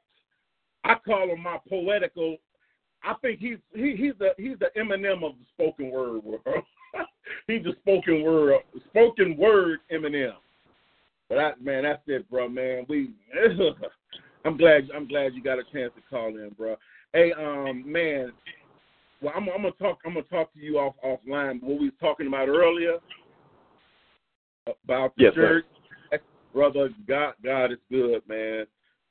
I 0.84 0.96
call 1.06 1.30
him 1.30 1.42
my 1.42 1.60
poetical. 1.70 2.38
I 3.04 3.14
think 3.22 3.40
he's 3.40 3.58
he, 3.74 3.96
he's 3.96 4.14
the 4.20 4.32
he's 4.38 4.58
the 4.60 4.70
Eminem 4.78 5.24
of 5.24 5.36
the 5.38 5.46
spoken 5.54 5.92
word 5.92 6.24
world. 6.24 6.42
he's 7.48 7.64
the 7.64 7.74
spoken 7.80 8.22
word 8.22 8.60
spoken 8.90 9.38
word 9.38 9.80
Eminem. 9.92 10.34
But 11.30 11.36
that 11.36 11.64
man, 11.64 11.84
that's 11.84 12.02
it, 12.08 12.30
bro. 12.30 12.50
Man, 12.50 12.86
we. 12.90 13.12
I'm 14.46 14.58
glad 14.58 14.90
I'm 14.96 15.08
glad 15.08 15.34
you 15.34 15.44
got 15.44 15.60
a 15.60 15.64
chance 15.72 15.92
to 15.96 16.02
call 16.10 16.30
in, 16.30 16.50
bro. 16.58 16.76
Hey, 17.14 17.34
um, 17.34 17.84
man, 17.86 18.32
well, 19.22 19.34
I'm, 19.36 19.50
I'm 19.50 19.62
gonna 19.62 19.72
talk. 19.72 20.00
I'm 20.06 20.14
gonna 20.14 20.26
talk 20.26 20.54
to 20.54 20.60
you 20.60 20.78
off 20.78 20.96
offline. 21.04 21.62
What 21.62 21.80
we 21.80 21.86
was 21.86 21.94
talking 22.00 22.28
about 22.28 22.48
earlier 22.48 22.98
about 24.84 25.16
the 25.16 25.24
Yes, 25.24 25.34
church, 25.34 25.66
brother. 26.54 26.90
God, 27.08 27.34
God 27.44 27.72
is 27.72 27.80
good, 27.90 28.22
man. 28.28 28.66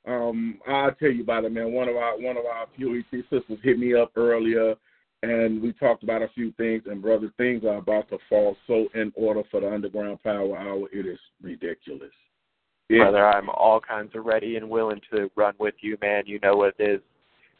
Um, 0.07 0.59
I'll 0.67 0.93
tell 0.93 1.11
you 1.11 1.23
about 1.23 1.45
it, 1.45 1.51
man. 1.51 1.73
One 1.73 1.89
of 1.89 1.95
our 1.95 2.19
one 2.19 2.37
of 2.37 2.45
our 2.45 2.67
POET 2.77 3.23
sisters 3.29 3.59
hit 3.63 3.77
me 3.77 3.93
up 3.93 4.11
earlier, 4.15 4.75
and 5.23 5.61
we 5.61 5.73
talked 5.73 6.03
about 6.03 6.21
a 6.21 6.29
few 6.29 6.51
things. 6.53 6.83
And 6.87 7.01
brother, 7.01 7.31
things 7.37 7.63
are 7.63 7.77
about 7.77 8.09
to 8.09 8.17
fall 8.29 8.55
so 8.67 8.87
in 8.95 9.11
order 9.15 9.43
for 9.51 9.61
the 9.61 9.71
Underground 9.71 10.23
Power 10.23 10.57
Hour. 10.57 10.87
It 10.91 11.05
is 11.05 11.19
ridiculous. 11.41 12.11
It- 12.89 12.97
Brother, 12.99 13.27
I'm 13.27 13.49
all 13.49 13.79
kinds 13.79 14.15
of 14.15 14.25
ready 14.25 14.55
and 14.55 14.67
willing 14.69 15.01
to 15.13 15.29
run 15.35 15.53
with 15.59 15.75
you, 15.81 15.97
man. 16.01 16.23
You 16.25 16.39
know 16.39 16.55
what 16.55 16.73
it 16.79 16.89
is. 16.89 17.01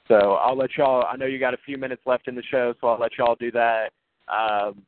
So 0.09 0.33
I'll 0.33 0.57
let 0.57 0.71
y'all. 0.75 1.05
I 1.09 1.15
know 1.15 1.25
you 1.25 1.39
got 1.39 1.53
a 1.53 1.59
few 1.65 1.77
minutes 1.77 2.01
left 2.05 2.27
in 2.27 2.35
the 2.35 2.43
show, 2.49 2.73
so 2.81 2.87
I'll 2.87 2.99
let 2.99 3.17
y'all 3.17 3.35
do 3.39 3.51
that. 3.51 3.91
Um, 4.27 4.83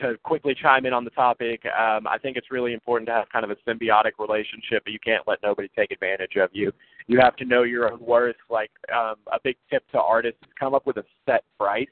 to 0.00 0.16
quickly 0.22 0.54
chime 0.60 0.86
in 0.86 0.92
on 0.92 1.04
the 1.04 1.10
topic, 1.10 1.62
um, 1.66 2.06
I 2.06 2.18
think 2.18 2.36
it's 2.36 2.50
really 2.50 2.72
important 2.72 3.06
to 3.08 3.12
have 3.12 3.28
kind 3.30 3.44
of 3.44 3.50
a 3.50 3.56
symbiotic 3.68 4.12
relationship, 4.18 4.82
but 4.84 4.92
you 4.92 4.98
can't 4.98 5.22
let 5.26 5.38
nobody 5.42 5.68
take 5.76 5.92
advantage 5.92 6.36
of 6.36 6.50
you. 6.52 6.72
You 7.06 7.20
have 7.20 7.36
to 7.36 7.44
know 7.44 7.62
your 7.62 7.92
own 7.92 8.00
worth. 8.00 8.36
Like 8.50 8.70
um, 8.94 9.16
a 9.32 9.38
big 9.42 9.56
tip 9.70 9.84
to 9.92 10.00
artists 10.00 10.40
is 10.42 10.52
come 10.58 10.74
up 10.74 10.86
with 10.86 10.96
a 10.96 11.04
set 11.26 11.44
price. 11.58 11.86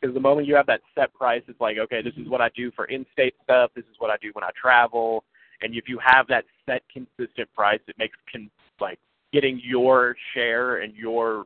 Because 0.00 0.14
the 0.14 0.20
moment 0.20 0.46
you 0.46 0.54
have 0.54 0.66
that 0.66 0.82
set 0.94 1.12
price, 1.14 1.42
it's 1.48 1.60
like, 1.60 1.78
okay, 1.78 2.02
this 2.02 2.12
is 2.18 2.28
what 2.28 2.40
I 2.40 2.50
do 2.54 2.70
for 2.72 2.84
in-state 2.86 3.34
stuff. 3.42 3.70
This 3.74 3.86
is 3.86 3.96
what 3.98 4.10
I 4.10 4.16
do 4.20 4.30
when 4.34 4.44
I 4.44 4.50
travel. 4.60 5.24
And 5.62 5.74
if 5.74 5.88
you 5.88 5.98
have 6.04 6.26
that 6.28 6.44
set, 6.66 6.82
consistent 6.92 7.52
price, 7.54 7.80
it 7.88 7.96
makes 7.98 8.16
con- 8.30 8.50
like 8.80 8.98
getting 9.34 9.60
your 9.62 10.14
share 10.32 10.76
and 10.82 10.94
your 10.94 11.44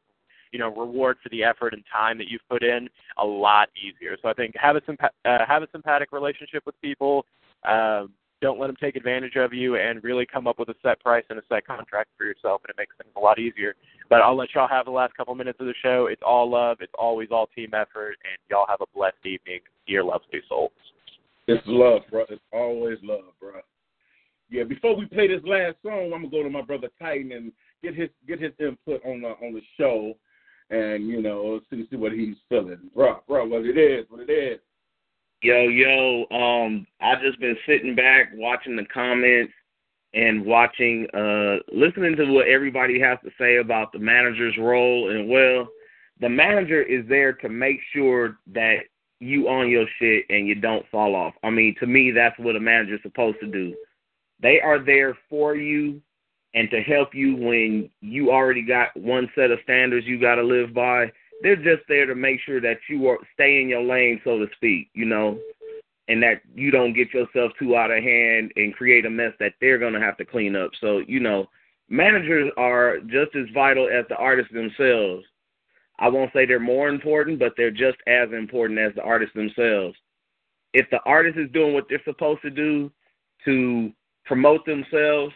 you 0.53 0.59
know 0.59 0.69
reward 0.75 1.17
for 1.23 1.31
the 1.31 1.43
effort 1.43 1.73
and 1.73 1.83
time 1.91 2.19
that 2.19 2.29
you've 2.29 2.47
put 2.49 2.63
in 2.63 2.89
a 3.19 3.25
lot 3.25 3.69
easier. 3.77 4.17
So 4.23 4.29
I 4.29 4.35
think 4.35 4.55
have 4.61 4.77
a 4.77 4.81
uh, 5.29 5.47
have 5.47 5.63
a 5.63 5.69
sympathetic 5.73 6.13
relationship 6.13 6.65
with 6.67 6.81
people. 6.81 7.25
Um, 7.69 8.13
don't 8.41 8.61
let 8.61 8.69
them 8.69 8.77
take 8.81 8.95
advantage 8.95 9.35
of 9.35 9.53
you, 9.53 9.77
and 9.77 10.05
really 10.05 10.25
come 10.25 10.47
up 10.47 10.61
with 10.61 10.69
a 10.69 10.75
set 10.81 11.01
price 11.01 11.25
and 11.29 11.41
a 11.41 11.43
set 11.49 11.67
contract 11.67 12.11
for 12.17 12.25
yourself, 12.25 12.61
and 12.65 12.71
it 12.71 12.77
makes 12.79 12.95
things 12.97 13.13
a 13.17 13.21
lot 13.21 13.41
easier. 13.41 13.75
But 14.09 14.21
I'll 14.21 14.37
let 14.37 14.55
y'all 14.55 14.69
have 14.69 14.85
the 14.85 14.93
last 14.93 15.17
couple 15.17 15.35
minutes 15.35 15.59
of 15.59 15.67
the 15.67 15.75
show. 15.83 16.07
It's 16.07 16.23
all 16.25 16.49
love. 16.49 16.79
It's 16.81 16.93
always 16.97 17.29
all 17.33 17.49
team 17.49 17.71
effort, 17.75 18.17
and 18.23 18.39
y'all 18.49 18.67
have 18.69 18.81
a 18.81 18.87
blessed 18.95 19.25
evening. 19.25 19.61
Dear 19.89 20.05
Love 20.05 20.21
Two 20.31 20.41
Souls. 20.49 20.71
It's 21.49 21.63
love, 21.67 22.03
bro. 22.11 22.27
It's 22.29 22.43
always 22.53 22.99
love, 23.03 23.33
bro. 23.41 23.53
Yeah. 24.51 24.65
Before 24.65 24.95
we 24.95 25.07
play 25.07 25.29
this 25.29 25.43
last 25.45 25.77
song, 25.83 26.13
I'm 26.15 26.23
gonna 26.23 26.31
go 26.31 26.43
to 26.43 26.51
my 26.51 26.63
brother 26.63 26.91
Titan 27.01 27.33
and 27.33 27.53
get 27.83 27.95
his 27.95 28.11
get 28.27 28.41
his 28.41 28.53
input 28.59 29.05
on 29.05 29.23
the 29.23 29.29
on 29.29 29.55
the 29.55 29.63
show, 29.79 30.15
and 30.71 31.09
you 31.09 31.23
know 31.23 31.61
see 31.71 31.87
see 31.91 31.97
what 31.97 32.13
he's 32.13 32.37
feeling, 32.49 32.91
bro. 32.95 33.21
Bro, 33.27 33.47
what 33.47 33.65
it 33.65 33.79
is, 33.79 34.07
what 34.09 34.29
it 34.29 34.33
is. 34.33 34.61
Yo, 35.43 35.69
yo, 35.69 36.25
um, 36.33 36.87
I've 37.01 37.23
just 37.23 37.39
been 37.39 37.57
sitting 37.67 37.95
back 37.95 38.31
watching 38.35 38.75
the 38.75 38.85
comments 38.93 39.53
and 40.15 40.45
watching, 40.45 41.07
uh, 41.15 41.59
listening 41.73 42.17
to 42.17 42.25
what 42.33 42.49
everybody 42.49 42.99
has 42.99 43.19
to 43.25 43.31
say 43.39 43.59
about 43.59 43.93
the 43.93 44.01
manager's 44.01 44.57
role. 44.59 45.11
And 45.11 45.29
well, 45.29 45.69
the 46.21 46.29
manager 46.29 46.83
is 46.83 47.07
there 47.09 47.35
to 47.35 47.49
make 47.49 47.79
sure 47.95 48.39
that 48.53 48.79
you 49.21 49.49
on 49.49 49.69
your 49.69 49.87
shit 50.01 50.25
and 50.29 50.47
you 50.47 50.55
don't 50.55 50.89
fall 50.91 51.15
off. 51.15 51.35
I 51.45 51.51
mean, 51.51 51.77
to 51.81 51.87
me, 51.87 52.11
that's 52.11 52.39
what 52.39 52.57
a 52.57 52.61
manager's 52.61 53.03
supposed 53.03 53.39
to 53.41 53.47
do. 53.47 53.77
They 54.41 54.61
are 54.61 54.85
there 54.85 55.17
for 55.29 55.55
you 55.57 56.01
and 56.55 56.71
to 56.71 56.81
help 56.81 57.15
you 57.15 57.37
when 57.37 57.91
you 58.01 58.31
already 58.31 58.63
got 58.63 58.97
one 58.97 59.31
set 59.35 59.51
of 59.51 59.59
standards 59.63 60.07
you 60.07 60.21
got 60.21 60.37
to 60.37 60.43
live 60.43 60.73
by 60.73 61.11
they're 61.43 61.57
just 61.57 61.87
there 61.89 62.07
to 62.07 62.15
make 62.15 62.41
sure 62.41 62.61
that 62.61 62.79
you 62.89 63.07
are 63.09 63.19
stay 63.35 63.61
in 63.61 63.69
your 63.69 63.83
lane, 63.83 64.21
so 64.25 64.39
to 64.39 64.47
speak, 64.55 64.91
you 64.95 65.05
know, 65.05 65.39
and 66.09 66.23
that 66.23 66.41
you 66.55 66.71
don't 66.71 66.95
get 66.95 67.13
yourself 67.13 67.53
too 67.59 67.77
out 67.77 67.91
of 67.91 68.03
hand 68.03 68.53
and 68.57 68.75
create 68.75 69.07
a 69.07 69.11
mess 69.11 69.33
that 69.39 69.55
they're 69.61 69.79
gonna 69.79 70.01
have 70.01 70.17
to 70.17 70.25
clean 70.25 70.57
up. 70.57 70.71
So, 70.81 70.99
you 71.07 71.21
know, 71.21 71.49
managers 71.89 72.51
are 72.57 72.99
just 73.01 73.37
as 73.37 73.47
vital 73.55 73.89
as 73.89 74.05
the 74.09 74.17
artists 74.17 74.53
themselves. 74.53 75.25
I 76.01 76.09
won't 76.09 76.33
say 76.33 76.47
they're 76.47 76.61
more 76.61 76.89
important, 76.89 77.39
but 77.39 77.55
they're 77.57 77.71
just 77.71 77.99
as 78.07 78.33
important 78.33 78.79
as 78.79 78.95
the 78.95 79.03
artists 79.03 79.35
themselves. 79.35 79.97
If 80.73 80.89
the 80.91 81.01
artist 81.05 81.39
is 81.39 81.51
doing 81.53 81.75
what 81.75 81.87
they're 81.89 82.03
supposed 82.05 82.43
to 82.43 82.51
do 82.51 82.91
to 83.45 83.93
promote 84.25 84.65
themselves, 84.65 85.35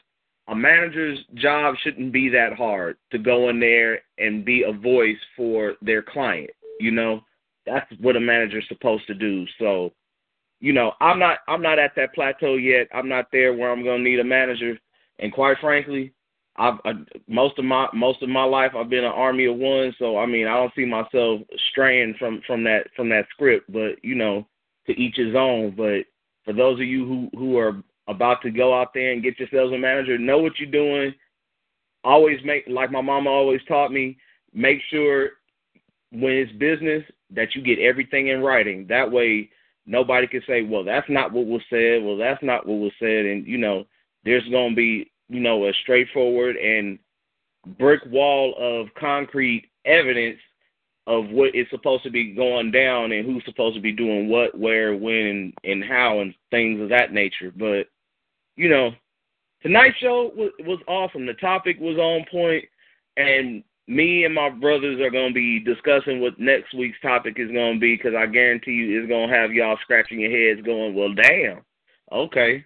a 0.48 0.54
manager's 0.54 1.18
job 1.34 1.74
shouldn't 1.82 2.12
be 2.12 2.28
that 2.30 2.52
hard 2.54 2.96
to 3.10 3.18
go 3.18 3.48
in 3.48 3.60
there 3.60 4.00
and 4.18 4.44
be 4.44 4.64
a 4.64 4.72
voice 4.72 5.18
for 5.36 5.74
their 5.82 6.02
client. 6.02 6.50
You 6.80 6.90
know, 6.90 7.22
that's 7.64 7.90
what 8.00 8.16
a 8.16 8.20
manager's 8.20 8.66
supposed 8.68 9.06
to 9.06 9.14
do. 9.14 9.46
So, 9.58 9.92
you 10.60 10.72
know, 10.72 10.92
I'm 11.00 11.18
not 11.18 11.38
I'm 11.46 11.62
not 11.62 11.78
at 11.78 11.92
that 11.96 12.14
plateau 12.14 12.56
yet. 12.56 12.88
I'm 12.92 13.08
not 13.08 13.26
there 13.30 13.54
where 13.54 13.70
I'm 13.70 13.84
gonna 13.84 14.02
need 14.02 14.20
a 14.20 14.24
manager. 14.24 14.78
And 15.20 15.32
quite 15.32 15.58
frankly, 15.60 16.12
I've 16.56 16.78
I, 16.84 16.92
most 17.28 17.58
of 17.58 17.64
my 17.64 17.88
most 17.94 18.22
of 18.22 18.28
my 18.28 18.44
life 18.44 18.72
I've 18.76 18.90
been 18.90 19.04
an 19.04 19.12
army 19.12 19.46
of 19.46 19.56
one. 19.56 19.94
So 19.98 20.18
I 20.18 20.26
mean, 20.26 20.48
I 20.48 20.54
don't 20.54 20.74
see 20.74 20.84
myself 20.84 21.42
straying 21.70 22.16
from 22.18 22.42
from 22.46 22.64
that 22.64 22.88
from 22.96 23.08
that 23.10 23.26
script. 23.30 23.72
But 23.72 24.02
you 24.02 24.16
know, 24.16 24.46
to 24.86 24.92
each 24.92 25.16
his 25.16 25.36
own. 25.36 25.74
But 25.76 26.04
for 26.44 26.52
those 26.52 26.80
of 26.80 26.86
you 26.86 27.06
who 27.06 27.38
who 27.38 27.58
are 27.58 27.82
about 28.08 28.42
to 28.42 28.50
go 28.50 28.78
out 28.78 28.92
there 28.94 29.12
and 29.12 29.22
get 29.22 29.38
yourselves 29.38 29.72
a 29.72 29.78
manager. 29.78 30.18
Know 30.18 30.38
what 30.38 30.58
you're 30.58 30.70
doing. 30.70 31.14
Always 32.04 32.38
make, 32.44 32.64
like 32.68 32.90
my 32.90 33.00
mama 33.00 33.30
always 33.30 33.60
taught 33.68 33.92
me, 33.92 34.18
make 34.52 34.78
sure 34.90 35.30
when 36.10 36.32
it's 36.32 36.52
business 36.52 37.04
that 37.30 37.54
you 37.54 37.62
get 37.62 37.78
everything 37.78 38.28
in 38.28 38.42
writing. 38.42 38.86
That 38.88 39.10
way, 39.10 39.50
nobody 39.86 40.26
can 40.26 40.42
say, 40.46 40.62
well, 40.62 40.84
that's 40.84 41.08
not 41.08 41.32
what 41.32 41.46
was 41.46 41.62
said. 41.70 42.02
Well, 42.02 42.16
that's 42.16 42.42
not 42.42 42.66
what 42.66 42.78
was 42.78 42.92
said. 42.98 43.26
And, 43.26 43.46
you 43.46 43.58
know, 43.58 43.84
there's 44.24 44.44
to 44.44 44.74
be, 44.74 45.10
you 45.28 45.40
know, 45.40 45.66
a 45.66 45.72
straightforward 45.82 46.56
and 46.56 46.98
brick 47.78 48.00
wall 48.06 48.54
of 48.58 48.92
concrete 48.98 49.70
evidence 49.84 50.38
of 51.06 51.28
what 51.30 51.54
is 51.54 51.66
supposed 51.70 52.04
to 52.04 52.10
be 52.10 52.32
going 52.32 52.70
down 52.70 53.12
and 53.12 53.26
who's 53.26 53.44
supposed 53.44 53.74
to 53.74 53.80
be 53.80 53.92
doing 53.92 54.28
what, 54.28 54.56
where, 54.56 54.94
when, 54.96 55.52
and 55.64 55.82
how, 55.82 56.20
and 56.20 56.34
things 56.50 56.80
of 56.80 56.88
that 56.90 57.12
nature. 57.12 57.52
But 57.56 57.88
you 58.56 58.68
know, 58.68 58.90
tonight's 59.62 59.98
show 59.98 60.32
was, 60.36 60.50
was 60.60 60.78
awesome. 60.88 61.26
The 61.26 61.34
topic 61.34 61.78
was 61.80 61.96
on 61.96 62.24
point, 62.30 62.64
and 63.16 63.62
me 63.88 64.24
and 64.24 64.34
my 64.34 64.48
brothers 64.48 65.00
are 65.00 65.10
going 65.10 65.28
to 65.28 65.34
be 65.34 65.60
discussing 65.60 66.20
what 66.20 66.38
next 66.38 66.74
week's 66.74 67.00
topic 67.00 67.34
is 67.38 67.50
going 67.50 67.74
to 67.74 67.80
be 67.80 67.96
because 67.96 68.14
I 68.16 68.26
guarantee 68.26 68.72
you 68.72 69.00
it's 69.00 69.08
going 69.08 69.28
to 69.28 69.34
have 69.34 69.52
y'all 69.52 69.78
scratching 69.82 70.20
your 70.20 70.30
heads 70.30 70.64
going, 70.64 70.94
well, 70.94 71.12
damn, 71.14 71.62
okay, 72.12 72.64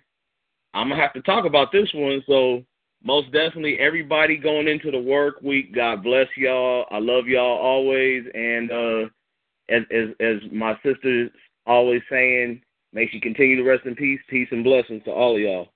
I'm 0.74 0.88
going 0.88 0.98
to 0.98 1.02
have 1.02 1.14
to 1.14 1.22
talk 1.22 1.46
about 1.46 1.72
this 1.72 1.88
one. 1.94 2.22
So, 2.26 2.64
most 3.02 3.30
definitely, 3.32 3.78
everybody 3.78 4.36
going 4.36 4.68
into 4.68 4.90
the 4.90 4.98
work 4.98 5.40
week, 5.40 5.74
God 5.74 6.02
bless 6.02 6.26
y'all. 6.36 6.86
I 6.90 6.98
love 6.98 7.26
y'all 7.26 7.58
always. 7.58 8.24
And 8.34 8.70
uh, 8.72 9.04
as, 9.68 9.82
as, 9.92 10.08
as 10.18 10.36
my 10.50 10.74
sister's 10.84 11.30
always 11.66 12.02
saying, 12.10 12.62
may 12.92 13.08
she 13.08 13.20
continue 13.20 13.56
to 13.56 13.62
rest 13.62 13.86
in 13.86 13.94
peace, 13.94 14.20
peace, 14.28 14.48
and 14.50 14.64
blessings 14.64 15.04
to 15.04 15.12
all 15.12 15.36
of 15.36 15.40
y'all. 15.40 15.68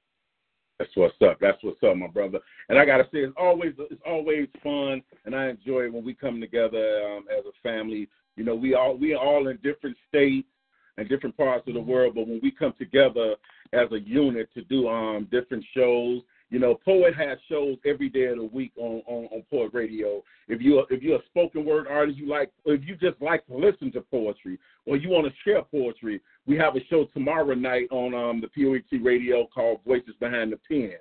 That's 0.80 0.96
what's 0.96 1.14
up. 1.20 1.36
That's 1.42 1.62
what's 1.62 1.82
up, 1.82 1.94
my 1.94 2.06
brother. 2.06 2.38
And 2.70 2.78
I 2.78 2.86
gotta 2.86 3.04
say, 3.12 3.18
it's 3.18 3.34
always 3.36 3.74
it's 3.90 4.00
always 4.06 4.48
fun, 4.62 5.02
and 5.26 5.36
I 5.36 5.50
enjoy 5.50 5.82
it 5.82 5.92
when 5.92 6.02
we 6.02 6.14
come 6.14 6.40
together 6.40 7.02
um, 7.04 7.26
as 7.30 7.44
a 7.44 7.52
family. 7.62 8.08
You 8.36 8.44
know, 8.44 8.54
we 8.54 8.72
all 8.72 8.96
we 8.96 9.12
are 9.12 9.22
all 9.22 9.48
in 9.48 9.58
different 9.62 9.98
states 10.08 10.48
and 10.96 11.06
different 11.06 11.36
parts 11.36 11.68
of 11.68 11.74
the 11.74 11.80
world, 11.80 12.14
but 12.14 12.26
when 12.26 12.40
we 12.42 12.50
come 12.50 12.72
together 12.78 13.36
as 13.74 13.92
a 13.92 14.00
unit 14.00 14.48
to 14.54 14.62
do 14.62 14.88
um 14.88 15.28
different 15.30 15.62
shows 15.76 16.22
you 16.50 16.58
know, 16.58 16.74
Poet 16.74 17.14
has 17.14 17.38
shows 17.48 17.78
every 17.86 18.08
day 18.08 18.26
of 18.26 18.38
the 18.38 18.44
week 18.44 18.72
on, 18.76 19.02
on, 19.06 19.26
on 19.26 19.44
Poet 19.48 19.70
Radio. 19.72 20.22
If 20.48 20.60
you 20.60 20.84
if 20.90 21.00
you're 21.00 21.18
a 21.18 21.24
spoken 21.26 21.64
word 21.64 21.86
artist, 21.88 22.18
you 22.18 22.28
like 22.28 22.50
if 22.64 22.80
you 22.84 22.96
just 22.96 23.22
like 23.22 23.46
to 23.46 23.56
listen 23.56 23.92
to 23.92 24.00
poetry 24.00 24.58
or 24.84 24.96
you 24.96 25.08
want 25.08 25.26
to 25.26 25.32
share 25.44 25.62
poetry, 25.62 26.20
we 26.46 26.56
have 26.56 26.74
a 26.74 26.84
show 26.90 27.04
tomorrow 27.14 27.54
night 27.54 27.86
on 27.92 28.14
um, 28.14 28.40
the 28.40 28.48
POET 28.48 29.02
Radio 29.02 29.46
called 29.46 29.80
Voices 29.86 30.14
Behind 30.18 30.52
the 30.52 30.58
Pen. 30.68 30.96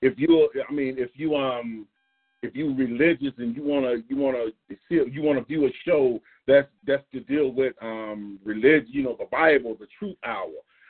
If 0.00 0.14
you, 0.18 0.48
I 0.68 0.72
mean, 0.72 0.96
if 0.98 1.10
you 1.14 1.36
um 1.36 1.86
if 2.42 2.56
you 2.56 2.74
religious 2.74 3.34
and 3.36 3.54
you 3.54 3.62
wanna 3.62 3.96
you 4.08 4.16
wanna 4.16 4.46
see 4.88 5.00
you 5.10 5.22
wanna 5.22 5.42
view 5.42 5.66
a 5.66 5.70
show 5.84 6.20
that's 6.46 6.68
that's 6.86 7.04
to 7.12 7.20
deal 7.20 7.52
with 7.52 7.74
um 7.82 8.38
religion, 8.44 8.88
you 8.88 9.02
know, 9.02 9.16
the 9.18 9.26
Bible, 9.26 9.76
the 9.78 9.88
Truth 9.98 10.16
Hour 10.24 10.48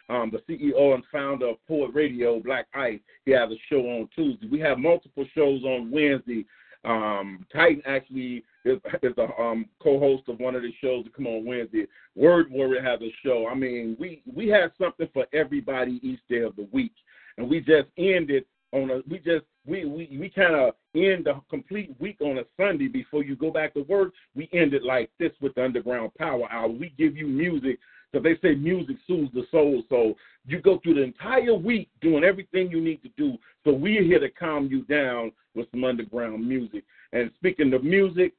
um, 0.08 0.30
the 0.30 0.38
CEO 0.48 0.94
and 0.94 1.04
founder 1.10 1.48
of 1.48 1.66
Poet 1.66 1.90
Radio, 1.94 2.40
Black 2.40 2.66
Ice. 2.74 3.00
He 3.24 3.32
has 3.32 3.50
a 3.50 3.56
show 3.68 3.80
on 3.80 4.08
Tuesday. 4.14 4.46
We 4.50 4.60
have 4.60 4.78
multiple 4.78 5.26
shows 5.34 5.62
on 5.64 5.90
Wednesday. 5.90 6.44
Um, 6.84 7.44
Titan 7.52 7.82
actually 7.84 8.44
is, 8.64 8.78
is 9.02 9.14
a 9.18 9.40
um, 9.40 9.66
co-host 9.82 10.28
of 10.28 10.38
one 10.38 10.54
of 10.54 10.62
the 10.62 10.72
shows 10.80 11.04
that 11.04 11.14
come 11.14 11.26
on 11.26 11.44
Wednesday. 11.44 11.86
Word 12.14 12.50
Warrior 12.50 12.82
has 12.82 13.00
a 13.02 13.12
show. 13.24 13.48
I 13.50 13.54
mean, 13.54 13.96
we 13.98 14.22
we 14.32 14.46
have 14.48 14.70
something 14.80 15.08
for 15.12 15.26
everybody 15.32 15.98
each 16.02 16.20
day 16.28 16.42
of 16.42 16.54
the 16.54 16.68
week, 16.72 16.94
and 17.38 17.48
we 17.48 17.60
just 17.60 17.88
ended 17.98 18.44
on 18.72 18.90
a 18.90 19.00
we 19.08 19.18
just 19.18 19.44
we 19.66 19.84
we 19.84 20.16
we 20.18 20.28
kind 20.28 20.54
of 20.54 20.74
end 20.94 21.26
the 21.26 21.40
complete 21.50 21.94
week 21.98 22.20
on 22.20 22.38
a 22.38 22.44
Sunday 22.56 22.86
before 22.86 23.24
you 23.24 23.34
go 23.34 23.50
back 23.50 23.74
to 23.74 23.82
work. 23.82 24.12
We 24.36 24.48
end 24.52 24.72
it 24.72 24.84
like 24.84 25.10
this 25.18 25.32
with 25.40 25.54
the 25.56 25.64
Underground 25.64 26.14
Power 26.14 26.50
Hour. 26.52 26.68
We 26.68 26.94
give 26.96 27.16
you 27.16 27.26
music 27.26 27.80
because 28.12 28.24
they 28.24 28.48
say 28.48 28.54
music 28.54 28.96
soothes 29.06 29.32
the 29.34 29.46
soul. 29.50 29.82
So 29.88 30.14
you 30.46 30.60
go 30.60 30.78
through 30.82 30.94
the 30.94 31.02
entire 31.02 31.54
week 31.54 31.88
doing 32.00 32.24
everything 32.24 32.70
you 32.70 32.80
need 32.80 33.02
to 33.02 33.10
do. 33.16 33.36
So 33.64 33.72
we're 33.72 34.02
here 34.02 34.20
to 34.20 34.30
calm 34.30 34.68
you 34.68 34.82
down 34.82 35.32
with 35.54 35.70
some 35.70 35.84
underground 35.84 36.46
music. 36.46 36.84
And 37.12 37.30
speaking 37.38 37.72
of 37.74 37.84
music, 37.84 38.32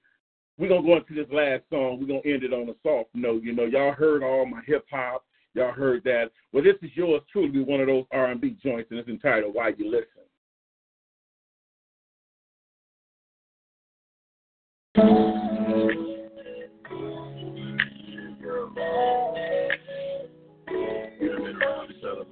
we're 0.57 0.69
gonna 0.69 0.87
go 0.87 0.97
into 0.97 1.13
this 1.13 1.31
last 1.31 1.63
song. 1.69 1.99
We're 1.99 2.07
gonna 2.07 2.33
end 2.33 2.43
it 2.43 2.53
on 2.53 2.69
a 2.69 2.75
soft 2.81 3.09
note. 3.13 3.43
You 3.43 3.53
know, 3.53 3.65
y'all 3.65 3.93
heard 3.93 4.23
all 4.23 4.45
my 4.45 4.61
hip 4.65 4.85
hop. 4.89 5.23
Y'all 5.53 5.71
heard 5.71 6.03
that. 6.03 6.31
Well, 6.51 6.63
this 6.63 6.75
is 6.81 6.95
yours 6.95 7.21
truly, 7.31 7.61
one 7.61 7.81
of 7.81 7.87
those 7.87 8.05
R&B 8.11 8.57
joints, 8.63 8.91
and 8.91 8.99
it's 8.99 9.09
entitled 9.09 9.53
"Why 9.53 9.69
You 9.77 9.89
Listen." 9.89 10.26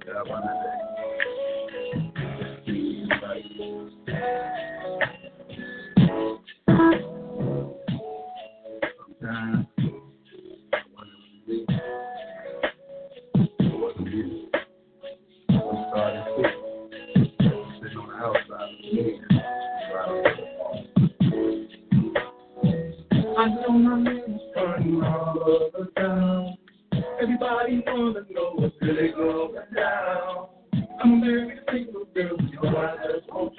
I 0.08 0.12
know 23.48 23.70
my 23.70 24.02
name's 24.02 24.40
turning 24.54 25.02
all 25.02 25.38
over 25.44 25.90
town. 25.96 26.45
Everybody 27.38 27.82
wanna 27.86 28.20
know 28.30 28.52
what's 28.54 28.74
really 28.80 29.12
going 29.12 29.56
down. 29.74 30.48
I'm 31.04 31.22
every 31.22 31.58
single 31.70 32.06
girl, 32.14 32.34
you 32.40 32.48
just 32.48 33.30
won't. 33.30 33.52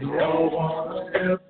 They 0.00 0.06
all 0.20 0.50
wanna 0.52 1.10
help 1.18 1.40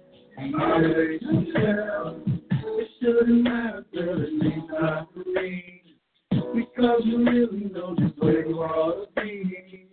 my 0.51 0.77
relationship. 0.79 2.27
It 2.53 2.89
shouldn't 2.99 3.43
matter, 3.43 3.85
girl, 3.93 4.23
it 4.23 4.33
means 4.33 4.65
not 4.71 5.13
to 5.13 5.25
me. 5.35 5.83
Because 6.31 7.03
you 7.05 7.23
really 7.23 7.65
know 7.65 7.97
just 7.99 8.19
where 8.23 8.47
you 8.47 8.57
ought 8.57 9.15
to 9.15 9.23
be. 9.23 9.89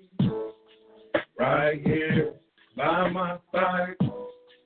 Right 1.37 1.81
here, 1.85 2.35
by 2.77 3.09
my 3.09 3.37
side. 3.53 3.97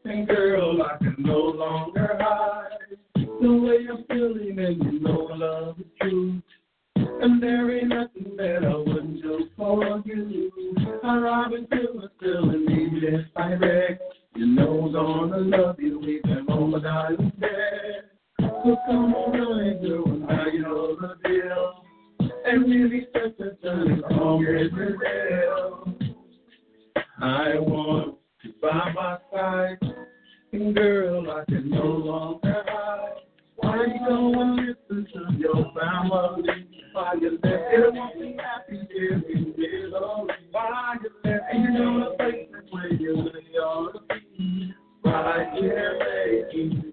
And 0.06 0.28
girl, 0.28 0.84
I 0.84 0.98
can 1.00 1.16
no 1.18 1.40
longer 1.40 2.20
hide. 2.20 2.98
The 3.16 3.52
way 3.52 3.88
I'm 3.92 4.06
feeling, 4.06 4.60
and 4.60 4.84
you 4.84 5.00
know 5.00 5.28
love 5.32 5.80
is 5.80 5.86
true. 6.00 6.40
And 7.22 7.42
there 7.42 7.78
ain't 7.78 7.90
nothing 7.90 8.36
that 8.38 8.64
I 8.66 8.76
wouldn't 8.76 9.22
do 9.22 9.48
for 9.56 10.02
you. 10.06 10.52
I 11.04 11.46
until 11.46 12.02
I'm 12.02 12.10
still 12.18 12.50
in 12.50 12.66
need, 12.66 13.04
yes, 13.04 13.22
I 13.36 13.56
beg. 13.56 14.00
You 14.36 14.48
know, 14.48 14.90
gonna 14.92 15.38
love 15.38 15.80
you 15.80 16.02
even 16.02 16.48
on 16.50 16.72
the 16.72 16.80
dying 16.80 17.32
bed. 17.38 18.10
So 18.40 18.78
come 18.88 19.14
on, 19.14 19.38
honey, 19.38 19.88
girl, 19.88 20.08
now 20.08 20.48
you 20.48 20.62
know 20.64 20.96
the 20.96 21.16
deal. 21.24 21.84
And 22.46 22.66
really 22.66 23.08
start 23.10 23.38
to 23.38 23.56
turn 23.58 23.92
it 23.92 24.04
on 24.04 24.46
every 24.46 24.98
day. 24.98 25.44
I 27.22 27.60
want 27.60 28.18
you 28.42 28.54
by 28.62 28.92
my 28.94 29.18
side. 29.34 29.78
And 30.52 30.76
girl, 30.76 31.32
I 31.32 31.46
can 31.46 31.70
no 31.70 31.86
longer 31.86 32.64
hide. 32.68 33.14
Why 33.56 33.86
you 33.86 34.08
don't 34.08 34.56
listen 34.58 35.08
to 35.14 35.38
your 35.38 35.72
family? 35.80 36.73
Why 36.94 37.16
you 37.20 37.40
them 37.42 38.10
be 38.20 38.38
happy 38.38 38.88
if 38.88 39.24
you 39.28 39.54
get? 39.58 39.92
Why 40.52 40.96
you 41.02 41.10
let 41.24 41.42
you 41.56 41.72
know 41.72 42.16
the 42.20 42.24
where 42.70 42.94
you 42.94 43.16
really 43.16 43.58
ought 43.58 43.94
to 43.94 44.00
be? 44.38 44.74
Right 45.04 45.50
here, 45.56 46.00
making 46.54 46.93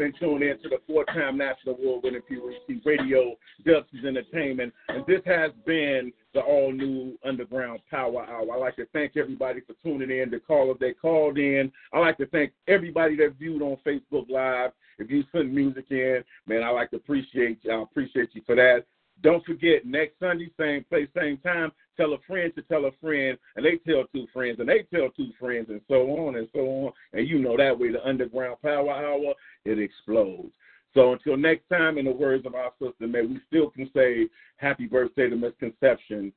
been 0.00 0.12
tuned 0.18 0.42
in 0.42 0.58
to 0.62 0.70
the 0.70 0.78
four-time 0.86 1.36
national 1.36 1.74
award-winning 1.74 2.22
POET 2.26 2.80
Radio 2.86 3.36
Justice 3.66 4.00
Entertainment, 4.02 4.72
and 4.88 5.04
this 5.06 5.20
has 5.26 5.50
been 5.66 6.10
the 6.32 6.40
all-new 6.40 7.18
Underground 7.22 7.80
Power 7.90 8.24
Hour. 8.24 8.54
I'd 8.54 8.60
like 8.60 8.76
to 8.76 8.86
thank 8.94 9.18
everybody 9.18 9.60
for 9.60 9.74
tuning 9.82 10.10
in. 10.10 10.30
The 10.30 10.40
callers 10.40 10.78
they 10.80 10.94
called 10.94 11.36
in. 11.36 11.70
I'd 11.92 12.00
like 12.00 12.16
to 12.16 12.26
thank 12.28 12.52
everybody 12.66 13.14
that 13.16 13.34
viewed 13.38 13.60
on 13.60 13.76
Facebook 13.86 14.30
Live. 14.30 14.70
If 14.98 15.10
you 15.10 15.22
sent 15.32 15.52
music 15.52 15.84
in, 15.90 16.24
man, 16.46 16.62
I 16.62 16.70
like 16.70 16.88
to 16.92 16.96
appreciate 16.96 17.58
you. 17.62 17.70
I 17.70 17.82
appreciate 17.82 18.30
you 18.32 18.40
for 18.46 18.54
that. 18.56 18.86
Don't 19.22 19.44
forget, 19.44 19.84
next 19.84 20.18
Sunday, 20.18 20.50
same 20.58 20.82
place, 20.84 21.06
same 21.14 21.36
time, 21.38 21.72
tell 21.94 22.14
a 22.14 22.18
friend 22.26 22.50
to 22.56 22.62
tell 22.62 22.86
a 22.86 22.90
friend, 23.02 23.36
and 23.54 23.66
they 23.66 23.76
tell 23.86 24.04
two 24.14 24.26
friends, 24.32 24.60
and 24.60 24.68
they 24.68 24.86
tell 24.94 25.10
two 25.10 25.30
friends, 25.38 25.66
and 25.68 25.82
so 25.88 26.10
on 26.26 26.36
and 26.36 26.48
so 26.54 26.60
on. 26.60 26.92
And 27.12 27.28
you 27.28 27.38
know 27.38 27.54
that 27.58 27.78
way, 27.78 27.92
the 27.92 28.02
Underground 28.06 28.56
Power 28.62 28.90
Hour, 28.90 29.34
it 29.70 29.78
explodes. 29.78 30.52
So 30.94 31.12
until 31.12 31.36
next 31.36 31.68
time, 31.68 31.98
in 31.98 32.04
the 32.04 32.12
words 32.12 32.44
of 32.46 32.54
our 32.54 32.72
sister, 32.80 33.06
may 33.06 33.22
we 33.22 33.40
still 33.46 33.70
can 33.70 33.88
say 33.94 34.28
happy 34.56 34.86
birthday 34.86 35.30
to 35.30 35.36
Misconception. 35.36 36.32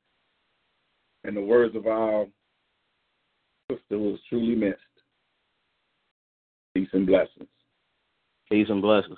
In 1.23 1.35
the 1.35 1.41
words 1.41 1.75
of 1.75 1.87
our 1.87 2.25
sister 3.69 3.97
was 3.97 4.19
truly 4.29 4.55
missed. 4.55 4.77
Peace 6.75 6.89
and 6.93 7.07
blessings. 7.07 7.47
Peace 8.51 8.67
and 8.69 8.81
blessings. 8.81 9.17